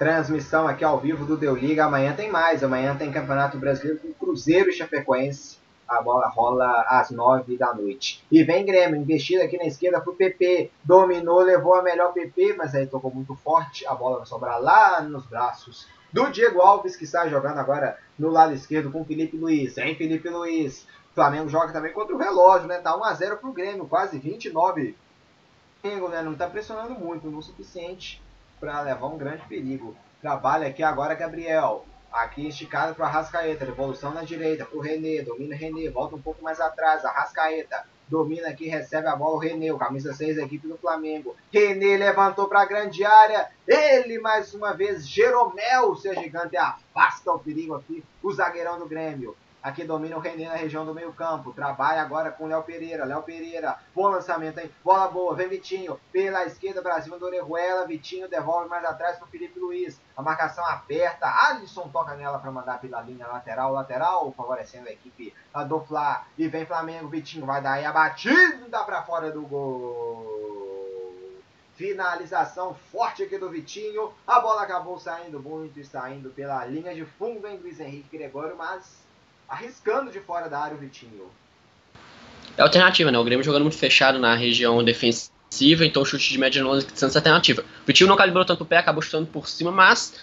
Transmissão 0.04 0.68
aqui 0.68 0.84
ao 0.84 1.00
vivo 1.00 1.26
do 1.26 1.38
Deu 1.38 1.56
Liga. 1.56 1.86
Amanhã 1.86 2.14
tem 2.14 2.30
mais. 2.30 2.62
Amanhã 2.62 2.94
tem 2.94 3.10
Campeonato 3.10 3.58
Brasileiro 3.58 4.02
com 4.02 4.12
Cruzeiro 4.12 4.70
e 4.70 4.74
Chapecoense. 4.74 5.58
A 5.88 6.02
bola 6.02 6.28
rola 6.28 6.82
às 6.90 7.10
9 7.10 7.58
da 7.58 7.74
noite. 7.74 8.22
E 8.30 8.44
vem 8.44 8.66
Grêmio, 8.66 9.00
investida 9.00 9.46
aqui 9.46 9.56
na 9.58 9.64
esquerda 9.64 10.02
pro 10.02 10.14
PP. 10.14 10.72
Dominou, 10.84 11.40
levou 11.40 11.76
a 11.76 11.82
melhor 11.82 12.12
PP, 12.12 12.56
mas 12.58 12.76
aí 12.76 12.86
tocou 12.86 13.14
muito 13.16 13.34
forte. 13.34 13.88
A 13.88 13.96
bola 13.96 14.18
vai 14.18 14.26
sobrar 14.26 14.60
lá 14.60 15.00
nos 15.00 15.26
braços 15.26 15.88
do 16.12 16.30
Diego 16.30 16.60
Alves, 16.60 16.98
que 16.98 17.06
está 17.06 17.26
jogando 17.30 17.60
agora 17.60 17.98
no 18.20 18.28
lado 18.28 18.54
esquerdo 18.54 18.92
com 18.92 19.06
Felipe 19.06 19.38
Luiz. 19.38 19.76
Vem 19.76 19.96
Felipe 19.96 20.28
Luiz. 20.28 20.86
O 21.12 21.16
Flamengo 21.16 21.48
joga 21.48 21.72
também 21.72 21.94
contra 21.94 22.14
o 22.14 22.20
relógio, 22.20 22.68
né? 22.68 22.80
Tá 22.80 22.92
1x0 22.92 23.38
pro 23.38 23.54
Grêmio, 23.54 23.88
quase 23.88 24.20
29. 24.20 24.98
O 25.78 25.82
Flamengo, 25.82 26.10
né? 26.10 26.22
Não 26.22 26.36
tá 26.36 26.50
pressionando 26.50 26.94
muito, 26.94 27.32
não 27.32 27.38
o 27.40 27.42
suficiente 27.42 28.22
para 28.64 28.80
levar 28.80 29.07
um 29.07 29.18
grande 29.18 29.45
perigo. 29.45 29.94
Trabalha 30.22 30.69
aqui 30.69 30.81
agora 30.81 31.14
Gabriel. 31.14 31.85
Aqui 32.10 32.48
esticado 32.48 32.95
para 32.95 33.07
Arrascaeta. 33.07 33.65
Devolução 33.65 34.14
na 34.14 34.23
direita 34.23 34.64
para 34.64 34.77
o 34.77 34.81
René. 34.81 35.22
Domina 35.22 35.53
René. 35.53 35.90
Volta 35.90 36.15
um 36.15 36.22
pouco 36.22 36.41
mais 36.41 36.61
atrás. 36.61 37.03
Arrascaeta. 37.03 37.84
domina 38.07 38.48
aqui, 38.48 38.69
recebe 38.69 39.07
a 39.07 39.15
bola 39.15 39.35
o 39.35 39.40
Renê, 39.40 39.72
o 39.72 39.77
camisa 39.77 40.14
6 40.14 40.38
da 40.38 40.44
equipe 40.44 40.68
do 40.68 40.77
Flamengo. 40.77 41.35
Renê 41.52 41.98
levantou 41.98 42.48
para 42.48 42.61
a 42.61 42.65
grande 42.65 43.03
área, 43.03 43.49
ele 43.68 44.19
mais 44.19 44.53
uma 44.53 44.72
vez, 44.73 45.07
Jeromel, 45.07 45.95
seu 45.95 46.14
gigante, 46.14 46.56
afasta 46.56 47.31
o 47.31 47.40
perigo 47.40 47.73
aqui, 47.73 48.03
o 48.22 48.31
zagueirão 48.31 48.77
do 48.77 48.85
Grêmio. 48.85 49.35
Aqui 49.64 49.85
domina 49.85 50.18
o 50.18 50.19
René 50.19 50.49
na 50.49 50.56
região 50.56 50.85
do 50.85 50.94
meio 50.94 51.14
campo. 51.14 51.53
Trabalha 51.53 52.02
agora 52.02 52.30
com 52.34 52.44
o 52.44 52.48
Léo 52.48 52.64
Pereira. 52.64 53.06
Léo 53.06 53.23
Pereira. 53.23 53.80
Bom 53.95 54.10
lançamento, 54.10 54.60
hein? 54.60 54.69
Bola 54.84 55.07
boa. 55.07 55.34
Vem 55.35 55.48
Vitinho. 55.48 55.98
Pela 56.11 56.44
esquerda 56.44 56.81
pra 56.81 57.02
cima 57.02 57.18
do 57.18 57.26
Orejuela. 57.26 57.88
Vitinho 57.88 58.27
devolve 58.27 58.68
mais 58.68 58.84
atrás 58.84 59.18
pro 59.18 59.27
Felipe 59.27 59.57
Luiz. 59.57 60.02
A 60.18 60.22
marcação 60.22 60.65
aperta. 60.65 61.27
Alisson 61.48 61.88
toca 61.88 62.14
nela 62.15 62.40
para 62.40 62.52
mandar 62.52 62.81
pela 62.81 62.99
linha 62.99 63.26
lateral. 63.26 63.72
Lateral 63.72 64.34
favorecendo 64.35 64.90
a 64.90 64.91
equipe 64.91 65.34
do 65.65 65.80
Fla. 65.80 66.26
E 66.38 66.45
vem 66.49 66.65
Flamengo. 66.65 67.07
Vitinho 67.07 67.45
vai 67.45 67.61
dar 67.61 67.73
aí 67.73 67.85
a 67.85 67.94
batida 67.94 68.84
pra 68.84 69.03
fora 69.03 69.31
do 69.31 69.44
gol. 69.44 70.44
Finalização 71.76 72.73
forte 72.91 73.23
aqui 73.23 73.38
do 73.38 73.49
Vitinho. 73.49 74.11
A 74.27 74.41
bola 74.41 74.64
acabou 74.64 74.99
saindo 74.99 75.40
muito 75.40 75.80
e 75.80 75.85
saindo 75.85 76.31
pela 76.31 76.65
linha 76.65 76.94
de 76.94 77.06
fundo 77.06 77.48
em 77.48 77.57
Luiz 77.57 77.80
Henrique 77.80 78.18
Gregório, 78.18 78.57
mas 78.57 79.02
arriscando 79.48 80.11
de 80.11 80.20
fora 80.20 80.49
da 80.49 80.60
área 80.60 80.76
o 80.76 80.80
Vitinho. 80.80 81.30
É 82.57 82.61
alternativa, 82.61 83.11
né? 83.11 83.18
O 83.18 83.24
Grêmio 83.24 83.44
jogando 83.44 83.64
muito 83.64 83.78
fechado 83.78 84.20
na 84.20 84.36
região 84.36 84.84
defensiva, 84.84 85.86
então 85.86 86.02
o 86.02 86.06
chute 86.06 86.30
de 86.30 86.38
média 86.38 86.64
longa 86.64 86.86
sendo 86.94 87.15
alternativa. 87.15 87.61
O 87.61 87.86
Vitinho 87.86 88.07
não 88.07 88.15
calibrou 88.15 88.45
tanto 88.45 88.64
o 88.64 88.65
pé, 88.65 88.78
acabou 88.78 89.02
chutando 89.02 89.28
por 89.28 89.48
cima, 89.48 89.72
mas 89.72 90.14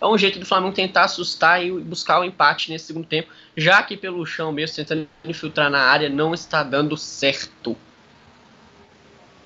é 0.00 0.06
um 0.06 0.18
jeito 0.18 0.38
do 0.38 0.46
Flamengo 0.46 0.74
tentar 0.74 1.04
assustar 1.04 1.64
e 1.64 1.70
buscar 1.70 2.20
o 2.20 2.24
empate 2.24 2.70
nesse 2.70 2.86
segundo 2.86 3.06
tempo, 3.06 3.32
já 3.56 3.82
que 3.82 3.96
pelo 3.96 4.24
chão 4.26 4.52
mesmo, 4.52 4.76
tentando 4.76 5.08
infiltrar 5.24 5.70
na 5.70 5.80
área, 5.80 6.08
não 6.08 6.34
está 6.34 6.62
dando 6.62 6.96
certo. 6.96 7.76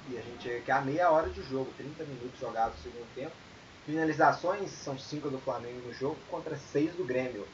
E 0.08 0.16
a 0.18 0.22
gente 0.22 0.62
quer 0.64 0.72
a 0.72 0.80
meia 0.80 1.10
hora 1.10 1.28
de 1.28 1.42
jogo, 1.42 1.72
30 1.76 2.04
minutos 2.04 2.40
jogados 2.40 2.74
no 2.78 2.82
segundo 2.90 3.06
tempo. 3.14 3.32
Finalizações 3.86 4.70
são 4.70 4.98
5 4.98 5.30
do 5.30 5.38
Flamengo 5.38 5.80
no 5.86 5.92
jogo 5.92 6.16
contra 6.30 6.56
6 6.56 6.94
do 6.94 7.04
Grêmio 7.04 7.46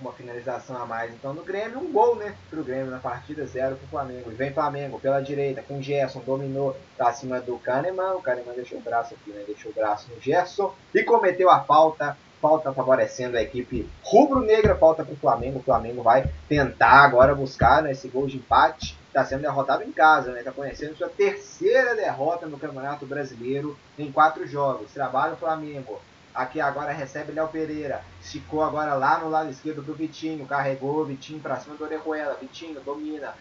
uma 0.00 0.12
finalização 0.12 0.76
a 0.80 0.86
mais. 0.86 1.12
Então 1.12 1.32
no 1.32 1.42
Grêmio, 1.42 1.78
um 1.78 1.92
gol 1.92 2.16
né, 2.16 2.34
pro 2.50 2.64
Grêmio 2.64 2.90
na 2.90 2.98
partida, 2.98 3.46
zero 3.46 3.76
pro 3.76 3.88
Flamengo. 3.88 4.30
E 4.30 4.34
vem 4.34 4.52
Flamengo 4.52 4.98
pela 4.98 5.20
direita 5.20 5.62
com 5.62 5.82
Gerson, 5.82 6.20
dominou 6.20 6.76
pra 6.96 7.12
cima 7.12 7.40
do 7.40 7.58
Kahneman, 7.58 8.14
o 8.14 8.22
Kahneman 8.22 8.54
deixou 8.54 8.78
o 8.78 8.82
braço 8.82 9.14
aqui, 9.14 9.30
né, 9.30 9.42
deixou 9.46 9.70
o 9.70 9.74
braço 9.74 10.10
no 10.14 10.20
Gerson 10.20 10.74
e 10.94 11.02
cometeu 11.02 11.50
a 11.50 11.60
falta, 11.60 12.16
falta 12.40 12.72
favorecendo 12.72 13.36
a 13.36 13.42
equipe 13.42 13.88
rubro-negra, 14.02 14.76
falta 14.76 15.04
pro 15.04 15.16
Flamengo, 15.16 15.58
o 15.58 15.62
Flamengo 15.62 16.02
vai 16.02 16.28
tentar 16.48 17.04
agora 17.04 17.34
buscar 17.34 17.82
né, 17.82 17.92
esse 17.92 18.08
gol 18.08 18.26
de 18.26 18.36
empate, 18.36 18.98
está 19.08 19.24
sendo 19.24 19.42
derrotado 19.42 19.82
em 19.82 19.92
casa, 19.92 20.32
né, 20.32 20.42
tá 20.42 20.52
conhecendo 20.52 20.96
sua 20.96 21.08
terceira 21.08 21.94
derrota 21.94 22.46
no 22.46 22.58
Campeonato 22.58 23.06
Brasileiro 23.06 23.76
em 23.98 24.10
quatro 24.10 24.46
jogos, 24.46 24.92
trabalha 24.92 25.34
o 25.34 25.38
Flamengo, 25.38 26.00
Aqui 26.34 26.60
agora 26.60 26.92
recebe 26.92 27.30
Léo 27.30 27.46
Pereira. 27.46 28.02
Esticou 28.20 28.64
agora 28.64 28.94
lá 28.94 29.18
no 29.20 29.28
lado 29.28 29.50
esquerdo 29.50 29.82
do 29.82 29.94
Vitinho. 29.94 30.44
Carregou 30.46 31.04
Vitinho 31.04 31.38
para 31.38 31.60
cima 31.60 31.76
do 31.76 31.84
Orejuela. 31.84 32.36
Vitinho 32.40 32.80
domina. 32.80 33.34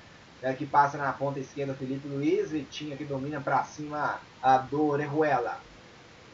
É, 0.43 0.53
que 0.53 0.65
passa 0.65 0.97
na 0.97 1.11
ponta 1.11 1.39
esquerda 1.39 1.73
Felipe 1.73 2.07
Luiz. 2.07 2.51
Vitinho 2.51 2.95
que 2.95 3.03
domina 3.03 3.41
para 3.41 3.63
cima 3.63 4.19
a 4.43 4.57
do 4.59 4.89
Orejuela. 4.89 5.57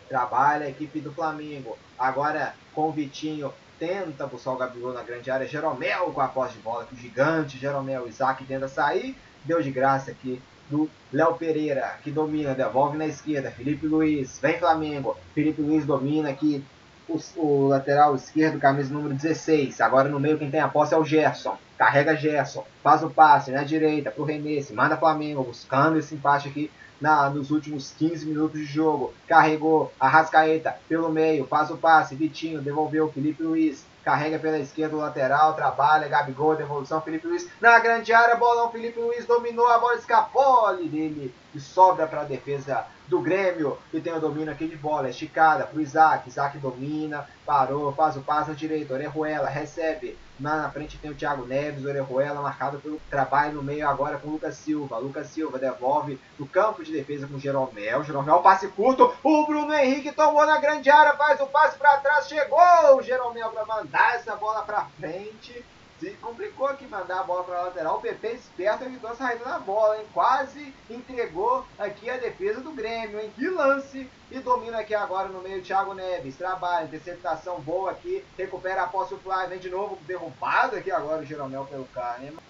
Trabalha 0.10 0.66
a 0.66 0.70
equipe 0.70 1.00
do 1.00 1.14
Flamengo. 1.14 1.78
Agora 1.98 2.54
com 2.74 2.90
o 2.90 2.92
Vitinho. 2.92 3.54
Tenta 3.80 4.28
buscar 4.28 4.52
o 4.52 4.58
Gabigol 4.58 4.92
na 4.92 5.04
grande 5.04 5.32
área. 5.32 5.48
Jeromel 5.48 6.12
com 6.12 6.20
a 6.20 6.28
posse 6.28 6.56
de 6.56 6.60
bola. 6.60 6.84
Que 6.86 6.94
o 6.94 6.98
gigante 6.98 7.58
Jeromel. 7.58 8.06
Isaac 8.06 8.44
tenta 8.44 8.68
sair. 8.68 9.16
Deu 9.46 9.62
de 9.62 9.72
graça 9.72 10.12
aqui 10.12 10.42
do 10.70 10.90
Léo 11.12 11.34
Pereira, 11.36 11.98
que 12.04 12.12
domina, 12.12 12.54
devolve 12.54 12.98
na 12.98 13.08
esquerda. 13.08 13.52
Felipe 13.52 13.88
Luiz, 13.88 14.40
vem 14.40 14.60
Flamengo. 14.60 15.18
Felipe 15.34 15.62
Luiz 15.62 15.86
domina 15.86 16.30
aqui 16.30 16.64
o, 17.08 17.20
o, 17.38 17.68
lateral 17.68 18.16
esquerdo, 18.16 18.60
camisa 18.60 18.94
número 18.94 19.16
16. 19.16 19.82
Agora 19.82 20.08
no 20.08 20.20
meio 20.20 20.38
quem 20.38 20.52
tem 20.52 20.60
a 20.60 20.68
posse 20.68 20.94
é 20.94 20.98
o 20.98 21.04
Gerson. 21.04 21.58
Carrega 21.78 22.16
Gerson, 22.16 22.66
faz 22.84 23.04
o 23.04 23.10
passe 23.10 23.52
na 23.52 23.64
direita 23.64 24.12
pro 24.12 24.26
René, 24.26 24.62
se 24.62 24.74
manda 24.74 24.98
Flamengo, 24.98 25.44
buscando 25.44 25.98
esse 25.98 26.14
empate 26.14 26.50
aqui 26.50 26.70
na, 27.00 27.30
nos 27.30 27.52
últimos 27.52 27.94
15 27.98 28.26
minutos 28.26 28.60
de 28.60 28.66
jogo. 28.66 29.14
Carregou 29.28 29.92
a 30.00 30.08
Rascaeta 30.08 30.76
pelo 30.88 31.10
meio, 31.10 31.48
faz 31.48 31.72
o 31.72 31.78
passe, 31.78 32.16
Vitinho 32.16 32.62
devolveu 32.62 33.12
Felipe 33.12 33.42
Luiz 33.44 33.86
carrega 34.10 34.40
pela 34.40 34.58
esquerda 34.58 34.96
o 34.96 35.00
lateral, 35.00 35.54
trabalha, 35.54 36.08
Gabigol, 36.08 36.56
devolução, 36.56 37.00
Felipe 37.00 37.28
Luiz 37.28 37.48
na 37.62 37.78
grande 37.78 38.12
área, 38.12 38.36
bolão, 38.36 38.72
Felipe 38.72 39.00
Luiz 39.00 39.24
dominou, 39.28 39.68
a 39.68 39.78
bola 39.78 39.94
escapou 39.94 40.66
ali 40.66 40.90
dele 40.90 41.36
e 41.54 41.60
sobra 41.60 42.08
para 42.08 42.22
a 42.22 42.24
defesa 42.24 42.88
do 43.10 43.20
Grêmio, 43.20 43.78
que 43.90 44.00
tem 44.00 44.14
o 44.14 44.20
domínio 44.20 44.52
aqui 44.52 44.68
de 44.68 44.78
bola, 44.78 45.10
esticada 45.10 45.66
pro 45.66 45.82
Isaac, 45.82 46.30
Isaac 46.30 46.58
domina, 46.60 47.28
parou, 47.46 47.92
faz 47.92 48.16
o 48.16 48.22
passo 48.22 48.52
à 48.52 48.54
direita, 48.54 48.94
Orejuela 48.94 49.50
recebe, 49.50 50.18
lá 50.40 50.58
na 50.58 50.70
frente 50.70 50.98
tem 51.00 51.10
o 51.10 51.16
Thiago 51.16 51.46
Neves, 51.46 51.84
Orejuela 51.84 52.42
marcado 52.42 52.80
pelo 52.80 53.02
trabalho 53.10 53.54
no 53.54 53.64
meio 53.64 53.90
agora 53.90 54.20
com 54.20 54.28
o 54.28 54.32
Lucas 54.34 54.56
Silva, 54.56 55.00
Lucas 55.00 55.28
Silva 55.28 55.58
devolve 55.58 56.20
no 56.38 56.48
campo 56.48 56.84
de 56.84 56.92
defesa 56.92 57.26
com 57.26 57.36
o 57.36 57.40
Jeromel, 57.40 58.04
Jeromel 58.04 58.40
passe 58.42 58.68
curto, 58.68 59.12
o 59.24 59.46
Bruno 59.48 59.74
Henrique 59.74 60.12
tomou 60.12 60.46
na 60.46 60.60
grande 60.60 60.90
área, 60.90 61.14
faz 61.14 61.42
o 61.42 61.48
passe 61.48 61.78
para 61.80 61.98
trás, 61.98 62.28
chegou 62.28 62.60
o 62.96 63.02
Jeromel 63.02 63.50
para 63.50 63.66
mandar 63.66 64.16
essa 64.16 64.36
bola 64.36 64.62
para 64.62 64.86
frente, 65.00 65.66
se 66.00 66.12
complicou 66.22 66.68
aqui 66.68 66.88
mandar 66.88 67.20
a 67.20 67.24
bola 67.24 67.44
para 67.44 67.58
a 67.58 67.64
lateral. 67.64 67.98
O 67.98 68.02
PP 68.02 68.28
esperto 68.34 68.86
evitou 68.86 69.10
a 69.10 69.16
saída 69.16 69.44
da 69.44 69.60
bola, 69.60 69.98
hein? 70.00 70.06
Quase 70.14 70.74
entregou 70.90 71.66
aqui 71.78 72.10
a 72.10 72.18
defesa 72.18 72.62
do 72.62 72.72
Grêmio, 72.72 73.20
hein? 73.20 73.32
Que 73.36 73.50
lance! 73.50 74.10
E 74.32 74.40
domina 74.40 74.80
aqui 74.80 74.96
agora 74.96 75.28
no 75.28 75.42
meio 75.42 75.62
Thiago 75.62 75.94
Neves. 75.94 76.38
Trabalha, 76.38 76.86
interceptação 76.86 77.60
boa 77.60 77.92
aqui. 77.92 78.24
Recupera 78.38 78.84
a 78.84 78.88
posse 78.88 79.14
do 79.14 79.20
Fly. 79.20 79.48
Vem 79.48 79.60
de 79.60 79.70
novo 79.70 79.98
derrubado 80.08 80.76
aqui 80.76 80.92
agora 80.92 81.22
o 81.22 81.26
Jeromel 81.26 81.66
pelo 81.66 81.86
Kahneman. 81.86 82.42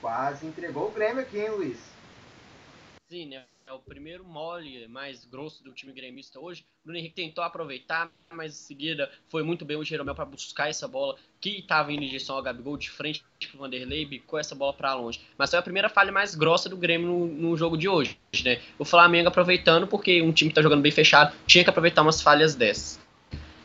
Quase 0.00 0.46
entregou 0.46 0.88
o 0.88 0.92
Grêmio 0.92 1.22
aqui, 1.22 1.38
hein, 1.38 1.50
Luiz? 1.50 1.78
Sim, 3.08 3.28
né? 3.28 3.44
É 3.66 3.72
o 3.72 3.78
primeiro 3.78 4.22
mole 4.24 4.86
mais 4.88 5.24
grosso 5.24 5.64
do 5.64 5.72
time 5.72 5.90
gremista 5.90 6.38
hoje. 6.38 6.66
Bruno 6.84 6.98
Henrique 6.98 7.14
tentou 7.14 7.42
aproveitar, 7.42 8.10
mas 8.30 8.52
em 8.52 8.62
seguida 8.62 9.10
foi 9.30 9.42
muito 9.42 9.64
bem 9.64 9.74
o 9.74 9.82
Jeromel 9.82 10.14
para 10.14 10.26
buscar 10.26 10.68
essa 10.68 10.86
bola 10.86 11.16
que 11.40 11.60
estava 11.60 11.90
em 11.90 11.98
direção 11.98 12.36
ao 12.36 12.42
Gabigol 12.42 12.76
de 12.76 12.90
frente 12.90 13.24
para 13.38 13.56
o 13.56 13.60
Vanderlei, 13.60 14.04
bicou 14.04 14.38
essa 14.38 14.54
bola 14.54 14.74
para 14.74 14.92
longe. 14.92 15.18
Mas 15.38 15.48
foi 15.48 15.58
a 15.58 15.62
primeira 15.62 15.88
falha 15.88 16.12
mais 16.12 16.34
grossa 16.34 16.68
do 16.68 16.76
Grêmio 16.76 17.08
no, 17.08 17.26
no, 17.26 17.56
jogo 17.56 17.78
de 17.78 17.88
hoje. 17.88 18.18
Né? 18.44 18.60
O 18.78 18.84
Flamengo 18.84 19.28
aproveitando, 19.28 19.86
porque 19.86 20.20
um 20.20 20.30
time 20.30 20.50
que 20.50 20.52
está 20.52 20.62
jogando 20.62 20.82
bem 20.82 20.92
fechado 20.92 21.34
tinha 21.46 21.64
que 21.64 21.70
aproveitar 21.70 22.02
umas 22.02 22.20
falhas 22.20 22.54
dessas. 22.54 23.00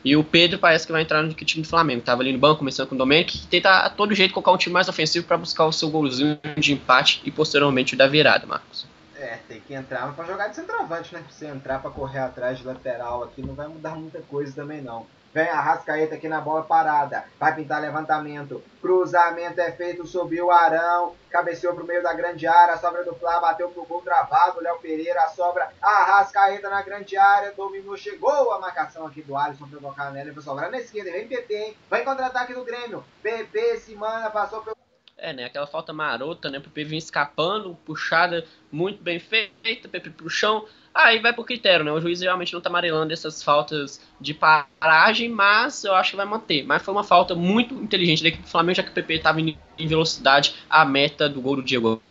E 0.03 0.15
o 0.15 0.23
Pedro 0.23 0.59
parece 0.59 0.85
que 0.85 0.93
vai 0.93 1.01
entrar 1.01 1.21
no 1.21 1.33
time 1.33 1.61
do 1.61 1.67
Flamengo. 1.67 2.01
Tava 2.01 2.21
ali 2.21 2.31
no 2.31 2.39
banco, 2.39 2.59
começando 2.59 2.87
com 2.87 2.95
o 2.95 2.97
Domenic, 2.97 3.37
que 3.37 3.47
tenta 3.47 3.79
a 3.79 3.89
todo 3.89 4.15
jeito 4.15 4.33
colocar 4.33 4.53
um 4.53 4.57
time 4.57 4.73
mais 4.73 4.87
ofensivo 4.87 5.27
para 5.27 5.35
buscar 5.35 5.65
o 5.65 5.73
seu 5.73 5.89
golzinho 5.89 6.39
de 6.57 6.71
empate 6.71 7.21
e 7.25 7.31
posteriormente 7.31 7.95
o 7.95 7.97
da 7.97 8.07
virada, 8.07 8.47
Marcos. 8.47 8.87
É, 9.19 9.37
tem 9.49 9.59
que 9.59 9.73
entrar 9.73 10.13
para 10.15 10.23
jogar 10.23 10.47
de 10.47 10.55
centroavante, 10.55 11.13
né? 11.13 11.23
Se 11.29 11.45
entrar 11.45 11.81
para 11.81 11.91
correr 11.91 12.19
atrás 12.19 12.57
de 12.57 12.65
lateral 12.65 13.23
aqui, 13.23 13.45
não 13.45 13.53
vai 13.53 13.67
mudar 13.67 13.95
muita 13.95 14.21
coisa 14.21 14.55
também 14.55 14.81
não. 14.81 15.05
Vem 15.33 15.47
a 15.47 15.59
Rascaeta 15.59 16.15
aqui 16.15 16.27
na 16.27 16.39
bola 16.41 16.63
parada. 16.63 17.25
Vai 17.37 17.53
pintar 17.53 17.81
levantamento. 17.81 18.63
Cruzamento 18.81 19.59
é 19.61 19.71
feito, 19.73 20.07
subiu 20.07 20.47
o 20.47 20.51
Arão. 20.51 21.15
Cabeceou 21.29 21.75
pro 21.75 21.85
meio 21.85 22.01
da 22.01 22.13
grande 22.13 22.47
área. 22.47 22.77
Sobra 22.77 23.03
do 23.03 23.13
Flá, 23.13 23.39
bateu 23.39 23.69
pro 23.69 23.85
gol 23.85 24.01
travado. 24.01 24.61
Léo 24.61 24.79
Pereira 24.79 25.27
sobra. 25.35 25.69
A 25.81 26.03
Rascaeta 26.05 26.69
na 26.69 26.81
grande 26.81 27.15
área. 27.15 27.51
Dominou, 27.51 27.95
chegou 27.97 28.51
a 28.53 28.59
marcação 28.59 29.05
aqui 29.05 29.21
do 29.21 29.37
Alisson 29.37 29.67
pra 29.67 29.79
colocar 29.79 30.11
nela. 30.11 30.31
Vai 30.31 30.43
sobrar 30.43 30.71
na 30.71 30.79
esquerda. 30.79 31.11
Vem 31.11 31.27
PP, 31.27 31.53
hein? 31.53 31.77
Vai 31.89 32.03
contra-ataque 32.03 32.53
do 32.53 32.63
Grêmio. 32.63 33.03
PP 33.21 33.77
se 33.81 33.95
manda, 33.95 34.31
passou 34.31 34.63
pelo 34.63 34.78
é, 35.21 35.33
né? 35.33 35.45
Aquela 35.45 35.67
falta 35.67 35.93
marota, 35.93 36.49
né? 36.49 36.57
O 36.57 36.61
PP 36.61 36.83
vinha 36.83 36.99
escapando, 36.99 37.77
puxada 37.85 38.45
muito 38.71 39.01
bem 39.01 39.19
feita, 39.19 39.87
PP 39.87 40.11
pro 40.11 40.29
chão. 40.29 40.65
Aí 40.93 41.19
vai 41.19 41.31
pro 41.31 41.43
critério, 41.43 41.85
né? 41.85 41.91
O 41.91 42.01
juiz 42.01 42.21
realmente 42.21 42.53
não 42.53 42.61
tá 42.61 42.69
amarelando 42.69 43.13
essas 43.13 43.43
faltas 43.43 44.01
de 44.19 44.33
paragem, 44.33 45.29
mas 45.29 45.83
eu 45.83 45.93
acho 45.93 46.11
que 46.11 46.17
vai 46.17 46.25
manter. 46.25 46.63
Mas 46.63 46.81
foi 46.81 46.93
uma 46.93 47.03
falta 47.03 47.35
muito 47.35 47.75
inteligente 47.75 48.23
da 48.23 48.29
equipe 48.29 48.43
do 48.43 48.49
Flamengo, 48.49 48.75
já 48.75 48.83
que 48.83 48.89
o 48.89 48.93
PP 48.93 49.15
estava 49.15 49.39
em 49.39 49.87
velocidade 49.87 50.55
à 50.69 50.83
meta 50.83 51.29
do 51.29 51.41
gol 51.41 51.57
do 51.57 51.63
Diego. 51.63 52.01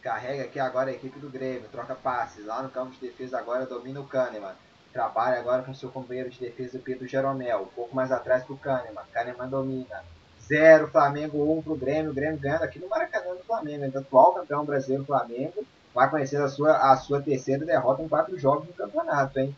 Carrega 0.00 0.44
aqui 0.44 0.58
agora 0.58 0.90
a 0.90 0.94
equipe 0.94 1.18
do 1.18 1.28
Grêmio, 1.28 1.68
troca 1.70 1.94
passes. 1.94 2.46
Lá 2.46 2.62
no 2.62 2.70
campo 2.70 2.92
de 2.92 3.00
defesa 3.00 3.38
agora 3.38 3.66
domina 3.66 4.00
o 4.00 4.04
Kahneman. 4.04 4.54
Trabalha 4.92 5.38
agora 5.38 5.62
com 5.62 5.74
seu 5.74 5.90
companheiro 5.90 6.30
de 6.30 6.40
defesa, 6.40 6.80
Pedro 6.82 7.06
Jeromel. 7.06 7.62
Um 7.62 7.74
pouco 7.74 7.94
mais 7.94 8.10
atrás 8.10 8.42
pro 8.44 8.56
Kahneman. 8.56 9.04
Kahneman 9.12 9.48
domina. 9.48 10.02
0 10.48 10.88
Flamengo 10.88 11.44
1 11.44 11.58
um 11.58 11.62
pro 11.62 11.76
Grêmio. 11.76 12.10
O 12.10 12.14
Grêmio 12.14 12.38
ganhando 12.38 12.62
aqui 12.62 12.78
no 12.78 12.88
Maracanã 12.88 13.34
do 13.34 13.44
Flamengo. 13.44 13.84
Então, 13.84 14.00
atual 14.00 14.34
campeão 14.34 14.64
brasileiro 14.64 15.04
Flamengo 15.04 15.64
vai 15.94 16.08
conhecer 16.08 16.40
a 16.40 16.48
sua, 16.48 16.92
a 16.92 16.96
sua 16.96 17.20
terceira 17.20 17.64
derrota 17.64 18.02
em 18.02 18.08
quatro 18.08 18.38
jogos 18.38 18.66
no 18.66 18.72
campeonato, 18.72 19.38
hein? 19.38 19.54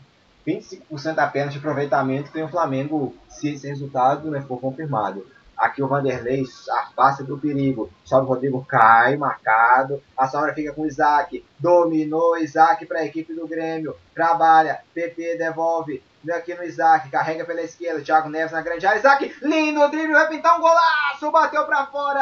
25% 0.46 1.18
apenas 1.18 1.52
de 1.52 1.58
aproveitamento 1.58 2.32
tem 2.32 2.42
o 2.42 2.48
Flamengo 2.48 3.14
se 3.28 3.50
esse 3.50 3.68
resultado 3.68 4.30
né, 4.30 4.40
for 4.40 4.58
confirmado. 4.58 5.26
Aqui 5.56 5.82
o 5.82 5.88
Vanderlei 5.88 6.42
afasta 6.70 7.22
do 7.22 7.36
perigo. 7.36 7.90
O 8.10 8.20
Rodrigo 8.20 8.64
cai, 8.64 9.18
marcado. 9.18 10.02
A 10.16 10.26
Saura 10.26 10.54
fica 10.54 10.72
com 10.72 10.82
o 10.82 10.86
Isaac. 10.86 11.44
Dominou 11.58 12.38
Isaac 12.38 12.86
para 12.86 13.00
a 13.00 13.04
equipe 13.04 13.34
do 13.34 13.46
Grêmio. 13.46 13.94
Trabalha. 14.14 14.80
PP 14.94 15.36
devolve. 15.36 16.02
Aqui 16.28 16.54
no 16.54 16.62
Isaac, 16.62 17.08
carrega 17.08 17.46
pela 17.46 17.62
esquerda, 17.62 18.02
Thiago 18.02 18.28
Neves 18.28 18.52
na 18.52 18.60
grande 18.60 18.86
área, 18.86 18.98
Isaac, 18.98 19.34
lindo 19.40 19.88
drible, 19.88 20.12
vai 20.12 20.28
pintar 20.28 20.58
um 20.58 20.60
golaço, 20.60 21.30
bateu 21.30 21.64
para 21.64 21.86
fora! 21.86 22.20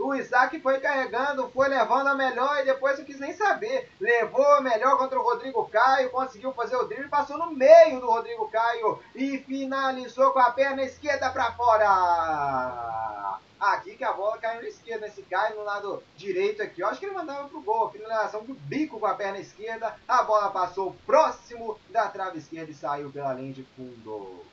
O 0.00 0.14
Isaac 0.14 0.58
foi 0.60 0.80
carregando, 0.80 1.50
foi 1.50 1.68
levando 1.68 2.08
a 2.08 2.14
melhor 2.14 2.58
e 2.58 2.64
depois 2.64 2.98
não 2.98 3.04
quis 3.04 3.20
nem 3.20 3.34
saber. 3.34 3.90
Levou 4.00 4.46
a 4.54 4.62
melhor 4.62 4.96
contra 4.96 5.20
o 5.20 5.22
Rodrigo 5.22 5.68
Caio, 5.68 6.08
conseguiu 6.08 6.54
fazer 6.54 6.74
o 6.76 6.84
drible, 6.84 7.08
passou 7.08 7.36
no 7.36 7.52
meio 7.52 8.00
do 8.00 8.06
Rodrigo 8.06 8.48
Caio 8.48 8.98
e 9.14 9.36
finalizou 9.38 10.30
com 10.30 10.38
a 10.38 10.52
perna 10.52 10.82
esquerda 10.82 11.28
para 11.30 11.52
fora. 11.52 13.38
Aqui 13.60 13.94
que 13.94 14.02
a 14.02 14.14
bola 14.14 14.38
caiu 14.38 14.62
na 14.62 14.68
esquerda, 14.68 15.06
esse 15.06 15.20
cai 15.20 15.52
no 15.52 15.64
lado 15.64 16.02
direito 16.16 16.62
aqui. 16.62 16.80
Eu 16.80 16.88
acho 16.88 16.98
que 16.98 17.04
ele 17.04 17.14
mandava 17.14 17.46
pro 17.46 17.60
gol. 17.60 17.90
Finalização 17.90 18.42
do 18.42 18.54
bico 18.54 18.98
com 18.98 19.04
a 19.04 19.14
perna 19.14 19.38
esquerda. 19.38 19.94
A 20.08 20.22
bola 20.22 20.50
passou 20.50 20.96
próximo 21.04 21.78
da 21.90 22.08
trave 22.08 22.38
esquerda 22.38 22.70
e 22.70 22.74
saiu 22.74 23.10
pela 23.10 23.34
linha 23.34 23.52
de 23.52 23.64
fundo. 23.76 24.46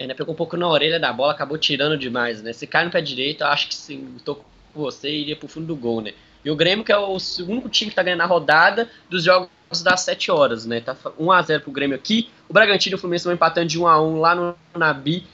Ele 0.00 0.14
pegou 0.14 0.32
um 0.32 0.36
pouco 0.36 0.56
na 0.56 0.66
orelha 0.66 0.98
da 0.98 1.12
bola, 1.12 1.32
acabou 1.32 1.58
tirando 1.58 1.96
demais, 1.96 2.42
né? 2.42 2.54
Se 2.54 2.66
cai 2.66 2.84
no 2.84 2.90
pé 2.90 3.02
direito, 3.02 3.42
eu 3.42 3.48
acho 3.48 3.68
que 3.68 3.74
se 3.74 3.96
tô 4.24 4.36
com 4.36 4.44
você, 4.74 5.10
iria 5.10 5.36
pro 5.36 5.46
fundo 5.46 5.66
do 5.66 5.76
gol, 5.76 6.00
né? 6.00 6.12
E 6.42 6.50
o 6.50 6.56
Grêmio, 6.56 6.82
que 6.82 6.90
é 6.90 6.96
o 6.96 7.18
segundo 7.18 7.68
time 7.68 7.90
que 7.90 7.96
tá 7.96 8.02
ganhando 8.02 8.22
a 8.22 8.26
rodada 8.26 8.88
dos 9.10 9.22
jogos 9.22 9.50
das 9.82 10.00
7 10.00 10.30
horas, 10.30 10.64
né? 10.64 10.80
Tá 10.80 10.94
1x0 10.94 11.60
pro 11.60 11.70
Grêmio 11.70 11.96
aqui. 11.96 12.30
O 12.48 12.52
Bragantino 12.54 12.94
e 12.94 12.96
o 12.96 12.98
Fluminense 12.98 13.24
vão 13.24 13.34
empatando 13.34 13.68
de 13.68 13.78
1x1 13.78 14.20
lá 14.20 14.34
no 14.34 14.56
Nabi 14.74 15.26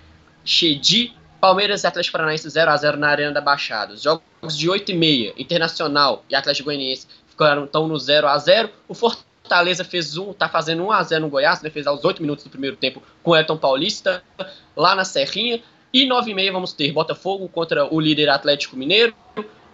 Chedi. 0.45 1.15
Palmeiras 1.41 1.85
e 1.85 1.87
Atlético 1.87 2.13
Paranaense 2.13 2.49
0x0 2.49 2.97
na 2.97 3.09
Arena 3.09 3.33
da 3.33 3.41
Baixada. 3.41 3.95
Os 3.95 4.03
jogos 4.03 4.59
de 4.59 4.69
8h30, 4.69 5.35
Internacional 5.39 6.25
e 6.29 6.35
Atlético 6.35 6.65
Goianiense 6.65 7.07
ficaram 7.29 7.69
tão 7.69 7.87
no 7.87 7.95
0x0. 7.95 8.71
O 8.89 8.95
Fortaleza 8.95 9.27
fez 9.85 10.17
um, 10.17 10.33
tá 10.33 10.49
fazendo 10.49 10.85
1x0 10.85 11.19
no 11.19 11.29
Goiás, 11.29 11.63
né? 11.63 11.71
Fez 11.71 11.87
aos 11.87 12.05
8 12.05 12.21
minutos 12.21 12.45
do 12.45 12.51
primeiro 12.51 12.77
tempo 12.77 13.03
com 13.23 13.37
Elton 13.37 13.57
Paulista, 13.57 14.23
lá 14.77 14.95
na 14.95 15.05
Serrinha. 15.05 15.63
E 15.93 16.07
9h30 16.07 16.53
vamos 16.53 16.73
ter 16.73 16.93
Botafogo 16.93 17.49
contra 17.49 17.93
o 17.93 17.99
líder 17.99 18.29
Atlético 18.29 18.77
Mineiro, 18.77 19.15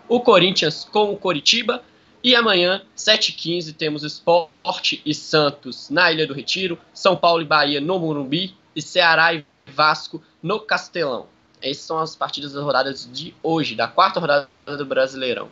o 0.09 0.21
Corinthians 0.21 0.85
com 0.85 1.13
o 1.13 1.17
Coritiba. 1.17 1.83
E 2.23 2.37
amanhã, 2.37 2.83
7h15, 2.97 3.75
temos 3.75 4.05
Esporte 4.05 5.03
e 5.05 5.13
Santos 5.13 5.91
na 5.91 6.13
Ilha 6.13 6.27
do 6.27 6.35
Retiro, 6.35 6.79
São 6.95 7.17
Paulo 7.17 7.43
e 7.43 7.45
Bahia 7.45 7.81
no 7.81 7.99
Morumbi 7.99 8.55
e 8.77 8.81
Ceará 8.81 9.35
e 9.35 9.45
Vasco 9.67 10.23
no 10.41 10.61
Castelão. 10.61 11.27
Essas 11.61 11.85
são 11.85 11.99
as 11.99 12.15
partidas 12.15 12.53
das 12.53 12.63
rodadas 12.63 13.09
de 13.13 13.35
hoje, 13.43 13.75
da 13.75 13.89
quarta 13.89 14.21
rodada 14.21 14.49
do 14.65 14.85
Brasileirão. 14.85 15.49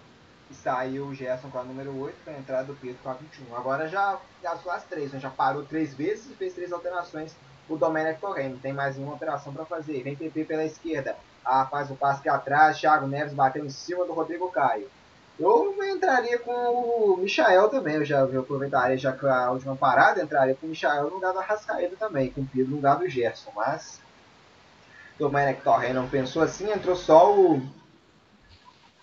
E 0.50 0.54
saiu 0.54 1.06
o 1.06 1.14
Gerson 1.14 1.48
com 1.48 1.58
a 1.58 1.62
número 1.62 1.96
8 1.96 2.16
para 2.24 2.34
a 2.34 2.38
entrada 2.38 2.64
do 2.64 2.74
Pedro 2.74 2.98
com 3.02 3.10
a 3.10 3.14
21. 3.14 3.56
Agora 3.56 3.88
já 3.88 4.18
gastou 4.42 4.72
as 4.72 4.82
três, 4.84 5.12
né? 5.12 5.20
já 5.20 5.30
parou 5.30 5.62
três 5.64 5.94
vezes 5.94 6.28
e 6.30 6.34
fez 6.34 6.52
três 6.54 6.72
alterações. 6.72 7.34
O 7.68 7.76
Domenech 7.76 8.20
Torrent 8.20 8.60
tem 8.60 8.72
mais 8.72 8.98
uma 8.98 9.12
alteração 9.12 9.52
para 9.52 9.64
fazer. 9.64 10.02
Vem 10.02 10.16
PP 10.16 10.44
pela 10.44 10.64
esquerda, 10.64 11.16
ah, 11.44 11.66
faz 11.66 11.88
o 11.90 11.94
passe 11.94 12.28
atrás. 12.28 12.78
Thiago 12.80 13.06
Neves 13.06 13.32
bateu 13.32 13.64
em 13.64 13.70
cima 13.70 14.04
do 14.04 14.12
Rodrigo 14.12 14.50
Caio. 14.50 14.90
Eu 15.38 15.74
entraria 15.84 16.38
com 16.38 16.52
o 16.52 17.16
Michael 17.16 17.68
também. 17.68 17.94
Eu 17.94 18.04
já 18.04 18.18
eu 18.18 18.40
aproveitaria 18.40 18.98
já 18.98 19.12
que 19.12 19.26
a 19.26 19.50
última 19.50 19.76
parada, 19.76 20.22
entraria 20.22 20.54
com 20.54 20.66
o 20.66 20.70
Michael 20.70 21.04
no 21.04 21.14
lugar 21.14 21.32
do 21.32 21.38
Arrascaeta 21.38 21.96
também, 21.96 22.30
com 22.30 22.42
o 22.42 22.46
Pedro 22.46 22.70
no 22.70 22.76
lugar 22.76 22.98
do 22.98 23.08
Gerson. 23.08 23.50
Mas 23.54 24.00
Domenech 25.18 25.62
Torrent 25.62 25.94
não 25.94 26.08
pensou 26.08 26.42
assim, 26.42 26.70
entrou 26.70 26.96
só 26.96 27.34
o, 27.34 27.62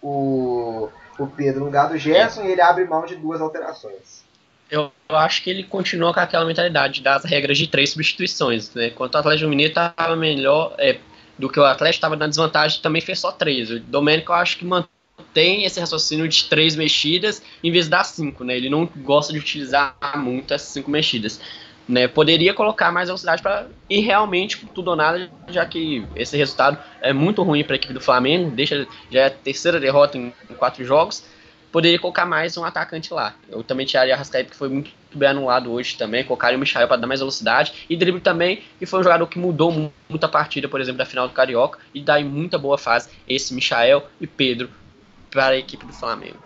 o, 0.01 0.89
o 1.17 1.27
Pedro 1.27 1.61
no 1.61 1.65
lugar 1.65 1.89
do 1.89 1.97
Gerson 1.97 2.43
e 2.43 2.51
ele 2.51 2.61
abre 2.61 2.85
mão 2.85 3.05
de 3.05 3.15
duas 3.15 3.41
alterações. 3.41 4.25
Eu 4.69 4.91
acho 5.09 5.43
que 5.43 5.49
ele 5.49 5.63
continua 5.63 6.13
com 6.13 6.19
aquela 6.19 6.45
mentalidade 6.45 7.01
das 7.01 7.23
regras 7.23 7.57
de 7.57 7.67
três 7.67 7.91
substituições, 7.91 8.73
né? 8.73 8.91
O 8.97 9.03
Atlético 9.03 9.49
Mineiro 9.49 9.71
estava 9.71 10.15
melhor 10.15 10.75
é, 10.77 10.99
do 11.37 11.49
que 11.49 11.59
o 11.59 11.63
Atlético, 11.63 11.97
estava 11.97 12.15
na 12.17 12.27
desvantagem, 12.27 12.81
também 12.81 13.01
fez 13.01 13.19
só 13.19 13.31
três. 13.31 13.71
O 13.71 13.79
Domênico 13.79 14.31
eu 14.31 14.35
acho 14.35 14.57
que 14.57 14.65
mantém 14.65 15.63
esse 15.63 15.79
raciocínio 15.79 16.27
de 16.27 16.45
três 16.45 16.75
mexidas 16.75 17.41
em 17.63 17.71
vez 17.71 17.87
das 17.87 18.07
cinco, 18.07 18.43
né? 18.43 18.57
Ele 18.57 18.69
não 18.69 18.85
gosta 18.85 19.31
de 19.31 19.39
utilizar 19.39 19.95
muito 20.17 20.53
essas 20.53 20.69
cinco 20.69 20.91
mexidas. 20.91 21.39
Né, 21.87 22.05
poderia 22.05 22.53
colocar 22.53 22.91
mais 22.91 23.07
velocidade 23.07 23.41
para 23.41 23.65
ir 23.89 24.01
realmente 24.01 24.65
tudo 24.73 24.89
ou 24.89 24.95
nada, 24.97 25.29
já 25.47 25.65
que 25.65 26.05
esse 26.17 26.35
resultado 26.35 26.77
é 26.99 27.13
muito 27.13 27.41
ruim 27.43 27.63
para 27.63 27.75
a 27.75 27.77
equipe 27.77 27.93
do 27.93 28.01
Flamengo, 28.01 28.51
deixa 28.51 28.85
já 29.09 29.21
é 29.21 29.25
a 29.27 29.29
terceira 29.29 29.79
derrota 29.79 30.17
em, 30.17 30.33
quatro 30.57 30.83
jogos. 30.83 31.23
Poderia 31.71 31.97
colocar 31.97 32.25
mais 32.25 32.57
um 32.57 32.65
atacante 32.65 33.13
lá. 33.13 33.35
Eu 33.49 33.63
também 33.63 33.85
tiraria 33.85 34.13
a 34.13 34.17
Rascaeta, 34.17 34.49
que 34.49 34.55
foi 34.55 34.67
muito 34.67 34.91
bem 35.13 35.29
anulado 35.29 35.71
hoje 35.71 35.95
também, 35.95 36.25
colocaria 36.25 36.57
o 36.57 36.59
Michael 36.59 36.87
para 36.87 36.97
dar 36.97 37.07
mais 37.07 37.21
velocidade, 37.21 37.73
e 37.89 37.95
drible 37.95 38.19
também, 38.19 38.63
que 38.79 38.85
foi 38.85 38.99
um 38.99 39.03
jogador 39.03 39.27
que 39.27 39.39
mudou 39.39 39.71
muito 39.71 40.23
a 40.23 40.29
partida, 40.29 40.67
por 40.67 40.81
exemplo, 40.81 40.97
da 40.97 41.05
final 41.05 41.27
do 41.27 41.33
Carioca, 41.33 41.79
e 41.93 42.01
dá 42.01 42.19
em 42.19 42.25
muita 42.25 42.57
boa 42.57 42.77
fase 42.77 43.09
esse 43.27 43.53
Michael 43.53 44.07
e 44.19 44.27
Pedro 44.27 44.69
para 45.31 45.49
a 45.49 45.57
equipe 45.57 45.85
do 45.85 45.93
Flamengo. 45.93 46.37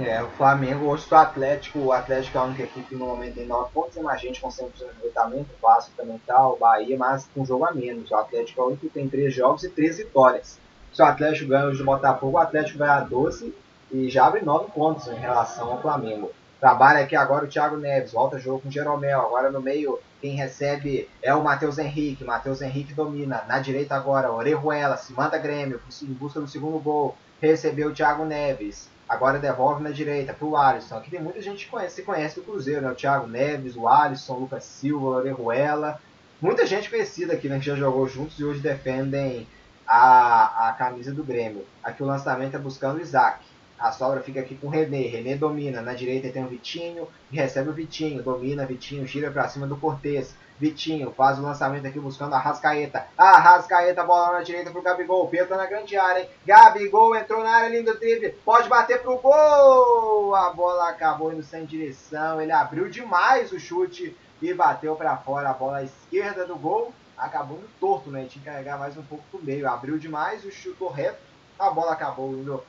É, 0.00 0.22
o 0.22 0.28
Flamengo 0.28 0.86
hoje 0.86 1.08
do 1.08 1.16
Atlético, 1.16 1.80
o 1.80 1.92
Atlético 1.92 2.38
é 2.38 2.40
a 2.40 2.44
única 2.44 2.62
equipe 2.62 2.94
no 2.94 3.06
momento 3.06 3.34
tem 3.34 3.46
9 3.46 3.72
pontos, 3.72 3.96
mais 4.00 4.20
gente 4.20 4.40
com 4.40 4.48
100% 4.48 4.72
de 4.76 4.84
aproveitamento, 4.84 5.48
o 5.58 5.66
Vasco 5.66 5.90
também 5.96 6.20
tá, 6.24 6.48
o 6.48 6.56
Bahia, 6.56 6.96
mas 6.96 7.28
com 7.34 7.40
um 7.40 7.46
jogo 7.46 7.64
a 7.64 7.72
menos. 7.72 8.08
O 8.08 8.14
Atlético 8.14 8.60
é 8.60 8.64
o 8.64 8.66
único 8.68 8.82
que 8.82 8.92
tem 8.92 9.08
3 9.08 9.34
jogos 9.34 9.64
e 9.64 9.68
3 9.68 9.98
vitórias. 9.98 10.60
Se 10.92 11.02
o 11.02 11.04
Atlético 11.04 11.48
ganha 11.48 11.66
hoje 11.66 11.78
do 11.78 11.84
Botafogo, 11.84 12.36
o 12.36 12.40
Atlético 12.40 12.78
vai 12.78 12.88
a 12.88 13.00
12 13.00 13.52
e 13.90 14.08
já 14.08 14.26
abre 14.26 14.40
9 14.40 14.70
pontos 14.70 15.08
em 15.08 15.16
relação 15.16 15.72
ao 15.72 15.82
Flamengo. 15.82 16.30
Trabalha 16.60 17.00
aqui 17.00 17.16
agora 17.16 17.44
o 17.44 17.48
Thiago 17.48 17.76
Neves, 17.76 18.12
volta 18.12 18.38
jogo 18.38 18.60
com 18.60 18.68
o 18.68 18.72
Jeromel, 18.72 19.20
agora 19.20 19.50
no 19.50 19.60
meio 19.60 19.98
quem 20.20 20.36
recebe 20.36 21.08
é 21.20 21.34
o 21.34 21.42
Matheus 21.42 21.76
Henrique, 21.76 22.24
Matheus 22.24 22.62
Henrique 22.62 22.94
domina, 22.94 23.44
na 23.48 23.58
direita 23.58 23.96
agora, 23.96 24.30
Orejuela, 24.30 24.96
se 24.96 25.12
manda 25.12 25.38
Grêmio, 25.38 25.80
em 26.02 26.12
busca 26.12 26.40
do 26.40 26.48
segundo 26.48 26.78
gol, 26.78 27.16
recebeu 27.40 27.88
o 27.88 27.94
Thiago 27.94 28.24
Neves, 28.24 28.88
Agora 29.08 29.38
devolve 29.38 29.82
na 29.82 29.90
direita 29.90 30.34
para 30.34 30.46
o 30.46 30.56
Alisson. 30.56 30.96
Aqui 30.96 31.10
tem 31.10 31.22
muita 31.22 31.40
gente 31.40 31.64
que 31.64 31.70
conhece, 31.70 31.96
que 31.96 32.06
conhece 32.06 32.36
do 32.36 32.42
Cruzeiro, 32.42 32.82
né? 32.82 32.90
O 32.90 32.94
Thiago 32.94 33.26
Neves, 33.26 33.74
o 33.74 33.88
Alisson, 33.88 34.34
o 34.34 34.40
Lucas 34.40 34.64
Silva, 34.64 35.06
o 35.06 35.08
Orejuela. 35.08 35.98
Muita 36.40 36.66
gente 36.66 36.90
conhecida 36.90 37.32
aqui, 37.32 37.48
né? 37.48 37.58
Que 37.58 37.64
já 37.64 37.74
jogou 37.74 38.06
juntos 38.06 38.38
e 38.38 38.44
hoje 38.44 38.60
defendem 38.60 39.46
a, 39.86 40.68
a 40.68 40.72
camisa 40.72 41.12
do 41.12 41.24
Grêmio. 41.24 41.64
Aqui 41.82 42.02
o 42.02 42.06
lançamento 42.06 42.54
é 42.54 42.58
buscando 42.58 42.98
o 42.98 43.00
Isaac. 43.00 43.42
A 43.78 43.92
sobra 43.92 44.20
fica 44.20 44.40
aqui 44.40 44.56
com 44.56 44.66
o 44.66 44.70
René. 44.70 45.02
René 45.02 45.36
domina. 45.36 45.80
Na 45.80 45.94
direita 45.94 46.28
tem 46.28 46.44
o 46.44 46.48
Vitinho. 46.48 47.08
Recebe 47.32 47.70
o 47.70 47.72
Vitinho. 47.72 48.22
Domina, 48.22 48.66
Vitinho. 48.66 49.06
Gira 49.06 49.30
para 49.30 49.48
cima 49.48 49.66
do 49.66 49.76
Cortez. 49.76 50.34
Vitinho 50.58 51.12
faz 51.12 51.38
o 51.38 51.42
lançamento 51.42 51.86
aqui 51.86 52.00
buscando 52.00 52.34
a 52.34 52.38
Rascaeta. 52.38 53.06
A 53.16 53.38
Rascaeta, 53.38 54.02
bola 54.02 54.32
na 54.32 54.42
direita 54.42 54.70
pro 54.70 54.82
Gabigol. 54.82 55.28
Pedro 55.28 55.56
na 55.56 55.66
grande 55.66 55.96
área, 55.96 56.22
hein? 56.22 56.28
Gabigol 56.44 57.14
entrou 57.14 57.44
na 57.44 57.50
área, 57.50 57.68
lindo 57.68 57.96
drible. 57.98 58.30
Pode 58.44 58.68
bater 58.68 59.00
pro 59.00 59.18
gol. 59.18 60.34
A 60.34 60.50
bola 60.50 60.88
acabou 60.88 61.32
indo 61.32 61.44
sem 61.44 61.64
direção. 61.64 62.40
Ele 62.40 62.50
abriu 62.50 62.88
demais 62.88 63.52
o 63.52 63.60
chute 63.60 64.16
e 64.42 64.52
bateu 64.52 64.96
para 64.96 65.16
fora. 65.16 65.50
A 65.50 65.54
bola 65.54 65.84
esquerda 65.84 66.44
do 66.44 66.56
gol 66.56 66.92
acabou 67.16 67.58
no 67.58 67.68
torto, 67.80 68.10
né? 68.10 68.26
Tinha 68.28 68.42
que 68.42 68.50
carregar 68.50 68.78
mais 68.78 68.96
um 68.96 69.02
pouco 69.02 69.24
pro 69.30 69.44
meio. 69.44 69.68
Abriu 69.68 69.96
demais 69.96 70.44
o 70.44 70.50
chute 70.50 70.84
reto. 70.92 71.20
A 71.56 71.70
bola 71.70 71.92
acabou 71.92 72.32
indo 72.32 72.64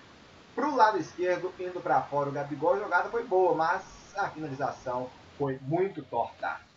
pro 0.53 0.75
lado 0.75 0.99
esquerdo, 0.99 1.51
indo 1.59 1.79
para 1.79 2.01
fora. 2.03 2.29
O 2.29 2.31
Gabigol, 2.31 2.75
a 2.75 2.79
jogada 2.79 3.09
foi 3.09 3.23
boa, 3.23 3.55
mas 3.55 3.81
a 4.15 4.29
finalização 4.29 5.09
foi 5.39 5.57
muito 5.61 6.03
torta. 6.03 6.68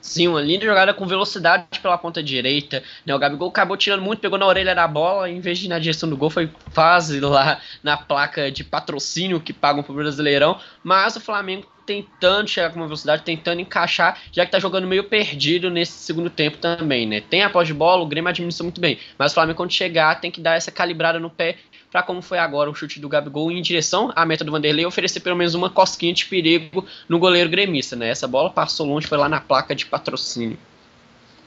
Sim, 0.00 0.28
uma 0.28 0.40
linda 0.40 0.64
jogada 0.64 0.94
com 0.94 1.06
velocidade 1.06 1.78
pela 1.80 1.98
ponta 1.98 2.22
direita. 2.22 2.82
Né? 3.04 3.14
O 3.14 3.18
Gabigol 3.18 3.48
acabou 3.48 3.76
tirando 3.76 4.02
muito, 4.02 4.20
pegou 4.20 4.38
na 4.38 4.46
orelha 4.46 4.74
da 4.74 4.88
bola, 4.88 5.28
em 5.28 5.40
vez 5.40 5.58
de 5.58 5.66
ir 5.66 5.68
na 5.68 5.78
direção 5.78 6.08
do 6.08 6.16
gol, 6.16 6.30
foi 6.30 6.50
quase 6.74 7.20
lá 7.20 7.60
na 7.82 7.96
placa 7.96 8.50
de 8.50 8.64
patrocínio 8.64 9.40
que 9.40 9.52
pagam 9.52 9.82
pro 9.82 9.94
Brasileirão. 9.94 10.58
Mas 10.82 11.16
o 11.16 11.20
Flamengo 11.20 11.66
tentando 11.90 12.48
chegar 12.48 12.70
com 12.70 12.76
uma 12.76 12.86
velocidade, 12.86 13.24
tentando 13.24 13.60
encaixar, 13.60 14.16
já 14.30 14.46
que 14.46 14.52
tá 14.52 14.60
jogando 14.60 14.86
meio 14.86 15.04
perdido 15.04 15.68
nesse 15.68 15.92
segundo 15.92 16.30
tempo 16.30 16.56
também, 16.58 17.04
né? 17.04 17.20
Tem 17.20 17.42
a 17.42 17.50
pós 17.50 17.66
de 17.66 17.74
bola, 17.74 18.02
o 18.02 18.06
Grêmio 18.06 18.28
administra 18.28 18.62
muito 18.62 18.80
bem, 18.80 18.96
mas 19.18 19.32
o 19.32 19.34
Flamengo 19.34 19.56
quando 19.56 19.72
chegar 19.72 20.20
tem 20.20 20.30
que 20.30 20.40
dar 20.40 20.54
essa 20.54 20.70
calibrada 20.70 21.18
no 21.18 21.28
pé 21.28 21.56
para 21.90 22.02
como 22.02 22.22
foi 22.22 22.38
agora 22.38 22.70
o 22.70 22.74
chute 22.74 23.00
do 23.00 23.08
Gabigol 23.08 23.50
em 23.50 23.60
direção 23.60 24.12
à 24.14 24.24
meta 24.24 24.44
do 24.44 24.52
Vanderlei, 24.52 24.86
oferecer 24.86 25.20
pelo 25.20 25.36
menos 25.36 25.54
uma 25.54 25.68
cosquinha 25.68 26.14
de 26.14 26.24
perigo 26.24 26.86
no 27.08 27.18
goleiro 27.18 27.50
gremista, 27.50 27.96
né? 27.96 28.08
Essa 28.08 28.28
bola 28.28 28.50
passou 28.50 28.86
longe, 28.86 29.06
foi 29.06 29.18
lá 29.18 29.28
na 29.28 29.40
placa 29.40 29.74
de 29.74 29.86
patrocínio. 29.86 30.56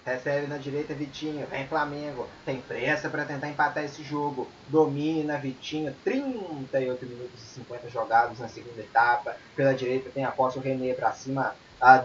Recebe 0.05 0.47
na 0.47 0.57
direita 0.57 0.93
Vitinho, 0.93 1.47
vem 1.49 1.65
Flamengo, 1.65 2.27
tem 2.45 2.59
pressa 2.59 3.09
para 3.09 3.23
tentar 3.23 3.47
empatar 3.47 3.85
esse 3.85 4.03
jogo. 4.03 4.49
Domina 4.67 5.37
Vitinho, 5.37 5.95
38 6.03 7.05
minutos 7.05 7.41
e 7.41 7.45
50 7.59 7.89
jogados 7.89 8.37
na 8.37 8.49
segunda 8.49 8.81
etapa. 8.81 9.37
Pela 9.55 9.73
direita 9.73 10.09
tem 10.09 10.25
a 10.25 10.31
posse 10.31 10.57
o 10.57 10.61
René 10.61 10.93
para 10.93 11.13
cima 11.13 11.55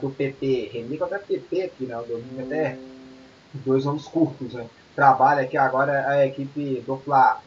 do 0.00 0.10
PP. 0.10 0.70
René 0.72 0.96
contra 0.96 1.18
PP 1.18 1.62
aqui, 1.62 1.84
né? 1.86 1.98
O 1.98 2.02
domínio 2.02 2.44
até 2.44 2.78
dois 3.52 3.84
nomes 3.84 4.06
curtos, 4.06 4.54
né? 4.54 4.66
Trabalha 4.94 5.42
aqui 5.42 5.56
agora 5.56 6.08
a 6.08 6.24
equipe 6.24 6.80
do 6.86 6.96
Fla. 6.98 7.42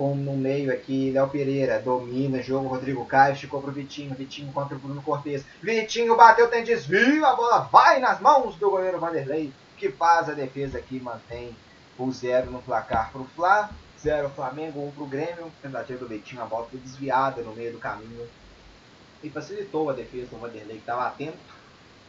Com 0.00 0.14
no 0.14 0.34
meio 0.34 0.72
aqui, 0.72 1.10
Léo 1.10 1.28
Pereira, 1.28 1.78
domina, 1.78 2.42
jogo, 2.42 2.68
Rodrigo 2.68 3.04
Caio, 3.04 3.36
ficou 3.36 3.60
pro 3.60 3.70
Vitinho, 3.70 4.14
Vitinho 4.14 4.50
contra 4.50 4.74
o 4.74 4.78
Bruno 4.78 5.02
Cortes. 5.02 5.44
Vitinho 5.62 6.16
bateu, 6.16 6.48
tem 6.48 6.64
desvio, 6.64 7.22
a 7.26 7.36
bola 7.36 7.68
vai 7.70 8.00
nas 8.00 8.18
mãos 8.18 8.56
do 8.56 8.70
goleiro 8.70 8.98
Vanderlei, 8.98 9.52
que 9.76 9.90
faz 9.90 10.30
a 10.30 10.32
defesa 10.32 10.78
aqui, 10.78 10.98
mantém 10.98 11.54
o 11.98 12.10
zero 12.10 12.50
no 12.50 12.62
placar 12.62 13.12
pro 13.12 13.28
Fla. 13.36 13.68
Zero 14.00 14.30
Flamengo, 14.30 14.80
um 14.80 14.90
pro 14.90 15.04
Grêmio. 15.04 15.52
Tentativa 15.60 15.98
do 15.98 16.08
Vitinho, 16.08 16.40
a 16.40 16.46
bola 16.46 16.66
foi 16.70 16.80
desviada 16.80 17.42
no 17.42 17.52
meio 17.52 17.72
do 17.72 17.78
caminho. 17.78 18.26
E 19.22 19.28
facilitou 19.28 19.90
a 19.90 19.92
defesa 19.92 20.28
do 20.28 20.38
Vanderlei, 20.38 20.76
que 20.76 20.82
estava 20.82 21.08
atento. 21.08 21.36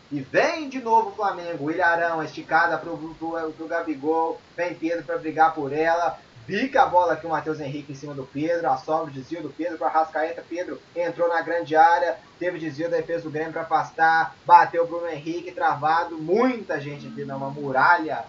E 0.09 0.21
vem 0.21 0.69
de 0.69 0.79
novo 0.79 1.09
o 1.09 1.15
Flamengo. 1.15 1.69
Ilharão, 1.69 2.23
esticada 2.23 2.77
pro, 2.77 2.97
pro 3.15 3.67
Gabigol. 3.67 4.39
Vem 4.55 4.75
Pedro 4.75 5.03
para 5.03 5.17
brigar 5.17 5.53
por 5.53 5.73
ela. 5.73 6.17
Bica 6.51 6.83
a 6.83 6.85
bola 6.85 7.13
aqui 7.13 7.25
o 7.25 7.29
Matheus 7.29 7.61
Henrique 7.61 7.93
em 7.93 7.95
cima 7.95 8.13
do 8.13 8.25
Pedro. 8.25 8.69
Assombra 8.69 9.05
o 9.05 9.09
desvio 9.09 9.41
do 9.41 9.49
Pedro 9.49 9.77
para 9.77 9.87
Rascaeta. 9.87 10.43
Pedro 10.49 10.81
entrou 10.93 11.29
na 11.29 11.41
grande 11.41 11.77
área. 11.77 12.17
Teve 12.37 12.59
desvio 12.59 12.91
da 12.91 12.97
defesa 12.97 13.23
do 13.23 13.29
Grêmio 13.29 13.53
para 13.53 13.61
afastar. 13.61 14.35
Bateu 14.45 14.83
o 14.83 14.85
Bruno 14.85 15.07
Henrique, 15.07 15.53
travado. 15.53 16.17
Muita 16.17 16.77
gente 16.77 17.07
aqui 17.07 17.23
numa 17.23 17.49
muralha 17.49 18.25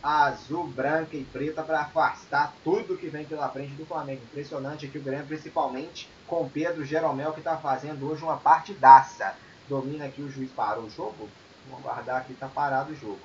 azul, 0.00 0.68
branca 0.68 1.16
e 1.16 1.24
preta 1.24 1.64
para 1.64 1.80
afastar 1.80 2.54
tudo 2.62 2.96
que 2.96 3.08
vem 3.08 3.24
pela 3.24 3.48
frente 3.48 3.72
do 3.72 3.84
Flamengo. 3.84 4.22
Impressionante 4.22 4.86
aqui 4.86 4.98
o 4.98 5.02
Grêmio, 5.02 5.26
principalmente 5.26 6.08
com 6.28 6.48
Pedro 6.48 6.84
Jeromel, 6.84 7.32
que 7.32 7.40
está 7.40 7.56
fazendo 7.56 8.08
hoje 8.08 8.22
uma 8.22 8.36
partidaça. 8.36 9.34
Domina 9.68 10.04
aqui 10.04 10.22
o 10.22 10.30
juiz 10.30 10.52
parou 10.52 10.84
o 10.84 10.90
jogo. 10.90 11.28
Vamos 11.68 11.84
aguardar 11.84 12.18
aqui, 12.18 12.34
tá 12.34 12.46
parado 12.46 12.92
o 12.92 12.96
jogo. 12.96 13.18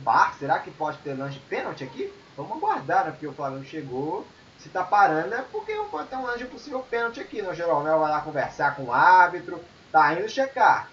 Bar, 0.00 0.36
será 0.38 0.58
que 0.58 0.70
pode 0.70 0.98
ter 0.98 1.14
lance 1.14 1.38
de 1.38 1.40
pênalti 1.40 1.82
aqui? 1.82 2.12
Vamos 2.36 2.56
aguardar, 2.56 3.04
né? 3.06 3.10
Porque 3.12 3.26
o 3.26 3.32
Flamengo 3.32 3.64
chegou. 3.64 4.26
Se 4.58 4.68
tá 4.68 4.82
parando 4.82 5.34
é 5.34 5.44
porque 5.52 5.74
pode 5.90 6.08
ter 6.08 6.16
um 6.16 6.22
lance 6.24 6.38
de 6.38 6.44
possível 6.46 6.80
pênalti 6.90 7.20
aqui. 7.20 7.42
né? 7.42 7.50
O 7.50 7.54
Jeromel 7.54 7.98
vai 7.98 8.10
lá 8.10 8.20
conversar 8.20 8.74
com 8.76 8.84
o 8.84 8.92
árbitro. 8.92 9.60
Tá 9.92 10.14
indo 10.14 10.28
checar. 10.28 10.88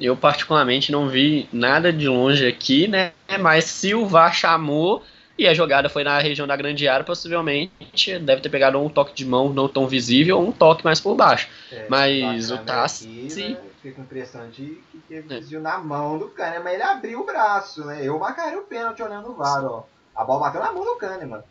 Eu 0.00 0.16
particularmente 0.16 0.90
não 0.90 1.08
vi 1.08 1.48
nada 1.52 1.92
de 1.92 2.08
longe 2.08 2.46
aqui, 2.46 2.88
né? 2.88 3.12
Mas 3.40 3.64
se 3.64 3.94
o 3.94 4.06
VAR 4.06 4.34
chamou 4.34 5.02
e 5.38 5.46
a 5.46 5.54
jogada 5.54 5.88
foi 5.88 6.04
na 6.04 6.18
região 6.18 6.46
da 6.46 6.56
grande 6.56 6.86
área, 6.88 7.04
possivelmente 7.04 8.18
deve 8.20 8.40
ter 8.42 8.48
pegado 8.48 8.78
um 8.80 8.88
toque 8.88 9.14
de 9.14 9.24
mão 9.24 9.52
não 9.52 9.68
tão 9.68 9.86
visível 9.86 10.38
ou 10.38 10.48
um 10.48 10.52
toque 10.52 10.84
mais 10.84 11.00
por 11.00 11.14
baixo. 11.14 11.48
É, 11.72 11.86
Mas 11.88 12.50
o 12.50 12.58
Tassi- 12.58 13.08
né? 13.52 13.56
Fica 13.84 13.96
com 13.96 14.00
a 14.00 14.04
impressão 14.04 14.48
de 14.48 14.82
que 14.90 14.98
teve 15.06 15.34
É. 15.34 15.38
desvio 15.40 15.60
na 15.60 15.76
mão 15.76 16.16
do 16.18 16.28
Kahneman. 16.30 16.64
Mas 16.64 16.72
ele 16.72 16.82
abriu 16.82 17.20
o 17.20 17.26
braço, 17.26 17.84
né? 17.84 17.98
Eu 18.02 18.18
marcaria 18.18 18.58
o 18.58 18.62
pênalti 18.62 19.02
olhando 19.02 19.30
o 19.30 19.34
VAR, 19.34 19.62
ó. 19.62 19.82
A 20.16 20.24
bola 20.24 20.40
bateu 20.40 20.62
na 20.62 20.72
mão 20.72 20.82
do 20.82 20.96
Kahneman. 20.96 21.42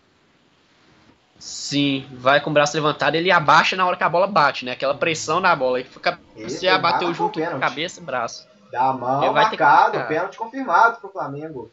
Sim, 1.38 2.08
vai 2.14 2.42
com 2.42 2.50
o 2.50 2.54
braço 2.54 2.76
levantado, 2.76 3.16
ele 3.16 3.30
abaixa 3.30 3.76
na 3.76 3.86
hora 3.86 3.98
que 3.98 4.04
a 4.04 4.10
bola 4.10 4.26
bate, 4.26 4.66
né? 4.66 4.72
Aquela 4.72 4.96
pressão 4.96 5.40
na 5.40 5.56
bola. 5.56 5.78
Aí 5.78 5.84
fica, 5.84 6.20
Esse 6.36 6.60
você 6.60 6.68
bateu 6.80 7.08
marca 7.08 7.14
junto 7.14 7.34
com 7.34 7.40
pênalti. 7.46 7.60
cabeça 7.62 8.00
e 8.00 8.04
braço. 8.04 8.48
Da 8.72 8.92
mão, 8.94 9.24
Ele 9.24 9.34
marcado, 9.34 10.08
pênalti 10.08 10.36
confirmado 10.38 11.00
pro 11.02 11.10
Flamengo. 11.10 11.70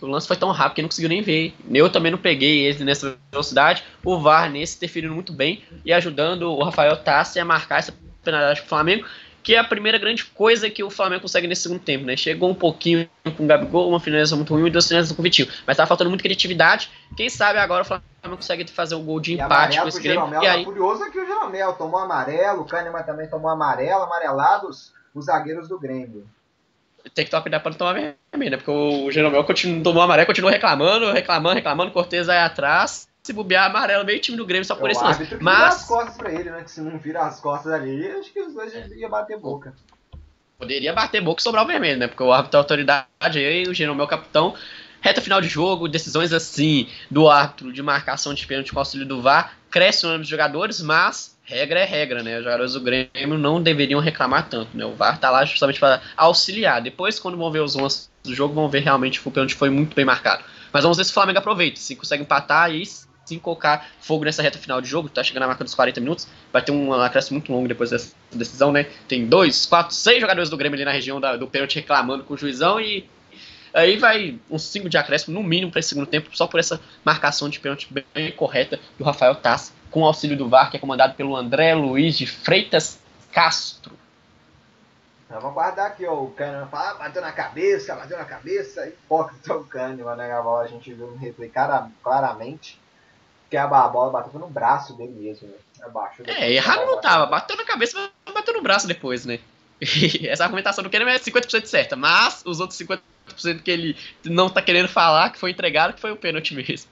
O 0.00 0.06
lance 0.06 0.28
foi 0.28 0.36
tão 0.36 0.52
rápido 0.52 0.76
que 0.76 0.82
não 0.82 0.88
conseguiu 0.88 1.08
nem 1.08 1.22
ver. 1.22 1.56
Eu 1.72 1.90
também 1.90 2.12
não 2.12 2.18
peguei 2.18 2.66
ele 2.66 2.84
nessa 2.84 3.16
velocidade. 3.32 3.82
O 4.04 4.20
VAR 4.20 4.48
nesse 4.48 4.76
interferindo 4.76 5.12
muito 5.12 5.32
bem 5.32 5.64
e 5.84 5.92
ajudando 5.92 6.52
o 6.52 6.62
Rafael 6.62 6.96
Tassi 7.02 7.40
a 7.40 7.44
marcar 7.44 7.78
essa 7.80 7.92
penalidade 8.22 8.60
pro 8.60 8.68
Flamengo, 8.68 9.06
que 9.42 9.54
é 9.54 9.58
a 9.58 9.64
primeira 9.64 9.96
grande 9.96 10.24
coisa 10.26 10.68
que 10.68 10.84
o 10.84 10.90
Flamengo 10.90 11.22
consegue 11.22 11.46
nesse 11.46 11.62
segundo 11.62 11.80
tempo, 11.80 12.04
né? 12.04 12.16
Chegou 12.16 12.50
um 12.50 12.54
pouquinho 12.54 13.08
com 13.36 13.44
o 13.44 13.46
Gabigol, 13.46 13.88
uma 13.88 13.98
finalização 13.98 14.36
muito 14.36 14.52
ruim 14.52 14.66
e 14.66 14.70
duas 14.70 14.86
finalizações 14.86 15.16
com 15.16 15.22
o 15.22 15.24
Vitinho. 15.24 15.48
Mas 15.66 15.76
tá 15.76 15.86
faltando 15.86 16.10
muita 16.10 16.22
criatividade. 16.22 16.90
Quem 17.16 17.30
sabe 17.30 17.58
agora 17.58 17.82
o 17.82 17.86
Flamengo 17.86 18.36
consegue 18.36 18.70
fazer 18.70 18.94
o 18.94 19.00
gol 19.00 19.20
de 19.20 19.32
empate 19.34 19.80
com 19.80 19.88
esse 19.88 20.02
Grêmio. 20.02 20.28
E 20.28 20.32
tá 20.32 20.52
aí, 20.52 20.64
furioso 20.64 21.02
aqui 21.02 21.18
o 21.18 21.26
Jeromel. 21.26 21.72
Tomou 21.72 21.98
amarelo, 21.98 22.60
o 22.60 22.64
Kahneman 22.66 23.02
também 23.04 23.26
tomou 23.26 23.50
amarelo, 23.50 24.02
amarelados 24.02 24.92
os 25.14 25.24
zagueiros 25.24 25.66
do 25.66 25.78
Grêmio. 25.78 26.28
tem 27.14 27.24
que 27.24 27.30
tomar 27.30 27.40
cuidado 27.40 27.62
pra 27.62 27.70
não 27.70 27.78
tomar 27.78 27.92
vermelho, 27.94 28.50
né? 28.50 28.56
Porque 28.58 28.70
o 28.70 29.10
Jeromel 29.10 29.44
continua, 29.44 29.82
tomou 29.82 30.02
amarelo, 30.02 30.26
continua 30.26 30.50
reclamando, 30.50 31.10
reclamando, 31.10 31.54
reclamando, 31.54 31.90
Cortez 31.90 32.28
aí 32.28 32.38
atrás. 32.38 33.07
Se 33.28 33.32
bobear 33.34 33.66
amarelo, 33.66 34.06
meio 34.06 34.18
time 34.20 34.38
do 34.38 34.46
Grêmio 34.46 34.64
só 34.64 34.74
por 34.74 34.88
É 34.88 34.92
esse 34.92 35.02
o 35.02 35.04
lance. 35.04 35.18
que 35.18 35.24
vira 35.26 35.36
as 35.36 35.42
Mas 35.42 35.84
costas 35.84 36.16
pra 36.16 36.32
ele, 36.32 36.50
né? 36.50 36.62
Que 36.62 36.70
se 36.70 36.80
não 36.80 36.98
vira 36.98 37.20
as 37.26 37.38
costas 37.38 37.70
ali, 37.70 38.10
acho 38.12 38.32
que 38.32 38.40
os 38.40 38.54
dois 38.54 38.72
iam 38.96 39.10
bater 39.10 39.38
boca. 39.38 39.74
poderia 40.58 40.94
bater 40.94 41.20
boca 41.20 41.38
e 41.40 41.42
sobrar 41.42 41.62
o 41.62 41.66
vermelho, 41.66 41.98
né? 41.98 42.06
Porque 42.08 42.22
o 42.22 42.32
árbitro 42.32 42.56
é 42.56 42.60
autoridade 42.60 43.06
aí, 43.34 43.64
o 43.68 43.74
Jeromel 43.74 44.04
é 44.04 44.06
o 44.06 44.08
capitão. 44.08 44.54
Reta 45.02 45.20
final 45.20 45.42
de 45.42 45.46
jogo, 45.48 45.86
decisões 45.88 46.32
assim 46.32 46.88
do 47.10 47.28
árbitro 47.28 47.70
de 47.70 47.82
marcação 47.82 48.32
de 48.32 48.46
pênalti 48.46 48.72
com 48.72 48.78
auxílio 48.78 49.04
do 49.06 49.20
VAR, 49.20 49.52
cresce 49.70 50.06
o 50.06 50.08
número 50.08 50.24
de 50.24 50.30
jogadores, 50.30 50.80
mas 50.80 51.38
regra 51.44 51.80
é 51.80 51.84
regra, 51.84 52.22
né? 52.22 52.38
Os 52.38 52.44
jogadores 52.44 52.72
do 52.72 52.80
Grêmio 52.80 53.36
não 53.36 53.62
deveriam 53.62 54.00
reclamar 54.00 54.48
tanto, 54.48 54.74
né? 54.74 54.86
O 54.86 54.94
VAR 54.94 55.20
tá 55.20 55.30
lá 55.30 55.44
justamente 55.44 55.78
para 55.78 56.00
auxiliar. 56.16 56.80
Depois, 56.80 57.20
quando 57.20 57.36
vão 57.36 57.52
ver 57.52 57.60
os 57.60 57.74
lances 57.74 58.10
do 58.24 58.34
jogo, 58.34 58.54
vão 58.54 58.70
ver 58.70 58.80
realmente 58.80 59.20
que 59.20 59.28
o 59.28 59.30
pênalti 59.30 59.54
foi 59.54 59.68
muito 59.68 59.94
bem 59.94 60.06
marcado. 60.06 60.42
Mas 60.72 60.82
vamos 60.82 60.96
ver 60.96 61.04
se 61.04 61.10
o 61.10 61.14
Flamengo 61.14 61.38
aproveita, 61.38 61.78
se 61.78 61.94
consegue 61.94 62.22
empatar 62.24 62.70
e 62.74 62.82
sim 63.28 63.38
colocar 63.38 63.86
fogo 64.00 64.24
nessa 64.24 64.42
reta 64.42 64.58
final 64.58 64.80
de 64.80 64.88
jogo, 64.88 65.08
tá 65.08 65.22
chegando 65.22 65.42
na 65.42 65.48
marca 65.48 65.62
dos 65.64 65.74
40 65.74 66.00
minutos, 66.00 66.26
vai 66.52 66.62
ter 66.62 66.72
um 66.72 66.92
acréscimo 66.92 67.38
muito 67.38 67.52
longo 67.52 67.68
depois 67.68 67.90
dessa 67.90 68.14
decisão, 68.32 68.72
né? 68.72 68.84
Tem 69.06 69.26
dois, 69.26 69.66
quatro, 69.66 69.94
seis 69.94 70.20
jogadores 70.20 70.48
do 70.50 70.56
Grêmio 70.56 70.76
ali 70.76 70.84
na 70.84 70.92
região 70.92 71.20
da- 71.20 71.36
do 71.36 71.46
pênalti 71.46 71.76
reclamando 71.76 72.24
com 72.24 72.34
o 72.34 72.36
juizão 72.38 72.80
e 72.80 73.08
aí 73.74 73.96
vai 73.96 74.38
uns 74.50 74.62
cinco 74.62 74.88
de 74.88 74.96
acréscimo 74.96 75.34
no 75.34 75.46
mínimo 75.46 75.70
para 75.70 75.80
esse 75.80 75.90
segundo 75.90 76.06
tempo, 76.06 76.30
só 76.32 76.46
por 76.46 76.58
essa 76.58 76.80
marcação 77.04 77.48
de 77.48 77.60
pênalti 77.60 77.88
bem, 77.90 78.32
correta 78.32 78.80
do 78.98 79.04
Rafael 79.04 79.34
Tass, 79.34 79.72
com 79.90 80.04
auxílio 80.04 80.36
do 80.36 80.48
VAR, 80.48 80.70
que 80.70 80.76
é 80.76 80.80
comandado 80.80 81.14
pelo 81.14 81.36
André 81.36 81.74
Luiz 81.74 82.16
de 82.16 82.26
Freitas 82.26 82.98
Castro. 83.32 83.96
Então, 85.26 85.40
vamos 85.42 85.54
guardar 85.54 85.88
aqui, 85.88 86.06
ó. 86.06 86.22
O 86.22 86.30
Kahneman 86.30 86.68
fala, 86.68 86.90
ah, 86.90 86.94
bateu 86.94 87.20
na 87.20 87.32
cabeça, 87.32 87.94
bateu 87.94 88.16
na 88.16 88.24
cabeça. 88.24 88.86
Hipócrita 88.88 89.54
o 89.54 89.64
Kahneman, 89.64 90.16
né? 90.16 90.40
Bola 90.42 90.62
a 90.62 90.66
gente 90.66 90.90
viu 90.94 91.18
claramente 92.02 92.80
que 93.50 93.56
a 93.56 93.66
bola 93.66 94.10
bateu 94.10 94.38
no 94.38 94.48
braço 94.48 94.94
dele 94.94 95.12
mesmo, 95.12 95.48
né? 95.48 95.54
Abaixo. 95.82 96.22
É, 96.26 96.52
errado 96.52 96.84
não 96.86 97.00
tava, 97.00 97.26
bateu 97.26 97.56
na 97.56 97.64
cabeça, 97.64 98.10
mas 98.24 98.34
bateu 98.34 98.54
no 98.54 98.62
braço 98.62 98.86
depois, 98.86 99.24
né? 99.24 99.38
Essa 100.28 100.44
argumentação 100.44 100.82
do 100.82 100.90
Kahneman 100.90 101.14
é 101.14 101.18
50% 101.18 101.66
certa, 101.66 101.96
mas 101.96 102.42
os 102.44 102.60
outros 102.60 102.78
50% 102.80 103.62
que 103.62 103.70
ele 103.70 103.96
não 104.24 104.50
tá 104.50 104.60
querendo 104.60 104.88
falar, 104.88 105.30
que 105.30 105.38
foi 105.38 105.50
entregado, 105.50 105.94
que 105.94 106.00
foi 106.00 106.10
o 106.10 106.16
pênalti 106.16 106.54
mesmo. 106.54 106.90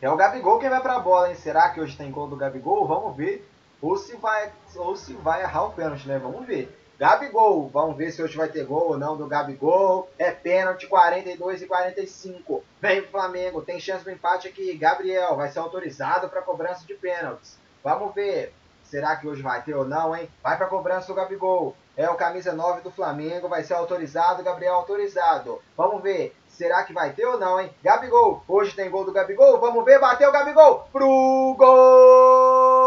É 0.00 0.08
o 0.08 0.16
Gabigol 0.16 0.58
quem 0.58 0.68
vai 0.68 0.80
pra 0.80 0.98
bola, 0.98 1.30
hein? 1.30 1.36
Será 1.36 1.70
que 1.70 1.80
hoje 1.80 1.96
tem 1.96 2.10
gol 2.10 2.28
do 2.28 2.36
Gabigol? 2.36 2.86
Vamos 2.86 3.16
ver. 3.16 3.48
Ou 3.80 3.96
se 3.96 4.16
vai, 4.16 4.50
ou 4.76 4.96
se 4.96 5.12
vai 5.14 5.42
errar 5.42 5.64
o 5.64 5.72
pênalti, 5.72 6.06
né? 6.06 6.18
Vamos 6.18 6.46
ver. 6.46 6.68
Gabigol, 6.98 7.68
vamos 7.68 7.96
ver 7.96 8.12
se 8.12 8.22
hoje 8.22 8.36
vai 8.36 8.48
ter 8.48 8.64
gol 8.64 8.90
ou 8.90 8.98
não 8.98 9.16
do 9.16 9.26
Gabigol. 9.26 10.08
É 10.16 10.30
pênalti 10.30 10.86
42 10.86 11.62
e 11.62 11.66
45. 11.66 12.62
Vem 12.80 13.00
o 13.00 13.08
Flamengo, 13.08 13.62
tem 13.62 13.80
chance 13.80 14.04
do 14.04 14.10
empate 14.10 14.46
aqui. 14.46 14.76
Gabriel 14.76 15.36
vai 15.36 15.48
ser 15.50 15.58
autorizado 15.58 16.28
para 16.28 16.42
cobrança 16.42 16.86
de 16.86 16.94
pênaltis. 16.94 17.58
Vamos 17.82 18.14
ver. 18.14 18.54
Será 18.84 19.16
que 19.16 19.26
hoje 19.26 19.42
vai 19.42 19.60
ter 19.62 19.74
ou 19.74 19.84
não, 19.84 20.14
hein? 20.14 20.28
Vai 20.42 20.56
pra 20.56 20.66
cobrança 20.66 21.08
do 21.08 21.14
Gabigol. 21.14 21.74
É 21.96 22.08
o 22.08 22.14
camisa 22.14 22.52
9 22.52 22.82
do 22.82 22.90
Flamengo, 22.90 23.48
vai 23.48 23.64
ser 23.64 23.74
autorizado, 23.74 24.42
Gabriel 24.42 24.74
autorizado. 24.74 25.60
Vamos 25.76 26.02
ver. 26.02 26.34
Será 26.48 26.84
que 26.84 26.92
vai 26.92 27.12
ter 27.12 27.26
ou 27.26 27.38
não, 27.38 27.60
hein? 27.60 27.70
Gabigol, 27.82 28.44
hoje 28.46 28.74
tem 28.74 28.90
gol 28.90 29.04
do 29.04 29.12
Gabigol. 29.12 29.58
Vamos 29.58 29.84
ver, 29.84 29.98
bateu 29.98 30.28
o 30.28 30.32
Gabigol 30.32 30.88
pro 30.92 31.56
gol! 31.58 32.83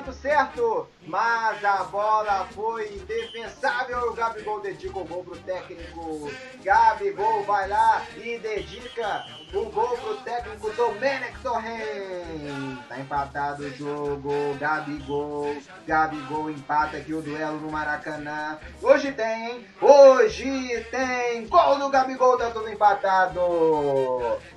Canto 0.00 0.12
certo, 0.14 0.88
mas 1.06 1.62
a 1.62 1.84
bola 1.84 2.46
foi 2.54 2.88
indefensável. 2.94 4.12
Gabigol 4.14 4.60
dedica 4.60 4.98
o 4.98 5.04
gol 5.04 5.22
pro 5.22 5.38
técnico. 5.38 6.30
Gabigol 6.62 7.44
vai 7.44 7.68
lá 7.68 8.02
e 8.16 8.38
dedica 8.38 9.26
o 9.52 9.66
gol 9.66 9.96
pro 9.98 10.16
técnico 10.18 10.70
Domenech 10.70 11.38
Torren. 11.42 12.78
Tá 12.88 12.98
empatado 12.98 13.64
o 13.64 13.70
jogo. 13.70 14.32
Gabigol. 14.58 15.54
Gabigol 15.86 16.50
empata 16.50 16.96
aqui 16.96 17.12
o 17.12 17.20
duelo 17.20 17.60
no 17.60 17.70
Maracanã. 17.70 18.58
Hoje 18.80 19.12
tem, 19.12 19.50
hein? 19.50 19.66
Hoje 19.80 20.86
tem 20.90 21.46
gol 21.46 21.78
do 21.78 21.90
Gabigol, 21.90 22.38
tá 22.38 22.50
tudo 22.50 22.70
empatado. 22.70 23.40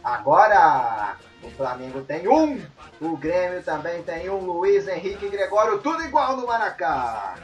Agora. 0.03 1.17
O 1.43 1.51
Flamengo 1.51 2.01
tem 2.01 2.27
um, 2.27 2.65
o 3.01 3.17
Grêmio 3.17 3.61
também 3.63 4.01
tem 4.03 4.29
um, 4.29 4.39
Luiz 4.39 4.87
Henrique 4.87 5.25
e 5.25 5.29
Gregório, 5.29 5.79
tudo 5.79 6.01
igual 6.03 6.37
no 6.37 6.47
Maracá. 6.47 7.35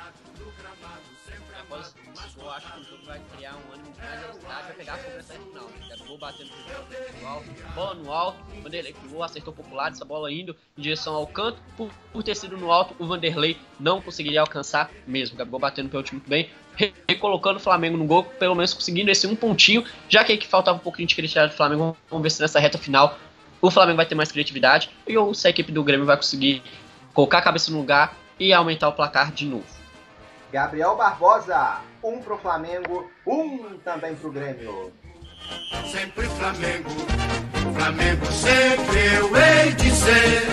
Eu 2.42 2.50
acho 2.52 2.74
que 2.74 2.80
o 2.80 2.84
jogo 2.84 3.06
vai 3.06 3.20
criar 3.36 3.54
um 3.54 3.74
ânimo 3.74 3.94
mais 3.98 4.24
agitado, 4.24 4.64
vai 4.64 4.74
pegar 4.74 4.94
a 4.94 4.98
cobrança 4.98 5.34
final. 5.34 5.70
Gabigol 5.90 6.18
batendo 6.18 6.50
no 7.22 7.28
alto, 7.28 7.46
bola 7.76 7.94
no 7.94 8.12
alto, 8.12 8.40
o 8.58 8.62
Vanderlei 8.62 8.94
pulou, 8.94 9.24
acertou 9.24 9.54
popular 9.54 9.92
essa 9.92 10.04
bola 10.06 10.32
indo 10.32 10.56
em 10.78 10.82
direção 10.82 11.16
ao 11.16 11.28
canto. 11.28 11.62
Por, 11.78 11.92
por 12.12 12.24
ter 12.24 12.36
sido 12.36 12.58
no 12.58 12.72
alto, 12.72 12.96
o 12.98 13.06
Vanderlei 13.06 13.60
não 13.80 14.02
conseguiria 14.02 14.42
alcançar 14.42 14.90
mesmo. 15.06 15.36
O 15.36 15.38
Gabigol 15.38 15.60
batendo 15.60 15.90
time 16.02 16.20
muito 16.20 16.30
bem, 16.30 16.50
re- 16.76 16.94
recolocando 17.08 17.58
o 17.58 17.62
Flamengo 17.62 17.98
no 17.98 18.06
gol, 18.06 18.24
pelo 18.24 18.56
menos 18.56 18.74
conseguindo 18.74 19.12
esse 19.12 19.28
um 19.28 19.36
pontinho, 19.36 19.86
já 20.08 20.24
que 20.24 20.32
aí 20.32 20.38
que 20.38 20.48
faltava 20.48 20.78
um 20.78 20.82
pouquinho 20.82 21.08
de 21.08 21.16
criatividade 21.16 21.52
do 21.52 21.58
Flamengo. 21.58 21.96
Vamos 22.10 22.24
ver 22.24 22.32
se 22.32 22.42
nessa 22.42 22.60
reta 22.60 22.78
final 22.80 23.16
o 23.62 23.70
Flamengo 23.70 23.98
vai 23.98 24.06
ter 24.06 24.16
mais 24.16 24.32
criatividade 24.32 24.90
e 25.08 25.18
ou 25.18 25.34
se 25.34 25.48
a 25.48 25.50
equipe 25.50 25.72
do 25.72 25.84
Grêmio 25.84 26.06
vai 26.06 26.16
conseguir 26.16 26.64
colocar 27.14 27.40
a 27.40 27.42
cabeça 27.42 27.72
no 27.72 27.78
lugar 27.78 28.16
e 28.40 28.54
aumentar 28.54 28.88
o 28.88 28.94
placar 28.94 29.32
de 29.32 29.46
novo. 29.46 29.66
Gabriel 30.52 30.96
Barbosa, 30.96 31.80
um 32.04 32.20
pro 32.20 32.38
Flamengo, 32.38 33.10
um 33.26 33.78
também 33.80 34.16
pro 34.16 34.32
Grêmio. 34.32 34.92
Sempre 35.92 36.28
Flamengo, 36.28 36.90
Flamengo 37.76 38.26
sempre 38.28 39.16
eu 39.16 39.36
hei 39.36 39.72
de 39.74 39.92
ser. 39.92 40.48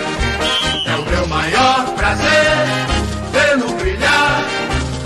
É 0.87 0.95
o 0.95 1.05
meu 1.05 1.27
maior 1.27 1.95
prazer 1.95 2.97
vê-lo 3.31 3.71
brilhar, 3.77 4.43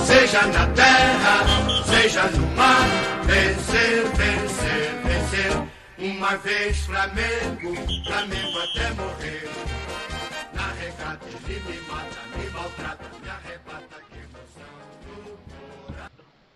seja 0.05 0.41
na 0.47 0.67
terra, 0.67 1.83
seja 1.85 2.23
no 2.23 2.47
mar. 2.55 2.85
Vencer, 3.25 4.05
vencer, 4.15 4.17
vencer. 4.17 4.50
Uma 6.03 6.35
vez 6.37 6.79
Flamengo, 6.79 7.75
Flamengo 8.07 8.57
até 8.57 8.91
morrer. 8.95 9.43
Na 10.51 10.71
regata 10.71 11.27
ele 11.27 11.59
me 11.59 11.79
mata, 11.81 12.17
me 12.35 12.49
maltrata, 12.49 13.05
me 13.21 13.29
arrebata, 13.29 14.01
que 14.09 14.17
emoção 14.17 14.63
do 15.05 16.11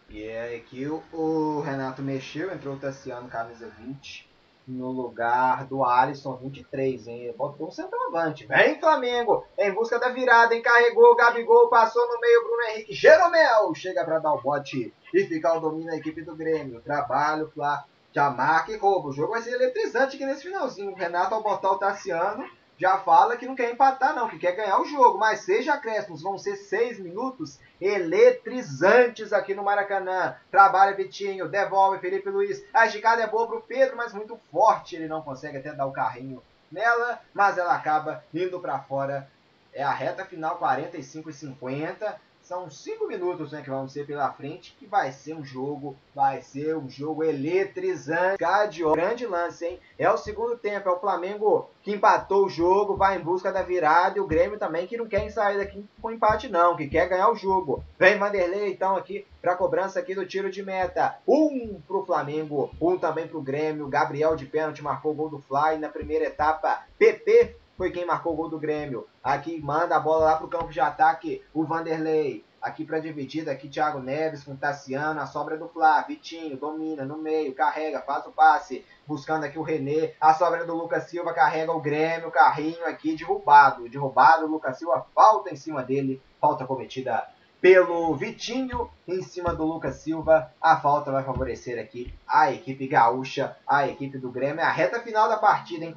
E 0.09 0.23
é 0.23 0.55
aqui 0.55 0.87
o, 0.87 1.03
o 1.13 1.61
Renato 1.61 2.01
mexeu, 2.01 2.51
entrou 2.51 2.73
o 2.73 2.79
Tassiano, 2.79 3.29
camisa 3.29 3.71
20, 3.81 4.27
no 4.67 4.89
lugar 4.89 5.65
do 5.65 5.85
Alisson, 5.85 6.37
23, 6.37 7.07
hein? 7.07 7.35
Botou 7.37 7.67
um 7.67 7.71
centroavante. 7.71 8.47
Vem 8.47 8.79
Flamengo, 8.79 9.45
em 9.59 9.71
busca 9.71 9.99
da 9.99 10.09
virada, 10.09 10.55
encarregou, 10.55 11.15
Gabigol, 11.15 11.69
passou 11.69 12.01
no 12.07 12.19
meio, 12.19 12.41
Bruno 12.41 12.63
Henrique, 12.71 12.95
Jeromel, 12.95 13.75
chega 13.75 14.03
para 14.03 14.17
dar 14.17 14.33
o 14.33 14.41
bote 14.41 14.91
e 15.13 15.23
ficar 15.25 15.53
o 15.53 15.59
domínio 15.59 15.91
da 15.91 15.97
equipe 15.97 16.23
do 16.23 16.35
Grêmio. 16.35 16.81
Trabalho, 16.81 17.51
Flá, 17.53 17.85
já 18.15 18.29
marca 18.29 18.71
e 18.71 18.77
rouba. 18.77 19.09
O 19.09 19.13
jogo 19.13 19.33
vai 19.33 19.41
ser 19.41 19.51
eletrizante 19.51 20.15
aqui 20.15 20.25
nesse 20.25 20.43
finalzinho. 20.43 20.93
O 20.93 20.95
Renato, 20.95 21.35
ao 21.35 21.43
botar 21.43 21.71
o 21.71 21.77
Tassiano, 21.77 22.49
já 22.77 22.97
fala 22.99 23.35
que 23.35 23.45
não 23.45 23.55
quer 23.55 23.69
empatar, 23.69 24.15
não, 24.15 24.29
que 24.29 24.39
quer 24.39 24.53
ganhar 24.53 24.79
o 24.79 24.85
jogo. 24.85 25.17
Mas 25.17 25.41
seja 25.41 25.73
acréscimos, 25.73 26.21
vão 26.21 26.37
ser 26.37 26.55
seis 26.55 26.97
minutos 26.97 27.59
eletrizantes 27.79 29.33
aqui 29.33 29.53
no 29.53 29.65
Maracanã. 29.65 30.37
Trabalha 30.49 30.95
Vitinho, 30.95 31.49
devolve 31.49 31.99
Felipe 31.99 32.29
Luiz. 32.29 32.63
A 32.73 32.85
esticada 32.85 33.21
é 33.21 33.27
boa 33.27 33.47
pro 33.47 33.61
Pedro, 33.61 33.97
mas 33.97 34.13
muito 34.13 34.39
forte. 34.49 34.95
Ele 34.95 35.09
não 35.09 35.21
consegue 35.21 35.57
até 35.57 35.73
dar 35.73 35.85
o 35.85 35.91
carrinho 35.91 36.41
nela, 36.71 37.19
mas 37.33 37.57
ela 37.57 37.75
acaba 37.75 38.23
indo 38.33 38.61
para 38.61 38.79
fora. 38.79 39.29
É 39.73 39.83
a 39.83 39.91
reta 39.91 40.23
final, 40.23 40.57
45 40.57 41.29
e 41.29 41.33
50. 41.33 42.21
São 42.45 42.69
cinco 42.69 43.07
minutos 43.07 43.51
né, 43.51 43.63
que 43.63 43.71
vão 43.71 43.87
ser 43.87 44.05
pela 44.05 44.31
frente, 44.31 44.75
que 44.77 44.85
vai 44.85 45.11
ser 45.11 45.33
um 45.33 45.43
jogo, 45.43 45.95
vai 46.13 46.43
ser 46.43 46.77
um 46.77 46.87
jogo 46.87 47.23
eletrizante. 47.23 48.37
Cadio, 48.37 48.93
grande 48.93 49.25
lance, 49.25 49.65
hein? 49.65 49.79
É 49.97 50.07
o 50.11 50.15
segundo 50.15 50.55
tempo, 50.55 50.87
é 50.87 50.91
o 50.91 50.99
Flamengo 50.99 51.67
que 51.81 51.91
empatou 51.91 52.45
o 52.45 52.49
jogo, 52.49 52.95
vai 52.95 53.17
em 53.17 53.23
busca 53.23 53.51
da 53.51 53.63
virada, 53.63 54.19
e 54.19 54.21
o 54.21 54.27
Grêmio 54.27 54.59
também 54.59 54.85
que 54.85 54.95
não 54.95 55.07
quer 55.07 55.27
sair 55.31 55.57
daqui 55.57 55.83
com 55.99 56.11
empate 56.11 56.47
não, 56.47 56.75
que 56.75 56.87
quer 56.87 57.09
ganhar 57.09 57.31
o 57.31 57.35
jogo. 57.35 57.83
Vem 57.97 58.19
Vanderlei 58.19 58.71
então 58.71 58.95
aqui 58.95 59.25
para 59.41 59.55
cobrança 59.55 59.99
aqui 59.99 60.13
do 60.13 60.27
tiro 60.27 60.51
de 60.51 60.61
meta. 60.61 61.17
Um 61.27 61.81
pro 61.87 62.05
Flamengo, 62.05 62.69
um 62.79 62.95
também 62.95 63.27
pro 63.27 63.41
Grêmio. 63.41 63.87
Gabriel 63.87 64.35
de 64.35 64.45
pênalti 64.45 64.83
marcou 64.83 65.13
o 65.13 65.15
gol 65.15 65.29
do 65.29 65.39
Fly 65.39 65.79
na 65.79 65.89
primeira 65.89 66.25
etapa. 66.25 66.83
PP 66.99 67.55
foi 67.75 67.91
quem 67.91 68.05
marcou 68.05 68.33
o 68.33 68.35
gol 68.35 68.49
do 68.49 68.59
Grêmio. 68.59 69.07
Aqui 69.25 69.59
manda 69.59 69.95
a 69.95 69.99
bola 69.99 70.25
lá 70.25 70.35
pro 70.35 70.47
campo 70.47 70.71
de 70.71 70.79
ataque, 70.79 71.43
o 71.51 71.63
Vanderlei. 71.63 72.45
Aqui 72.61 72.85
para 72.85 72.99
dividida, 72.99 73.51
aqui 73.51 73.67
Thiago 73.67 73.99
Neves 73.99 74.43
com 74.43 74.55
Tassiano, 74.55 75.19
a 75.19 75.25
sobra 75.25 75.57
do 75.57 75.67
Flá, 75.67 75.99
Vitinho, 76.01 76.55
domina 76.55 77.03
no 77.03 77.17
meio, 77.17 77.55
carrega, 77.55 78.01
faz 78.01 78.23
o 78.27 78.31
passe, 78.31 78.85
buscando 79.07 79.43
aqui 79.43 79.57
o 79.57 79.63
René, 79.63 80.13
a 80.21 80.31
sobra 80.35 80.63
do 80.63 80.75
Lucas 80.75 81.05
Silva, 81.05 81.33
carrega 81.33 81.71
o 81.71 81.81
Grêmio, 81.81 82.29
carrinho 82.29 82.85
aqui 82.85 83.15
derrubado, 83.15 83.89
derrubado, 83.89 84.45
o 84.45 84.47
Lucas 84.47 84.77
Silva, 84.77 85.07
falta 85.15 85.51
em 85.51 85.55
cima 85.55 85.81
dele, 85.81 86.21
falta 86.39 86.63
cometida 86.63 87.27
pelo 87.59 88.15
Vitinho 88.15 88.91
em 89.07 89.23
cima 89.23 89.55
do 89.55 89.65
Lucas 89.65 89.95
Silva. 89.95 90.51
A 90.61 90.77
falta 90.77 91.11
vai 91.11 91.23
favorecer 91.23 91.81
aqui 91.81 92.13
a 92.27 92.51
equipe 92.51 92.87
gaúcha, 92.87 93.57
a 93.67 93.87
equipe 93.87 94.19
do 94.19 94.29
Grêmio. 94.29 94.59
É 94.61 94.65
a 94.65 94.71
reta 94.71 94.99
final 94.99 95.27
da 95.27 95.37
partida 95.37 95.83
em 95.83 95.91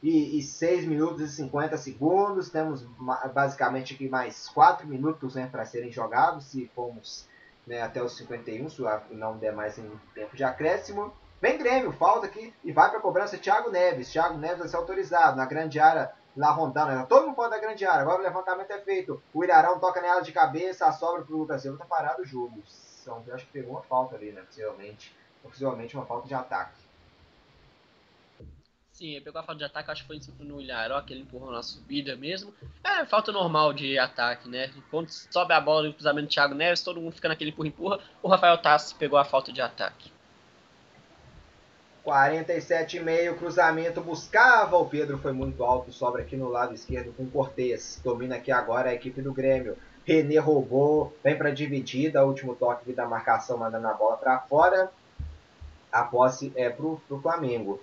46 0.00 0.84
minutos 0.86 1.20
e 1.22 1.28
50 1.28 1.76
segundos. 1.76 2.50
Temos 2.50 2.86
basicamente 3.32 3.94
aqui 3.94 4.08
mais 4.08 4.48
4 4.48 4.86
minutos 4.86 5.34
né, 5.34 5.48
para 5.50 5.64
serem 5.64 5.90
jogados, 5.90 6.46
se 6.46 6.66
formos 6.74 7.26
né, 7.66 7.82
até 7.82 8.02
os 8.02 8.16
51, 8.16 8.68
se 8.68 8.82
não 9.10 9.36
der 9.36 9.52
mais 9.52 9.78
em 9.78 9.90
tempo 10.14 10.36
de 10.36 10.44
acréscimo. 10.44 11.12
Vem 11.40 11.58
Grêmio, 11.58 11.92
falta 11.92 12.26
aqui 12.26 12.52
e 12.64 12.72
vai 12.72 12.88
para 12.88 12.98
a 12.98 13.02
cobrança 13.02 13.36
Thiago 13.36 13.70
Neves. 13.70 14.10
Thiago 14.10 14.38
Neves 14.38 14.58
vai 14.58 14.68
ser 14.68 14.76
autorizado 14.76 15.36
na 15.36 15.44
grande 15.44 15.78
área, 15.78 16.12
lá 16.36 16.50
rondando. 16.50 16.92
né? 16.92 17.06
Todo 17.08 17.26
mundo 17.26 17.36
pode 17.36 17.50
da 17.50 17.58
grande 17.58 17.84
área. 17.84 18.02
Agora 18.02 18.20
o 18.20 18.24
levantamento 18.24 18.70
é 18.70 18.80
feito. 18.80 19.22
O 19.34 19.44
Irarão 19.44 19.78
toca 19.78 20.00
nela 20.00 20.22
de 20.22 20.32
cabeça, 20.32 20.86
a 20.86 20.92
sobra 20.92 21.22
pro 21.22 21.36
Lucas 21.36 21.62
Silva. 21.62 21.78
Tá 21.78 21.84
parado 21.84 22.22
o 22.22 22.26
jogo. 22.26 22.62
São, 22.66 23.22
acho 23.32 23.46
que 23.46 23.52
pegou 23.52 23.72
uma 23.72 23.82
falta 23.82 24.16
ali, 24.16 24.32
né? 24.32 24.42
Possivelmente. 24.42 25.14
Possivelmente 25.42 25.94
uma 25.94 26.06
falta 26.06 26.26
de 26.26 26.34
ataque. 26.34 26.85
Sim, 28.96 29.10
ele 29.10 29.20
pegou 29.20 29.38
a 29.38 29.44
falta 29.44 29.58
de 29.58 29.64
ataque, 29.66 29.90
acho 29.90 30.06
que 30.06 30.06
foi 30.06 30.18
no 30.38 30.58
Ilharó, 30.58 30.98
que 31.02 31.12
ele 31.12 31.20
empurrou 31.20 31.52
na 31.52 31.62
subida 31.62 32.16
mesmo. 32.16 32.54
É 32.82 33.04
falta 33.04 33.30
normal 33.30 33.74
de 33.74 33.98
ataque, 33.98 34.48
né? 34.48 34.70
Quando 34.90 35.10
sobe 35.10 35.52
a 35.52 35.60
bola 35.60 35.86
e 35.86 35.90
o 35.90 35.92
cruzamento 35.92 36.28
do 36.28 36.32
Thiago 36.32 36.54
Neves, 36.54 36.80
todo 36.80 36.98
mundo 36.98 37.12
fica 37.12 37.28
naquele 37.28 37.50
empurra-empurra. 37.50 38.00
O 38.22 38.28
Rafael 38.28 38.56
Tassi 38.56 38.94
pegou 38.94 39.18
a 39.18 39.24
falta 39.26 39.52
de 39.52 39.60
ataque. 39.60 40.10
47,5, 42.06 43.36
cruzamento 43.36 44.00
buscava. 44.00 44.78
O 44.78 44.88
Pedro 44.88 45.18
foi 45.18 45.32
muito 45.32 45.62
alto, 45.62 45.92
sobra 45.92 46.22
aqui 46.22 46.34
no 46.34 46.48
lado 46.48 46.72
esquerdo 46.72 47.12
com 47.14 47.28
Cortez. 47.28 48.00
Domina 48.02 48.36
aqui 48.36 48.50
agora 48.50 48.88
a 48.88 48.94
equipe 48.94 49.20
do 49.20 49.34
Grêmio. 49.34 49.76
René 50.06 50.38
roubou, 50.38 51.14
vem 51.22 51.36
para 51.36 51.50
dividida. 51.50 52.24
Último 52.24 52.56
toque 52.56 52.94
da 52.94 53.06
marcação, 53.06 53.58
mandando 53.58 53.88
a 53.88 53.92
bola 53.92 54.16
para 54.16 54.38
fora. 54.38 54.90
A 55.92 56.02
posse 56.02 56.50
é 56.56 56.70
pro 56.70 56.98
Flamengo. 57.20 57.78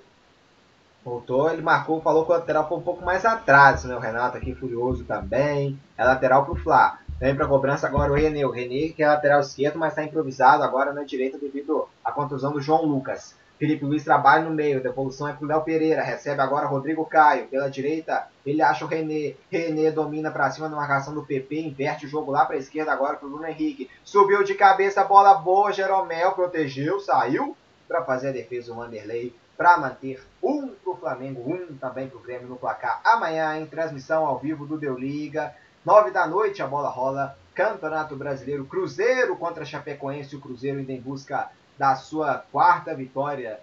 Voltou, 1.04 1.52
ele 1.52 1.62
marcou, 1.62 2.02
falou 2.02 2.26
que 2.26 2.32
o 2.32 2.36
lateral 2.36 2.68
foi 2.68 2.78
um 2.78 2.82
pouco 2.82 3.04
mais 3.04 3.26
atrás, 3.26 3.84
né? 3.84 3.96
O 3.96 4.00
Renato 4.00 4.38
aqui 4.38 4.56
furioso 4.56 5.04
também. 5.04 5.78
É 5.98 6.04
lateral 6.04 6.46
pro 6.46 6.56
Flá. 6.56 7.00
Vem 7.20 7.36
pra 7.36 7.48
cobrança 7.48 7.88
agora 7.88 8.12
o 8.12 8.16
René. 8.16 8.46
O 8.46 8.52
René 8.52 8.90
que 8.90 9.04
é 9.04 9.08
lateral 9.08 9.42
esquerdo, 9.42 9.78
mas 9.78 9.92
está 9.92 10.04
improvisado 10.04 10.64
agora 10.64 10.94
na 10.94 11.04
direita 11.04 11.38
devido 11.38 11.88
à 12.04 12.12
contusão 12.12 12.54
do 12.54 12.62
João 12.62 12.86
Lucas. 12.86 13.36
Felipe 13.60 13.86
Luiz 13.86 14.04
trabalha 14.04 14.44
no 14.44 14.54
meio, 14.54 14.84
devolução 14.84 15.28
é 15.28 15.34
pro 15.34 15.48
Léo 15.48 15.62
Pereira, 15.62 16.02
recebe 16.02 16.42
agora 16.42 16.68
Rodrigo 16.68 17.06
Caio, 17.06 17.48
pela 17.48 17.70
direita, 17.70 18.28
ele 18.46 18.62
acha 18.62 18.84
o 18.84 18.88
René, 18.88 19.36
René 19.50 19.90
domina 19.90 20.32
pra 20.32 20.52
cima 20.52 20.68
na 20.68 20.76
marcação 20.76 21.14
do 21.14 21.24
PP, 21.24 21.62
inverte 21.62 22.06
o 22.06 22.10
jogo 22.10 22.32
lá 22.32 22.46
pra 22.46 22.58
esquerda 22.58 22.92
agora 22.92 23.16
pro 23.16 23.30
Bruno 23.30 23.48
Henrique, 23.48 23.90
subiu 24.04 24.44
de 24.44 24.56
cabeça, 24.56 25.04
bola 25.04 25.36
boa, 25.36 25.72
Jeromel 25.72 26.34
protegeu, 26.34 27.00
saiu 27.00 27.56
pra 27.88 28.04
fazer 28.04 28.30
a 28.30 28.34
defesa 28.34 28.74
o 28.74 28.76
Vanderlei, 28.76 29.34
pra 29.58 29.78
manter 29.78 30.22
um 30.42 30.70
pro 30.70 30.96
Flamengo, 30.96 31.42
um 31.52 31.76
também 31.78 32.10
pro 32.10 32.20
Grêmio 32.20 32.48
no 32.48 32.56
placar. 32.56 33.02
Amanhã 33.04 33.58
em 33.58 33.66
transmissão 33.66 34.26
ao 34.26 34.40
vivo 34.40 34.66
do 34.66 34.78
Deu 34.78 34.98
Liga, 34.98 35.54
nove 35.86 36.12
da 36.12 36.26
noite 36.28 36.62
a 36.62 36.68
bola 36.68 36.90
rola, 36.90 37.38
Campeonato 37.54 38.16
Brasileiro, 38.16 38.66
Cruzeiro 38.66 39.36
contra 39.38 39.64
Chapecoense, 39.66 40.36
o 40.36 40.42
Cruzeiro 40.42 40.80
ainda 40.80 40.92
em 40.92 41.00
busca 41.02 41.50
da 41.78 41.96
sua 41.96 42.44
quarta 42.52 42.94
vitória 42.96 43.60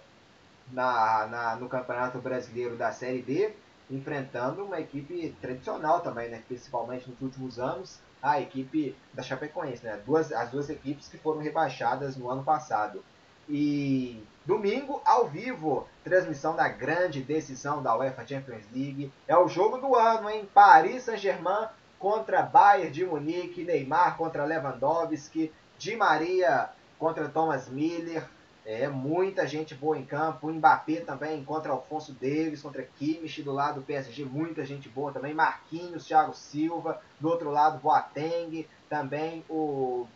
na, 0.71 1.27
na- 1.27 1.55
no 1.57 1.67
Campeonato 1.67 2.19
Brasileiro 2.19 2.75
da 2.75 2.91
Série 2.91 3.21
D, 3.21 3.51
enfrentando 3.89 4.63
uma 4.63 4.79
equipe 4.79 5.35
tradicional 5.41 5.99
também, 5.99 6.29
né? 6.29 6.41
principalmente 6.47 7.09
nos 7.09 7.19
últimos 7.21 7.59
anos, 7.59 7.99
a 8.21 8.39
equipe 8.39 8.95
da 9.13 9.21
Chapecoense, 9.23 9.83
né? 9.83 9.99
Duas, 10.05 10.31
as 10.31 10.49
duas 10.49 10.69
equipes 10.69 11.07
que 11.09 11.17
foram 11.17 11.41
rebaixadas 11.41 12.15
no 12.15 12.29
ano 12.29 12.43
passado. 12.43 13.03
E 13.49 14.23
domingo, 14.45 15.01
ao 15.05 15.27
vivo, 15.27 15.87
transmissão 16.03 16.55
da 16.55 16.67
grande 16.67 17.21
decisão 17.21 17.81
da 17.81 17.95
UEFA 17.97 18.25
Champions 18.25 18.63
League. 18.73 19.11
É 19.27 19.37
o 19.37 19.47
jogo 19.47 19.77
do 19.77 19.95
ano, 19.95 20.29
hein? 20.29 20.47
Paris 20.53 21.03
Saint-Germain 21.03 21.67
contra 21.99 22.41
Bayern 22.41 22.91
de 22.91 23.05
Munique, 23.05 23.63
Neymar 23.63 24.17
contra 24.17 24.45
Lewandowski, 24.45 25.51
Di 25.77 25.95
Maria 25.95 26.69
contra 26.97 27.29
Thomas 27.29 27.69
Miller. 27.69 28.23
É 28.65 28.87
muita 28.87 29.47
gente 29.47 29.73
boa 29.73 29.97
em 29.97 30.05
campo. 30.05 30.51
Mbappé 30.51 31.01
também 31.01 31.43
contra 31.43 31.71
Alfonso 31.71 32.13
Davis, 32.13 32.61
contra 32.61 32.83
Kimmich 32.83 33.41
do 33.41 33.51
lado 33.51 33.79
do 33.79 33.85
PSG, 33.85 34.23
muita 34.23 34.63
gente 34.63 34.87
boa 34.87 35.11
também. 35.11 35.33
Marquinhos, 35.33 36.05
Thiago 36.05 36.35
Silva, 36.35 37.01
do 37.19 37.27
outro 37.27 37.49
lado 37.49 37.79
Boateng, 37.79 38.67
também 38.87 39.43
o 39.49 40.07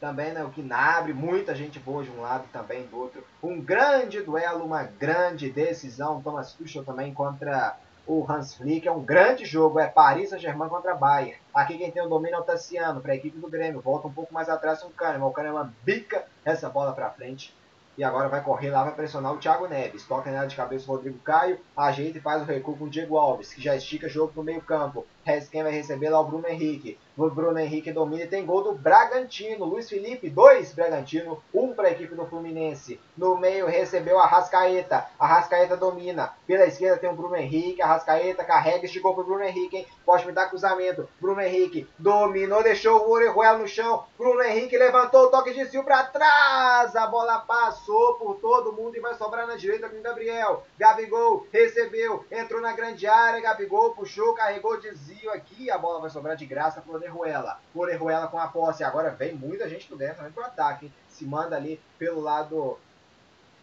também 0.00 0.32
né, 0.32 0.44
o 0.44 0.48
Gnabry, 0.48 1.12
muita 1.12 1.54
gente 1.54 1.78
boa 1.78 2.02
de 2.02 2.10
um 2.10 2.20
lado 2.20 2.44
também 2.52 2.86
do 2.86 2.98
outro. 2.98 3.24
Um 3.42 3.60
grande 3.60 4.20
duelo, 4.20 4.64
uma 4.64 4.84
grande 4.84 5.50
decisão. 5.50 6.22
Thomas 6.22 6.52
Tuchel 6.52 6.84
também 6.84 7.12
contra 7.12 7.76
o 8.06 8.24
Hans 8.28 8.54
Flick. 8.54 8.88
É 8.88 8.92
um 8.92 9.02
grande 9.02 9.44
jogo, 9.44 9.78
é 9.78 9.86
Paris 9.86 10.30
Saint-Germain 10.30 10.68
contra 10.68 10.94
Bayern. 10.94 11.36
Aqui 11.52 11.76
quem 11.76 11.90
tem 11.90 12.02
o 12.02 12.08
domínio 12.08 12.36
é 12.36 12.40
o 12.40 12.44
Tassiano, 12.44 13.00
para 13.00 13.12
a 13.12 13.16
equipe 13.16 13.38
do 13.38 13.50
Grêmio. 13.50 13.80
Volta 13.80 14.08
um 14.08 14.12
pouco 14.12 14.32
mais 14.32 14.48
atrás 14.48 14.82
o 14.82 14.90
Kahneman. 14.90 15.26
O 15.26 15.32
Kahneman 15.32 15.72
bica 15.84 16.24
essa 16.44 16.68
bola 16.68 16.92
para 16.92 17.10
frente. 17.10 17.54
E 17.98 18.04
agora 18.04 18.28
vai 18.28 18.40
correr 18.44 18.70
lá, 18.70 18.84
vai 18.84 18.94
pressionar 18.94 19.32
o 19.32 19.38
Thiago 19.38 19.66
Neves. 19.66 20.06
Toca 20.06 20.30
nela 20.30 20.46
de 20.46 20.54
cabeça 20.54 20.88
o 20.88 20.94
Rodrigo 20.94 21.18
Caio. 21.18 21.58
Ajeita 21.76 22.18
e 22.18 22.20
faz 22.20 22.40
o 22.42 22.44
recuo 22.44 22.76
com 22.76 22.84
o 22.84 22.88
Diego 22.88 23.18
Alves, 23.18 23.52
que 23.52 23.60
já 23.60 23.74
estica 23.74 24.08
jogo 24.08 24.32
no 24.36 24.44
meio 24.44 24.62
campo. 24.62 25.04
Quem 25.50 25.62
vai 25.62 25.72
receber 25.72 26.08
lá 26.08 26.20
o 26.20 26.24
Bruno 26.24 26.48
Henrique. 26.48 26.98
O 27.18 27.28
Bruno 27.28 27.58
Henrique 27.58 27.92
domina 27.92 28.22
e 28.22 28.28
tem 28.28 28.46
gol 28.46 28.62
do 28.62 28.72
Bragantino. 28.72 29.64
Luiz 29.64 29.88
Felipe, 29.88 30.30
dois 30.30 30.72
Bragantino, 30.72 31.42
um 31.52 31.74
para 31.74 31.88
a 31.88 31.90
equipe 31.90 32.14
do 32.14 32.24
Fluminense. 32.24 33.00
No 33.16 33.36
meio 33.36 33.66
recebeu 33.66 34.18
a 34.20 34.26
Rascaeta. 34.26 35.04
A 35.18 35.26
Rascaeta 35.26 35.76
domina. 35.76 36.32
Pela 36.46 36.64
esquerda 36.64 36.96
tem 36.96 37.10
o 37.10 37.14
Bruno 37.14 37.34
Henrique. 37.34 37.82
A 37.82 37.86
Rascaeta 37.88 38.44
carrega, 38.44 38.86
esticou 38.86 39.14
para 39.14 39.22
o 39.22 39.26
Bruno 39.26 39.42
Henrique. 39.42 39.78
Hein? 39.78 39.86
Pode 40.06 40.24
me 40.24 40.32
dar 40.32 40.48
cruzamento. 40.48 41.08
Bruno 41.20 41.40
Henrique 41.40 41.88
dominou, 41.98 42.62
deixou 42.62 43.06
o 43.06 43.10
Orejuela 43.10 43.58
no 43.58 43.66
chão. 43.66 44.04
Bruno 44.16 44.40
Henrique 44.42 44.78
levantou 44.78 45.24
o 45.24 45.30
toque 45.30 45.52
de 45.52 45.66
Sil 45.66 45.82
para 45.82 46.04
trás. 46.04 46.94
A 46.94 47.06
bola 47.08 47.40
passou 47.40 48.14
por 48.14 48.36
todo 48.36 48.72
mundo 48.72 48.96
e 48.96 49.00
vai 49.00 49.14
sobrar 49.14 49.46
na 49.46 49.56
direita 49.56 49.88
com 49.88 49.98
o 49.98 50.02
Gabriel. 50.02 50.62
Gabigol 50.78 51.46
recebeu, 51.52 52.24
entrou 52.30 52.60
na 52.60 52.72
grande 52.72 53.08
área. 53.08 53.40
Gabigol 53.40 53.90
puxou, 53.90 54.34
carregou, 54.34 54.80
desvio 55.18 55.32
aqui. 55.32 55.70
A 55.70 55.76
bola 55.76 56.00
vai 56.00 56.10
sobrar 56.10 56.36
de 56.36 56.46
graça 56.46 56.80
para 56.80 56.92
o 56.92 56.94
Orejuela. 56.94 57.60
Orejuela 57.74 58.28
com 58.28 58.38
a 58.38 58.46
posse. 58.46 58.84
Agora 58.84 59.10
vem 59.10 59.34
muita 59.34 59.68
gente 59.68 59.88
do 59.88 59.96
dentro 59.96 60.16
também 60.16 60.32
pro 60.32 60.44
ataque. 60.44 60.86
Hein? 60.86 60.92
Se 61.08 61.26
manda 61.26 61.56
ali 61.56 61.80
pelo 61.98 62.20
lado 62.20 62.78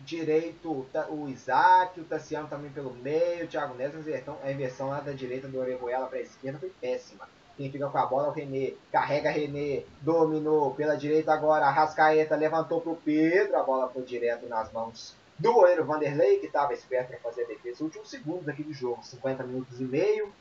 direito 0.01 0.85
o 1.09 1.29
Isaac, 1.29 1.99
o 1.99 2.03
Tassiano 2.03 2.49
também 2.49 2.69
pelo 2.69 2.93
meio, 2.93 3.45
o 3.45 3.47
Thiago 3.47 3.73
Neves, 3.75 4.05
a 4.43 4.51
inversão 4.51 4.89
lá 4.89 4.99
da 4.99 5.13
direita 5.13 5.47
do 5.47 5.57
Orejuela 5.57 6.07
para 6.07 6.19
a 6.19 6.21
esquerda 6.21 6.59
foi 6.59 6.69
péssima. 6.81 7.27
Quem 7.55 7.71
fica 7.71 7.87
com 7.87 7.97
a 7.97 8.05
bola 8.05 8.27
é 8.27 8.29
o 8.29 8.33
René. 8.33 8.73
Carrega 8.91 9.31
René. 9.31 9.83
Dominou 10.01 10.75
pela 10.75 10.97
direita 10.97 11.33
agora. 11.33 11.65
Arrascaeta 11.65 12.35
levantou 12.35 12.81
para 12.81 12.91
o 12.91 12.97
Pedro. 12.97 13.57
A 13.57 13.63
bola 13.63 13.89
foi 13.89 14.03
direto 14.03 14.45
nas 14.47 14.71
mãos 14.73 15.15
do 15.39 15.53
goleiro 15.53 15.85
Vanderlei, 15.85 16.39
que 16.39 16.47
estava 16.47 16.73
esperto 16.73 17.09
para 17.09 17.19
fazer 17.19 17.43
a 17.43 17.47
defesa. 17.47 17.83
Últimos 17.83 18.09
segundos 18.09 18.49
aqui 18.49 18.61
do 18.61 18.73
jogo. 18.73 19.01
50 19.01 19.43
minutos 19.43 19.79
e 19.79 19.85
meio. 19.85 20.33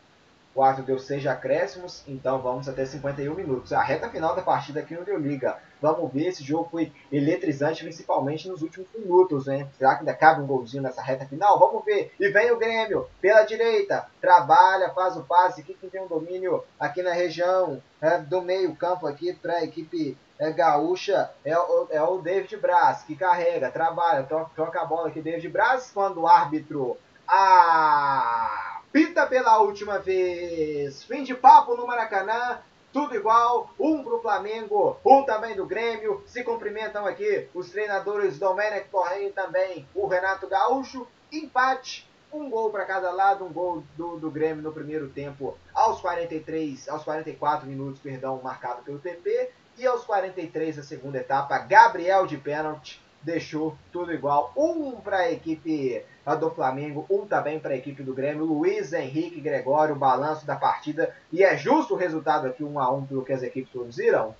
O 0.54 0.62
árbitro 0.62 0.86
deu 0.86 0.98
6 0.98 1.26
acréscimos, 1.26 2.04
então 2.06 2.40
vamos 2.40 2.68
até 2.68 2.84
51 2.86 3.34
minutos. 3.34 3.72
A 3.72 3.82
reta 3.82 4.08
final 4.08 4.36
da 4.36 4.42
partida 4.42 4.80
aqui 4.80 4.94
no 4.94 5.18
Liga. 5.18 5.58
Vamos 5.82 6.12
ver, 6.12 6.28
esse 6.28 6.44
jogo 6.44 6.68
foi 6.70 6.92
eletrizante, 7.10 7.82
principalmente 7.82 8.48
nos 8.48 8.62
últimos 8.62 8.88
minutos, 8.94 9.46
né? 9.46 9.66
Será 9.76 9.94
que 9.94 10.00
ainda 10.00 10.14
cabe 10.14 10.40
um 10.40 10.46
golzinho 10.46 10.82
nessa 10.82 11.02
reta 11.02 11.26
final? 11.26 11.58
Vamos 11.58 11.84
ver. 11.84 12.12
E 12.18 12.28
vem 12.28 12.52
o 12.52 12.58
Grêmio, 12.58 13.06
pela 13.20 13.42
direita, 13.42 14.06
trabalha, 14.20 14.90
faz 14.90 15.16
o 15.16 15.24
passe. 15.24 15.60
Aqui 15.60 15.74
quem 15.74 15.90
tem 15.90 16.00
um 16.00 16.06
domínio 16.06 16.62
aqui 16.78 17.02
na 17.02 17.12
região 17.12 17.82
é, 18.00 18.18
do 18.18 18.40
meio 18.40 18.74
campo 18.76 19.06
aqui 19.06 19.34
para 19.34 19.54
a 19.54 19.64
equipe 19.64 20.16
é, 20.38 20.52
gaúcha 20.52 21.30
é 21.44 21.58
o, 21.58 21.88
é 21.90 22.02
o 22.02 22.18
David 22.18 22.56
Braz, 22.58 23.02
que 23.02 23.16
carrega, 23.16 23.70
trabalha, 23.70 24.22
troca, 24.22 24.50
troca 24.54 24.80
a 24.80 24.84
bola 24.84 25.08
aqui, 25.08 25.20
David 25.20 25.48
Braz, 25.48 25.90
quando 25.92 26.22
o 26.22 26.28
árbitro... 26.28 26.96
Ah! 27.26 28.73
Pita 28.94 29.26
pela 29.26 29.58
última 29.58 29.98
vez. 29.98 31.02
Fim 31.02 31.24
de 31.24 31.34
papo 31.34 31.74
no 31.74 31.84
Maracanã. 31.84 32.60
Tudo 32.92 33.16
igual, 33.16 33.68
um 33.76 34.04
pro 34.04 34.22
Flamengo, 34.22 34.96
um 35.04 35.24
também 35.24 35.56
do 35.56 35.66
Grêmio. 35.66 36.22
Se 36.26 36.44
cumprimentam 36.44 37.04
aqui 37.04 37.48
os 37.52 37.70
treinadores 37.70 38.38
Domenech 38.38 38.88
Torren 38.90 39.26
e 39.26 39.32
também 39.32 39.84
o 39.96 40.06
Renato 40.06 40.46
Gaúcho. 40.46 41.08
Empate, 41.32 42.08
um 42.32 42.48
gol 42.48 42.70
para 42.70 42.84
cada 42.84 43.10
lado, 43.10 43.44
um 43.44 43.52
gol 43.52 43.82
do, 43.96 44.16
do 44.16 44.30
Grêmio 44.30 44.62
no 44.62 44.70
primeiro 44.70 45.08
tempo 45.08 45.58
aos 45.74 46.00
43, 46.00 46.88
aos 46.88 47.02
44 47.02 47.66
minutos, 47.66 48.00
perdão, 48.00 48.40
marcado 48.44 48.82
pelo 48.82 49.00
PP. 49.00 49.50
E 49.76 49.84
aos 49.84 50.04
43 50.04 50.76
da 50.76 50.84
segunda 50.84 51.18
etapa, 51.18 51.58
Gabriel 51.58 52.28
de 52.28 52.36
pênalti 52.36 53.03
deixou 53.24 53.76
tudo 53.92 54.12
igual. 54.12 54.52
Um 54.56 54.92
para 54.92 55.18
a 55.18 55.32
equipe 55.32 56.02
do 56.38 56.50
Flamengo, 56.50 57.06
um 57.10 57.26
também 57.26 57.58
para 57.58 57.74
a 57.74 57.76
equipe 57.76 58.02
do 58.02 58.14
Grêmio. 58.14 58.44
Luiz 58.44 58.92
Henrique 58.92 59.40
Gregório, 59.40 59.94
balanço 59.94 60.46
da 60.46 60.56
partida. 60.56 61.14
E 61.32 61.42
é 61.42 61.56
justo 61.56 61.94
o 61.94 61.96
resultado 61.96 62.46
aqui, 62.46 62.62
um 62.62 62.78
a 62.78 62.90
um, 62.90 63.04
pelo 63.04 63.24
que 63.24 63.32
as 63.32 63.42
equipes 63.42 63.70
produziram? 63.70 64.34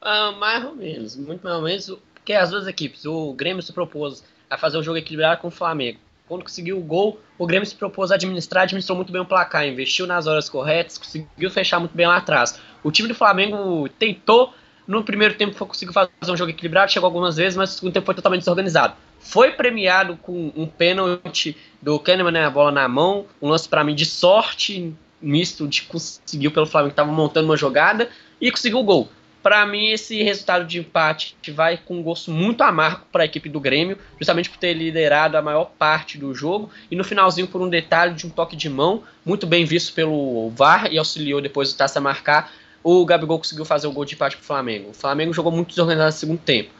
Ah, 0.00 0.32
mais 0.32 0.64
ou 0.64 0.74
menos, 0.74 1.16
muito 1.16 1.42
mais 1.42 1.56
ou 1.56 1.62
menos, 1.62 1.98
porque 2.14 2.32
as 2.32 2.50
duas 2.50 2.66
equipes, 2.66 3.06
o 3.06 3.32
Grêmio 3.34 3.62
se 3.62 3.72
propôs 3.72 4.24
a 4.50 4.58
fazer 4.58 4.76
o 4.76 4.82
jogo 4.82 4.98
equilibrado 4.98 5.40
com 5.40 5.48
o 5.48 5.50
Flamengo. 5.50 5.98
Quando 6.28 6.42
conseguiu 6.42 6.78
o 6.78 6.82
gol, 6.82 7.20
o 7.38 7.46
Grêmio 7.46 7.66
se 7.66 7.74
propôs 7.74 8.10
a 8.10 8.14
administrar, 8.14 8.64
administrou 8.64 8.96
muito 8.96 9.12
bem 9.12 9.20
o 9.20 9.26
placar, 9.26 9.66
investiu 9.66 10.06
nas 10.06 10.26
horas 10.26 10.48
corretas, 10.48 10.98
conseguiu 10.98 11.50
fechar 11.50 11.78
muito 11.78 11.94
bem 11.94 12.06
lá 12.06 12.16
atrás. 12.16 12.60
O 12.82 12.90
time 12.90 13.08
do 13.08 13.14
Flamengo 13.14 13.88
tentou 13.90 14.52
no 14.86 15.04
primeiro 15.04 15.34
tempo 15.34 15.54
conseguiu 15.66 15.92
fazer 15.92 16.10
um 16.28 16.36
jogo 16.36 16.50
equilibrado, 16.50 16.90
chegou 16.90 17.06
algumas 17.06 17.36
vezes, 17.36 17.56
mas 17.56 17.70
no 17.70 17.76
segundo 17.76 17.92
tempo 17.94 18.06
foi 18.06 18.14
totalmente 18.14 18.40
desorganizado. 18.40 18.94
Foi 19.18 19.52
premiado 19.52 20.16
com 20.16 20.52
um 20.56 20.66
pênalti 20.66 21.56
do 21.80 21.98
Kahneman, 21.98 22.32
né, 22.32 22.44
a 22.44 22.50
bola 22.50 22.72
na 22.72 22.88
mão, 22.88 23.26
um 23.40 23.48
lance 23.48 23.68
para 23.68 23.84
mim 23.84 23.94
de 23.94 24.04
sorte, 24.04 24.94
misto 25.20 25.68
de 25.68 25.82
conseguiu 25.82 26.50
pelo 26.50 26.66
Flamengo 26.66 26.90
que 26.90 26.94
estava 26.94 27.12
montando 27.12 27.46
uma 27.46 27.56
jogada 27.56 28.10
e 28.40 28.50
conseguiu 28.50 28.80
o 28.80 28.84
gol. 28.84 29.08
Para 29.42 29.66
mim, 29.66 29.88
esse 29.88 30.22
resultado 30.22 30.64
de 30.64 30.78
empate 30.78 31.36
vai 31.50 31.76
com 31.76 31.96
um 31.96 32.02
gosto 32.02 32.30
muito 32.30 32.62
amargo 32.62 33.06
para 33.10 33.22
a 33.22 33.26
equipe 33.26 33.48
do 33.48 33.58
Grêmio, 33.58 33.98
justamente 34.16 34.48
por 34.48 34.56
ter 34.56 34.72
liderado 34.72 35.36
a 35.36 35.42
maior 35.42 35.72
parte 35.76 36.16
do 36.16 36.32
jogo 36.32 36.70
e 36.88 36.94
no 36.94 37.02
finalzinho 37.02 37.48
por 37.48 37.60
um 37.60 37.68
detalhe 37.68 38.14
de 38.14 38.24
um 38.24 38.30
toque 38.30 38.54
de 38.54 38.68
mão, 38.68 39.02
muito 39.24 39.44
bem 39.44 39.64
visto 39.64 39.92
pelo 39.94 40.50
VAR 40.50 40.92
e 40.92 40.98
auxiliou 40.98 41.40
depois 41.40 41.72
o 41.72 41.76
Taça 41.76 41.98
a 41.98 42.02
marcar 42.02 42.52
o 42.82 43.04
Gabigol 43.04 43.38
conseguiu 43.38 43.64
fazer 43.64 43.86
o 43.86 43.92
gol 43.92 44.04
de 44.04 44.14
empate 44.14 44.36
pro 44.36 44.44
Flamengo. 44.44 44.90
O 44.90 44.94
Flamengo 44.94 45.32
jogou 45.32 45.52
muito 45.52 45.68
desorganizado 45.68 46.12
no 46.12 46.18
segundo 46.18 46.40
tempo. 46.40 46.70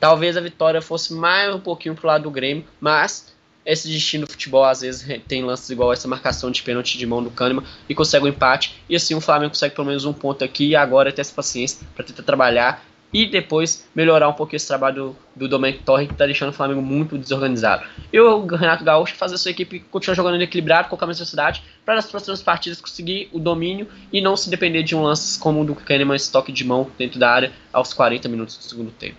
Talvez 0.00 0.36
a 0.36 0.40
vitória 0.40 0.82
fosse 0.82 1.12
mais 1.12 1.54
um 1.54 1.60
pouquinho 1.60 1.94
pro 1.94 2.06
lado 2.06 2.24
do 2.24 2.30
Grêmio, 2.30 2.64
mas 2.80 3.32
esse 3.64 3.88
destino 3.88 4.26
do 4.26 4.32
futebol 4.32 4.64
às 4.64 4.80
vezes 4.80 5.06
tem 5.28 5.44
lances 5.44 5.70
igual 5.70 5.92
essa 5.92 6.08
marcação 6.08 6.50
de 6.50 6.62
pênalti 6.62 6.98
de 6.98 7.06
mão 7.06 7.22
do 7.22 7.30
Kahneman 7.30 7.64
e 7.88 7.94
consegue 7.94 8.24
o 8.24 8.26
um 8.26 8.30
empate. 8.30 8.82
E 8.88 8.96
assim 8.96 9.14
o 9.14 9.20
Flamengo 9.20 9.50
consegue 9.50 9.74
pelo 9.74 9.86
menos 9.86 10.04
um 10.04 10.12
ponto 10.12 10.44
aqui 10.44 10.68
e 10.68 10.76
agora 10.76 11.12
ter 11.12 11.20
essa 11.20 11.34
paciência 11.34 11.86
para 11.94 12.04
tentar 12.04 12.24
trabalhar 12.24 12.84
e 13.12 13.26
depois 13.26 13.86
melhorar 13.94 14.28
um 14.28 14.32
pouquinho 14.32 14.56
esse 14.56 14.66
trabalho 14.66 14.94
do, 14.94 15.16
do 15.36 15.48
Domenic 15.48 15.82
Torre, 15.82 16.06
que 16.06 16.14
está 16.14 16.24
deixando 16.24 16.48
o 16.48 16.52
Flamengo 16.52 16.80
muito 16.80 17.18
desorganizado. 17.18 17.84
E 18.12 18.18
o 18.18 18.46
Renato 18.46 18.84
Gaúcho 18.84 19.14
fazer 19.16 19.34
a 19.34 19.38
sua 19.38 19.50
equipe 19.50 19.80
continuar 19.80 20.14
jogando 20.14 20.40
equilibrado, 20.40 20.88
com 20.88 21.04
a 21.04 21.06
necessidade, 21.06 21.62
para 21.84 21.96
nas 21.96 22.10
próximas 22.10 22.42
partidas 22.42 22.80
conseguir 22.80 23.28
o 23.32 23.38
domínio 23.38 23.86
e 24.12 24.20
não 24.20 24.36
se 24.36 24.48
depender 24.48 24.82
de 24.82 24.96
um 24.96 25.02
lance 25.02 25.38
como 25.38 25.60
o 25.60 25.64
do 25.64 25.74
Kahneman, 25.74 26.16
estoque 26.16 26.52
de 26.52 26.64
mão 26.64 26.90
dentro 26.96 27.18
da 27.18 27.30
área 27.30 27.52
aos 27.72 27.92
40 27.92 28.28
minutos 28.28 28.56
do 28.56 28.64
segundo 28.64 28.90
tempo. 28.90 29.16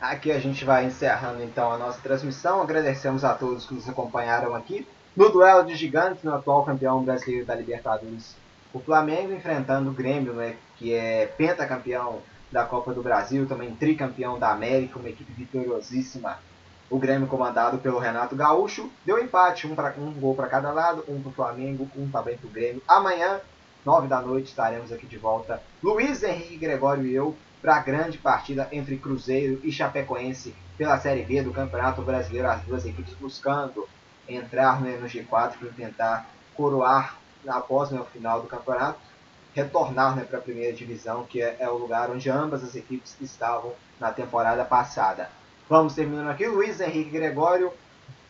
Aqui 0.00 0.30
a 0.32 0.38
gente 0.38 0.64
vai 0.64 0.86
encerrando 0.86 1.42
então 1.42 1.72
a 1.72 1.76
nossa 1.76 2.00
transmissão. 2.00 2.62
Agradecemos 2.62 3.24
a 3.24 3.34
todos 3.34 3.66
que 3.66 3.74
nos 3.74 3.88
acompanharam 3.88 4.54
aqui 4.54 4.86
no 5.16 5.28
duelo 5.28 5.64
de 5.64 5.74
gigantes 5.74 6.22
no 6.22 6.34
atual 6.34 6.64
campeão 6.64 7.02
brasileiro 7.02 7.44
da 7.44 7.54
Libertadores. 7.54 8.34
O 8.72 8.78
Flamengo 8.78 9.34
enfrentando 9.34 9.90
o 9.90 9.92
Grêmio, 9.92 10.32
né, 10.32 10.54
que 10.78 10.94
é 10.94 11.26
pentacampeão 11.26 12.20
da 12.50 12.64
Copa 12.64 12.92
do 12.92 13.02
Brasil, 13.02 13.46
também 13.46 13.74
tricampeão 13.74 14.38
da 14.38 14.50
América, 14.50 14.98
uma 14.98 15.08
equipe 15.08 15.32
vitoriosíssima. 15.32 16.38
O 16.88 16.98
Grêmio 16.98 17.28
comandado 17.28 17.78
pelo 17.78 17.98
Renato 17.98 18.34
Gaúcho 18.34 18.90
deu 19.04 19.22
empate, 19.22 19.66
um, 19.66 19.76
pra, 19.76 19.94
um 19.96 20.12
gol 20.12 20.34
para 20.34 20.48
cada 20.48 20.72
lado, 20.72 21.04
um 21.08 21.20
para 21.20 21.30
o 21.30 21.32
Flamengo, 21.32 21.88
um 21.96 22.10
também 22.10 22.36
para 22.36 22.48
o 22.48 22.50
Grêmio. 22.50 22.82
Amanhã, 22.88 23.40
nove 23.84 24.08
da 24.08 24.20
noite, 24.20 24.48
estaremos 24.48 24.90
aqui 24.90 25.06
de 25.06 25.16
volta. 25.16 25.62
Luiz 25.82 26.22
Henrique 26.24 26.56
Gregório 26.56 27.06
e 27.06 27.14
eu 27.14 27.36
para 27.62 27.76
a 27.76 27.80
grande 27.80 28.18
partida 28.18 28.68
entre 28.72 28.96
Cruzeiro 28.96 29.60
e 29.62 29.70
Chapecoense 29.70 30.54
pela 30.76 30.98
Série 30.98 31.22
B 31.22 31.42
do 31.42 31.52
Campeonato 31.52 32.02
Brasileiro. 32.02 32.48
As 32.48 32.62
duas 32.62 32.84
equipes 32.84 33.14
buscando 33.14 33.86
entrar 34.28 34.80
no 34.80 34.88
G4 35.06 35.52
para 35.58 35.68
tentar 35.76 36.26
coroar 36.54 37.16
após 37.46 37.92
o 37.92 38.04
final 38.04 38.40
do 38.40 38.48
campeonato 38.48 38.98
retornar 39.54 40.16
né, 40.16 40.24
para 40.24 40.38
a 40.38 40.42
primeira 40.42 40.72
divisão, 40.72 41.24
que 41.24 41.42
é, 41.42 41.56
é, 41.58 41.68
o 41.68 41.76
lugar 41.76 42.10
onde 42.10 42.30
ambas 42.30 42.62
as 42.62 42.74
equipes 42.74 43.16
estavam 43.20 43.74
na 43.98 44.12
temporada 44.12 44.64
passada. 44.64 45.30
Vamos 45.68 45.94
terminando 45.94 46.28
aqui. 46.28 46.46
Luiz 46.46 46.80
Henrique 46.80 47.10
Gregório, 47.10 47.72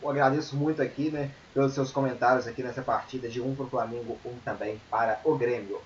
eu 0.02 0.08
agradeço 0.08 0.56
muito 0.56 0.82
aqui 0.82 1.10
né, 1.10 1.34
pelos 1.52 1.72
seus 1.72 1.90
comentários 1.90 2.46
aqui 2.46 2.62
nessa 2.62 2.82
partida 2.82 3.28
de 3.28 3.40
um 3.40 3.54
para 3.54 3.64
o 3.64 3.70
Flamengo, 3.70 4.18
um 4.24 4.38
também 4.40 4.80
para 4.90 5.20
o 5.24 5.36
Grêmio. 5.36 5.80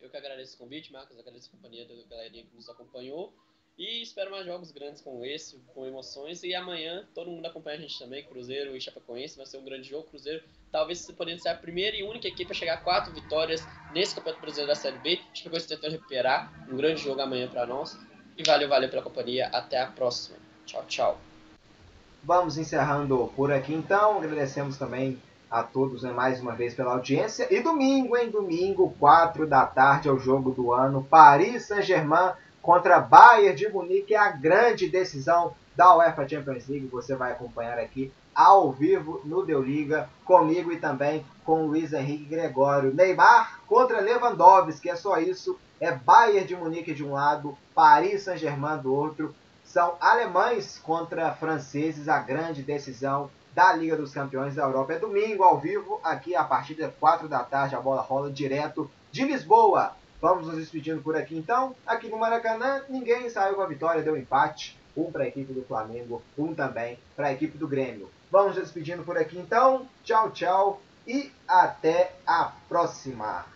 Eu 0.00 0.10
que 0.10 0.16
agradeço 0.16 0.54
o 0.56 0.58
convite, 0.58 0.92
Marcos, 0.92 1.18
agradeço 1.18 1.50
a 1.52 1.56
companhia 1.56 1.86
da 1.86 1.94
galerinha 2.08 2.44
que 2.44 2.54
nos 2.54 2.68
acompanhou. 2.68 3.32
E 3.78 4.00
espero 4.00 4.30
mais 4.30 4.46
jogos 4.46 4.70
grandes 4.70 5.02
como 5.02 5.22
esse, 5.22 5.58
com 5.74 5.84
emoções. 5.84 6.42
E 6.42 6.54
amanhã 6.54 7.04
todo 7.14 7.30
mundo 7.30 7.44
acompanha 7.44 7.76
a 7.76 7.80
gente 7.80 7.98
também, 7.98 8.24
Cruzeiro 8.24 8.74
e 8.74 8.80
Chapecoense. 8.80 9.36
Vai 9.36 9.44
ser 9.44 9.58
um 9.58 9.64
grande 9.64 9.90
jogo. 9.90 10.04
Cruzeiro 10.04 10.42
talvez 10.72 11.10
podendo 11.10 11.42
ser 11.42 11.50
a 11.50 11.54
primeira 11.54 11.94
e 11.94 12.02
única 12.02 12.26
equipe 12.26 12.50
a 12.50 12.54
chegar 12.54 12.74
a 12.74 12.78
quatro 12.78 13.12
vitórias 13.12 13.62
nesse 13.92 14.14
Campeonato 14.14 14.40
Brasileiro 14.40 14.72
da 14.72 14.74
Série 14.74 14.98
B. 14.98 15.20
Chapecoense 15.34 15.68
tentando 15.68 15.92
recuperar. 15.92 16.50
Um 16.70 16.76
grande 16.76 17.02
jogo 17.02 17.20
amanhã 17.20 17.48
para 17.48 17.66
nós. 17.66 17.98
E 18.38 18.42
valeu, 18.42 18.66
valeu 18.66 18.88
pela 18.88 19.02
companhia. 19.02 19.48
Até 19.48 19.78
a 19.78 19.88
próxima. 19.88 20.38
Tchau, 20.64 20.84
tchau. 20.88 21.20
Vamos 22.24 22.56
encerrando 22.56 23.30
por 23.36 23.52
aqui 23.52 23.74
então. 23.74 24.16
Agradecemos 24.16 24.78
também 24.78 25.20
a 25.50 25.62
todos 25.62 26.02
né, 26.02 26.10
mais 26.12 26.40
uma 26.40 26.54
vez 26.54 26.74
pela 26.74 26.92
audiência. 26.92 27.46
E 27.54 27.60
domingo, 27.60 28.16
em 28.16 28.30
domingo, 28.30 28.96
4 28.98 29.46
da 29.46 29.66
tarde, 29.66 30.08
é 30.08 30.12
o 30.12 30.18
jogo 30.18 30.50
do 30.50 30.72
ano. 30.72 31.04
Paris 31.04 31.66
Saint-Germain 31.66 32.32
contra 32.66 32.98
Bayern 32.98 33.54
de 33.54 33.68
Munique. 33.68 34.12
É 34.12 34.18
a 34.18 34.32
grande 34.32 34.88
decisão 34.88 35.54
da 35.76 35.96
UEFA 35.96 36.28
Champions 36.28 36.66
League. 36.66 36.88
Você 36.88 37.14
vai 37.14 37.30
acompanhar 37.30 37.78
aqui 37.78 38.12
ao 38.34 38.72
vivo 38.72 39.20
no 39.24 39.46
Deu 39.46 39.62
Liga, 39.62 40.10
comigo 40.24 40.72
e 40.72 40.80
também 40.80 41.24
com 41.44 41.64
Luiz 41.64 41.92
Henrique 41.92 42.24
Gregório. 42.24 42.92
Neymar 42.92 43.60
contra 43.68 44.00
Lewandowski, 44.00 44.90
é 44.90 44.96
só 44.96 45.16
isso. 45.18 45.56
É 45.80 45.92
Bayern 45.92 46.44
de 46.44 46.56
Munique 46.56 46.92
de 46.92 47.04
um 47.04 47.12
lado, 47.12 47.56
Paris 47.72 48.24
Saint-Germain 48.24 48.78
do 48.78 48.92
outro. 48.92 49.32
São 49.64 49.94
alemães 50.00 50.78
contra 50.82 51.32
franceses, 51.32 52.08
a 52.08 52.18
grande 52.18 52.62
decisão 52.62 53.30
da 53.54 53.72
Liga 53.74 53.96
dos 53.96 54.12
Campeões 54.12 54.56
da 54.56 54.64
Europa. 54.64 54.94
É 54.94 54.98
domingo, 54.98 55.44
ao 55.44 55.58
vivo, 55.58 56.00
aqui 56.02 56.34
a 56.34 56.42
partir 56.42 56.74
das 56.74 56.92
4 56.98 57.28
da 57.28 57.44
tarde, 57.44 57.76
a 57.76 57.80
bola 57.80 58.02
rola 58.02 58.30
direto 58.30 58.90
de 59.12 59.24
Lisboa. 59.24 59.94
Vamos 60.20 60.46
nos 60.46 60.56
despedindo 60.56 61.02
por 61.02 61.16
aqui 61.16 61.36
então. 61.36 61.74
Aqui 61.86 62.08
no 62.08 62.18
Maracanã, 62.18 62.82
ninguém 62.88 63.28
saiu 63.28 63.54
com 63.54 63.62
a 63.62 63.66
vitória, 63.66 64.02
deu 64.02 64.16
empate. 64.16 64.78
Um 64.96 65.12
para 65.12 65.24
a 65.24 65.28
equipe 65.28 65.52
do 65.52 65.62
Flamengo, 65.62 66.22
um 66.38 66.54
também 66.54 66.98
para 67.14 67.26
a 67.26 67.32
equipe 67.32 67.58
do 67.58 67.68
Grêmio. 67.68 68.10
Vamos 68.30 68.54
nos 68.54 68.64
despedindo 68.64 69.02
por 69.02 69.18
aqui 69.18 69.38
então. 69.38 69.86
Tchau, 70.02 70.30
tchau 70.30 70.80
e 71.06 71.30
até 71.46 72.12
a 72.26 72.52
próxima. 72.68 73.55